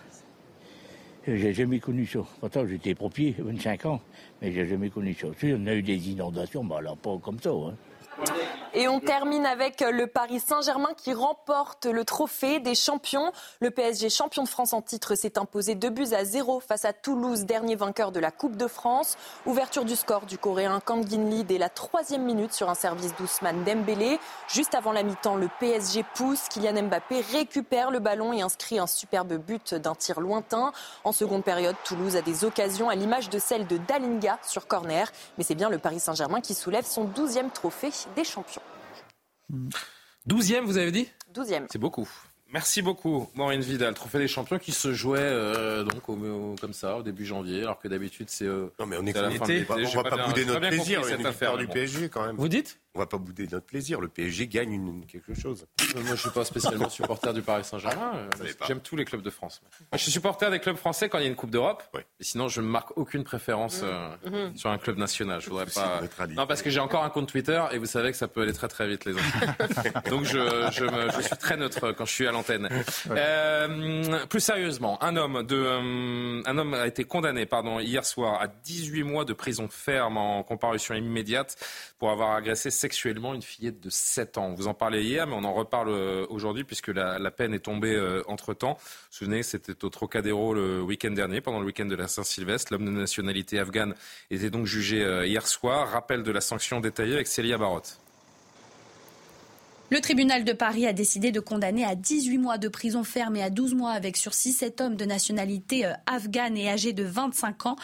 J'ai 1.26 1.54
jamais 1.54 1.80
connu 1.80 2.04
ça. 2.04 2.20
Pourtant, 2.38 2.66
j'étais 2.66 2.94
pompier, 2.94 3.34
25 3.38 3.86
ans, 3.86 4.00
mais 4.42 4.52
j'ai 4.52 4.66
jamais 4.66 4.90
connu 4.90 5.14
ça. 5.14 5.28
Si 5.38 5.54
on 5.56 5.66
a 5.66 5.72
eu 5.72 5.82
des 5.82 6.10
inondations, 6.10 6.62
mais 6.64 6.74
alors 6.74 6.98
pas 6.98 7.16
comme 7.16 7.40
ça. 7.40 7.50
Hein. 7.50 7.74
Et 8.74 8.88
on 8.88 9.00
termine 9.00 9.44
avec 9.44 9.82
le 9.82 10.06
Paris 10.06 10.40
Saint-Germain 10.40 10.94
qui 10.96 11.12
remporte 11.12 11.84
le 11.84 12.06
trophée 12.06 12.58
des 12.58 12.74
champions. 12.74 13.30
Le 13.60 13.70
PSG 13.70 14.08
champion 14.08 14.44
de 14.44 14.48
France 14.48 14.72
en 14.72 14.80
titre 14.80 15.14
s'est 15.14 15.38
imposé 15.38 15.74
2 15.74 15.90
buts 15.90 16.14
à 16.14 16.24
0 16.24 16.60
face 16.60 16.86
à 16.86 16.94
Toulouse, 16.94 17.44
dernier 17.44 17.76
vainqueur 17.76 18.12
de 18.12 18.20
la 18.20 18.30
Coupe 18.30 18.56
de 18.56 18.66
France. 18.66 19.18
Ouverture 19.44 19.84
du 19.84 19.94
score 19.94 20.22
du 20.22 20.38
Coréen 20.38 20.80
Kang 20.80 21.06
Lee 21.06 21.44
dès 21.44 21.58
la 21.58 21.68
troisième 21.68 22.24
minute 22.24 22.54
sur 22.54 22.70
un 22.70 22.74
service 22.74 23.14
d'Ousmane 23.16 23.62
Dembélé. 23.62 24.18
Juste 24.48 24.74
avant 24.74 24.92
la 24.92 25.02
mi-temps, 25.02 25.36
le 25.36 25.50
PSG 25.60 26.02
pousse. 26.14 26.48
Kylian 26.48 26.84
Mbappé 26.84 27.20
récupère 27.30 27.90
le 27.90 27.98
ballon 27.98 28.32
et 28.32 28.40
inscrit 28.40 28.78
un 28.78 28.86
superbe 28.86 29.34
but 29.34 29.74
d'un 29.74 29.94
tir 29.94 30.18
lointain. 30.18 30.72
En 31.04 31.12
seconde 31.12 31.44
période, 31.44 31.76
Toulouse 31.84 32.16
a 32.16 32.22
des 32.22 32.46
occasions 32.46 32.88
à 32.88 32.94
l'image 32.94 33.28
de 33.28 33.38
celle 33.38 33.66
de 33.66 33.76
Dalinga 33.76 34.38
sur 34.42 34.66
corner. 34.66 35.12
Mais 35.36 35.44
c'est 35.44 35.54
bien 35.54 35.68
le 35.68 35.76
Paris 35.76 36.00
Saint-Germain 36.00 36.40
qui 36.40 36.54
soulève 36.54 36.86
son 36.86 37.04
douzième 37.04 37.50
trophée 37.50 37.92
des 38.16 38.24
champions. 38.24 38.61
Douzième, 40.26 40.64
vous 40.64 40.78
avez 40.78 40.92
dit 40.92 41.08
Douzième. 41.34 41.66
C'est 41.70 41.78
beaucoup. 41.78 42.08
Merci 42.52 42.82
beaucoup, 42.82 43.30
Maureen 43.34 43.62
Vidal. 43.62 43.94
Trophée 43.94 44.18
des 44.18 44.28
champions 44.28 44.58
qui 44.58 44.72
se 44.72 44.92
jouait 44.92 45.18
euh, 45.20 45.84
donc 45.84 46.06
au, 46.10 46.12
au, 46.12 46.54
comme 46.60 46.74
ça 46.74 46.98
au 46.98 47.02
début 47.02 47.24
janvier, 47.24 47.62
alors 47.62 47.78
que 47.78 47.88
d'habitude 47.88 48.28
c'est. 48.28 48.44
Euh, 48.44 48.70
non 48.78 48.84
mais 48.84 48.98
on 49.00 49.06
est, 49.06 49.16
à 49.16 49.22
la 49.22 49.30
fin 49.30 49.46
de 49.46 49.52
l'été. 49.52 49.72
On 49.72 50.02
va 50.02 50.02
pas, 50.02 50.16
pas 50.16 50.26
bouder 50.26 50.44
notre 50.44 50.68
plaisir. 50.68 51.02
Cette 51.04 51.24
affaire 51.24 51.56
du 51.56 51.66
PSG 51.66 52.10
quand 52.10 52.26
même. 52.26 52.36
Vous 52.36 52.48
dites 52.48 52.78
On 52.94 52.98
va 52.98 53.06
pas 53.06 53.16
bouder 53.16 53.48
notre 53.50 53.64
plaisir. 53.64 54.00
Le 54.00 54.08
PSG 54.08 54.48
gagne 54.48 54.72
une, 54.72 55.06
quelque 55.06 55.34
chose. 55.34 55.66
Euh, 55.80 56.02
moi 56.02 56.14
je 56.14 56.20
suis 56.20 56.30
pas 56.30 56.44
spécialement 56.44 56.88
supporter 56.90 57.32
du 57.32 57.40
Paris 57.40 57.64
Saint-Germain. 57.64 58.28
J'aime 58.66 58.80
tous 58.80 58.96
les 58.96 59.06
clubs 59.06 59.22
de 59.22 59.30
France. 59.30 59.62
Moi, 59.62 59.86
je 59.94 59.98
suis 59.98 60.12
supporter 60.12 60.50
des 60.50 60.60
clubs 60.60 60.76
français 60.76 61.08
quand 61.08 61.18
il 61.18 61.22
y 61.22 61.24
a 61.24 61.28
une 61.28 61.36
Coupe 61.36 61.50
d'Europe. 61.50 61.82
Oui. 61.94 62.02
Et 62.20 62.24
sinon 62.24 62.48
je 62.48 62.60
ne 62.60 62.66
marque 62.66 62.96
aucune 62.98 63.24
préférence 63.24 63.82
mmh. 63.82 64.30
Mmh. 64.30 64.56
sur 64.56 64.70
un 64.70 64.78
club 64.78 64.98
national. 64.98 65.40
Je 65.40 65.48
voudrais 65.48 65.66
pas. 65.66 66.00
Non 66.30 66.46
parce 66.46 66.60
que 66.60 66.68
j'ai 66.68 66.80
encore 66.80 67.02
un 67.02 67.10
compte 67.10 67.28
Twitter 67.28 67.62
et 67.72 67.78
vous 67.78 67.86
savez 67.86 68.10
que 68.10 68.16
ça 68.16 68.28
peut 68.28 68.42
aller 68.42 68.52
très 68.52 68.68
très 68.68 68.86
vite 68.86 69.06
les 69.06 69.14
enfants. 69.14 69.46
donc 70.10 70.24
je, 70.24 70.70
je, 70.72 70.84
me, 70.84 71.10
je 71.12 71.20
suis 71.22 71.36
très 71.36 71.56
neutre 71.56 71.92
quand 71.92 72.04
je 72.04 72.12
suis 72.12 72.26
à 72.26 72.32
l'antenne. 72.32 72.68
Euh, 73.10 74.26
plus 74.26 74.40
sérieusement, 74.40 75.02
un 75.02 75.16
homme, 75.16 75.42
de, 75.44 75.56
euh, 75.56 76.42
un 76.44 76.58
homme 76.58 76.74
a 76.74 76.86
été 76.86 77.04
condamné 77.04 77.46
pardon, 77.46 77.80
hier 77.80 78.04
soir 78.04 78.40
à 78.40 78.48
18 78.48 79.02
mois 79.02 79.24
de 79.24 79.32
prison 79.32 79.68
ferme 79.68 80.16
en 80.16 80.42
comparution 80.42 80.94
immédiate 80.94 81.56
pour 82.02 82.10
avoir 82.10 82.34
agressé 82.34 82.72
sexuellement 82.72 83.32
une 83.32 83.42
fillette 83.42 83.78
de 83.78 83.88
7 83.88 84.36
ans. 84.36 84.54
Vous 84.54 84.66
en 84.66 84.74
parlez 84.74 85.04
hier, 85.04 85.24
mais 85.28 85.34
on 85.36 85.44
en 85.44 85.54
reparle 85.54 85.88
aujourd'hui 86.30 86.64
puisque 86.64 86.88
la, 86.88 87.30
peine 87.30 87.54
est 87.54 87.60
tombée 87.60 87.94
euh, 87.94 88.24
entre-temps. 88.26 88.76
Souvenez, 89.08 89.44
c'était 89.44 89.84
au 89.84 89.88
Trocadéro 89.88 90.52
le 90.52 90.82
week-end 90.82 91.12
dernier, 91.12 91.40
pendant 91.40 91.60
le 91.60 91.66
week-end 91.66 91.86
de 91.86 91.94
la 91.94 92.08
Saint-Sylvestre. 92.08 92.72
L'homme 92.72 92.86
de 92.86 92.90
nationalité 92.90 93.60
afghane 93.60 93.94
était 94.32 94.50
donc 94.50 94.66
jugé 94.66 94.98
hier 95.26 95.46
soir. 95.46 95.92
Rappel 95.92 96.24
de 96.24 96.32
la 96.32 96.40
sanction 96.40 96.80
détaillée 96.80 97.14
avec 97.14 97.28
Célia 97.28 97.56
Barotte. 97.56 98.01
Le 99.92 100.00
tribunal 100.00 100.42
de 100.44 100.54
Paris 100.54 100.86
a 100.86 100.94
décidé 100.94 101.32
de 101.32 101.40
condamner 101.40 101.84
à 101.84 101.94
18 101.94 102.38
mois 102.38 102.56
de 102.56 102.68
prison 102.68 103.04
ferme 103.04 103.36
et 103.36 103.42
à 103.42 103.50
12 103.50 103.74
mois 103.74 103.90
avec 103.90 104.16
sursis 104.16 104.54
cet 104.54 104.80
homme 104.80 104.96
de 104.96 105.04
nationalité 105.04 105.84
euh, 105.84 105.92
afghane 106.06 106.56
et 106.56 106.70
âgé 106.70 106.94
de 106.94 107.04
25 107.04 107.66
ans. 107.66 107.76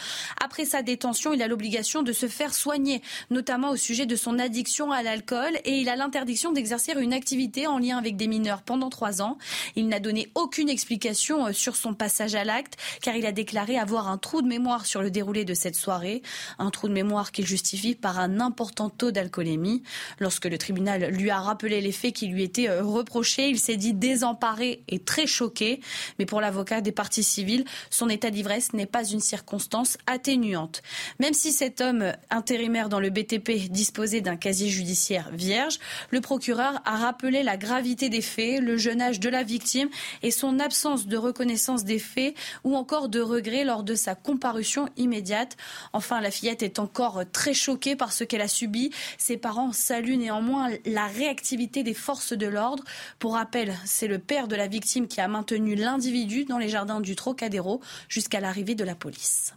Après 0.43 0.65
sa 0.65 0.81
détention, 0.81 1.33
il 1.33 1.43
a 1.43 1.47
l'obligation 1.47 2.01
de 2.01 2.11
se 2.11 2.27
faire 2.27 2.55
soigner, 2.55 3.03
notamment 3.29 3.69
au 3.69 3.75
sujet 3.75 4.07
de 4.07 4.15
son 4.15 4.39
addiction 4.39 4.91
à 4.91 5.03
l'alcool 5.03 5.51
et 5.65 5.77
il 5.77 5.87
a 5.87 5.95
l'interdiction 5.95 6.51
d'exercer 6.51 6.93
une 6.99 7.13
activité 7.13 7.67
en 7.67 7.77
lien 7.77 7.99
avec 7.99 8.17
des 8.17 8.25
mineurs 8.25 8.63
pendant 8.63 8.89
trois 8.89 9.21
ans. 9.21 9.37
Il 9.75 9.87
n'a 9.87 9.99
donné 9.99 10.31
aucune 10.33 10.67
explication 10.67 11.45
euh, 11.45 11.53
sur 11.53 11.75
son 11.75 11.93
passage 11.93 12.33
à 12.33 12.43
l'acte 12.43 12.75
car 13.03 13.15
il 13.17 13.27
a 13.27 13.31
déclaré 13.31 13.77
avoir 13.77 14.07
un 14.07 14.17
trou 14.17 14.41
de 14.41 14.47
mémoire 14.47 14.87
sur 14.87 15.03
le 15.03 15.11
déroulé 15.11 15.45
de 15.45 15.53
cette 15.53 15.75
soirée, 15.75 16.23
un 16.57 16.71
trou 16.71 16.87
de 16.87 16.93
mémoire 16.93 17.31
qu'il 17.31 17.45
justifie 17.45 17.93
par 17.93 18.17
un 18.17 18.39
important 18.39 18.89
taux 18.89 19.11
d'alcoolémie. 19.11 19.83
Lorsque 20.17 20.45
le 20.45 20.57
tribunal 20.57 21.11
lui 21.11 21.29
a 21.29 21.39
rappelé 21.39 21.81
les 21.81 21.98
faits 21.99 22.13
qui 22.13 22.27
lui 22.27 22.43
étaient 22.43 22.69
euh, 22.69 22.83
reprochés. 22.83 23.49
Il 23.49 23.59
s'est 23.59 23.77
dit 23.77 23.93
désemparé 23.93 24.83
et 24.87 24.99
très 24.99 25.27
choqué. 25.27 25.81
Mais 26.17 26.25
pour 26.25 26.41
l'avocat 26.41 26.81
des 26.81 26.91
parties 26.91 27.23
civiles, 27.23 27.65
son 27.89 28.09
état 28.09 28.29
d'ivresse 28.29 28.73
n'est 28.73 28.85
pas 28.85 29.03
une 29.03 29.19
circonstance 29.19 29.97
atténuante. 30.07 30.81
Même 31.19 31.33
si 31.33 31.51
cet 31.51 31.81
homme 31.81 32.13
intérimaire 32.29 32.89
dans 32.89 32.99
le 32.99 33.09
BTP 33.09 33.69
disposait 33.69 34.21
d'un 34.21 34.37
casier 34.37 34.69
judiciaire 34.69 35.29
vierge, 35.33 35.79
le 36.09 36.21
procureur 36.21 36.81
a 36.85 36.97
rappelé 36.97 37.43
la 37.43 37.57
gravité 37.57 38.09
des 38.09 38.21
faits, 38.21 38.61
le 38.61 38.77
jeune 38.77 39.01
âge 39.01 39.19
de 39.19 39.29
la 39.29 39.43
victime 39.43 39.89
et 40.23 40.31
son 40.31 40.59
absence 40.59 41.07
de 41.07 41.17
reconnaissance 41.17 41.83
des 41.83 41.99
faits 41.99 42.35
ou 42.63 42.75
encore 42.75 43.09
de 43.09 43.19
regret 43.19 43.63
lors 43.63 43.83
de 43.83 43.95
sa 43.95 44.15
comparution 44.15 44.87
immédiate. 44.97 45.57
Enfin, 45.93 46.21
la 46.21 46.31
fillette 46.31 46.63
est 46.63 46.79
encore 46.79 47.23
très 47.31 47.53
choquée 47.53 47.95
par 47.95 48.11
ce 48.11 48.23
qu'elle 48.23 48.41
a 48.41 48.47
subi. 48.47 48.91
Ses 49.17 49.37
parents 49.37 49.71
saluent 49.73 50.17
néanmoins 50.17 50.69
la 50.85 51.07
réactivité 51.07 51.83
des 51.83 51.88
forces 51.93 52.33
de 52.33 52.47
l'ordre. 52.47 52.83
Pour 53.19 53.33
rappel, 53.33 53.73
c'est 53.85 54.07
le 54.07 54.19
père 54.19 54.47
de 54.47 54.55
la 54.55 54.67
victime 54.67 55.07
qui 55.07 55.21
a 55.21 55.27
maintenu 55.27 55.75
l'individu 55.75 56.45
dans 56.45 56.57
les 56.57 56.69
jardins 56.69 57.01
du 57.01 57.15
Trocadéro 57.15 57.81
jusqu'à 58.07 58.39
l'arrivée 58.39 58.75
de 58.75 58.83
la 58.83 58.95
police. 58.95 59.53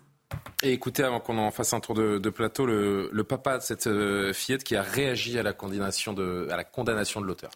Et 0.62 0.72
écoutez, 0.72 1.02
avant 1.02 1.20
qu'on 1.20 1.38
en 1.38 1.50
fasse 1.50 1.72
un 1.72 1.80
tour 1.80 1.94
de, 1.94 2.30
plateau, 2.30 2.66
le, 2.66 3.24
papa 3.24 3.58
de 3.58 3.62
cette 3.62 3.86
euh, 3.86 4.32
fillette 4.32 4.64
qui 4.64 4.76
a 4.76 4.82
réagi 4.82 5.38
à 5.38 5.42
la 5.42 5.52
condamnation 5.52 6.12
de, 6.12 6.48
à 6.50 6.56
la 6.56 6.64
condamnation 6.64 7.20
de 7.20 7.26
l'auteur. 7.26 7.50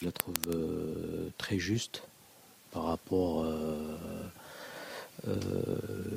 Je 0.00 0.06
la 0.06 0.12
trouve 0.12 0.34
euh, 0.48 1.30
très 1.38 1.58
juste 1.58 2.02
par 2.72 2.84
rapport 2.84 3.44
à 3.44 3.48
euh, 5.28 5.36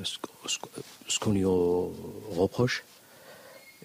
ce, 0.03 1.19
qu'on 1.19 1.31
lui 1.31 1.45
reproche. 1.45 2.83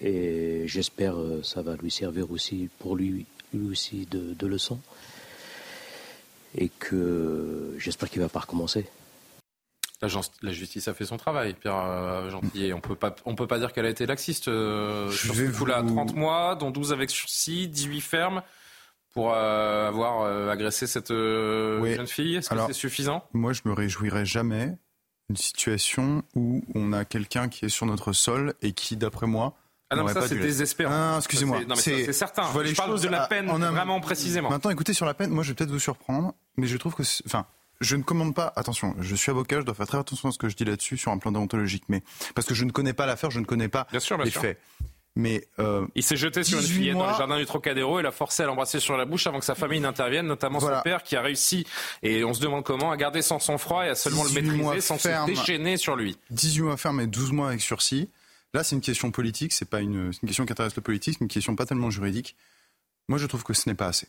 Et 0.01 0.63
j'espère 0.67 1.13
que 1.13 1.43
ça 1.43 1.61
va 1.61 1.75
lui 1.75 1.91
servir 1.91 2.31
aussi 2.31 2.67
pour 2.79 2.95
lui 2.95 3.27
lui 3.53 3.69
aussi 3.69 4.05
de, 4.05 4.33
de 4.33 4.47
leçons. 4.47 4.79
Et 6.55 6.69
que 6.69 7.75
j'espère 7.79 8.09
qu'il 8.09 8.21
ne 8.21 8.25
va 8.25 8.29
pas 8.29 8.41
recommencer. 8.41 8.85
La, 10.41 10.51
justice 10.51 10.87
a 10.89 10.93
fait 10.93 11.05
son 11.05 11.15
travail, 11.15 11.53
Pierre 11.53 11.77
euh, 11.77 12.29
Gentillet. 12.29 12.73
On 12.73 12.81
peut 12.81 12.95
pas, 12.95 13.15
on 13.25 13.35
peut 13.35 13.47
pas 13.47 13.57
dire 13.57 13.71
qu'elle 13.71 13.85
a 13.85 13.89
été 13.89 14.05
laxiste. 14.05 14.49
Euh, 14.49 15.09
sur 15.09 15.33
ce 15.33 15.57
coup-là, 15.57 15.81
30 15.81 16.15
mois, 16.15 16.55
dont 16.55 16.71
12 16.71 16.91
avec 16.91 17.09
sursis, 17.09 17.69
18 17.69 18.01
fermes 18.01 18.41
pour 19.13 19.33
euh, 19.33 19.87
avoir 19.87 20.25
agressé 20.49 20.87
cette 20.87 21.09
jeune 21.09 22.07
fille. 22.07 22.35
Est-ce 22.35 22.49
que 22.49 22.55
c'est 22.67 22.73
suffisant? 22.73 23.23
Moi, 23.33 23.53
je 23.53 23.61
me 23.65 23.71
réjouirais 23.71 24.25
jamais 24.25 24.77
d'une 25.29 25.37
situation 25.37 26.23
où 26.35 26.63
on 26.75 26.91
a 26.91 27.05
quelqu'un 27.05 27.47
qui 27.47 27.65
est 27.65 27.69
sur 27.69 27.85
notre 27.85 28.11
sol 28.11 28.55
et 28.61 28.73
qui, 28.73 28.97
d'après 28.97 29.27
moi, 29.27 29.55
ah 29.93 30.03
non, 30.03 30.07
ça 30.07 30.27
c'est 30.27 30.35
désespérant. 30.35 30.93
Ah, 30.93 31.15
excusez-moi. 31.17 31.59
C'est 31.75 32.13
certain. 32.13 32.43
Je, 32.53 32.69
je 32.69 32.75
parle 32.75 32.99
de 32.99 33.07
la 33.07 33.27
peine 33.27 33.47
vraiment 33.47 33.99
précisément. 33.99 34.49
Maintenant, 34.49 34.71
écoutez, 34.71 34.93
sur 34.93 35.05
la 35.05 35.13
peine, 35.13 35.29
moi 35.29 35.43
je 35.43 35.49
vais 35.49 35.55
peut-être 35.55 35.71
vous 35.71 35.79
surprendre, 35.79 36.33
mais 36.57 36.67
je 36.67 36.77
trouve 36.77 36.95
que. 36.95 37.03
Enfin, 37.25 37.45
je 37.81 37.95
ne 37.95 38.03
commande 38.03 38.33
pas. 38.33 38.53
Attention, 38.55 38.95
je 38.99 39.15
suis 39.15 39.29
avocat, 39.29 39.59
je 39.59 39.65
dois 39.65 39.75
faire 39.75 39.87
très 39.87 39.97
attention 39.97 40.29
à 40.29 40.31
ce 40.31 40.37
que 40.37 40.49
je 40.49 40.55
dis 40.55 40.65
là-dessus 40.65 40.97
sur 40.97 41.11
un 41.11 41.17
plan 41.17 41.31
déontologique, 41.31 41.83
mais 41.89 42.03
parce 42.35 42.47
que 42.47 42.53
je 42.53 42.65
ne 42.65 42.71
connais 42.71 42.93
pas 42.93 43.05
l'affaire, 43.05 43.31
je 43.31 43.39
ne 43.39 43.45
connais 43.45 43.67
pas 43.67 43.87
les 43.91 44.31
faits. 44.31 44.59
Mais 45.15 45.47
euh, 45.59 45.85
il 45.93 46.01
s'est 46.01 46.15
jeté 46.15 46.43
sur 46.43 46.57
une 46.59 46.65
fillette 46.65 46.95
dans 46.95 47.05
le 47.05 47.15
jardin 47.15 47.37
du 47.37 47.45
Trocadéro 47.45 47.99
et 47.99 48.01
l'a 48.01 48.11
forcé 48.11 48.41
à 48.41 48.47
l'embrasser 48.47 48.79
sur 48.79 48.97
la 48.97 49.05
bouche 49.05 49.27
avant 49.27 49.37
que 49.37 49.45
sa 49.45 49.53
famille 49.53 49.79
n'intervienne, 49.79 50.25
notamment 50.25 50.59
son 50.59 50.81
père 50.83 51.03
qui 51.03 51.15
a 51.15 51.21
réussi, 51.21 51.67
et 52.01 52.23
on 52.23 52.33
se 52.33 52.41
demande 52.41 52.63
comment, 52.63 52.91
à 52.91 52.97
garder 52.97 53.21
sans 53.21 53.37
sang-froid 53.37 53.85
et 53.85 53.89
à 53.89 53.95
seulement 53.95 54.23
le 54.23 54.31
maîtriser 54.31 54.81
sans 54.81 54.97
se 54.97 55.25
déchaîner 55.27 55.77
sur 55.77 55.95
lui. 55.95 56.17
18 56.31 56.61
mois 56.63 56.77
ferme 56.77 57.01
et 57.01 57.07
12 57.07 57.31
mois 57.31 57.49
avec 57.49 57.61
sursis. 57.61 58.09
Là, 58.53 58.63
c'est 58.63 58.75
une 58.75 58.81
question 58.81 59.11
politique, 59.11 59.51
c'est 59.53 59.69
pas 59.69 59.81
une, 59.81 60.11
une, 60.21 60.27
question 60.27 60.45
qui 60.45 60.51
intéresse 60.51 60.75
le 60.75 60.81
politique, 60.81 61.15
c'est 61.15 61.23
une 61.23 61.27
question 61.27 61.55
pas 61.55 61.65
tellement 61.65 61.89
juridique. 61.89 62.35
Moi, 63.07 63.17
je 63.17 63.25
trouve 63.25 63.43
que 63.43 63.53
ce 63.53 63.67
n'est 63.67 63.75
pas 63.75 63.87
assez. 63.87 64.07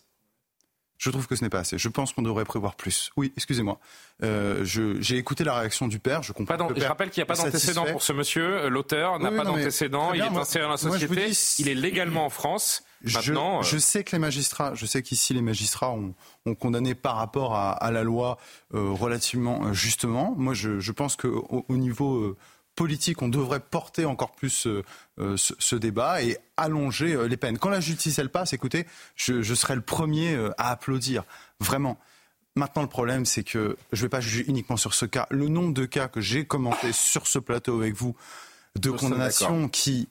Je 0.98 1.10
trouve 1.10 1.26
que 1.26 1.34
ce 1.34 1.42
n'est 1.42 1.50
pas 1.50 1.60
assez. 1.60 1.76
Je 1.76 1.88
pense 1.88 2.12
qu'on 2.12 2.22
devrait 2.22 2.44
prévoir 2.44 2.76
plus. 2.76 3.10
Oui, 3.16 3.32
excusez-moi. 3.36 3.80
Euh, 4.22 4.64
j'ai 4.64 5.16
écouté 5.16 5.42
la 5.42 5.58
réaction 5.58 5.88
du 5.88 5.98
père. 5.98 6.22
Je 6.22 6.32
comprends. 6.32 6.56
Pas 6.56 6.68
je 6.76 6.84
rappelle 6.84 7.10
qu'il 7.10 7.20
n'y 7.20 7.24
a 7.24 7.26
pas 7.26 7.34
d'antécédent 7.34 7.84
pour 7.90 8.02
ce 8.02 8.12
monsieur. 8.12 8.68
L'auteur 8.68 9.18
n'a 9.18 9.30
pas 9.30 9.44
d'antécédent. 9.44 10.12
Il 10.12 10.20
est 10.20 10.24
inséré 10.24 10.64
dans 10.64 10.70
la 10.70 10.76
société. 10.76 11.32
il 11.58 11.68
est 11.68 11.74
légalement 11.74 12.26
en 12.26 12.30
France. 12.30 12.84
Maintenant, 13.12 13.62
je, 13.62 13.76
euh, 13.76 13.80
sais 13.80 14.02
que 14.02 14.12
les 14.12 14.18
magistrats, 14.18 14.74
je 14.74 14.86
sais 14.86 15.02
qu'ici 15.02 15.34
les 15.34 15.42
magistrats 15.42 15.90
ont, 15.90 16.14
ont, 16.46 16.54
condamné 16.54 16.94
par 16.94 17.16
rapport 17.16 17.54
à, 17.54 17.72
à 17.72 17.90
la 17.90 18.02
loi 18.02 18.38
euh, 18.72 18.90
relativement 18.90 19.66
euh, 19.66 19.72
justement. 19.72 20.34
Moi, 20.38 20.54
je, 20.54 20.80
je 20.80 20.92
pense 20.92 21.16
qu'au 21.16 21.66
au 21.68 21.76
niveau 21.76 22.16
euh, 22.16 22.36
politique, 22.74 23.22
on 23.22 23.28
devrait 23.28 23.60
porter 23.60 24.04
encore 24.04 24.32
plus 24.32 24.66
euh, 24.66 24.84
euh, 25.18 25.36
ce, 25.36 25.76
débat 25.76 26.22
et 26.22 26.36
allonger 26.56 27.14
euh, 27.14 27.26
les 27.26 27.36
peines. 27.36 27.58
Quand 27.58 27.70
la 27.70 27.80
justice, 27.80 28.18
elle 28.18 28.30
passe, 28.30 28.52
écoutez, 28.52 28.86
je, 29.16 29.42
je 29.42 29.54
serai 29.54 29.74
le 29.74 29.80
premier 29.80 30.36
à 30.58 30.70
applaudir, 30.70 31.24
vraiment. 31.60 31.98
Maintenant, 32.56 32.82
le 32.82 32.88
problème, 32.88 33.26
c'est 33.26 33.42
que 33.42 33.76
je 33.92 34.00
ne 34.00 34.02
vais 34.02 34.08
pas 34.08 34.20
juger 34.20 34.44
uniquement 34.46 34.76
sur 34.76 34.94
ce 34.94 35.06
cas. 35.06 35.26
Le 35.30 35.48
nombre 35.48 35.74
de 35.74 35.86
cas 35.86 36.08
que 36.08 36.20
j'ai 36.20 36.44
commenté 36.44 36.92
sur 36.92 37.26
ce 37.26 37.38
plateau 37.38 37.80
avec 37.80 37.94
vous, 37.94 38.14
de 38.78 38.90
condamnation 38.90 39.68
qui, 39.68 40.08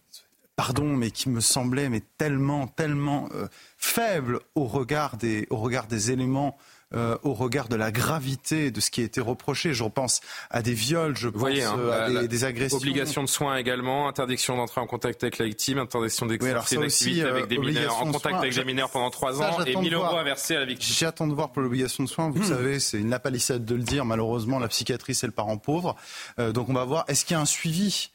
pardon, 0.55 0.95
mais 0.95 1.11
qui 1.11 1.29
me 1.29 1.39
semblait 1.39 1.89
mais 1.89 2.01
tellement, 2.17 2.67
tellement 2.67 3.29
faible 3.77 4.39
au 4.55 4.65
regard 4.65 5.15
des, 5.15 5.47
au 5.49 5.57
regard 5.57 5.87
des 5.87 6.11
éléments 6.11 6.57
euh, 6.95 7.17
au 7.23 7.33
regard 7.33 7.67
de 7.67 7.75
la 7.75 7.91
gravité 7.91 8.71
de 8.71 8.79
ce 8.79 8.91
qui 8.91 9.01
a 9.01 9.03
été 9.03 9.21
reproché. 9.21 9.73
Je 9.73 9.83
repense 9.83 10.21
à 10.49 10.61
des 10.61 10.73
viols, 10.73 11.17
je 11.17 11.29
pense 11.29 11.49
hein, 11.49 11.75
euh, 11.79 12.23
à 12.23 12.27
des, 12.27 12.43
agressions. 12.43 12.77
Obligation 12.77 13.23
de 13.23 13.29
soins 13.29 13.57
également, 13.57 14.07
interdiction 14.07 14.57
d'entrer 14.57 14.81
en 14.81 14.87
contact 14.87 15.23
avec 15.23 15.37
la 15.37 15.45
victime, 15.45 15.79
interdiction 15.79 16.25
d'exercer 16.25 16.75
une 16.75 16.83
activité 16.83 17.23
avec 17.23 17.47
des 17.47 17.57
mineurs, 17.57 18.01
en 18.01 18.11
contact 18.11 18.35
avec 18.35 18.53
des 18.53 18.63
mineurs 18.63 18.89
pendant 18.89 19.09
trois 19.09 19.41
ans 19.41 19.63
et 19.63 19.75
1000 19.75 19.93
euros 19.93 20.15
à 20.15 20.23
verser 20.23 20.55
à 20.55 20.59
la 20.59 20.65
victime. 20.65 20.95
J'attends 20.95 21.27
de 21.27 21.33
voir 21.33 21.51
pour 21.51 21.61
l'obligation 21.61 22.03
de 22.03 22.09
soins. 22.09 22.29
Vous 22.29 22.41
hmm. 22.41 22.43
savez, 22.43 22.79
c'est 22.79 22.99
une 22.99 23.09
lapalissade 23.09 23.65
de 23.65 23.75
le 23.75 23.83
dire. 23.83 24.05
Malheureusement, 24.05 24.59
la 24.59 24.67
psychiatrie, 24.67 25.15
c'est 25.15 25.27
le 25.27 25.33
parent 25.33 25.57
pauvre. 25.57 25.95
Euh, 26.39 26.51
donc 26.51 26.69
on 26.69 26.73
va 26.73 26.85
voir. 26.85 27.05
Est-ce 27.07 27.25
qu'il 27.25 27.35
y 27.35 27.37
a 27.37 27.41
un 27.41 27.45
suivi 27.45 28.11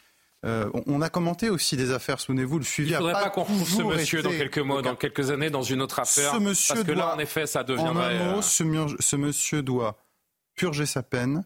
euh, 0.46 0.70
on 0.86 1.02
a 1.02 1.08
commenté 1.08 1.50
aussi 1.50 1.76
des 1.76 1.90
affaires, 1.90 2.20
souvenez-vous, 2.20 2.58
le 2.58 2.64
suivi. 2.64 2.90
Il 2.90 2.92
ne 2.92 2.98
faudrait 2.98 3.12
pas, 3.12 3.30
qu'on 3.30 3.42
retrouve 3.42 3.68
ce 3.68 3.82
monsieur 3.82 4.22
dans 4.22 4.30
quelques 4.30 4.58
mois, 4.58 4.82
dans 4.82 4.94
quelques 4.94 5.30
années, 5.30 5.50
dans 5.50 5.62
une 5.62 5.82
autre 5.82 5.98
affaire. 5.98 6.32
Ce 6.32 6.38
monsieur 6.38 6.74
parce 6.74 6.86
que 6.86 6.92
là, 6.92 7.14
en 7.14 7.18
effet, 7.18 7.46
ça 7.46 7.64
deviendrait. 7.64 8.18
En 8.20 8.22
un 8.22 8.32
mot, 8.34 8.38
euh, 8.38 8.96
ce, 9.00 9.16
monsieur 9.16 9.62
doit 9.62 9.98
purger 10.54 10.86
sa 10.86 11.02
peine 11.02 11.44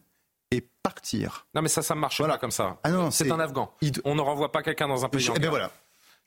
et 0.51 0.63
partir. 0.83 1.47
Non, 1.55 1.63
mais 1.63 1.69
ça, 1.69 1.81
ça 1.81 1.95
ne 1.95 2.01
marche 2.01 2.23
pas 2.23 2.37
comme 2.37 2.51
ça. 2.51 2.79
Ah 2.85 2.91
c'est 3.11 3.31
un 3.31 3.41
Afghan. 3.41 3.73
On 4.05 4.15
ne 4.15 4.21
renvoie 4.21 4.53
pas 4.53 4.63
quelqu'un 4.63 4.89
dans 4.89 5.05
un 5.05 5.09
pays. 5.09 5.27
Eh 5.35 5.39
bien 5.39 5.51
voilà. 5.51 5.71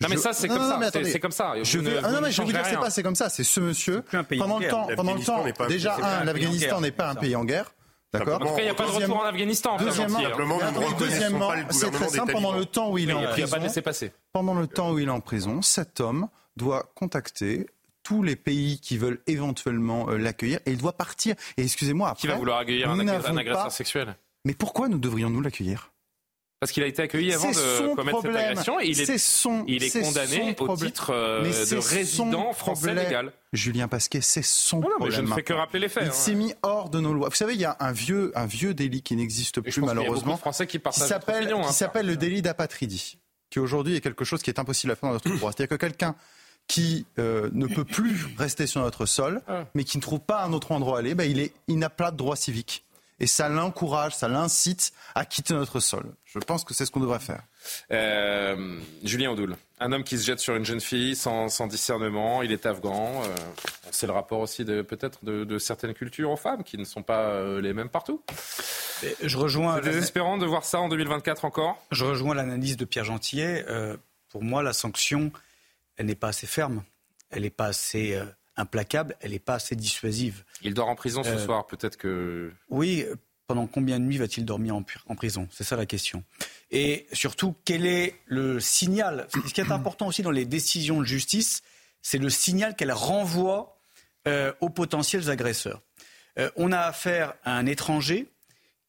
Non 0.01 0.09
mais 0.09 0.17
ça 0.17 0.33
c'est 0.33 0.49
comme, 0.49 0.57
ça. 0.57 0.77
C'est 0.91 1.19
comme 1.21 1.31
ça. 1.31 1.53
Je 1.63 1.79
ne, 1.79 1.89
ah 2.03 2.11
non 2.11 2.19
mais 2.19 2.29
je 2.29 2.41
vous 2.41 2.51
dire 2.51 2.65
c'est 2.65 2.75
pas 2.75 2.89
c'est 2.89 3.03
comme 3.03 3.15
ça. 3.15 3.29
C'est 3.29 3.45
ce 3.45 3.61
monsieur. 3.61 4.03
Pendant 4.37 4.59
le 4.59 4.67
temps, 4.67 4.87
pendant 4.95 5.13
le 5.13 5.23
temps, 5.23 5.45
déjà 5.67 5.95
un, 5.95 6.25
l'Afghanistan 6.25 6.81
n'est 6.81 6.91
pas 6.91 7.09
un 7.09 7.15
pays 7.15 7.35
en 7.35 7.45
guerre. 7.45 7.73
D'accord. 8.19 8.41
En 8.41 8.45
tout 8.45 8.55
cas, 8.55 8.61
il 8.61 8.65
n'y 8.65 8.69
a 8.69 8.73
pas 8.73 8.85
de 8.85 8.91
retour 8.91 9.17
en 9.17 9.23
Afghanistan. 9.23 9.77
Deuxièmement, 9.77 10.19
deuxièmement 10.99 11.51
c'est 11.69 11.91
très 11.91 12.09
simple. 12.09 12.31
Pendant 12.31 12.53
le 12.53 12.65
temps 12.65 12.91
où 12.91 12.97
il 12.97 13.09
est 13.09 13.13
en 13.13 13.23
prison, 13.23 13.57
pendant 14.31 14.53
le 14.53 14.67
temps 14.67 14.91
où 14.91 14.99
il 14.99 15.07
est 15.07 15.11
en 15.11 15.21
prison, 15.21 15.61
cet 15.61 15.99
homme 15.99 16.27
doit 16.55 16.91
contacter 16.95 17.67
tous 18.03 18.21
les 18.21 18.35
pays 18.35 18.79
qui 18.79 18.97
veulent 18.97 19.19
éventuellement 19.27 20.09
euh, 20.09 20.17
l'accueillir 20.17 20.59
et 20.65 20.71
il 20.71 20.77
doit 20.77 20.93
partir. 20.93 21.35
Et 21.57 21.63
excusez-moi, 21.63 22.09
après, 22.09 22.21
qui 22.21 22.27
va 22.27 22.35
vouloir 22.35 22.59
accueillir 22.59 22.89
un, 22.89 22.99
agresseur 23.37 23.71
sexuel? 23.71 24.15
Mais 24.45 24.53
pourquoi 24.53 24.87
nous 24.87 24.99
devrions-nous 24.99 25.41
l'accueillir? 25.41 25.91
Parce 26.59 26.71
qu'il 26.71 26.83
a 26.83 26.87
été 26.87 27.01
accueilli 27.01 27.33
avant 27.33 27.49
de 27.49 27.95
commettre 27.95 28.21
cette 28.21 28.35
agression 28.35 28.79
et 28.79 28.87
il 28.87 29.01
est, 29.01 29.17
son, 29.17 29.65
il 29.67 29.83
est, 29.83 30.01
condamné 30.01 30.55
au 30.59 30.77
titre 30.77 31.11
euh, 31.13 31.43
de 31.43 31.77
résident 31.77 32.53
français 32.53 32.93
légal. 32.93 33.33
Julien 33.55 33.87
Pasquet, 33.87 34.21
c'est 34.21 34.43
son 34.43 34.79
non, 34.79 34.89
non, 34.89 34.95
problème. 34.97 35.25
je 35.25 35.29
ne 35.29 35.33
fais 35.33 35.43
que 35.43 35.53
rappeler 35.53 35.79
les 35.79 35.89
faits. 35.89 36.03
Il 36.03 36.09
hein. 36.09 36.13
s'est 36.13 36.35
mis 36.35 36.53
hors 36.63 36.89
de 36.89 36.99
nos 36.99 37.13
lois. 37.13 37.29
Vous 37.29 37.35
savez, 37.35 37.53
il 37.53 37.59
y 37.59 37.65
a 37.65 37.77
un 37.79 37.91
vieux, 37.91 38.31
un 38.35 38.45
vieux 38.45 38.73
délit 38.73 39.01
qui 39.01 39.15
n'existe 39.15 39.61
plus 39.61 39.81
malheureusement, 39.81 40.37
Français 40.37 40.67
qui, 40.67 40.79
qui 40.79 40.99
s'appelle 40.99 41.51
hein, 41.51 41.71
s'appelle 41.71 42.05
le 42.05 42.17
délit 42.17 42.41
d'apatridie, 42.41 43.17
qui 43.49 43.59
aujourd'hui 43.59 43.95
est 43.95 44.01
quelque 44.01 44.25
chose 44.25 44.41
qui 44.41 44.49
est 44.49 44.59
impossible 44.59 44.91
à 44.91 44.95
faire 44.95 45.09
dans 45.09 45.13
notre 45.13 45.29
droit. 45.29 45.51
C'est-à-dire 45.51 45.77
que 45.77 45.81
quelqu'un 45.81 46.15
qui 46.67 47.05
euh, 47.19 47.49
ne 47.53 47.67
peut 47.67 47.85
plus 47.85 48.25
rester 48.37 48.67
sur 48.67 48.81
notre 48.81 49.05
sol, 49.05 49.41
ah. 49.47 49.65
mais 49.75 49.83
qui 49.83 49.97
ne 49.97 50.01
trouve 50.01 50.19
pas 50.19 50.43
un 50.43 50.53
autre 50.53 50.71
endroit 50.71 50.97
à 50.97 50.99
aller, 50.99 51.13
ben 51.13 51.29
il 51.29 51.39
est, 51.39 51.53
il 51.67 51.77
n'a 51.77 51.89
pas 51.89 52.11
de 52.11 52.17
droit 52.17 52.35
civique 52.35 52.85
et 53.19 53.27
ça 53.27 53.49
l'encourage, 53.49 54.15
ça 54.15 54.27
l'incite 54.27 54.91
à 55.13 55.25
quitter 55.25 55.53
notre 55.53 55.79
sol. 55.79 56.03
Je 56.25 56.39
pense 56.39 56.63
que 56.63 56.73
c'est 56.73 56.85
ce 56.85 56.91
qu'on 56.91 56.99
devrait 56.99 57.19
faire. 57.19 57.43
Euh, 57.91 58.79
Julien 59.03 59.31
Audoul, 59.31 59.55
Un 59.79 59.91
homme 59.91 60.05
qui 60.05 60.17
se 60.17 60.25
jette 60.25 60.39
sur 60.39 60.55
une 60.55 60.63
jeune 60.63 60.79
fille 60.79 61.15
sans, 61.15 61.67
discernement, 61.67 62.41
il 62.41 62.53
est 62.53 62.65
afghan. 62.65 63.23
Euh, 63.23 63.35
c'est 63.91 64.07
le 64.07 64.13
rapport 64.13 64.39
aussi 64.39 64.63
de, 64.63 64.81
peut-être 64.81 65.25
de, 65.25 65.57
certaines 65.57 65.93
cultures 65.93 66.31
aux 66.31 66.37
femmes 66.37 66.63
qui 66.63 66.77
ne 66.77 66.85
sont 66.85 67.03
pas 67.03 67.31
euh, 67.31 67.59
les 67.59 67.73
mêmes 67.73 67.89
partout. 67.89 68.23
je 69.21 69.37
rejoins. 69.37 69.75
C'est 69.75 69.89
désespérant 69.89 70.37
de 70.37 70.45
voir 70.45 70.63
ça 70.63 70.79
en 70.79 70.87
2024 70.87 71.43
encore. 71.43 71.83
Je 71.91 72.05
rejoins 72.05 72.33
l'analyse 72.33 72.77
de 72.77 72.85
Pierre 72.85 73.03
Gentillet. 73.03 73.65
Euh, 73.67 73.97
pour 74.29 74.43
moi, 74.43 74.63
la 74.63 74.71
sanction, 74.71 75.31
elle 75.97 76.05
n'est 76.05 76.15
pas 76.15 76.29
assez 76.29 76.47
ferme, 76.47 76.83
elle 77.29 77.41
n'est 77.41 77.49
pas 77.49 77.67
assez 77.67 78.17
implacable, 78.55 79.17
elle 79.19 79.31
n'est 79.31 79.39
pas 79.39 79.55
assez 79.55 79.75
dissuasive. 79.75 80.45
Il 80.61 80.73
dort 80.73 80.87
en 80.87 80.95
prison 80.95 81.21
ce 81.23 81.37
soir, 81.37 81.67
peut-être 81.67 81.97
que. 81.97 82.51
Oui, 82.69 83.05
pendant 83.47 83.67
combien 83.67 83.99
de 83.99 84.05
nuits 84.05 84.17
va-t-il 84.17 84.45
dormir 84.45 84.75
en, 84.75 85.15
prison? 85.15 85.47
C'est 85.51 85.63
ça 85.63 85.75
la 85.75 85.85
question. 85.85 86.23
Et 86.71 87.07
surtout, 87.13 87.55
quel 87.65 87.85
est 87.85 88.15
le 88.25 88.59
signal? 88.59 89.27
Ce 89.33 89.53
qui 89.53 89.61
est 89.61 89.71
important 89.71 90.07
aussi 90.07 90.21
dans 90.21 90.31
les 90.31 90.45
décisions 90.45 90.99
de 90.99 91.05
justice, 91.05 91.61
c'est 92.01 92.17
le 92.17 92.29
signal 92.29 92.75
qu'elle 92.75 92.91
renvoie 92.91 93.77
euh, 94.27 94.51
aux 94.61 94.69
potentiels 94.69 95.29
agresseurs. 95.29 95.81
Euh, 96.39 96.49
on 96.55 96.71
a 96.71 96.79
affaire 96.79 97.33
à 97.43 97.57
un 97.57 97.65
étranger 97.65 98.27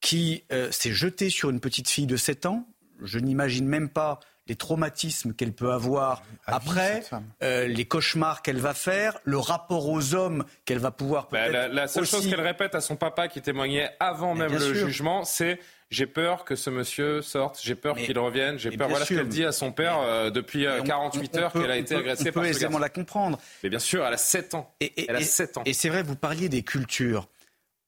qui 0.01 0.45
euh, 0.53 0.70
s'est 0.70 0.93
jeté 0.93 1.31
sur 1.31 1.51
une 1.51 1.61
petite 1.61 1.89
fille 1.89 2.07
de 2.07 2.16
7 2.16 2.47
ans. 2.47 2.66
Je 3.03 3.19
n'imagine 3.19 3.66
même 3.66 3.89
pas 3.89 4.20
les 4.48 4.56
traumatismes 4.56 5.32
qu'elle 5.32 5.52
peut 5.52 5.73
avoir 5.73 6.23
après, 6.47 7.02
euh, 7.43 7.66
les 7.66 7.85
cauchemars 7.85 8.43
qu'elle 8.43 8.59
va 8.59 8.74
faire, 8.74 9.18
le 9.24 9.39
rapport 9.39 9.89
aux 9.89 10.14
hommes 10.14 10.44
qu'elle 10.64 10.78
va 10.78 10.90
pouvoir 10.90 11.28
bah, 11.31 11.48
peut-être. 11.48 11.73
la, 11.73 11.89
seule 11.89 12.06
chose 12.06 12.28
qu'elle 12.28 12.40
répète 12.40 12.74
à 12.74 12.81
son 12.81 12.97
papa 12.97 13.28
qui 13.28 13.43
témoignait 13.43 13.90
avant 13.98 14.35
même 14.35 14.52
le 14.52 14.74
jugement, 14.74 15.24
c'est 15.24 15.59
j'ai 15.90 16.06
peur 16.06 16.44
que 16.44 16.56
ce 16.56 16.68
monsieur 16.68 17.23
sorte, 17.23 17.60
j'ai 17.62 17.77
peur 17.77 17.97
qu'il 17.97 18.18
revienne, 18.18 18.59
j'ai 18.59 18.70
peur. 18.70 18.89
Voilà 18.89 19.05
ce 19.05 19.14
qu'elle 19.14 19.28
dit 19.28 19.44
à 19.44 19.52
son 19.52 19.70
père 19.70 19.98
euh, 20.01 20.31
depuis 20.31 20.66
48 20.85 21.36
euh, 21.36 21.40
heures 21.40 21.52
qu'elle 21.52 21.70
a 21.70 21.77
été 21.77 21.94
agressée 21.94 22.32
par 22.32 22.44
ce 22.44 22.48
aisément 22.48 22.78
la 22.78 22.89
comprendre. 22.89 23.39
Mais 23.62 23.68
bien 23.68 23.78
sûr, 23.78 24.05
elle 24.05 24.14
a 24.14 24.18
7 24.18 24.55
ans. 24.55 24.74
Et, 24.81 25.09
elle 25.09 25.16
a 25.16 25.20
7 25.20 25.59
ans. 25.59 25.62
Et 25.64 25.73
c'est 25.73 25.89
vrai, 25.89 26.02
vous 26.02 26.16
parliez 26.16 26.48
des 26.48 26.62
cultures. 26.62 27.28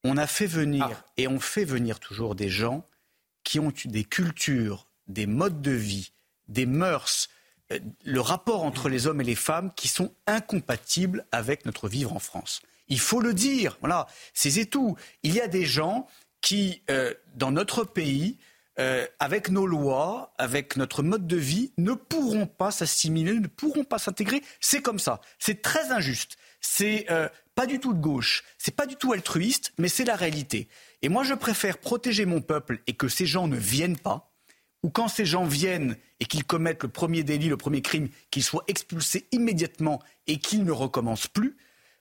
On 0.04 0.16
a 0.16 0.28
fait 0.28 0.46
venir, 0.46 0.88
ah. 0.92 1.04
et 1.16 1.26
on 1.26 1.40
fait 1.40 1.64
venir 1.64 1.98
toujours 1.98 2.36
des 2.36 2.48
gens 2.48 2.86
qui 3.42 3.58
ont 3.58 3.72
des 3.84 4.04
cultures, 4.04 4.86
des 5.08 5.26
modes 5.26 5.60
de 5.60 5.72
vie, 5.72 6.12
des 6.48 6.66
mœurs, 6.66 7.28
euh, 7.72 7.78
le 8.04 8.20
rapport 8.20 8.64
entre 8.64 8.88
les 8.88 9.06
hommes 9.06 9.20
et 9.20 9.24
les 9.24 9.34
femmes 9.34 9.72
qui 9.74 9.88
sont 9.88 10.14
incompatibles 10.26 11.26
avec 11.32 11.66
notre 11.66 11.88
vivre 11.88 12.12
en 12.14 12.18
France. 12.18 12.62
Il 12.88 13.00
faut 13.00 13.20
le 13.20 13.34
dire, 13.34 13.76
voilà, 13.80 14.06
c'est 14.32 14.64
tout. 14.66 14.96
Il 15.22 15.34
y 15.34 15.40
a 15.40 15.48
des 15.48 15.66
gens 15.66 16.06
qui, 16.40 16.82
euh, 16.90 17.12
dans 17.34 17.50
notre 17.50 17.84
pays, 17.84 18.38
euh, 18.78 19.06
avec 19.18 19.50
nos 19.50 19.66
lois, 19.66 20.32
avec 20.38 20.76
notre 20.76 21.02
mode 21.02 21.26
de 21.26 21.36
vie, 21.36 21.72
ne 21.76 21.92
pourront 21.92 22.46
pas 22.46 22.70
s'assimiler, 22.70 23.34
ne 23.34 23.48
pourront 23.48 23.84
pas 23.84 23.98
s'intégrer. 23.98 24.42
C'est 24.60 24.80
comme 24.80 25.00
ça. 25.00 25.20
C'est 25.38 25.60
très 25.60 25.90
injuste. 25.90 26.38
C'est 26.60 27.06
pas 27.54 27.66
du 27.66 27.80
tout 27.80 27.92
de 27.92 28.00
gauche. 28.00 28.44
C'est 28.56 28.74
pas 28.74 28.86
du 28.86 28.96
tout 28.96 29.12
altruiste, 29.12 29.72
mais 29.78 29.88
c'est 29.88 30.04
la 30.04 30.16
réalité. 30.16 30.68
Et 31.02 31.08
moi, 31.08 31.24
je 31.24 31.34
préfère 31.34 31.78
protéger 31.78 32.24
mon 32.24 32.40
peuple 32.40 32.80
et 32.86 32.94
que 32.94 33.08
ces 33.08 33.26
gens 33.26 33.48
ne 33.48 33.56
viennent 33.56 33.98
pas 33.98 34.27
ou 34.82 34.90
quand 34.90 35.08
ces 35.08 35.24
gens 35.24 35.44
viennent 35.44 35.96
et 36.20 36.24
qu'ils 36.24 36.44
commettent 36.44 36.82
le 36.82 36.88
premier 36.88 37.22
délit, 37.22 37.48
le 37.48 37.56
premier 37.56 37.82
crime, 37.82 38.08
qu'ils 38.30 38.44
soient 38.44 38.64
expulsés 38.68 39.26
immédiatement 39.32 40.00
et 40.26 40.38
qu'ils 40.38 40.64
ne 40.64 40.72
recommencent 40.72 41.26
plus, 41.26 41.56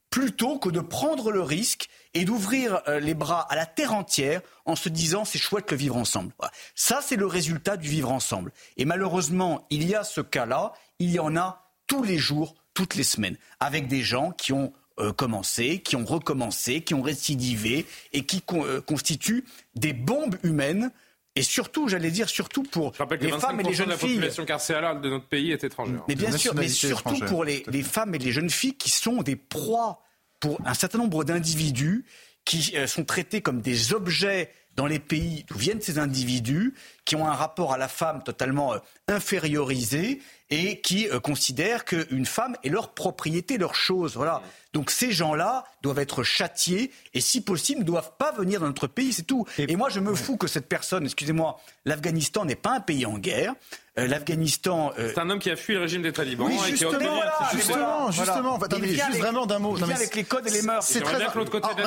plutôt 0.10 0.58
que 0.58 0.70
de 0.70 0.80
prendre 0.80 1.32
le 1.32 1.42
risque 1.42 1.90
et 2.14 2.26
d'ouvrir 2.26 2.82
euh, 2.88 3.00
les 3.00 3.14
bras 3.14 3.42
à 3.52 3.56
la 3.56 3.66
terre 3.66 3.94
entière 3.94 4.42
en 4.66 4.76
se 4.76 4.90
disant 4.90 5.26
c'est 5.26 5.40
chouette 5.40 5.72
le 5.72 5.78
vivre 5.78 5.98
ensemble. 5.98 6.34
Ça, 6.76 7.00
c'est 7.02 7.16
le 7.16 7.26
résultat 7.26 7.78
du 7.78 7.90
vivre 7.90 8.12
ensemble. 8.12 8.52
Et 8.78 8.86
malheureusement, 8.86 9.66
il 9.70 9.88
y 9.88 9.96
a 9.96 10.04
ce 10.04 10.22
cas-là, 10.22 10.74
il 11.00 11.12
y 11.12 11.20
en 11.20 11.36
a 11.36 11.72
tous 11.88 12.04
les 12.04 12.18
jours, 12.18 12.56
toutes 12.74 12.96
les 12.96 13.04
semaines, 13.04 13.38
avec 13.60 13.88
des 13.88 14.02
gens 14.02 14.32
qui 14.32 14.54
ont 14.54 14.74
euh, 15.00 15.14
commencé, 15.14 15.80
qui 15.80 15.96
ont 15.96 16.06
recommencé, 16.06 16.82
qui 16.82 16.94
ont 16.94 17.02
récidivé 17.02 17.86
et 18.14 18.26
qui 18.26 18.44
euh, 18.54 18.82
constituent 18.82 19.46
des 19.76 19.94
bombes 19.94 20.38
humaines 20.44 20.92
et 21.38 21.44
surtout, 21.44 21.88
j'allais 21.88 22.12
dire, 22.12 22.30
surtout 22.30 22.64
pour 22.64 22.94
les 23.22 23.32
femmes 23.32 23.60
et 23.60 23.64
les 23.64 23.74
jeunes 23.74 23.92
filles. 23.92 24.10
La 24.10 24.16
population 24.16 24.46
carcérale 24.46 25.02
de 25.02 25.10
notre 25.10 25.28
pays 25.28 25.52
est 25.52 25.64
étrangère. 25.64 26.04
Mais 26.08 26.16
bien 26.16 26.32
sûr, 26.32 26.56
mais 26.56 26.68
surtout 26.68 27.20
pour 27.28 27.44
les, 27.44 27.64
les, 27.68 27.84
femmes 27.84 28.16
et 28.16 28.18
les 28.18 28.32
jeunes 28.32 28.50
filles 28.50 28.76
qui 28.76 28.90
sont 28.90 29.22
des 29.22 29.36
proies 29.36 30.02
pour 30.40 30.60
un 30.66 30.74
certain 30.74 30.98
nombre 30.98 31.24
d'individus 31.24 32.06
qui 32.46 32.74
euh, 32.76 32.88
sont 32.88 33.04
traités 33.04 33.42
comme 33.42 33.62
des 33.62 33.94
objets 33.94 34.52
dans 34.76 34.88
les 34.88 35.00
pays 35.00 35.44
d'où 35.48 35.58
viennent 35.58 35.82
ces 35.82 36.00
individus, 36.00 36.74
qui 37.08 37.16
ont 37.16 37.26
un 37.26 37.34
rapport 37.34 37.74
à 37.74 37.78
la 37.78 37.88
femme 37.88 38.22
totalement 38.22 38.74
euh, 38.74 38.80
infériorisé 39.08 40.22
et 40.50 40.82
qui 40.82 41.10
euh, 41.10 41.20
considèrent 41.20 41.86
qu'une 41.86 42.26
femme 42.26 42.58
est 42.64 42.70
leur 42.70 42.94
propriété, 42.94 43.58
leur 43.58 43.76
chose. 43.76 44.16
Voilà. 44.16 44.42
Donc 44.74 44.92
ces 44.92 45.12
gens-là 45.12 45.64
doivent 45.82 46.00
être 46.00 46.24
châtiés 46.24 46.92
et 47.14 47.22
si 47.22 47.42
possible 47.42 47.80
ne 47.80 47.86
doivent 47.86 48.12
pas 48.18 48.32
venir 48.34 48.60
dans 48.60 48.68
notre 48.68 48.88
pays, 48.88 49.14
c'est 49.14 49.24
tout. 49.24 49.46
Et, 49.58 49.76
moi 49.76 49.90
je 49.90 50.02
me 50.02 50.14
fous 50.14 50.38
que 50.38 50.48
cette 50.48 50.68
personne, 50.68 51.06
excusez-moi, 51.06 51.60
l'Afghanistan 51.86 52.46
n'est 52.46 52.56
pas 52.56 52.76
un 52.76 52.82
pays 52.82 53.06
en 53.06 53.18
guerre. 53.18 53.56
Euh, 53.98 54.06
L'Afghanistan. 54.06 54.92
Euh, 55.00 55.12
c'est 55.14 55.20
un 55.20 55.30
homme 55.32 55.40
qui 55.40 55.50
a 55.50 55.56
fui 55.56 55.74
le 55.74 55.80
régime 55.80 56.04
des 56.04 56.14
talibans. 56.14 56.48
Oui, 56.48 56.60
justement, 56.70 56.92
et 56.92 56.98
qui 56.98 57.06
voilà, 57.06 57.34
justement, 57.52 58.12
justement. 58.12 58.58
Voilà. 58.60 58.88
juste 58.88 59.02
avec, 59.02 59.18
vraiment 59.18 59.48
d'un 59.48 59.58
mot. 59.58 59.76
Il 59.76 59.92
avec 59.92 60.14
les 60.14 60.24
codes 60.24 60.48
et 60.48 60.52
les 60.52 60.62
mœurs. 60.62 60.86
C'est 60.86 61.02
très 61.02 61.18
l'autre 61.34 61.50
côté 61.50 61.68
table 61.68 61.82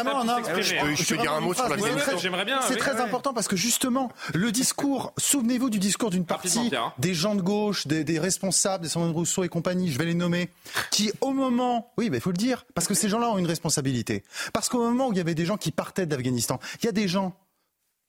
je, 0.60 1.08
peux 1.08 1.16
dire 1.16 1.32
un 1.32 1.40
mot 1.40 1.54
sur 1.54 1.68
l'Afghanistan. 1.68 2.18
J'aimerais 2.18 2.44
bien. 2.44 2.60
C'est 2.62 2.76
très 2.76 3.00
important 3.00 3.32
parce 3.32 3.46
que 3.46 3.56
justement, 3.56 4.10
le 4.34 4.50
discours. 4.50 5.09
Souvenez-vous 5.18 5.70
du 5.70 5.78
discours 5.78 6.10
d'une 6.10 6.24
partie 6.24 6.70
des 6.98 7.14
gens 7.14 7.34
de 7.34 7.42
gauche, 7.42 7.86
des, 7.86 8.18
responsables, 8.18 8.84
des 8.84 8.88
Sandrine 8.88 9.12
Rousseau 9.12 9.44
et 9.44 9.48
compagnie. 9.48 9.90
Je 9.90 9.98
vais 9.98 10.04
les 10.04 10.14
nommer, 10.14 10.50
qui 10.90 11.12
au 11.20 11.32
moment, 11.32 11.92
oui, 11.96 12.10
il 12.12 12.20
faut 12.20 12.30
le 12.30 12.36
dire, 12.36 12.64
parce 12.74 12.86
que 12.86 12.94
ces 12.94 13.08
gens-là 13.08 13.30
ont 13.30 13.38
une 13.38 13.46
responsabilité. 13.46 14.24
Parce 14.52 14.68
qu'au 14.68 14.78
moment 14.78 15.08
où 15.08 15.12
il 15.12 15.18
y 15.18 15.20
avait 15.20 15.34
des 15.34 15.46
gens 15.46 15.56
qui 15.56 15.70
partaient 15.70 16.06
d'Afghanistan, 16.06 16.58
il 16.82 16.86
y 16.86 16.88
a 16.88 16.92
des 16.92 17.08
gens 17.08 17.34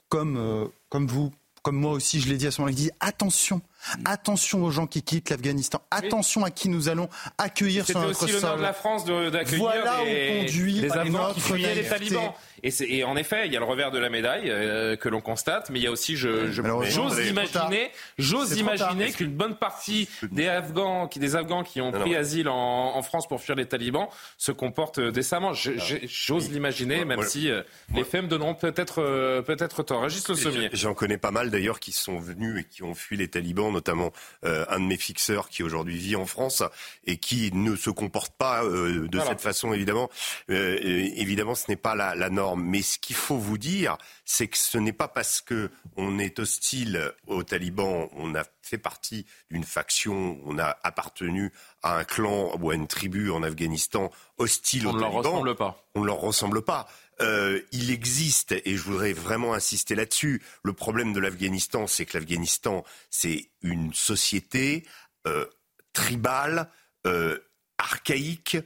comme, 0.10 0.38
euh, 0.38 0.66
comme 0.90 1.08
vous, 1.08 1.32
comme 1.64 1.76
moi 1.76 1.92
aussi, 1.92 2.20
je 2.20 2.30
l'ai 2.30 2.38
dit 2.38 2.48
à 2.48 2.52
ce 2.52 2.62
moment-là, 2.62 2.76
qui 2.76 2.82
disent 2.84 2.94
attention, 3.00 3.62
Attention 4.06 4.64
aux 4.64 4.72
gens 4.72 4.88
qui 4.88 5.04
quittent 5.04 5.30
l'Afghanistan. 5.30 5.82
Attention 5.92 6.44
à 6.44 6.52
qui 6.52 6.70
nous 6.70 6.90
allons 6.90 7.10
accueillir 7.38 7.86
sur 7.86 8.00
notre 8.00 8.14
sol. 8.14 8.28
C'était 8.28 8.34
aussi 8.36 8.44
l'honneur 8.44 8.58
de 8.58 8.64
la 8.64 8.74
France 8.74 9.06
d'accueillir 9.06 9.60
voilà 9.60 10.04
les, 10.04 10.48
les 10.48 10.92
Afghans 10.92 11.34
qui 11.34 11.42
fuyaient 11.42 11.76
les 11.76 11.88
talibans. 11.88 12.34
Et, 12.64 13.04
en 13.04 13.16
effet, 13.16 13.48
il 13.48 13.54
y 13.54 13.58
a 13.58 13.60
le 13.60 13.66
revers 13.66 13.92
de 13.92 13.98
la 13.98 14.10
médaille 14.10 14.50
euh, 14.50 14.96
que 14.96 15.10
l'on 15.10 15.22
constate, 15.22 15.70
mais 15.72 15.80
il 15.80 15.84
y 15.84 15.88
a 15.88 15.92
aussi, 15.92 16.16
je, 16.16 16.52
j'ose 16.52 17.28
imaginer, 17.28 17.92
j'ose 18.20 18.58
imaginer 18.58 19.12
qu'une 19.12 19.34
bonne 19.34 19.56
partie 19.56 20.08
des 20.32 20.48
Afghans, 20.48 21.08
qui, 21.08 21.20
des 21.20 21.36
Afghans 21.36 21.64
qui 21.64 21.82
ont 21.82 21.92
pris 21.92 22.16
asile 22.16 22.50
en, 22.50 23.02
France 23.02 23.28
pour 23.28 23.42
fuir 23.42 23.56
les 23.56 23.66
talibans 23.66 24.08
se 24.38 24.52
comportent 24.52 25.00
décemment. 25.00 25.54
j'ose 25.54 26.52
l'imaginer, 26.52 27.04
même 27.04 27.24
si 27.24 27.50
euh, 27.50 27.64
les 27.96 28.04
faits 28.04 28.24
me 28.24 28.28
donneront 28.28 28.54
peut-être 28.54 29.02
euh, 29.02 29.42
peut-être 29.42 29.82
tort. 29.82 30.04
Régis 30.04 30.28
Le 30.30 30.36
Sommier. 30.36 30.70
J'en 30.74 30.94
connais 30.94 31.18
pas 31.18 31.32
mal 31.32 31.50
d'ailleurs 31.50 31.80
qui 31.80 31.92
sont 31.92 32.20
venus 32.20 32.62
et 32.62 32.64
qui 32.64 32.84
ont 32.84 32.94
fui 32.94 33.18
les 33.18 33.28
talibans 33.28 33.71
notamment 33.72 34.12
euh, 34.46 34.66
un 34.70 34.80
de 34.80 34.86
mes 34.86 34.98
fixeurs 34.98 35.50
qui 35.50 35.64
aujourd'hui 35.64 35.98
vit 35.98 36.16
en 36.16 36.26
France 36.26 36.64
et 37.06 37.18
qui 37.18 37.52
ne 37.54 37.76
se 37.76 37.90
comporte 37.90 38.34
pas 38.34 38.64
euh, 38.64 39.08
de 39.08 39.20
cette 39.20 39.42
façon, 39.42 39.74
évidemment. 39.74 40.10
Euh, 40.50 40.78
évidemment, 40.82 41.56
ce 41.56 41.66
n'est 41.70 41.76
pas 41.76 41.96
la, 41.96 42.16
la, 42.16 42.30
norme. 42.30 42.64
Mais 42.64 42.82
ce 42.82 43.00
qu'il 43.00 43.16
faut 43.16 43.38
vous 43.38 43.58
dire, 43.58 43.98
c'est 44.26 44.48
que 44.48 44.58
ce 44.58 44.78
n'est 44.78 44.94
pas 44.94 45.08
parce 45.08 45.42
que 45.42 45.70
on 45.98 46.20
est 46.20 46.40
hostile 46.40 47.12
aux 47.28 47.44
talibans, 47.44 48.10
on 48.14 48.36
a 48.36 48.44
fait 48.62 48.78
partie 48.78 49.26
d'une 49.50 49.64
faction, 49.64 50.40
on 50.46 50.58
a 50.60 50.78
appartenu 50.84 51.52
à 51.84 51.98
un 51.98 52.04
clan 52.04 52.56
ou 52.62 52.70
à 52.70 52.76
une 52.76 52.88
tribu 52.88 53.32
en 53.32 53.44
Afghanistan 53.44 54.12
hostile 54.38 54.88
aux 54.88 55.00
talibans. 55.00 55.12
On 55.14 55.20
ne 55.20 55.24
leur 55.24 55.24
ressemble 55.24 55.56
pas. 55.56 55.84
On 55.96 56.02
ne 56.02 56.06
leur 56.06 56.20
ressemble 56.20 56.62
pas. 56.62 56.88
Euh, 57.22 57.62
il 57.72 57.92
existe, 57.92 58.52
et 58.52 58.76
je 58.76 58.82
voudrais 58.82 59.14
vraiment 59.14 59.54
insister 59.54 59.96
là-dessus, 59.96 60.42
le 60.64 60.74
problème 60.74 61.14
de 61.14 61.20
l'Afghanistan, 61.20 61.88
c'est 61.88 62.06
que 62.06 62.18
l'Afghanistan, 62.18 62.84
c'est 63.10 63.52
une 63.62 63.94
société 63.94 64.86
euh, 65.28 65.46
tribale, 65.94 66.70
euh, 67.06 67.38
archaïque, 67.78 68.58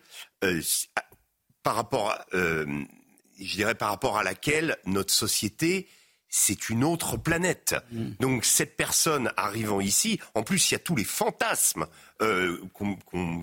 par 1.63 1.75
rapport, 1.75 2.15
par 3.79 3.89
rapport 3.89 4.17
à 4.17 4.23
laquelle 4.23 4.77
notre 4.85 5.13
société 5.13 5.87
c'est 6.29 6.69
une 6.69 6.83
autre 6.83 7.17
planète. 7.17 7.75
Mm. 7.91 8.09
Donc 8.19 8.45
cette 8.45 8.75
personne 8.75 9.31
arrivant 9.37 9.79
ici, 9.79 10.19
en 10.33 10.43
plus 10.43 10.69
il 10.69 10.73
y 10.73 10.75
a 10.75 10.79
tous 10.79 10.95
les 10.95 11.03
fantasmes 11.03 11.87
euh, 12.21 12.61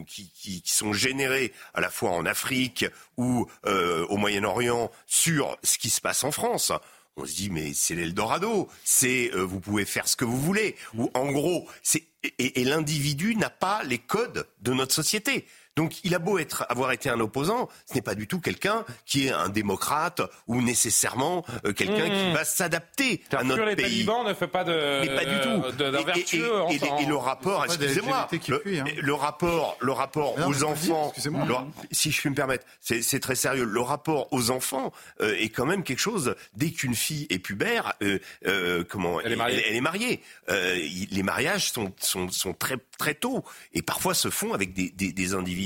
qui, 0.06 0.62
sont 0.64 0.92
générés 0.92 1.52
à 1.74 1.80
la 1.80 1.90
fois 1.90 2.10
en 2.10 2.26
Afrique 2.26 2.86
ou 3.16 3.46
euh, 3.66 4.06
au 4.06 4.16
Moyen-Orient 4.16 4.90
sur 5.06 5.56
ce 5.62 5.78
qui 5.78 5.90
se 5.90 6.00
passe 6.00 6.24
en 6.24 6.32
France. 6.32 6.72
On 7.16 7.26
se 7.26 7.34
dit 7.34 7.50
mais 7.50 7.74
c'est 7.74 7.94
l'Eldorado, 7.94 8.68
c'est 8.84 9.30
euh, 9.34 9.42
vous 9.42 9.60
pouvez 9.60 9.84
faire 9.84 10.08
ce 10.08 10.16
que 10.16 10.24
vous 10.24 10.40
voulez. 10.40 10.76
Ou 10.94 11.10
en 11.14 11.30
gros, 11.30 11.68
c'est 11.82 12.04
et, 12.38 12.60
et 12.60 12.64
l'individu 12.64 13.36
n'a 13.36 13.50
pas 13.50 13.82
les 13.84 13.98
codes 13.98 14.46
de 14.60 14.72
notre 14.72 14.94
société. 14.94 15.46
Donc 15.76 16.04
il 16.04 16.14
a 16.14 16.18
beau 16.18 16.38
être, 16.38 16.66
avoir 16.68 16.92
été 16.92 17.08
un 17.08 17.18
opposant, 17.20 17.68
ce 17.88 17.94
n'est 17.94 18.02
pas 18.02 18.14
du 18.14 18.26
tout 18.26 18.40
quelqu'un 18.40 18.84
qui 19.06 19.26
est 19.28 19.32
un 19.32 19.48
démocrate 19.48 20.20
ou 20.46 20.60
nécessairement 20.60 21.44
euh, 21.64 21.72
quelqu'un 21.72 22.10
qui 22.10 22.22
Mmh. 22.30 22.34
va 22.34 22.44
s'adapter 22.44 23.22
à 23.32 23.42
notre 23.42 23.64
les 23.64 23.76
pays. 23.76 23.84
talibans 24.04 24.26
ne 24.26 24.34
fait 24.34 24.46
pas 24.48 24.64
de, 24.64 25.00
Mais 25.00 25.14
pas 25.14 25.24
du 25.24 25.40
tout. 25.40 25.76
de- 25.78 25.84
Et- 25.96 26.00
et- 26.00 26.04
vertueux 26.04 26.46
et, 26.70 26.82
enfant. 26.84 26.98
et 26.98 27.06
le 27.06 27.16
rapport, 27.16 27.64
excusez-moi, 27.64 28.28
le, 28.48 28.80
hein. 28.80 28.84
le 29.00 29.14
rapport, 29.14 29.76
le 29.80 29.92
rapport 29.92 30.38
non, 30.38 30.48
aux 30.48 30.54
dire, 30.54 30.68
enfants, 30.68 31.06
excusez-moi. 31.08 31.46
le- 31.46 31.54
si 31.90 32.10
je 32.12 32.20
puis 32.20 32.28
me 32.30 32.34
permettre, 32.34 32.66
c'est 32.80 33.00
c'est 33.02 33.20
très 33.20 33.34
sérieux. 33.34 33.64
Le 33.64 33.80
rapport 33.80 34.28
aux 34.32 34.50
enfants 34.50 34.92
euh, 35.22 35.34
est 35.38 35.48
quand 35.48 35.64
même 35.66 35.82
quelque 35.84 35.98
chose. 36.00 36.34
Dès 36.54 36.70
qu'une 36.70 36.94
fille 36.94 37.26
est 37.30 37.38
pubère, 37.38 37.94
euh, 38.02 38.18
euh, 38.46 38.84
comment 38.86 39.20
Elle 39.22 39.32
est 39.32 39.36
mariée. 39.36 39.64
Elle, 39.68 39.76
est 39.76 39.80
mariée. 39.80 40.22
Euh, 40.50 40.74
les 41.10 41.22
mariages 41.22 41.72
sont, 41.72 41.92
sont, 41.98 42.28
sont 42.30 42.52
très 42.52 42.76
très 42.98 43.14
tôt 43.14 43.42
et 43.72 43.80
parfois 43.82 44.12
se 44.14 44.28
font 44.30 44.52
avec 44.52 44.74
des, 44.74 44.90
des, 44.90 45.12
des 45.12 45.34
individus 45.34 45.61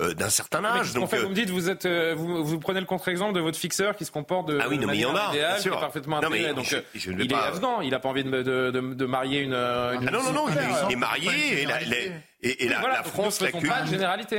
euh, 0.00 0.14
d'un 0.14 0.28
certain 0.30 0.60
Mais 0.60 0.68
âge. 0.68 0.92
Donc 0.94 1.08
fait 1.10 1.18
euh, 1.18 1.22
Vous 1.22 1.28
me 1.30 1.34
dites, 1.34 1.50
vous, 1.50 1.68
êtes, 1.70 1.86
euh, 1.86 2.14
vous, 2.16 2.44
vous 2.44 2.58
prenez 2.58 2.80
le 2.80 2.86
contre-exemple 2.86 3.32
de 3.34 3.40
votre 3.40 3.58
fixeur 3.58 3.96
qui 3.96 4.04
se 4.04 4.10
comporte 4.10 4.48
de 4.48 4.58
Ah 4.60 4.66
oui, 4.68 4.78
non, 4.78 4.86
mais 4.86 4.96
il 4.96 5.00
y 5.00 5.04
en 5.04 5.14
a, 5.16 5.28
idéale, 5.30 5.52
bien 5.54 5.60
sûr. 5.60 5.72
qui 5.72 5.78
est 5.78 5.80
parfaitement 5.80 6.20
Non, 6.20 6.30
mais. 6.30 6.52
Donc, 6.54 6.64
je- 6.64 6.76
je 6.98 7.10
il 7.12 7.28
pas- 7.28 7.36
est 7.36 7.48
afghan, 7.48 7.80
il 7.80 7.90
n'a 7.90 7.98
pas 8.00 8.08
envie 8.08 8.24
de, 8.24 8.30
de, 8.30 8.70
de, 8.70 8.94
de 8.94 9.06
marier 9.06 9.40
une. 9.40 9.54
euh, 9.54 9.94
une 10.00 10.08
Ah 10.08 10.10
non, 10.10 10.22
non, 10.22 10.32
non, 10.32 10.44
il 10.48 10.58
est, 10.58 10.60
il 10.62 10.82
est 10.84 10.86
Oui, 10.88 10.96
marié 10.96 11.62
et 11.62 11.66
la, 11.66 11.80
la- 11.80 11.96
et, 12.42 12.64
et 12.64 12.68
la, 12.68 12.80
voilà, 12.80 12.96
la 12.96 13.02
France 13.04 13.40
l'a. 13.40 13.50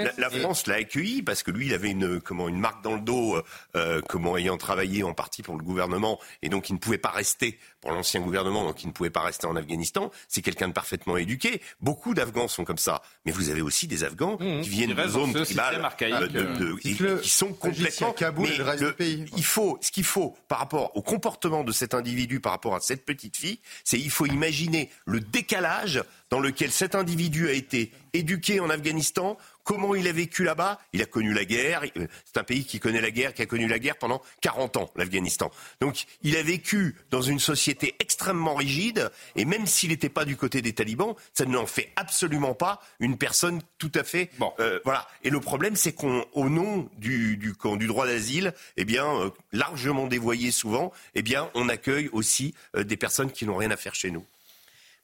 La, 0.03 0.11
la 0.17 0.29
France 0.29 0.67
l'a 0.67 0.75
accueilli 0.75 1.21
parce 1.21 1.43
que 1.43 1.51
lui, 1.51 1.67
il 1.67 1.73
avait 1.73 1.91
une 1.91 2.19
comment 2.21 2.47
une 2.49 2.59
marque 2.59 2.83
dans 2.83 2.95
le 2.95 3.01
dos, 3.01 3.35
euh, 3.35 3.43
euh, 3.75 4.01
comment 4.07 4.37
ayant 4.37 4.57
travaillé 4.57 5.03
en 5.03 5.13
partie 5.13 5.41
pour 5.43 5.55
le 5.57 5.63
gouvernement 5.63 6.19
et 6.41 6.49
donc 6.49 6.69
il 6.69 6.73
ne 6.73 6.77
pouvait 6.79 6.97
pas 6.97 7.09
rester 7.11 7.57
pour 7.81 7.91
l'ancien 7.91 8.21
gouvernement, 8.21 8.63
donc 8.63 8.81
il 8.83 8.87
ne 8.87 8.91
pouvait 8.93 9.09
pas 9.09 9.21
rester 9.21 9.45
en 9.45 9.55
Afghanistan. 9.57 10.09
C'est 10.29 10.41
quelqu'un 10.41 10.69
de 10.69 10.73
parfaitement 10.73 11.17
éduqué. 11.17 11.61
Beaucoup 11.81 12.13
d'Afghans 12.13 12.47
sont 12.47 12.63
comme 12.63 12.77
ça, 12.77 13.01
mais 13.25 13.31
vous 13.33 13.49
avez 13.49 13.61
aussi 13.61 13.87
des 13.87 14.03
Afghans 14.05 14.37
qui 14.37 14.69
viennent 14.69 14.95
Qui 14.95 15.01
de 15.01 15.07
zones 15.07 15.33
tribales, 15.43 15.81
euh, 16.01 16.27
de- 16.27 16.27
de- 16.27 16.63
euh, 16.63 16.77
et- 16.83 16.89
Dites-le, 16.89 17.17
qui 17.19 17.29
sont 17.29 17.51
complètement. 17.53 18.13
Kaboul 18.13 18.47
et 18.47 18.51
mais 18.51 18.57
le 18.57 18.63
reste 18.63 18.83
du 18.85 18.93
pays. 18.93 19.25
Il 19.35 19.43
faut, 19.43 19.77
ce 19.81 19.91
qu'il 19.91 20.03
faut 20.05 20.35
par 20.47 20.59
rapport 20.59 20.95
au 20.95 21.01
comportement 21.01 21.63
de 21.63 21.71
cet 21.71 21.93
individu 21.93 22.39
par 22.39 22.51
rapport 22.53 22.75
à 22.75 22.79
cette 22.79 23.05
petite 23.05 23.35
fille, 23.37 23.59
c'est 23.83 23.99
il 23.99 24.09
faut 24.11 24.25
imaginer 24.25 24.89
le 25.05 25.19
décalage 25.19 26.01
dans 26.33 26.39
lequel 26.39 26.71
cet 26.71 26.95
individu 26.95 27.47
a 27.47 27.51
été 27.51 27.91
éduqué 28.13 28.59
en 28.59 28.71
Afghanistan, 28.71 29.37
comment 29.63 29.93
il 29.93 30.07
a 30.07 30.11
vécu 30.11 30.43
là-bas. 30.43 30.79
Il 30.91 30.99
a 31.03 31.05
connu 31.05 31.31
la 31.31 31.45
guerre. 31.45 31.83
euh, 31.95 32.07
C'est 32.25 32.39
un 32.39 32.43
pays 32.43 32.65
qui 32.65 32.79
connaît 32.79 33.01
la 33.01 33.11
guerre, 33.11 33.35
qui 33.35 33.43
a 33.43 33.45
connu 33.45 33.67
la 33.67 33.77
guerre 33.77 33.97
pendant 33.97 34.19
40 34.41 34.77
ans, 34.77 34.89
l'Afghanistan. 34.95 35.51
Donc, 35.79 36.05
il 36.23 36.35
a 36.35 36.41
vécu 36.41 36.95
dans 37.11 37.21
une 37.21 37.37
société 37.37 37.93
extrêmement 37.99 38.55
rigide, 38.55 39.11
et 39.35 39.45
même 39.45 39.67
s'il 39.67 39.91
n'était 39.91 40.09
pas 40.09 40.25
du 40.25 40.35
côté 40.35 40.63
des 40.63 40.73
talibans, 40.73 41.13
ça 41.35 41.45
ne 41.45 41.53
l'en 41.53 41.67
fait 41.67 41.91
absolument 41.97 42.55
pas 42.55 42.81
une 42.99 43.19
personne 43.19 43.61
tout 43.77 43.91
à 43.93 44.03
fait. 44.03 44.31
euh, 44.59 44.79
voilà. 44.85 45.07
Et 45.23 45.29
le 45.29 45.39
problème, 45.39 45.75
c'est 45.75 45.93
qu'on, 45.93 46.25
au 46.33 46.49
nom 46.49 46.89
du, 46.97 47.37
du, 47.37 47.53
du 47.77 47.85
droit 47.87 48.07
d'asile, 48.07 48.55
eh 48.77 48.85
bien, 48.85 49.05
euh, 49.19 49.29
largement 49.51 50.07
dévoyé 50.07 50.49
souvent, 50.49 50.93
eh 51.13 51.21
bien, 51.21 51.51
on 51.53 51.69
accueille 51.69 52.09
aussi 52.11 52.55
euh, 52.75 52.83
des 52.83 52.97
personnes 52.97 53.31
qui 53.31 53.45
n'ont 53.45 53.57
rien 53.57 53.69
à 53.69 53.77
faire 53.77 53.93
chez 53.93 54.09
nous. 54.09 54.25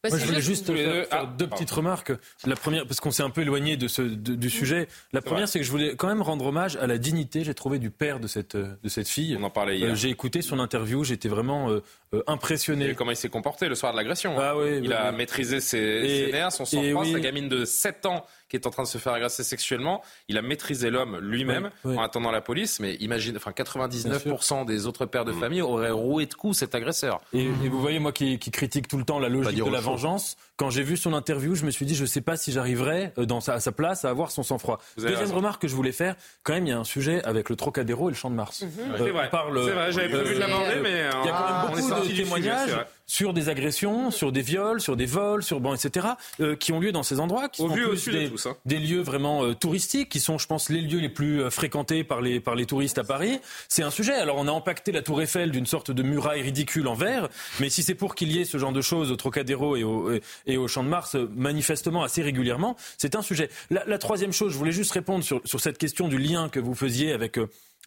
Bah, 0.01 0.07
Moi, 0.11 0.17
je 0.19 0.26
voulais 0.27 0.39
juste- 0.41 0.73
faire, 0.73 1.05
Ah, 1.11 1.15
faire 1.17 1.27
deux 1.27 1.47
petites 1.47 1.71
remarques. 1.71 2.13
La 2.45 2.55
première, 2.55 2.85
parce 2.88 3.01
qu'on 3.01 3.11
s'est 3.11 3.21
un 3.23 3.30
peu 3.30 3.41
éloigné 3.41 3.76
de 3.76 3.89
ce, 3.89 4.01
de- 4.01 4.35
du 4.35 4.49
sujet. 4.49 4.88
La 5.11 5.21
première, 5.21 5.49
c'est 5.49 5.59
que 5.59 5.65
je 5.65 5.71
voulais 5.71 5.95
quand 5.97 6.07
même 6.07 6.21
rendre 6.21 6.45
hommage 6.45 6.77
à 6.77 6.88
la 6.88 6.97
dignité, 6.97 7.43
j'ai 7.43 7.53
trouvé, 7.53 7.80
du 7.80 7.89
père 7.91 8.21
de 8.21 8.27
cette, 8.27 8.55
euh, 8.55 8.71
de 8.81 8.88
cette 8.88 9.09
fille. 9.09 9.35
On 9.38 9.43
en 9.43 9.49
parlait 9.49 9.77
hier. 9.77 9.91
Euh, 9.91 9.95
j'ai 9.95 10.07
écouté 10.07 10.41
son 10.41 10.59
interview, 10.59 11.03
j'étais 11.03 11.27
vraiment 11.27 11.69
euh, 11.69 11.81
euh, 12.13 12.23
impressionné. 12.27 12.91
Et 12.91 12.95
comment 12.95 13.11
il 13.11 13.17
s'est 13.17 13.27
comporté 13.27 13.67
le 13.67 13.76
soir 13.76 13.91
de 13.91 13.97
l'agression. 13.97 14.39
hein. 14.39 14.41
Ah 14.41 14.57
oui, 14.57 14.77
il 14.81 14.88
oui, 14.88 14.93
a 14.93 15.11
oui. 15.11 15.17
maîtrisé 15.17 15.59
ses, 15.59 15.77
Et- 15.77 16.26
ses 16.27 16.31
nerfs, 16.31 16.51
son 16.53 16.63
sang-froid, 16.63 17.03
oui. 17.03 17.11
sa 17.11 17.19
gamine 17.19 17.49
de 17.49 17.65
7 17.65 18.05
ans 18.05 18.26
qui 18.49 18.55
est 18.55 18.67
en 18.67 18.71
train 18.71 18.84
de 18.84 18.88
se 18.88 18.97
faire 18.97 19.13
agresser 19.13 19.43
sexuellement. 19.43 20.01
Il 20.27 20.38
a 20.38 20.41
maîtrisé 20.41 20.89
l'homme 20.89 21.17
lui-même 21.19 21.69
Oui, 21.85 21.91
oui. 21.93 21.97
en 21.97 22.03
attendant 22.03 22.31
la 22.31 22.41
police. 22.41 22.80
Mais 22.80 22.95
imagine, 22.95 23.38
enfin 23.38 23.51
99% 23.51 24.65
des 24.65 24.85
autres 24.88 25.05
pères 25.05 25.26
de 25.26 25.31
famille 25.31 25.61
auraient 25.61 25.91
roué 25.91 26.26
de 26.26 26.34
coups 26.34 26.57
cet 26.57 26.76
agresseur. 26.76 27.21
Et, 27.34 27.43
et 27.45 27.69
vous 27.69 27.80
voyez, 27.80 27.99
moi 27.99 28.11
qui, 28.11 28.39
qui 28.39 28.51
critique 28.51 28.88
tout 28.88 28.97
le 28.97 29.05
temps 29.05 29.19
la 29.19 29.30
logique 29.30 29.55
dire 29.55 29.65
de 29.65 29.71
la 29.71 29.81
chose. 29.81 30.35
Quand 30.60 30.69
j'ai 30.69 30.84
vu 30.84 30.98
son 30.98 31.14
interview, 31.14 31.56
je 31.56 31.64
me 31.65 31.72
suis 31.72 31.86
dit, 31.86 31.95
je 31.95 32.02
ne 32.02 32.06
sais 32.07 32.19
pas 32.19 32.36
si 32.36 32.52
j'arriverai 32.52 33.14
euh, 33.18 33.26
dans 33.26 33.40
sa, 33.40 33.53
à 33.53 33.60
sa 33.61 33.72
place 33.72 34.03
à 34.03 34.10
avoir 34.10 34.30
son 34.30 34.44
sang-froid. 34.44 34.77
Deuxième 34.98 35.15
raison. 35.18 35.36
remarque 35.36 35.61
que 35.61 35.69
je 35.69 35.76
voulais 35.76 35.94
faire, 35.94 36.15
quand 36.44 36.52
même, 36.52 36.65
il 36.68 36.69
y 36.72 36.73
a 36.73 36.77
un 36.77 36.84
sujet 36.84 37.23
avec 37.23 37.49
le 37.49 37.56
Trocadéro 37.56 38.10
et 38.10 38.11
le 38.11 38.18
Champ 38.18 38.30
de 38.30 38.36
Mars. 38.36 38.57
C'est 38.60 38.98
vrai. 38.98 39.27
on 39.27 39.31
parle, 39.31 39.64
C'est 39.65 39.72
vrai, 39.72 39.91
j'avais 39.94 40.10
prévu 40.10 40.36
de 40.36 40.40
l'aborder, 40.41 40.73
euh, 40.76 40.84
mais, 40.84 40.90
il 41.23 41.27
y 41.27 41.30
a 41.30 41.31
quand 41.31 41.45
euh, 41.72 41.76
même 41.76 41.88
beaucoup 41.88 42.02
de 42.02 42.06
sujet, 42.10 42.23
témoignages 42.23 42.72
vrai. 42.72 42.88
sur 43.07 43.34
des 43.34 43.48
agressions, 43.48 44.11
sur 44.11 44.34
des 44.34 44.41
viols, 44.41 44.81
sur 44.81 44.98
des 44.98 45.06
vols, 45.06 45.44
sur 45.44 45.61
bon, 45.61 45.73
etc., 45.73 46.07
euh, 46.41 46.57
qui 46.57 46.73
ont 46.73 46.81
lieu 46.81 46.91
dans 46.91 47.03
ces 47.03 47.22
endroits, 47.22 47.48
qui 47.48 47.61
Au 47.61 47.69
sont 47.69 47.73
vu, 47.76 47.86
au 47.86 47.94
de 47.95 48.27
tous, 48.27 48.45
hein. 48.48 48.57
des 48.65 48.80
lieux 48.80 49.02
vraiment 49.02 49.45
euh, 49.45 49.56
touristiques, 49.56 50.10
qui 50.10 50.19
sont, 50.19 50.38
je 50.38 50.45
pense, 50.45 50.69
les 50.69 50.81
lieux 50.81 50.99
les 50.99 51.07
plus 51.07 51.41
euh, 51.41 51.49
fréquentés 51.49 52.03
par 52.03 52.19
les, 52.19 52.41
par 52.41 52.56
les 52.56 52.65
touristes 52.65 52.98
à 52.98 53.06
Paris. 53.06 53.40
C'est 53.69 53.84
un 53.84 53.91
sujet. 53.91 54.14
Alors, 54.15 54.36
on 54.38 54.48
a 54.49 54.52
empaqueté 54.52 54.91
la 54.91 55.02
Tour 55.03 55.22
Eiffel 55.22 55.52
d'une 55.52 55.65
sorte 55.65 55.90
de 55.90 56.03
muraille 56.03 56.41
ridicule 56.41 56.90
en 56.90 56.95
verre, 56.95 57.30
mais 57.61 57.69
si 57.69 57.81
c'est 57.81 57.95
pour 57.95 58.14
qu'il 58.14 58.30
y 58.34 58.41
ait 58.41 58.45
ce 58.45 58.57
genre 58.57 58.73
de 58.73 58.81
choses 58.81 59.10
au 59.10 59.15
Trocadéro 59.15 59.77
et 59.77 59.84
au, 59.86 60.11
et- 60.11 60.22
et 60.49 60.57
au 60.57 60.67
Champ 60.67 60.84
de 60.84 60.89
Mars, 60.89 61.15
euh, 61.15 61.30
manifestement 61.35 62.03
assez 62.03 62.21
régulièrement, 62.21 62.76
c'est 62.97 63.15
un 63.15 63.21
sujet. 63.21 63.49
La, 63.69 63.97
troisième 63.97 64.34
chose, 64.34 64.51
je 64.51 64.57
voulais 64.57 64.71
juste 64.71 64.91
répondre 64.91 65.23
sur, 65.23 65.41
sur 65.45 65.59
cette 65.59 65.77
question 65.77 66.07
du 66.07 66.17
lien 66.17 66.49
que 66.49 66.59
vous 66.59 66.76
faisiez 66.76 67.13
avec. 67.13 67.38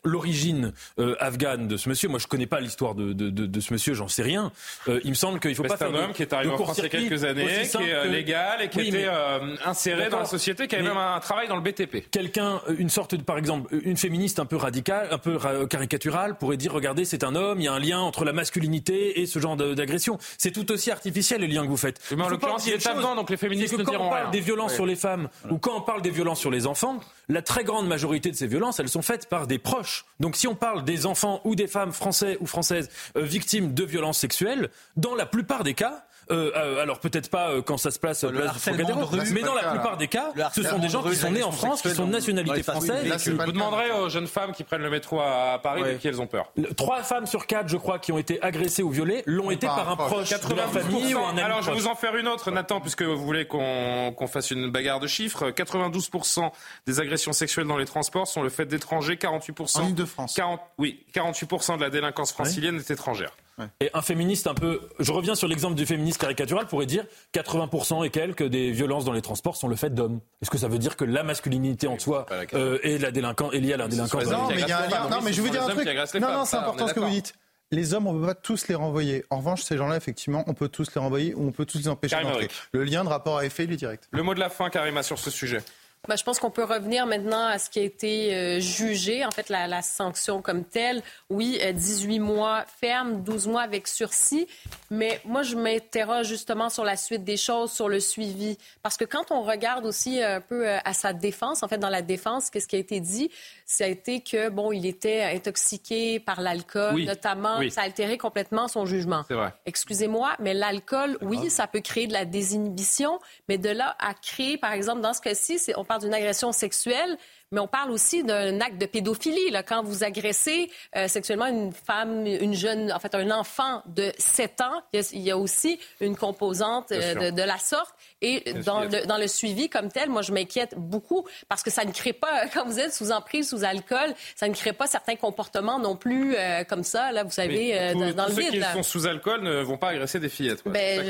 Euh, 0.04 0.10
L'origine 0.10 0.72
euh, 0.98 1.14
afghane 1.20 1.68
de 1.68 1.76
ce 1.76 1.88
monsieur, 1.88 2.08
moi 2.08 2.18
je 2.18 2.26
connais 2.26 2.46
pas 2.46 2.60
l'histoire 2.60 2.94
de, 2.94 3.12
de, 3.12 3.30
de, 3.30 3.46
de 3.46 3.60
ce 3.60 3.72
monsieur, 3.72 3.94
j'en 3.94 4.08
sais 4.08 4.22
rien. 4.22 4.50
Euh, 4.88 5.00
il 5.04 5.10
me 5.10 5.14
semble 5.14 5.38
qu'il 5.40 5.54
faut 5.54 5.62
Mais 5.62 5.68
pas 5.68 5.76
C'est 5.76 5.84
faire 5.86 5.94
un 5.94 5.98
de- 5.98 6.04
homme 6.04 6.12
qui 6.12 6.22
est 6.22 6.32
arrivé 6.32 6.52
en 6.52 6.56
France 6.58 6.78
il 6.78 6.82
y 6.82 6.86
a 6.86 6.88
quelques 6.88 7.24
années, 7.24 7.44
qui 7.46 7.76
est 7.78 7.92
euh, 7.94 8.04
que- 8.04 8.08
légal 8.08 8.62
et 8.62 8.68
qui 8.68 8.78
Oui, 8.78 8.88
était 8.88 8.98
mais- 8.98 9.06
euh, 9.08 9.56
inséré 9.64 10.08
dans 10.10 10.18
la 10.18 10.24
société, 10.24 10.66
qui 10.66 10.74
avait 10.74 10.84
même 10.84 10.96
un 10.96 11.20
travail 11.20 11.46
dans 11.48 11.56
le 11.56 11.62
BTP. 11.62 12.08
quelqu'un, 12.10 12.60
euh, 12.68 12.74
une 12.78 12.88
sorte 12.90 13.14
de, 13.14 13.22
par 13.22 13.38
exemple, 13.38 13.72
une 13.84 13.96
féministe 13.96 14.38
un 14.40 14.44
peu 14.46 14.56
radicale, 14.56 15.08
un 15.12 15.18
peu 15.18 15.36
ra- 15.36 15.66
caricaturale, 15.66 16.36
pourrait 16.36 16.56
dire, 16.56 16.72
regardez, 16.72 17.04
c'est 17.04 17.22
un 17.24 17.34
homme, 17.36 17.60
il 17.60 17.64
y 17.64 17.68
a 17.68 17.72
un 17.72 17.78
lien 17.78 18.00
entre 18.00 18.24
la 18.24 18.32
masculinité 18.32 19.20
et 19.20 19.26
ce 19.26 19.38
genre 19.38 19.56
d'agression. 19.56 20.18
C'est 20.36 20.50
tout 20.52 20.70
aussi 20.72 20.90
artificiel, 20.90 21.40
le 21.40 21.46
lien 21.46 21.62
que 21.62 21.68
vous 21.68 21.76
faites. 21.76 22.00
Mais 22.16 22.22
en 22.24 22.28
l'occurrence, 22.28 22.66
il 22.66 22.72
est 22.72 22.86
afghan, 22.86 23.14
donc 23.14 23.30
les 23.30 23.36
féministes 23.36 23.68
c'est 23.70 23.76
que 23.76 23.80
ne 23.80 23.86
quand 23.86 23.92
diront 23.92 24.06
on 24.06 24.10
parle 24.10 24.22
rien. 24.22 24.30
des 24.30 24.40
violences 24.40 24.70
Oui. 24.72 24.76
sur 24.76 24.86
les 24.86 24.96
femmes, 24.96 25.28
ou 25.50 25.58
quand 25.58 25.76
on 25.76 25.80
parle 25.82 26.02
des 26.02 26.10
violences 26.10 26.40
sur 26.40 26.50
les 26.50 26.66
enfants, 26.66 26.98
la 27.28 27.40
très 27.42 27.62
grande 27.64 27.86
majorité 27.86 28.30
de 28.30 28.36
ces 28.36 28.46
violences, 28.48 28.80
elles 28.80 28.88
sont 28.88 29.02
faites 29.02 29.28
par 29.28 29.46
des 29.46 29.58
proches. 29.58 29.81
Donc 30.20 30.36
si 30.36 30.46
on 30.46 30.54
parle 30.54 30.84
des 30.84 31.06
enfants 31.06 31.40
ou 31.44 31.54
des 31.54 31.66
femmes 31.66 31.92
français 31.92 32.36
ou 32.40 32.46
françaises 32.46 32.90
euh, 33.16 33.22
victimes 33.22 33.74
de 33.74 33.84
violences 33.84 34.18
sexuelles, 34.18 34.70
dans 34.96 35.14
la 35.14 35.26
plupart 35.26 35.64
des 35.64 35.74
cas, 35.74 36.04
euh, 36.32 36.50
euh, 36.56 36.82
alors 36.82 36.98
peut-être 36.98 37.30
pas 37.30 37.50
euh, 37.50 37.62
quand 37.62 37.76
ça 37.76 37.90
se 37.90 37.98
place 37.98 38.24
euh, 38.24 38.30
Le 38.30 38.40
place 38.40 38.68
du 38.68 38.84
de 38.84 38.92
rue, 38.92 39.32
mais 39.32 39.42
dans 39.42 39.54
la 39.54 39.70
plupart 39.70 39.96
des 39.96 40.08
cas, 40.08 40.32
ce 40.54 40.62
sont 40.62 40.78
des 40.78 40.86
de 40.86 40.92
gens 40.92 41.02
qui 41.02 41.16
sont 41.16 41.30
nés 41.30 41.42
en 41.42 41.52
France, 41.52 41.82
qui 41.82 41.90
sont 41.90 42.06
de 42.06 42.12
nationalité 42.12 42.62
française. 42.62 43.28
Vous 43.28 43.52
demanderez 43.52 43.90
aux 43.92 44.08
jeunes 44.08 44.26
femmes 44.26 44.52
qui 44.52 44.64
prennent 44.64 44.82
le 44.82 44.90
métro 44.90 45.20
à 45.20 45.60
Paris 45.62 45.82
de 45.82 45.92
qui 45.98 46.08
elles 46.08 46.20
ont 46.20 46.26
peur. 46.26 46.52
Trois 46.76 47.02
femmes 47.02 47.26
sur 47.26 47.46
quatre, 47.46 47.68
je 47.68 47.76
crois, 47.76 47.98
qui 47.98 48.12
ont 48.12 48.18
été 48.18 48.42
agressées 48.42 48.82
ou 48.82 48.90
violées, 48.90 49.22
l'ont 49.26 49.50
été 49.50 49.66
par 49.66 49.90
un 49.90 49.96
proche 49.96 50.30
de 50.30 50.54
la 50.54 50.68
famille 50.68 51.14
ou 51.14 51.18
un 51.18 51.30
ami 51.30 51.40
Alors, 51.40 51.62
je 51.62 51.70
vais 51.70 51.76
vous 51.76 51.86
en 51.86 51.94
faire 51.94 52.16
une 52.16 52.28
autre, 52.28 52.50
Nathan, 52.50 52.80
puisque 52.80 53.02
vous 53.02 53.24
voulez 53.24 53.46
qu'on 53.46 54.26
fasse 54.26 54.50
une 54.50 54.70
bagarre 54.70 55.00
de 55.00 55.06
chiffres. 55.06 55.50
92% 55.50 56.50
des 56.86 57.00
agressions 57.00 57.32
sexuelles 57.32 57.66
dans 57.66 57.76
les 57.76 57.84
transports 57.84 58.26
sont 58.26 58.42
le 58.42 58.48
fait 58.48 58.66
d'étrangers, 58.66 59.14
48%. 59.16 59.78
En 59.78 59.88
Ile-de-France. 59.88 60.34
40 60.34 60.60
oui, 60.78 61.04
48% 61.14 61.76
de 61.76 61.82
la 61.82 61.90
délinquance 61.90 62.32
francilienne 62.32 62.76
est 62.76 62.90
étrangère. 62.90 63.32
Et 63.80 63.90
un 63.94 64.02
féministe 64.02 64.46
un 64.46 64.54
peu, 64.54 64.80
je 64.98 65.12
reviens 65.12 65.34
sur 65.34 65.48
l'exemple 65.48 65.74
du 65.74 65.86
féministe 65.86 66.20
caricatural, 66.20 66.66
pourrait 66.66 66.86
dire 66.86 67.04
80% 67.34 68.04
et 68.04 68.10
quelques 68.10 68.44
des 68.44 68.70
violences 68.70 69.04
dans 69.04 69.12
les 69.12 69.22
transports 69.22 69.56
sont 69.56 69.68
le 69.68 69.76
fait 69.76 69.90
d'hommes. 69.90 70.20
Est-ce 70.40 70.50
que 70.50 70.58
ça 70.58 70.68
veut 70.68 70.78
dire 70.78 70.96
que 70.96 71.04
la 71.04 71.22
masculinité 71.22 71.86
en 71.86 71.98
soi 71.98 72.26
euh, 72.54 72.78
est, 72.82 72.98
la 72.98 73.10
délinquance, 73.10 73.54
est 73.54 73.60
liée 73.60 73.74
à 73.74 73.76
la 73.76 73.88
délinquance 73.88 74.24
Non, 74.24 74.48
mais 74.48 74.60
y 74.60 74.72
a 74.72 74.78
un 74.78 74.88
lien. 74.88 75.08
Non, 75.08 75.20
mais 75.22 75.32
je 75.32 75.42
vais 75.42 75.48
vous 75.48 75.52
dire 75.52 75.64
un 75.64 75.68
truc. 75.68 75.88
Non, 76.20 76.32
non, 76.32 76.44
c'est 76.44 76.56
important 76.56 76.88
ce 76.88 76.94
que 76.94 77.00
vous 77.00 77.10
dites. 77.10 77.34
Les 77.70 77.94
hommes, 77.94 78.06
on 78.06 78.12
ne 78.12 78.20
peut 78.20 78.26
pas 78.26 78.34
tous 78.34 78.68
les 78.68 78.74
renvoyer. 78.74 79.24
En 79.30 79.38
revanche, 79.38 79.62
ces 79.62 79.78
gens-là, 79.78 79.96
effectivement, 79.96 80.44
on 80.46 80.52
peut 80.52 80.68
tous 80.68 80.94
les 80.94 81.00
renvoyer 81.00 81.34
ou 81.34 81.48
on 81.48 81.52
peut 81.52 81.64
tous 81.64 81.78
les 81.78 81.88
empêcher 81.88 82.22
d'entrer. 82.22 82.48
Le 82.72 82.84
lien 82.84 83.02
de 83.02 83.08
rapport 83.08 83.38
à 83.38 83.46
effet, 83.46 83.64
il 83.64 83.72
est 83.72 83.76
direct. 83.76 84.08
Le 84.12 84.22
mot 84.22 84.34
de 84.34 84.40
la 84.40 84.50
fin, 84.50 84.68
Karima, 84.68 85.02
sur 85.02 85.18
ce 85.18 85.30
sujet. 85.30 85.62
Ben, 86.08 86.16
je 86.16 86.24
pense 86.24 86.40
qu'on 86.40 86.50
peut 86.50 86.64
revenir 86.64 87.06
maintenant 87.06 87.46
à 87.46 87.60
ce 87.60 87.70
qui 87.70 87.78
a 87.78 87.82
été 87.82 88.34
euh, 88.34 88.58
jugé, 88.58 89.24
en 89.24 89.30
fait, 89.30 89.48
la, 89.48 89.68
la 89.68 89.82
sanction 89.82 90.42
comme 90.42 90.64
telle. 90.64 91.00
Oui, 91.30 91.60
euh, 91.62 91.70
18 91.70 92.18
mois 92.18 92.64
ferme, 92.80 93.22
12 93.22 93.46
mois 93.46 93.62
avec 93.62 93.86
sursis. 93.86 94.48
Mais 94.90 95.20
moi, 95.24 95.44
je 95.44 95.54
m'interroge 95.54 96.26
justement 96.26 96.70
sur 96.70 96.82
la 96.82 96.96
suite 96.96 97.22
des 97.22 97.36
choses, 97.36 97.70
sur 97.70 97.88
le 97.88 98.00
suivi. 98.00 98.58
Parce 98.82 98.96
que 98.96 99.04
quand 99.04 99.30
on 99.30 99.42
regarde 99.42 99.86
aussi 99.86 100.20
un 100.20 100.40
peu 100.40 100.66
euh, 100.68 100.78
à 100.84 100.92
sa 100.92 101.12
défense, 101.12 101.62
en 101.62 101.68
fait, 101.68 101.78
dans 101.78 101.88
la 101.88 102.02
défense, 102.02 102.50
qu'est-ce 102.50 102.66
qui 102.66 102.74
a 102.74 102.80
été 102.80 102.98
dit? 102.98 103.30
Ça 103.64 103.84
a 103.84 103.86
été 103.86 104.22
que, 104.22 104.48
bon, 104.48 104.72
il 104.72 104.86
était 104.86 105.22
intoxiqué 105.22 106.18
par 106.18 106.40
l'alcool, 106.40 106.94
Oui. 106.96 107.06
notamment. 107.06 107.58
Oui. 107.60 107.70
Ça 107.70 107.82
a 107.82 107.84
altéré 107.84 108.18
complètement 108.18 108.66
son 108.66 108.86
jugement. 108.86 109.22
C'est 109.28 109.34
vrai. 109.34 109.54
Excusez-moi, 109.66 110.32
mais 110.40 110.52
l'alcool, 110.52 111.16
oui, 111.22 111.48
ça 111.48 111.68
peut 111.68 111.80
créer 111.80 112.08
de 112.08 112.12
la 112.12 112.24
désinhibition, 112.24 113.20
mais 113.48 113.56
de 113.56 113.70
là 113.70 113.94
à 114.00 114.14
créer, 114.14 114.58
par 114.58 114.72
exemple, 114.72 115.00
dans 115.00 115.14
ce 115.14 115.20
cas-ci, 115.20 115.60
c'est- 115.60 115.78
on 115.78 115.84
d'une 115.98 116.14
agression 116.14 116.52
sexuelle, 116.52 117.16
mais 117.52 117.60
on 117.60 117.68
parle 117.68 117.90
aussi 117.90 118.24
d'un 118.24 118.60
acte 118.60 118.78
de 118.78 118.86
pédophilie. 118.86 119.50
Là, 119.50 119.62
quand 119.62 119.82
vous 119.82 120.02
agressez 120.02 120.70
euh, 120.96 121.06
sexuellement 121.06 121.46
une 121.46 121.72
femme, 121.72 122.26
une 122.26 122.54
jeune, 122.54 122.90
en 122.90 122.98
fait, 122.98 123.14
un 123.14 123.30
enfant 123.30 123.82
de 123.86 124.10
7 124.18 124.60
ans, 124.62 124.82
il 124.92 125.20
y 125.20 125.30
a, 125.30 125.36
aussi 125.36 125.78
une 126.00 126.16
composante 126.16 126.92
euh, 126.92 127.30
de, 127.30 127.42
la 127.42 127.58
sorte. 127.58 127.94
Et 128.20 128.52
dans 128.64 128.84
le, 128.84 129.06
dans 129.06 129.18
le, 129.18 129.26
suivi 129.26 129.68
comme 129.68 129.90
tel, 129.90 130.08
moi, 130.08 130.22
je 130.22 130.32
m'inquiète 130.32 130.74
beaucoup 130.76 131.26
parce 131.48 131.62
que 131.62 131.70
ça 131.70 131.84
ne 131.84 131.92
crée 131.92 132.12
pas, 132.12 132.46
quand 132.54 132.64
vous 132.64 132.78
êtes 132.78 132.94
sous 132.94 133.12
emprise, 133.12 133.50
sous 133.50 133.64
alcool, 133.64 134.14
ça 134.34 134.48
ne 134.48 134.54
crée 134.54 134.72
pas 134.72 134.86
certains 134.86 135.16
comportements 135.16 135.78
non 135.78 135.96
plus 135.96 136.34
euh, 136.34 136.64
comme 136.64 136.84
ça, 136.84 137.12
là, 137.12 137.22
vous 137.24 137.30
savez, 137.30 137.92
dans, 137.94 138.26
le 138.26 138.32
vide. 138.32 138.52
Ceux 138.52 138.60
qui 138.60 138.72
sont 138.72 138.82
sous 138.82 139.06
alcool 139.06 139.42
ne 139.42 139.62
vont 139.62 139.76
pas 139.76 139.88
agresser 139.88 140.18
des 140.18 140.28
fillettes. 140.28 140.62
Ben, 140.64 141.00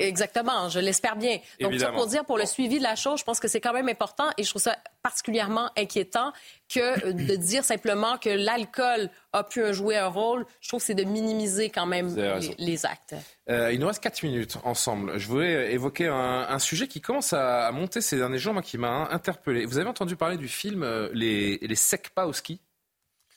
exactement, 0.00 0.68
je 0.68 0.80
l'espère 0.80 1.16
bien. 1.16 1.38
Donc, 1.60 1.74
ça 1.78 1.92
pour 1.92 2.06
dire, 2.06 2.24
pour 2.24 2.36
le 2.36 2.46
suivi 2.46 2.78
de 2.78 2.82
la 2.82 2.96
chose, 2.96 3.20
je 3.20 3.24
pense 3.24 3.40
que 3.40 3.48
c'est 3.48 3.60
quand 3.60 3.72
même 3.72 3.88
important 3.88 4.28
et 4.36 4.44
je 4.44 4.50
trouve 4.50 4.62
ça 4.62 4.76
particulièrement 5.02 5.70
inquiétant 5.78 6.32
que 6.68 7.12
de 7.12 7.36
dire 7.36 7.64
simplement 7.64 8.18
que 8.18 8.28
l'alcool 8.28 9.10
a 9.32 9.44
pu 9.44 9.72
jouer 9.72 9.96
un 9.96 10.08
rôle. 10.08 10.44
Je 10.60 10.68
trouve 10.68 10.80
que 10.80 10.86
c'est 10.86 10.94
de 10.94 11.04
minimiser 11.04 11.70
quand 11.70 11.86
même 11.86 12.14
les, 12.58 12.86
actes. 12.86 13.14
Euh, 13.48 13.72
il 13.72 13.80
nous 13.80 13.86
reste 13.86 14.02
quatre 14.02 14.22
minutes 14.22 14.58
ensemble. 14.64 15.18
Je 15.18 15.26
voulais 15.28 15.72
évoquer 15.72 16.08
un, 16.08 16.58
sujet 16.58 16.88
qui 16.88 17.00
commence 17.00 17.32
à, 17.32 17.70
monter 17.72 18.00
ces 18.00 18.16
derniers 18.16 18.38
jours, 18.38 18.52
moi, 18.52 18.62
qui 18.62 18.78
m'a 18.78 19.08
interpellé. 19.10 19.64
Vous 19.64 19.78
avez 19.78 19.88
entendu 19.88 20.16
parler 20.16 20.36
du 20.36 20.48
film 20.48 20.82
euh, 20.82 21.08
Les, 21.12 21.58
les 21.58 21.74
Sekpa 21.74 22.24
au 22.24 22.32
ski? 22.32 22.60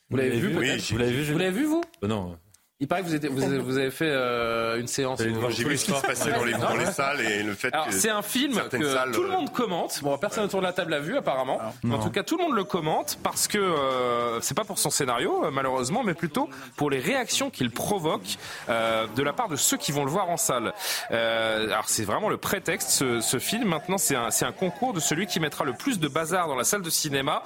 Vous 0.10 0.18
l'avez 0.18 0.32
vu, 0.32 0.52
Vous 0.52 0.60
l'avez 0.60 1.14
vu, 1.14 1.32
Vous 1.32 1.38
l'avez 1.38 1.52
vu, 1.52 1.66
vous? 1.66 1.82
Non. 2.04 2.38
Il 2.82 2.88
paraît 2.88 3.04
que 3.04 3.08
vous, 3.08 3.38
vous, 3.38 3.64
vous 3.64 3.78
avez 3.78 3.92
fait 3.92 4.10
euh, 4.10 4.80
une 4.80 4.88
séance. 4.88 5.22
J'ai 5.50 5.64
vu 5.64 5.78
ce 5.78 5.86
qui 5.86 5.92
se 5.92 6.02
passait 6.02 6.32
dans 6.32 6.44
les, 6.44 6.54
dans 6.54 6.76
les 6.76 6.88
salles 6.88 7.22
et 7.22 7.44
le 7.44 7.54
fait 7.54 7.70
que. 7.70 7.92
C'est 7.92 8.10
un 8.10 8.24
film 8.24 8.60
que 8.72 9.12
tout 9.14 9.22
le 9.22 9.30
monde 9.30 9.52
commente. 9.52 10.00
Bon, 10.02 10.18
personne 10.18 10.46
autour 10.46 10.62
de 10.62 10.66
la 10.66 10.74
table 10.74 10.90
l'a 10.90 11.00
vu 11.00 11.16
apparemment. 11.16 11.60
en 11.90 12.00
tout 12.00 12.10
cas, 12.10 12.24
tout 12.24 12.38
le 12.38 12.44
monde 12.44 12.56
le 12.56 12.64
commente 12.64 13.20
parce 13.22 13.48
que 13.48 13.60
euh, 13.60 14.42
c'est 14.42 14.58
pas 14.58 14.64
pour 14.64 14.80
son 14.80 14.90
scénario 14.90 15.46
euh, 15.46 15.52
malheureusement, 15.52 16.04
mais 16.04 16.16
plutôt 16.16 16.50
pour 16.76 16.90
les 16.90 16.98
réactions 16.98 17.52
qu'il 17.52 17.70
provoque 17.70 18.38
euh, 18.70 19.06
de 19.16 19.22
la 19.22 19.34
part 19.34 19.48
de 19.48 19.56
ceux 19.56 19.78
qui 19.78 19.92
vont 19.92 20.04
le 20.04 20.10
voir 20.10 20.30
en 20.30 20.38
salle. 20.38 20.74
Euh, 21.12 21.66
alors 21.66 21.88
c'est 21.88 22.04
vraiment 22.04 22.30
le 22.30 22.38
prétexte. 22.38 22.90
Ce, 22.90 23.22
ce 23.22 23.38
film 23.38 23.68
maintenant, 23.68 24.00
c'est 24.00 24.16
un, 24.16 24.30
un, 24.42 24.52
concours 24.52 24.94
de 24.94 25.00
celui 25.00 25.28
qui 25.28 25.40
mettra 25.40 25.66
le 25.66 25.74
plus 25.74 26.00
de 26.00 26.08
bazar 26.08 26.48
dans 26.48 26.56
la 26.56 26.64
salle 26.64 26.82
de 26.82 26.90
cinéma 26.90 27.44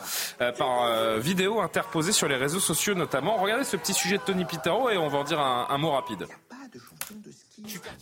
par 0.58 1.20
vidéo 1.20 1.60
interposée 1.60 2.14
sur 2.14 2.30
les 2.30 2.36
réseaux 2.36 2.60
sociaux 2.60 2.94
notamment. 2.94 3.36
Regardez 3.36 3.66
ce 3.66 3.76
petit 3.76 3.94
sujet 3.94 4.18
de 4.18 4.24
Tony 4.24 4.46
Pitero 4.46 4.90
et 4.90 4.98
on 4.98 5.10
va 5.10 5.25
dire 5.26 5.40
un, 5.40 5.78
mot 5.78 5.92
rapide. 5.92 6.26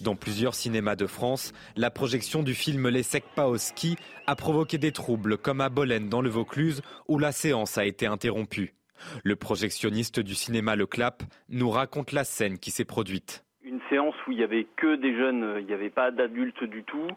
Dans 0.01 0.15
plusieurs 0.15 0.55
cinémas 0.55 0.95
de 0.95 1.07
France, 1.07 1.53
la 1.75 1.89
projection 1.89 2.43
du 2.43 2.53
film 2.53 2.89
Les 2.89 3.03
pas 3.35 3.47
au 3.47 3.57
ski 3.57 3.97
a 4.27 4.35
provoqué 4.35 4.77
des 4.77 4.91
troubles, 4.91 5.37
comme 5.37 5.61
à 5.61 5.69
Bolène 5.69 6.09
dans 6.09 6.21
le 6.21 6.29
Vaucluse, 6.29 6.81
où 7.07 7.17
la 7.17 7.31
séance 7.31 7.77
a 7.77 7.85
été 7.85 8.05
interrompue. 8.05 8.73
Le 9.23 9.35
projectionniste 9.35 10.19
du 10.19 10.35
cinéma 10.35 10.75
Le 10.75 10.85
Clap 10.85 11.23
nous 11.49 11.69
raconte 11.69 12.11
la 12.11 12.23
scène 12.23 12.57
qui 12.57 12.71
s'est 12.71 12.85
produite 12.85 13.43
une 13.73 13.81
séance 13.89 14.15
où 14.27 14.31
il 14.31 14.39
y 14.39 14.43
avait 14.43 14.67
que 14.75 14.95
des 14.95 15.15
jeunes, 15.15 15.55
il 15.59 15.65
n'y 15.65 15.73
avait 15.73 15.89
pas 15.89 16.11
d'adultes 16.11 16.63
du 16.63 16.83
tout. 16.83 17.07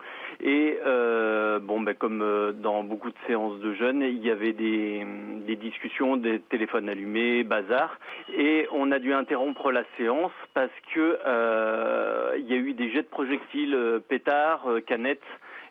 Et 0.41 0.79
euh, 0.87 1.59
bon, 1.59 1.81
ben, 1.81 1.95
comme 1.95 2.23
euh, 2.23 2.53
dans 2.53 2.83
beaucoup 2.83 3.11
de 3.11 3.17
séances 3.27 3.61
de 3.61 3.75
jeunes, 3.75 4.01
il 4.01 4.25
y 4.25 4.31
avait 4.31 4.55
des, 4.55 5.07
des 5.47 5.57
discussions, 5.57 6.17
des 6.17 6.41
téléphones 6.41 6.89
allumés, 6.89 7.45
bazar. 7.45 7.99
Et 8.35 8.67
on 8.73 8.91
a 8.91 8.99
dû 8.99 9.13
interrompre 9.13 9.71
la 9.71 9.85
séance 9.99 10.33
parce 10.55 10.73
que 10.95 11.19
euh, 11.27 12.37
il 12.39 12.47
y 12.47 12.55
a 12.55 12.57
eu 12.57 12.73
des 12.73 12.91
jets 12.91 13.03
de 13.03 13.09
projectiles, 13.09 13.75
euh, 13.75 13.99
pétards, 14.01 14.67
euh, 14.67 14.81
canettes. 14.81 15.21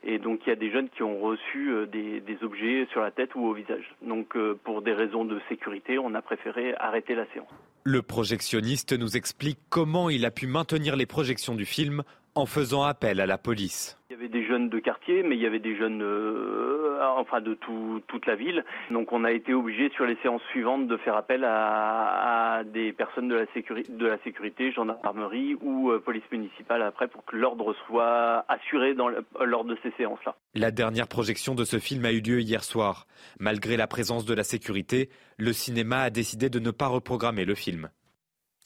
Et 0.06 0.20
donc 0.20 0.42
il 0.46 0.50
y 0.50 0.52
a 0.52 0.56
des 0.56 0.72
jeunes 0.72 0.90
qui 0.90 1.04
ont 1.04 1.20
reçu 1.20 1.72
des, 1.92 2.22
des 2.22 2.38
objets 2.44 2.88
sur 2.92 3.02
la 3.02 3.12
tête 3.12 3.34
ou 3.36 3.46
au 3.46 3.54
visage. 3.54 3.96
Donc 4.02 4.38
pour 4.64 4.82
des 4.82 4.94
raisons 4.94 5.26
de 5.26 5.42
sécurité, 5.50 5.98
on 5.98 6.14
a 6.14 6.22
préféré 6.22 6.76
arrêter 6.78 7.16
la 7.16 7.26
séance. 7.34 7.50
Le 7.84 8.02
projectionniste 8.02 8.94
nous 8.94 9.18
explique 9.18 9.60
comment 9.70 10.10
il 10.10 10.26
a 10.26 10.32
pu 10.32 10.48
maintenir 10.48 10.96
les 10.96 11.06
projections 11.06 11.56
du 11.56 11.66
film 11.66 12.04
en 12.36 12.46
faisant 12.46 12.84
appel 12.84 13.22
à 13.22 13.26
la 13.26 13.38
police. 13.38 13.98
Il 14.10 14.14
y 14.14 14.16
avait 14.20 14.28
des 14.28 14.46
jeunes 14.46 14.70
de 14.70 14.80
quartier, 14.80 15.24
mais 15.24 15.36
il 15.36 15.42
y 15.42 15.46
avait 15.46 15.60
des 15.60 15.76
jeunes, 15.76 16.02
euh, 16.04 17.00
enfin 17.18 17.42
de 17.42 17.54
tout, 17.54 18.02
toute 18.08 18.26
la 18.26 18.36
ville. 18.36 18.64
Donc 18.92 19.14
on 19.14 19.24
a 19.24 19.32
été 19.32 19.54
obligé 19.54 19.90
sur 19.92 20.06
les 20.06 20.18
séances 20.22 20.42
suivantes 20.52 20.88
de 20.88 20.98
faire 20.98 21.16
appel 21.16 21.44
à, 21.46 22.62
des 22.66 22.92
personnes 22.92 23.30
de 23.30 23.36
la, 23.36 23.46
sécurité, 23.54 23.92
de 23.92 24.06
la 24.06 24.18
sécurité, 24.24 24.72
gendarmerie 24.72 25.56
ou 25.62 25.92
euh, 25.92 26.00
police 26.00 26.24
municipale 26.32 26.82
après 26.82 27.08
pour 27.08 27.24
que 27.26 27.38
l'ordre 27.38 27.74
soit 27.88 28.46
assuré 28.50 28.94
dans 28.94 29.10
lors 29.44 29.64
de 29.64 29.78
ces 29.82 29.92
séances-là. 29.92 30.36
La 30.54 30.72
dernière 30.72 31.08
projection 31.08 31.56
de 31.56 31.64
ce 31.64 31.80
film 31.80 32.04
a 32.06 32.12
eu 32.12 32.22
lieu 32.22 32.42
hier 32.42 32.64
soir. 32.64 33.08
Malgré 33.40 33.78
la 33.78 33.88
présence 33.88 34.26
de 34.26 34.34
la 34.34 34.44
sécurité, 34.44 35.10
le 35.38 35.54
cinéma 35.54 36.02
a 36.02 36.10
décidé 36.10 36.50
de 36.50 36.60
ne 36.60 36.72
pas 36.72 36.88
reprogrammer 36.88 37.46
le 37.46 37.56
film. 37.56 37.90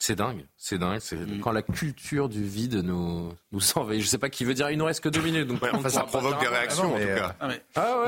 C'est 0.02 0.16
dingue, 0.16 0.46
c'est 0.56 0.78
dingue. 0.78 0.98
C'est 1.00 1.16
mm. 1.16 1.40
quand 1.40 1.52
la 1.52 1.60
culture 1.60 2.30
du 2.30 2.42
vide 2.42 2.76
nous 2.76 3.34
nous 3.52 3.60
envahit. 3.74 4.00
Je 4.00 4.06
sais 4.06 4.16
pas 4.16 4.30
qui 4.30 4.46
veut 4.46 4.54
dire. 4.54 4.70
Il 4.70 4.78
nous 4.78 4.86
reste 4.86 5.02
que 5.04 5.10
deux 5.10 5.20
minutes, 5.20 5.46
donc 5.46 5.60
ça 5.90 6.04
provoque 6.04 6.40
des 6.40 6.46
réactions 6.46 6.94
en 6.94 6.98
tout 6.98 7.06
cas. 7.06 7.36
Ah, 7.38 7.48
ah 7.76 8.04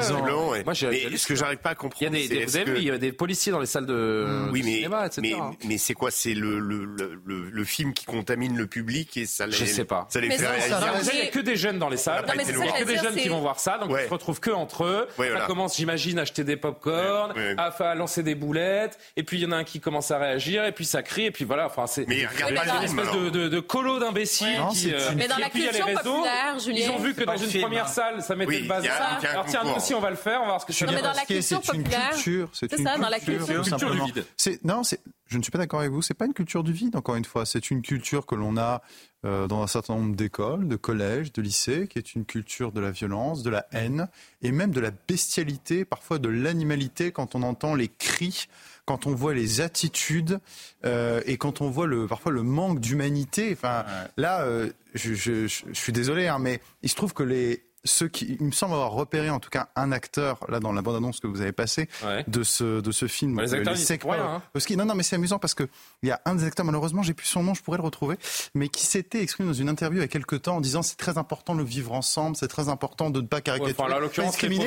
ouais. 0.50 0.64
Moi, 0.64 0.74
ce 0.74 1.26
que 1.26 1.34
j'arrive 1.34 1.58
pas 1.58 1.70
à 1.70 1.74
comprendre, 1.74 2.16
il 2.16 2.22
y 2.22 2.24
a 2.24 2.28
des, 2.28 2.46
vous 2.46 2.56
avez 2.56 2.72
vu, 2.72 2.78
il 2.78 2.84
y 2.84 2.90
a 2.90 2.96
des 2.96 3.12
policiers 3.12 3.52
dans 3.52 3.60
les 3.60 3.66
salles 3.66 3.84
de, 3.84 4.48
oui, 4.50 4.62
mais, 4.64 4.76
cinéma, 4.76 5.06
etc. 5.06 5.20
Mais, 5.22 5.68
mais 5.68 5.78
c'est 5.78 5.92
quoi 5.92 6.10
C'est 6.10 6.32
le, 6.32 6.58
le, 6.60 6.86
le, 6.86 7.50
le, 7.50 7.64
film 7.64 7.92
qui 7.92 8.06
contamine 8.06 8.56
le 8.56 8.66
public 8.66 9.14
et 9.18 9.26
ça 9.26 9.46
les. 9.46 9.52
Je 9.52 9.66
sais 9.66 9.84
pas. 9.84 10.06
Ça 10.08 10.20
les 10.20 10.30
fait 10.30 10.46
réagir. 10.46 10.80
Il 11.12 11.20
n'y 11.20 11.26
a 11.26 11.30
que 11.30 11.40
des 11.40 11.56
jeunes 11.56 11.78
dans 11.78 11.90
les 11.90 11.98
salles. 11.98 12.24
Il 12.26 12.56
n'y 12.56 12.68
a 12.68 12.72
que 12.72 12.84
des 12.84 12.96
jeunes 12.96 13.16
qui 13.16 13.28
vont 13.28 13.40
voir 13.40 13.60
ça, 13.60 13.76
donc 13.76 13.90
ils 13.90 14.06
se 14.06 14.10
retrouvent 14.10 14.40
que 14.40 14.50
entre 14.50 14.84
eux. 14.84 15.08
Ça 15.18 15.44
commence, 15.46 15.76
j'imagine, 15.76 16.18
à 16.18 16.22
acheter 16.22 16.42
des 16.42 16.56
pop-corn, 16.56 17.34
à 17.58 17.94
lancer 17.94 18.22
des 18.22 18.34
boulettes, 18.34 18.98
et 19.16 19.24
puis 19.24 19.36
il 19.36 19.42
y 19.42 19.46
en 19.46 19.52
a 19.52 19.56
un 19.56 19.64
qui 19.64 19.78
commence 19.78 20.10
à 20.10 20.16
réagir, 20.16 20.64
et 20.64 20.72
puis 20.72 20.86
ça 20.86 21.02
crie, 21.02 21.26
et 21.26 21.30
puis 21.30 21.44
voilà. 21.44 21.68
Enfin, 21.82 21.92
c'est. 21.92 22.08
Mais 22.08 22.26
regarde 22.26 22.78
une 22.78 22.84
espèce 22.84 23.12
de, 23.12 23.30
de, 23.30 23.48
de 23.48 23.60
colo 23.60 23.98
d'imbéciles 23.98 24.60
qui. 24.72 24.92
Euh, 24.92 25.10
mais 25.16 25.28
dans 25.28 25.38
la 25.38 25.50
culture 25.50 25.86
populaire, 25.86 26.58
Julien. 26.58 26.86
Ils 26.86 26.90
ont 26.90 26.98
vu 26.98 27.14
que 27.14 27.24
dans 27.24 27.36
une 27.36 27.60
première 27.60 27.88
salle, 27.88 28.22
ça 28.22 28.36
mettait 28.36 28.60
le 28.60 28.68
bazar. 28.68 29.20
Alors 29.30 29.46
tiens, 29.46 29.60
nous 29.64 29.74
aussi, 29.74 29.94
on 29.94 30.00
va 30.00 30.10
le 30.10 30.16
faire. 30.16 30.38
On 30.38 30.44
va 30.44 30.52
voir 30.52 30.60
ce 30.60 30.66
que 30.66 30.72
tu 30.72 30.84
veux. 30.84 30.92
Mais 30.92 31.02
dans 31.02 31.12
la 31.12 31.24
culture 31.24 31.60
populaire, 31.60 32.12
c'est 32.52 32.82
ça, 32.82 32.98
dans 32.98 33.08
la 33.08 33.20
culture, 33.20 33.62
du 33.62 34.12
vide. 34.12 34.24
Non, 34.64 34.82
je 35.28 35.38
ne 35.38 35.42
suis 35.42 35.50
pas 35.50 35.58
d'accord 35.58 35.80
avec 35.80 35.92
vous. 35.92 36.02
C'est 36.02 36.14
pas 36.14 36.26
une 36.26 36.34
culture 36.34 36.62
du 36.62 36.72
vide, 36.72 36.94
encore 36.94 37.16
une 37.16 37.24
fois. 37.24 37.46
C'est 37.46 37.70
une 37.70 37.80
culture 37.80 38.26
que 38.26 38.34
l'on 38.34 38.56
a 38.58 38.82
euh, 39.24 39.46
dans 39.46 39.62
un 39.62 39.66
certain 39.66 39.94
nombre 39.94 40.14
d'écoles, 40.14 40.68
de 40.68 40.76
collèges, 40.76 41.32
de 41.32 41.40
lycées, 41.40 41.88
qui 41.88 41.98
est 41.98 42.14
une 42.14 42.24
culture 42.24 42.72
de 42.72 42.80
la 42.80 42.90
violence, 42.90 43.42
de 43.42 43.50
la 43.50 43.66
haine 43.72 44.08
et 44.42 44.52
même 44.52 44.72
de 44.72 44.80
la 44.80 44.90
bestialité, 44.90 45.84
parfois 45.84 46.18
de 46.18 46.28
l'animalité 46.28 47.12
quand 47.12 47.34
on 47.34 47.42
entend 47.42 47.74
les 47.74 47.88
cris 47.88 48.48
quand 48.84 49.06
on 49.06 49.14
voit 49.14 49.34
les 49.34 49.60
attitudes 49.60 50.40
euh, 50.84 51.20
et 51.26 51.36
quand 51.36 51.60
on 51.60 51.70
voit 51.70 51.86
le, 51.86 52.06
parfois 52.06 52.32
le 52.32 52.42
manque 52.42 52.80
d'humanité. 52.80 53.50
Enfin, 53.52 53.84
là, 54.16 54.42
euh, 54.42 54.70
je, 54.94 55.14
je, 55.14 55.46
je, 55.46 55.64
suis 55.72 55.92
désolé, 55.92 56.28
hein, 56.28 56.38
mais 56.38 56.60
il 56.82 56.90
se 56.90 56.96
trouve 56.96 57.14
que 57.14 57.22
les 57.22 57.62
ceux 57.84 58.08
qui, 58.08 58.36
il 58.38 58.46
me 58.46 58.52
semble 58.52 58.74
avoir 58.74 58.92
repéré 58.92 59.28
en 59.30 59.40
tout 59.40 59.50
cas 59.50 59.68
un 59.74 59.90
acteur 59.92 60.38
là 60.48 60.60
dans 60.60 60.72
la 60.72 60.82
bande-annonce 60.82 61.20
que 61.20 61.26
vous 61.26 61.40
avez 61.40 61.52
passée 61.52 61.88
de 62.28 62.42
ce 62.42 62.80
de 62.80 62.92
ce 62.92 63.08
film. 63.08 63.40
les 63.40 63.54
acteurs, 63.54 63.74
les 63.74 64.76
non 64.76 64.84
non 64.84 64.94
mais 64.94 65.02
c'est 65.02 65.16
amusant 65.16 65.38
parce 65.38 65.54
que 65.54 65.64
il 66.02 66.08
y 66.08 66.12
a 66.12 66.20
un 66.24 66.36
des 66.36 66.44
acteurs 66.44 66.64
malheureusement 66.64 67.02
j'ai 67.02 67.14
plus 67.14 67.26
son 67.26 67.42
nom, 67.42 67.54
je 67.54 67.62
pourrais 67.62 67.78
le 67.78 67.82
retrouver, 67.82 68.16
mais 68.54 68.68
qui 68.68 68.86
s'était 68.86 69.20
exprimé 69.20 69.48
dans 69.48 69.54
une 69.54 69.68
interview 69.68 69.98
il 69.98 70.02
y 70.02 70.04
a 70.04 70.08
quelques 70.08 70.42
temps 70.42 70.56
en 70.56 70.60
disant 70.60 70.82
c'est 70.82 70.96
très 70.96 71.18
important 71.18 71.54
de 71.54 71.62
vivre 71.62 71.92
ensemble, 71.92 72.36
c'est 72.36 72.48
très 72.48 72.68
important 72.68 73.10
de 73.10 73.20
ne 73.20 73.26
pas 73.26 73.40
caricaturer, 73.40 73.72
ouais, 73.72 73.76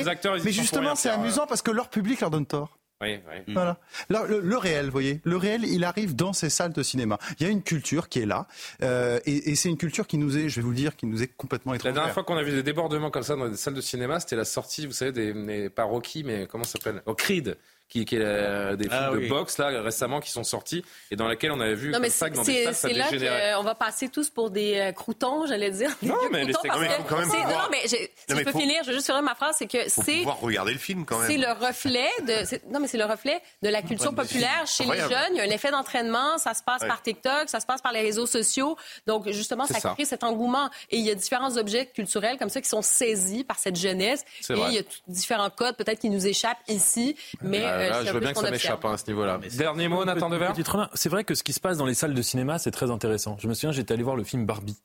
acteurs, 0.08 0.36
mais 0.44 0.52
justement 0.52 0.96
c'est 0.96 1.10
amusant 1.10 1.48
parce 1.48 1.62
que 1.62 1.72
leur 1.72 1.90
public 1.90 2.20
leur 2.20 2.32
donne 2.32 2.46
tort. 2.46 2.78
Oui, 3.02 3.20
oui. 3.28 3.54
Voilà. 3.54 3.78
le, 4.10 4.58
réel, 4.58 4.86
vous 4.86 4.92
voyez, 4.92 5.20
le 5.26 5.36
réel, 5.36 5.66
il 5.66 5.84
arrive 5.84 6.16
dans 6.16 6.32
ces 6.32 6.50
salles 6.50 6.72
de 6.72 6.82
cinéma. 6.82 7.20
Il 7.40 7.46
y 7.46 7.50
a 7.50 7.52
une 7.52 7.62
culture 7.62 8.08
qui 8.08 8.20
est 8.20 8.26
là, 8.26 8.48
euh, 8.84 9.20
et, 9.26 9.52
et 9.52 9.56
c'est 9.56 9.68
une 9.68 9.78
culture 9.78 10.08
qui 10.08 10.18
nous 10.18 10.38
est, 10.38 10.48
je 10.48 10.56
vais 10.56 10.62
vous 10.62 10.70
le 10.70 10.78
dire, 10.78 10.96
qui 10.96 11.06
nous 11.06 11.22
est 11.22 11.28
complètement 11.28 11.74
étrangère. 11.74 11.94
La 11.94 12.00
dernière 12.00 12.14
fois 12.14 12.24
qu'on 12.24 12.38
a 12.38 12.44
vu 12.44 12.52
des 12.52 12.64
débordements 12.64 13.12
comme 13.12 13.24
ça 13.24 13.36
dans 13.36 13.50
des 13.50 13.58
salles 13.58 13.74
de 13.74 13.82
cinéma, 13.82 14.22
c'était 14.22 14.38
la 14.38 14.46
sortie, 14.46 14.86
vous 14.86 14.94
savez, 14.94 15.12
des, 15.12 15.34
des 15.34 15.70
pas 15.70 15.84
Rocky, 15.84 16.24
mais 16.24 16.48
comment 16.48 16.64
ça 16.64 16.80
s'appelle? 16.80 17.02
Au 17.06 17.16
Creed 17.16 17.58
qui, 17.88 18.06
qui 18.06 18.16
est 18.16 18.22
euh, 18.22 18.76
des 18.76 18.88
ah 18.92 19.10
films 19.10 19.24
de 19.24 19.30
boxe 19.30 19.58
là 19.58 19.68
récemment 19.82 20.20
qui 20.20 20.32
sont 20.32 20.44
sortis. 20.44 20.84
Et 21.12 21.16
dans 21.16 21.28
lesquels 21.28 21.52
on 21.52 21.60
avait 21.60 21.76
vu 21.76 21.92
non, 21.92 22.00
mais 22.00 22.10
ça 22.10 22.30
dans 22.30 22.44
des 22.44 22.64
salles 22.64 22.76
ça 22.76 22.88
dégénérait. 22.88 23.54
qu'on 23.56 23.64
va 23.64 23.76
passer 23.76 24.10
tous 24.10 24.30
pour 24.30 24.50
des 24.50 24.78
euh, 24.78 24.92
croutons, 24.92 25.46
j'allais 25.46 25.72
dire. 25.72 25.90
Non, 26.02 26.16
mais 26.32 26.44
croutons 26.52 26.70
quand 26.70 26.80
même, 26.80 26.90
même 26.90 27.50
non, 27.50 27.68
mais 27.72 27.82
je, 27.84 27.88
si 27.88 28.08
je 28.30 28.44
peux 28.44 28.52
finir, 28.52 28.82
je 28.84 28.90
veux 28.90 28.96
juste 28.96 29.06
finir 29.06 29.22
ma 29.22 29.36
phrase, 29.36 29.56
c'est 29.60 29.68
que 29.68 29.88
c'est 29.88 30.18
pouvoir 30.18 30.40
regarder 30.40 30.74
le 30.74 30.80
film 30.80 31.06
quand 31.06 31.20
même. 31.20 31.28
C'est 31.28 31.38
le 31.38 31.52
reflet 31.52 32.10
de 32.22 32.72
non 32.72 32.80
mais 32.80 32.88
c'est 32.88 32.98
le 32.98 33.06
reflet 33.06 33.42
de 33.62 33.70
la 33.70 33.82
culture 33.82 34.14
populaire 34.14 34.66
chez 34.66 34.84
les 34.84 35.00
jeunes. 35.00 35.32
Il 35.32 35.38
y 35.38 35.42
a 35.42 35.44
un 35.44 35.50
effet 35.50 35.72
d'entraînement, 35.72 36.38
ça 36.38 36.54
se 36.54 36.64
passe 36.64 36.82
par 36.82 37.02
TikTok, 37.02 37.50
ça 37.50 37.60
se 37.60 37.66
passe 37.66 37.82
par 37.82 37.92
les 37.92 38.02
réseaux 38.02 38.26
sociaux. 38.26 38.78
Donc 39.08 39.30
justement, 39.32 39.66
ça, 39.66 39.80
crée 39.80 40.06
cet 40.06 40.24
engouement. 40.24 40.70
Et 40.90 40.98
il 40.98 41.06
y 41.06 41.12
a 41.12 41.16
différents 41.16 41.58
objets 41.58 41.86
culturels 41.88 42.38
comme 42.38 42.50
ça 42.50 42.62
qui 42.62 42.70
sont 42.70 42.82
saisis 42.82 43.44
par 43.44 43.60
cette 43.60 43.76
jeunesse. 43.76 44.24
Et 44.50 44.54
il 44.54 44.74
y 44.74 44.80
a 44.80 44.84
différents 45.08 45.50
codes 45.50 45.76
peut-être 45.76 46.00
qui 46.00 46.10
nous 46.10 46.26
échappent 46.28 46.62
ici, 46.68 47.16
mais 47.42 47.64
euh, 47.76 48.06
je 48.06 48.12
veux 48.12 48.20
bien 48.20 48.34
que 48.34 48.40
ça 48.40 48.52
m'échappe 48.52 48.84
hein, 48.86 48.94
à 48.94 48.98
ce 48.98 49.08
niveau-là. 49.08 49.40
Dernier 49.58 49.88
mot, 49.88 50.06
Nathan 50.06 50.30
Devers 50.30 50.54
C'est 50.94 51.10
vrai 51.10 51.24
que 51.24 51.36
ce 51.36 51.44
qui 51.44 51.54
se 51.54 51.60
passe 51.60 51.78
dans 51.78 51.86
les 51.86 51.94
salles 51.94 52.14
de 52.14 52.22
cinéma, 52.22 52.58
c'est 52.60 52.72
très 52.72 52.92
intéressant. 52.92 53.38
Je 53.40 53.48
me 53.48 53.54
souviens, 53.54 53.72
j'étais 53.72 53.94
allé 53.94 54.04
voir 54.04 54.16
le 54.16 54.24
film 54.24 54.46
Barbie. 54.46 54.78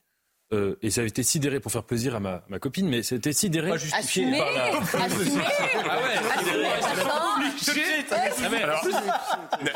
Euh, 0.52 0.76
et 0.82 0.90
ça 0.90 1.00
avait 1.02 1.08
été 1.10 1.22
sidéré 1.22 1.60
pour 1.60 1.70
faire 1.72 1.84
plaisir 1.84 2.16
à 2.16 2.20
ma, 2.20 2.42
ma 2.48 2.58
copine, 2.58 2.88
mais 2.88 3.02
c'était 3.02 3.32
sidéré. 3.32 3.70
Pas 3.70 3.76
justifié 3.76 4.36
par 4.36 4.50
la... 4.52 4.64
Assumé 5.04 5.42
Ah 5.88 5.98
ouais 8.50 8.62
Alors, 8.62 8.84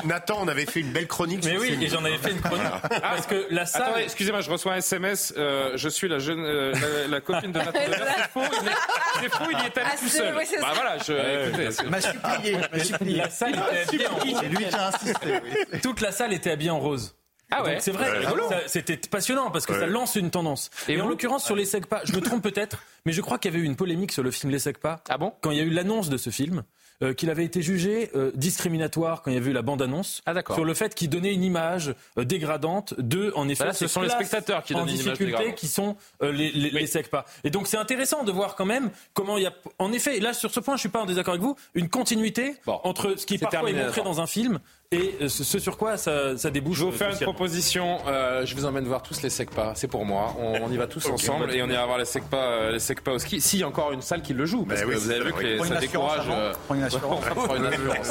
Nathan, 0.05 0.39
on 0.41 0.49
avait 0.49 0.67
fait 0.67 0.81
une 0.81 0.93
belle 0.93 1.07
chronique. 1.07 1.45
Mais 1.45 1.53
sur 1.53 1.61
oui, 1.61 1.79
et 1.81 1.89
j'en 1.89 2.05
avais 2.05 2.19
fait 2.19 2.33
une 2.33 2.41
chronique. 2.41 2.65
Parce 3.01 3.27
que 3.27 3.47
la 3.51 3.67
salle. 3.67 3.83
Attendez, 3.83 4.03
excusez-moi, 4.05 4.41
je 4.41 4.51
reçois 4.51 4.73
un 4.75 4.77
SMS. 4.77 5.33
euh, 5.37 5.73
je 5.77 5.89
suis 5.89 6.09
la 6.09 6.19
jeune, 6.19 6.41
euh, 6.45 6.73
la, 7.03 7.09
la 7.09 7.21
copine 7.21 7.53
de 7.53 7.59
Nathan. 7.59 7.73
C'est 7.85 8.31
faux, 8.33 8.41
il 8.63 8.69
est, 8.69 8.73
c'est 9.21 9.29
faux, 9.33 9.45
il 9.51 9.59
y 9.59 9.63
est 9.63 9.79
allé 9.79 9.87
Ah, 9.93 9.97
tout 9.99 10.09
c'est- 10.09 10.19
seul. 10.19 10.35
oui, 10.37 10.45
bah 10.61 10.73
voilà, 10.75 10.99
je, 10.99 11.89
M'a 11.89 12.01
supplié. 12.01 13.17
La 13.17 13.31
salle 13.31 13.55
était 13.55 14.07
habillée 14.07 14.09
en 14.09 14.91
rose. 14.91 15.81
Toute 15.83 16.01
la 16.01 16.13
salle 16.13 16.33
était 16.33 16.51
habillée 16.51 16.71
en 16.71 16.81
rose. 16.81 17.15
Ah 17.57 17.63
ouais 17.63 17.73
Donc 17.75 17.83
c'est 17.83 17.91
vrai, 17.93 18.11
Ouais. 18.11 18.25
ça- 18.49 18.61
c'était 18.67 18.97
passionnant 18.97 19.51
parce 19.51 19.67
que 19.67 19.73
Ouais. 19.73 19.81
ça 19.81 19.87
lance 19.87 20.17
une 20.17 20.31
tendance. 20.31 20.71
Et, 20.89 20.95
Et 20.95 21.01
en 21.01 21.09
l'occurrence 21.09 21.45
sur 21.45 21.57
les 21.57 21.65
Segpa, 21.65 22.01
je 22.05 22.13
me 22.15 22.21
trompe 22.21 22.43
peut-être, 22.43 22.83
mais 23.07 23.13
je 23.13 23.21
crois 23.21 23.39
qu'il 23.39 23.53
y 23.53 23.55
avait 23.55 23.63
eu 23.63 23.67
une 23.67 23.77
polémique 23.77 24.13
sur 24.13 24.23
le 24.23 24.31
film 24.31 24.53
Les 24.53 24.59
Segpa. 24.59 25.01
Ah 25.09 25.19
bon? 25.19 25.33
Quand 25.41 25.51
il 25.51 25.59
y 25.59 25.61
a 25.61 25.65
eu 25.65 25.71
l'annonce 25.71 26.09
de 26.09 26.17
ce 26.17 26.31
film, 26.31 26.63
euh, 27.03 27.13
qu'il 27.13 27.29
avait 27.29 27.45
été 27.45 27.61
jugé 27.61 28.11
euh, 28.15 28.31
discriminatoire 28.37 29.23
quand 29.23 29.31
il 29.33 29.35
y 29.35 29.37
avait 29.37 29.51
eu 29.51 29.53
la 29.53 29.63
bande-annonce 29.63 30.23
Ah, 30.27 30.33
d'accord. 30.33 30.55
sur 30.55 30.65
le 30.65 30.75
fait 30.75 30.95
qu'il 30.95 31.11
donnait 31.11 31.35
une 31.35 31.43
image 31.43 31.93
euh, 32.19 32.25
dégradante 32.25 32.95
de, 32.99 33.33
en 33.35 33.49
effet, 33.49 33.65
Bah 33.65 33.69
là, 33.69 33.73
ce 33.75 33.89
sont 33.89 34.01
les 34.01 34.09
spectateurs 34.11 34.63
qui 34.63 34.75
en 34.75 34.79
donnent 34.79 34.89
une 34.91 34.95
image 34.95 35.05
difficulté 35.07 35.33
dégradante. 35.33 35.55
qui 35.57 35.67
sont 35.67 35.97
euh, 36.23 36.31
les, 36.31 36.53
les, 36.53 36.71
les 36.71 36.87
Segpa. 36.87 37.25
Et 37.43 37.51
donc 37.51 37.67
c'est 37.67 37.77
intéressant 37.77 38.23
de 38.23 38.31
voir 38.31 38.55
quand 38.55 38.65
même 38.65 38.91
comment 39.13 39.37
il 39.39 39.43
y 39.43 39.47
a, 39.47 39.53
en 39.81 39.93
effet, 39.93 40.21
là 40.21 40.33
sur 40.33 40.53
ce 40.53 40.61
point, 40.61 40.77
je 40.77 40.81
suis 40.81 40.89
pas 40.89 41.01
en 41.03 41.07
désaccord 41.07 41.35
avec 41.35 41.43
vous, 41.45 41.57
une 41.75 41.89
continuité 41.89 42.55
Bon. 42.65 42.79
entre 42.85 43.17
ce 43.19 43.27
qui 43.27 43.35
C'est 43.35 43.41
parfois 43.41 43.59
terminé, 43.61 43.81
est 43.81 43.85
montré 43.87 44.03
dans 44.03 44.21
un 44.21 44.27
film 44.29 44.61
et 44.95 45.17
euh, 45.23 45.29
ce, 45.29 45.45
ce 45.45 45.59
sur 45.59 45.77
quoi 45.77 45.97
ça, 45.97 46.37
ça 46.37 46.51
débouche. 46.51 46.79
Je 46.79 46.85
vais 46.85 46.91
vous 46.91 46.95
euh, 46.95 46.99
faire 46.99 47.09
une 47.09 47.13
socialement. 47.15 47.35
proposition. 47.35 47.99
euh, 48.07 48.45
je 48.47 48.55
vous 48.55 48.65
emmène 48.65 48.85
voir 48.85 49.03
tous 49.03 49.23
les 49.23 49.31
SECPA. 49.31 49.73
C'est 49.75 49.89
pour 49.89 50.05
moi. 50.05 50.35
On, 50.39 50.63
on 50.65 50.71
y 50.71 50.77
va 50.77 50.87
tous 50.87 51.05
ensemble 51.11 51.51
et 51.55 51.63
on 51.63 51.69
ira 51.69 51.85
voir 51.87 51.99
les 51.99 52.05
SECPA, 52.05 52.37
euh, 52.37 52.73
les 52.73 52.79
SECPA 52.79 53.13
au 53.13 53.19
ski. 53.19 53.41
S'il 53.41 53.61
y 53.61 53.63
a 53.63 53.69
encore 53.69 53.93
une 53.93 54.03
salle 54.03 54.23
qui 54.23 54.33
le 54.35 54.45
joue, 54.47 54.65
parce 54.65 54.81
Ben 54.81 54.87
que 54.89 54.95
oui, 54.95 55.01
vous 55.01 55.11
avez 55.11 55.21
c'est 55.21 55.27
vu 55.27 55.33
que 55.33 55.41
les-. 55.43 55.57
Prends 55.57 55.65
une 55.67 55.75
ça 55.75 55.81
décourage. 55.81 56.27
euh, 56.31 56.53
Prends 56.67 56.75
une 56.75 56.83
assurance. 56.85 57.25
on 57.31 57.35
prend 57.45 57.57
une 57.57 57.67
assurance. 57.67 58.11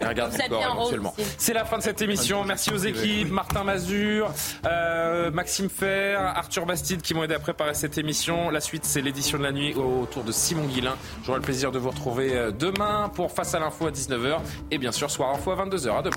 Et 0.00 0.06
regarde 0.06 0.32
éventuellement. 0.34 1.14
C'est 1.38 1.52
la 1.54 1.64
fin 1.64 1.78
de 1.78 1.82
cette 1.82 2.02
émission. 2.02 2.44
Merci 2.44 2.70
aux 2.72 2.76
équipes, 2.78 3.30
Martin 3.30 3.64
Mazur, 3.64 4.30
euh, 4.66 5.30
Maxime 5.30 5.68
Fer, 5.68 6.20
Arthur 6.20 6.66
Bastide 6.66 7.02
qui 7.02 7.14
m'ont 7.14 7.24
aidé 7.24 7.34
à 7.34 7.38
préparer 7.38 7.74
cette 7.74 7.98
émission. 7.98 8.50
La 8.50 8.60
suite, 8.60 8.84
c'est 8.84 9.00
l'édition 9.00 9.38
de 9.38 9.42
la 9.42 9.52
nuit 9.52 9.74
autour 9.74 10.24
de 10.24 10.32
Simon 10.32 10.64
Guillain. 10.66 10.96
J'aurai 11.24 11.38
le 11.38 11.44
plaisir 11.44 11.70
de 11.72 11.78
vous 11.78 11.90
retrouver 11.90 12.34
euh, 12.36 12.50
demain 12.50 13.10
pour 13.14 13.30
Face 13.32 13.54
à 13.54 13.58
l'info 13.60 13.86
à 13.86 13.90
19h 13.90 14.38
et 14.70 14.78
bien 14.78 14.92
sûr 14.92 15.10
Soir 15.10 15.30
Info 15.34 15.50
à 15.52 15.56
22h. 15.64 15.98
À 15.98 16.02
demain. 16.02 16.16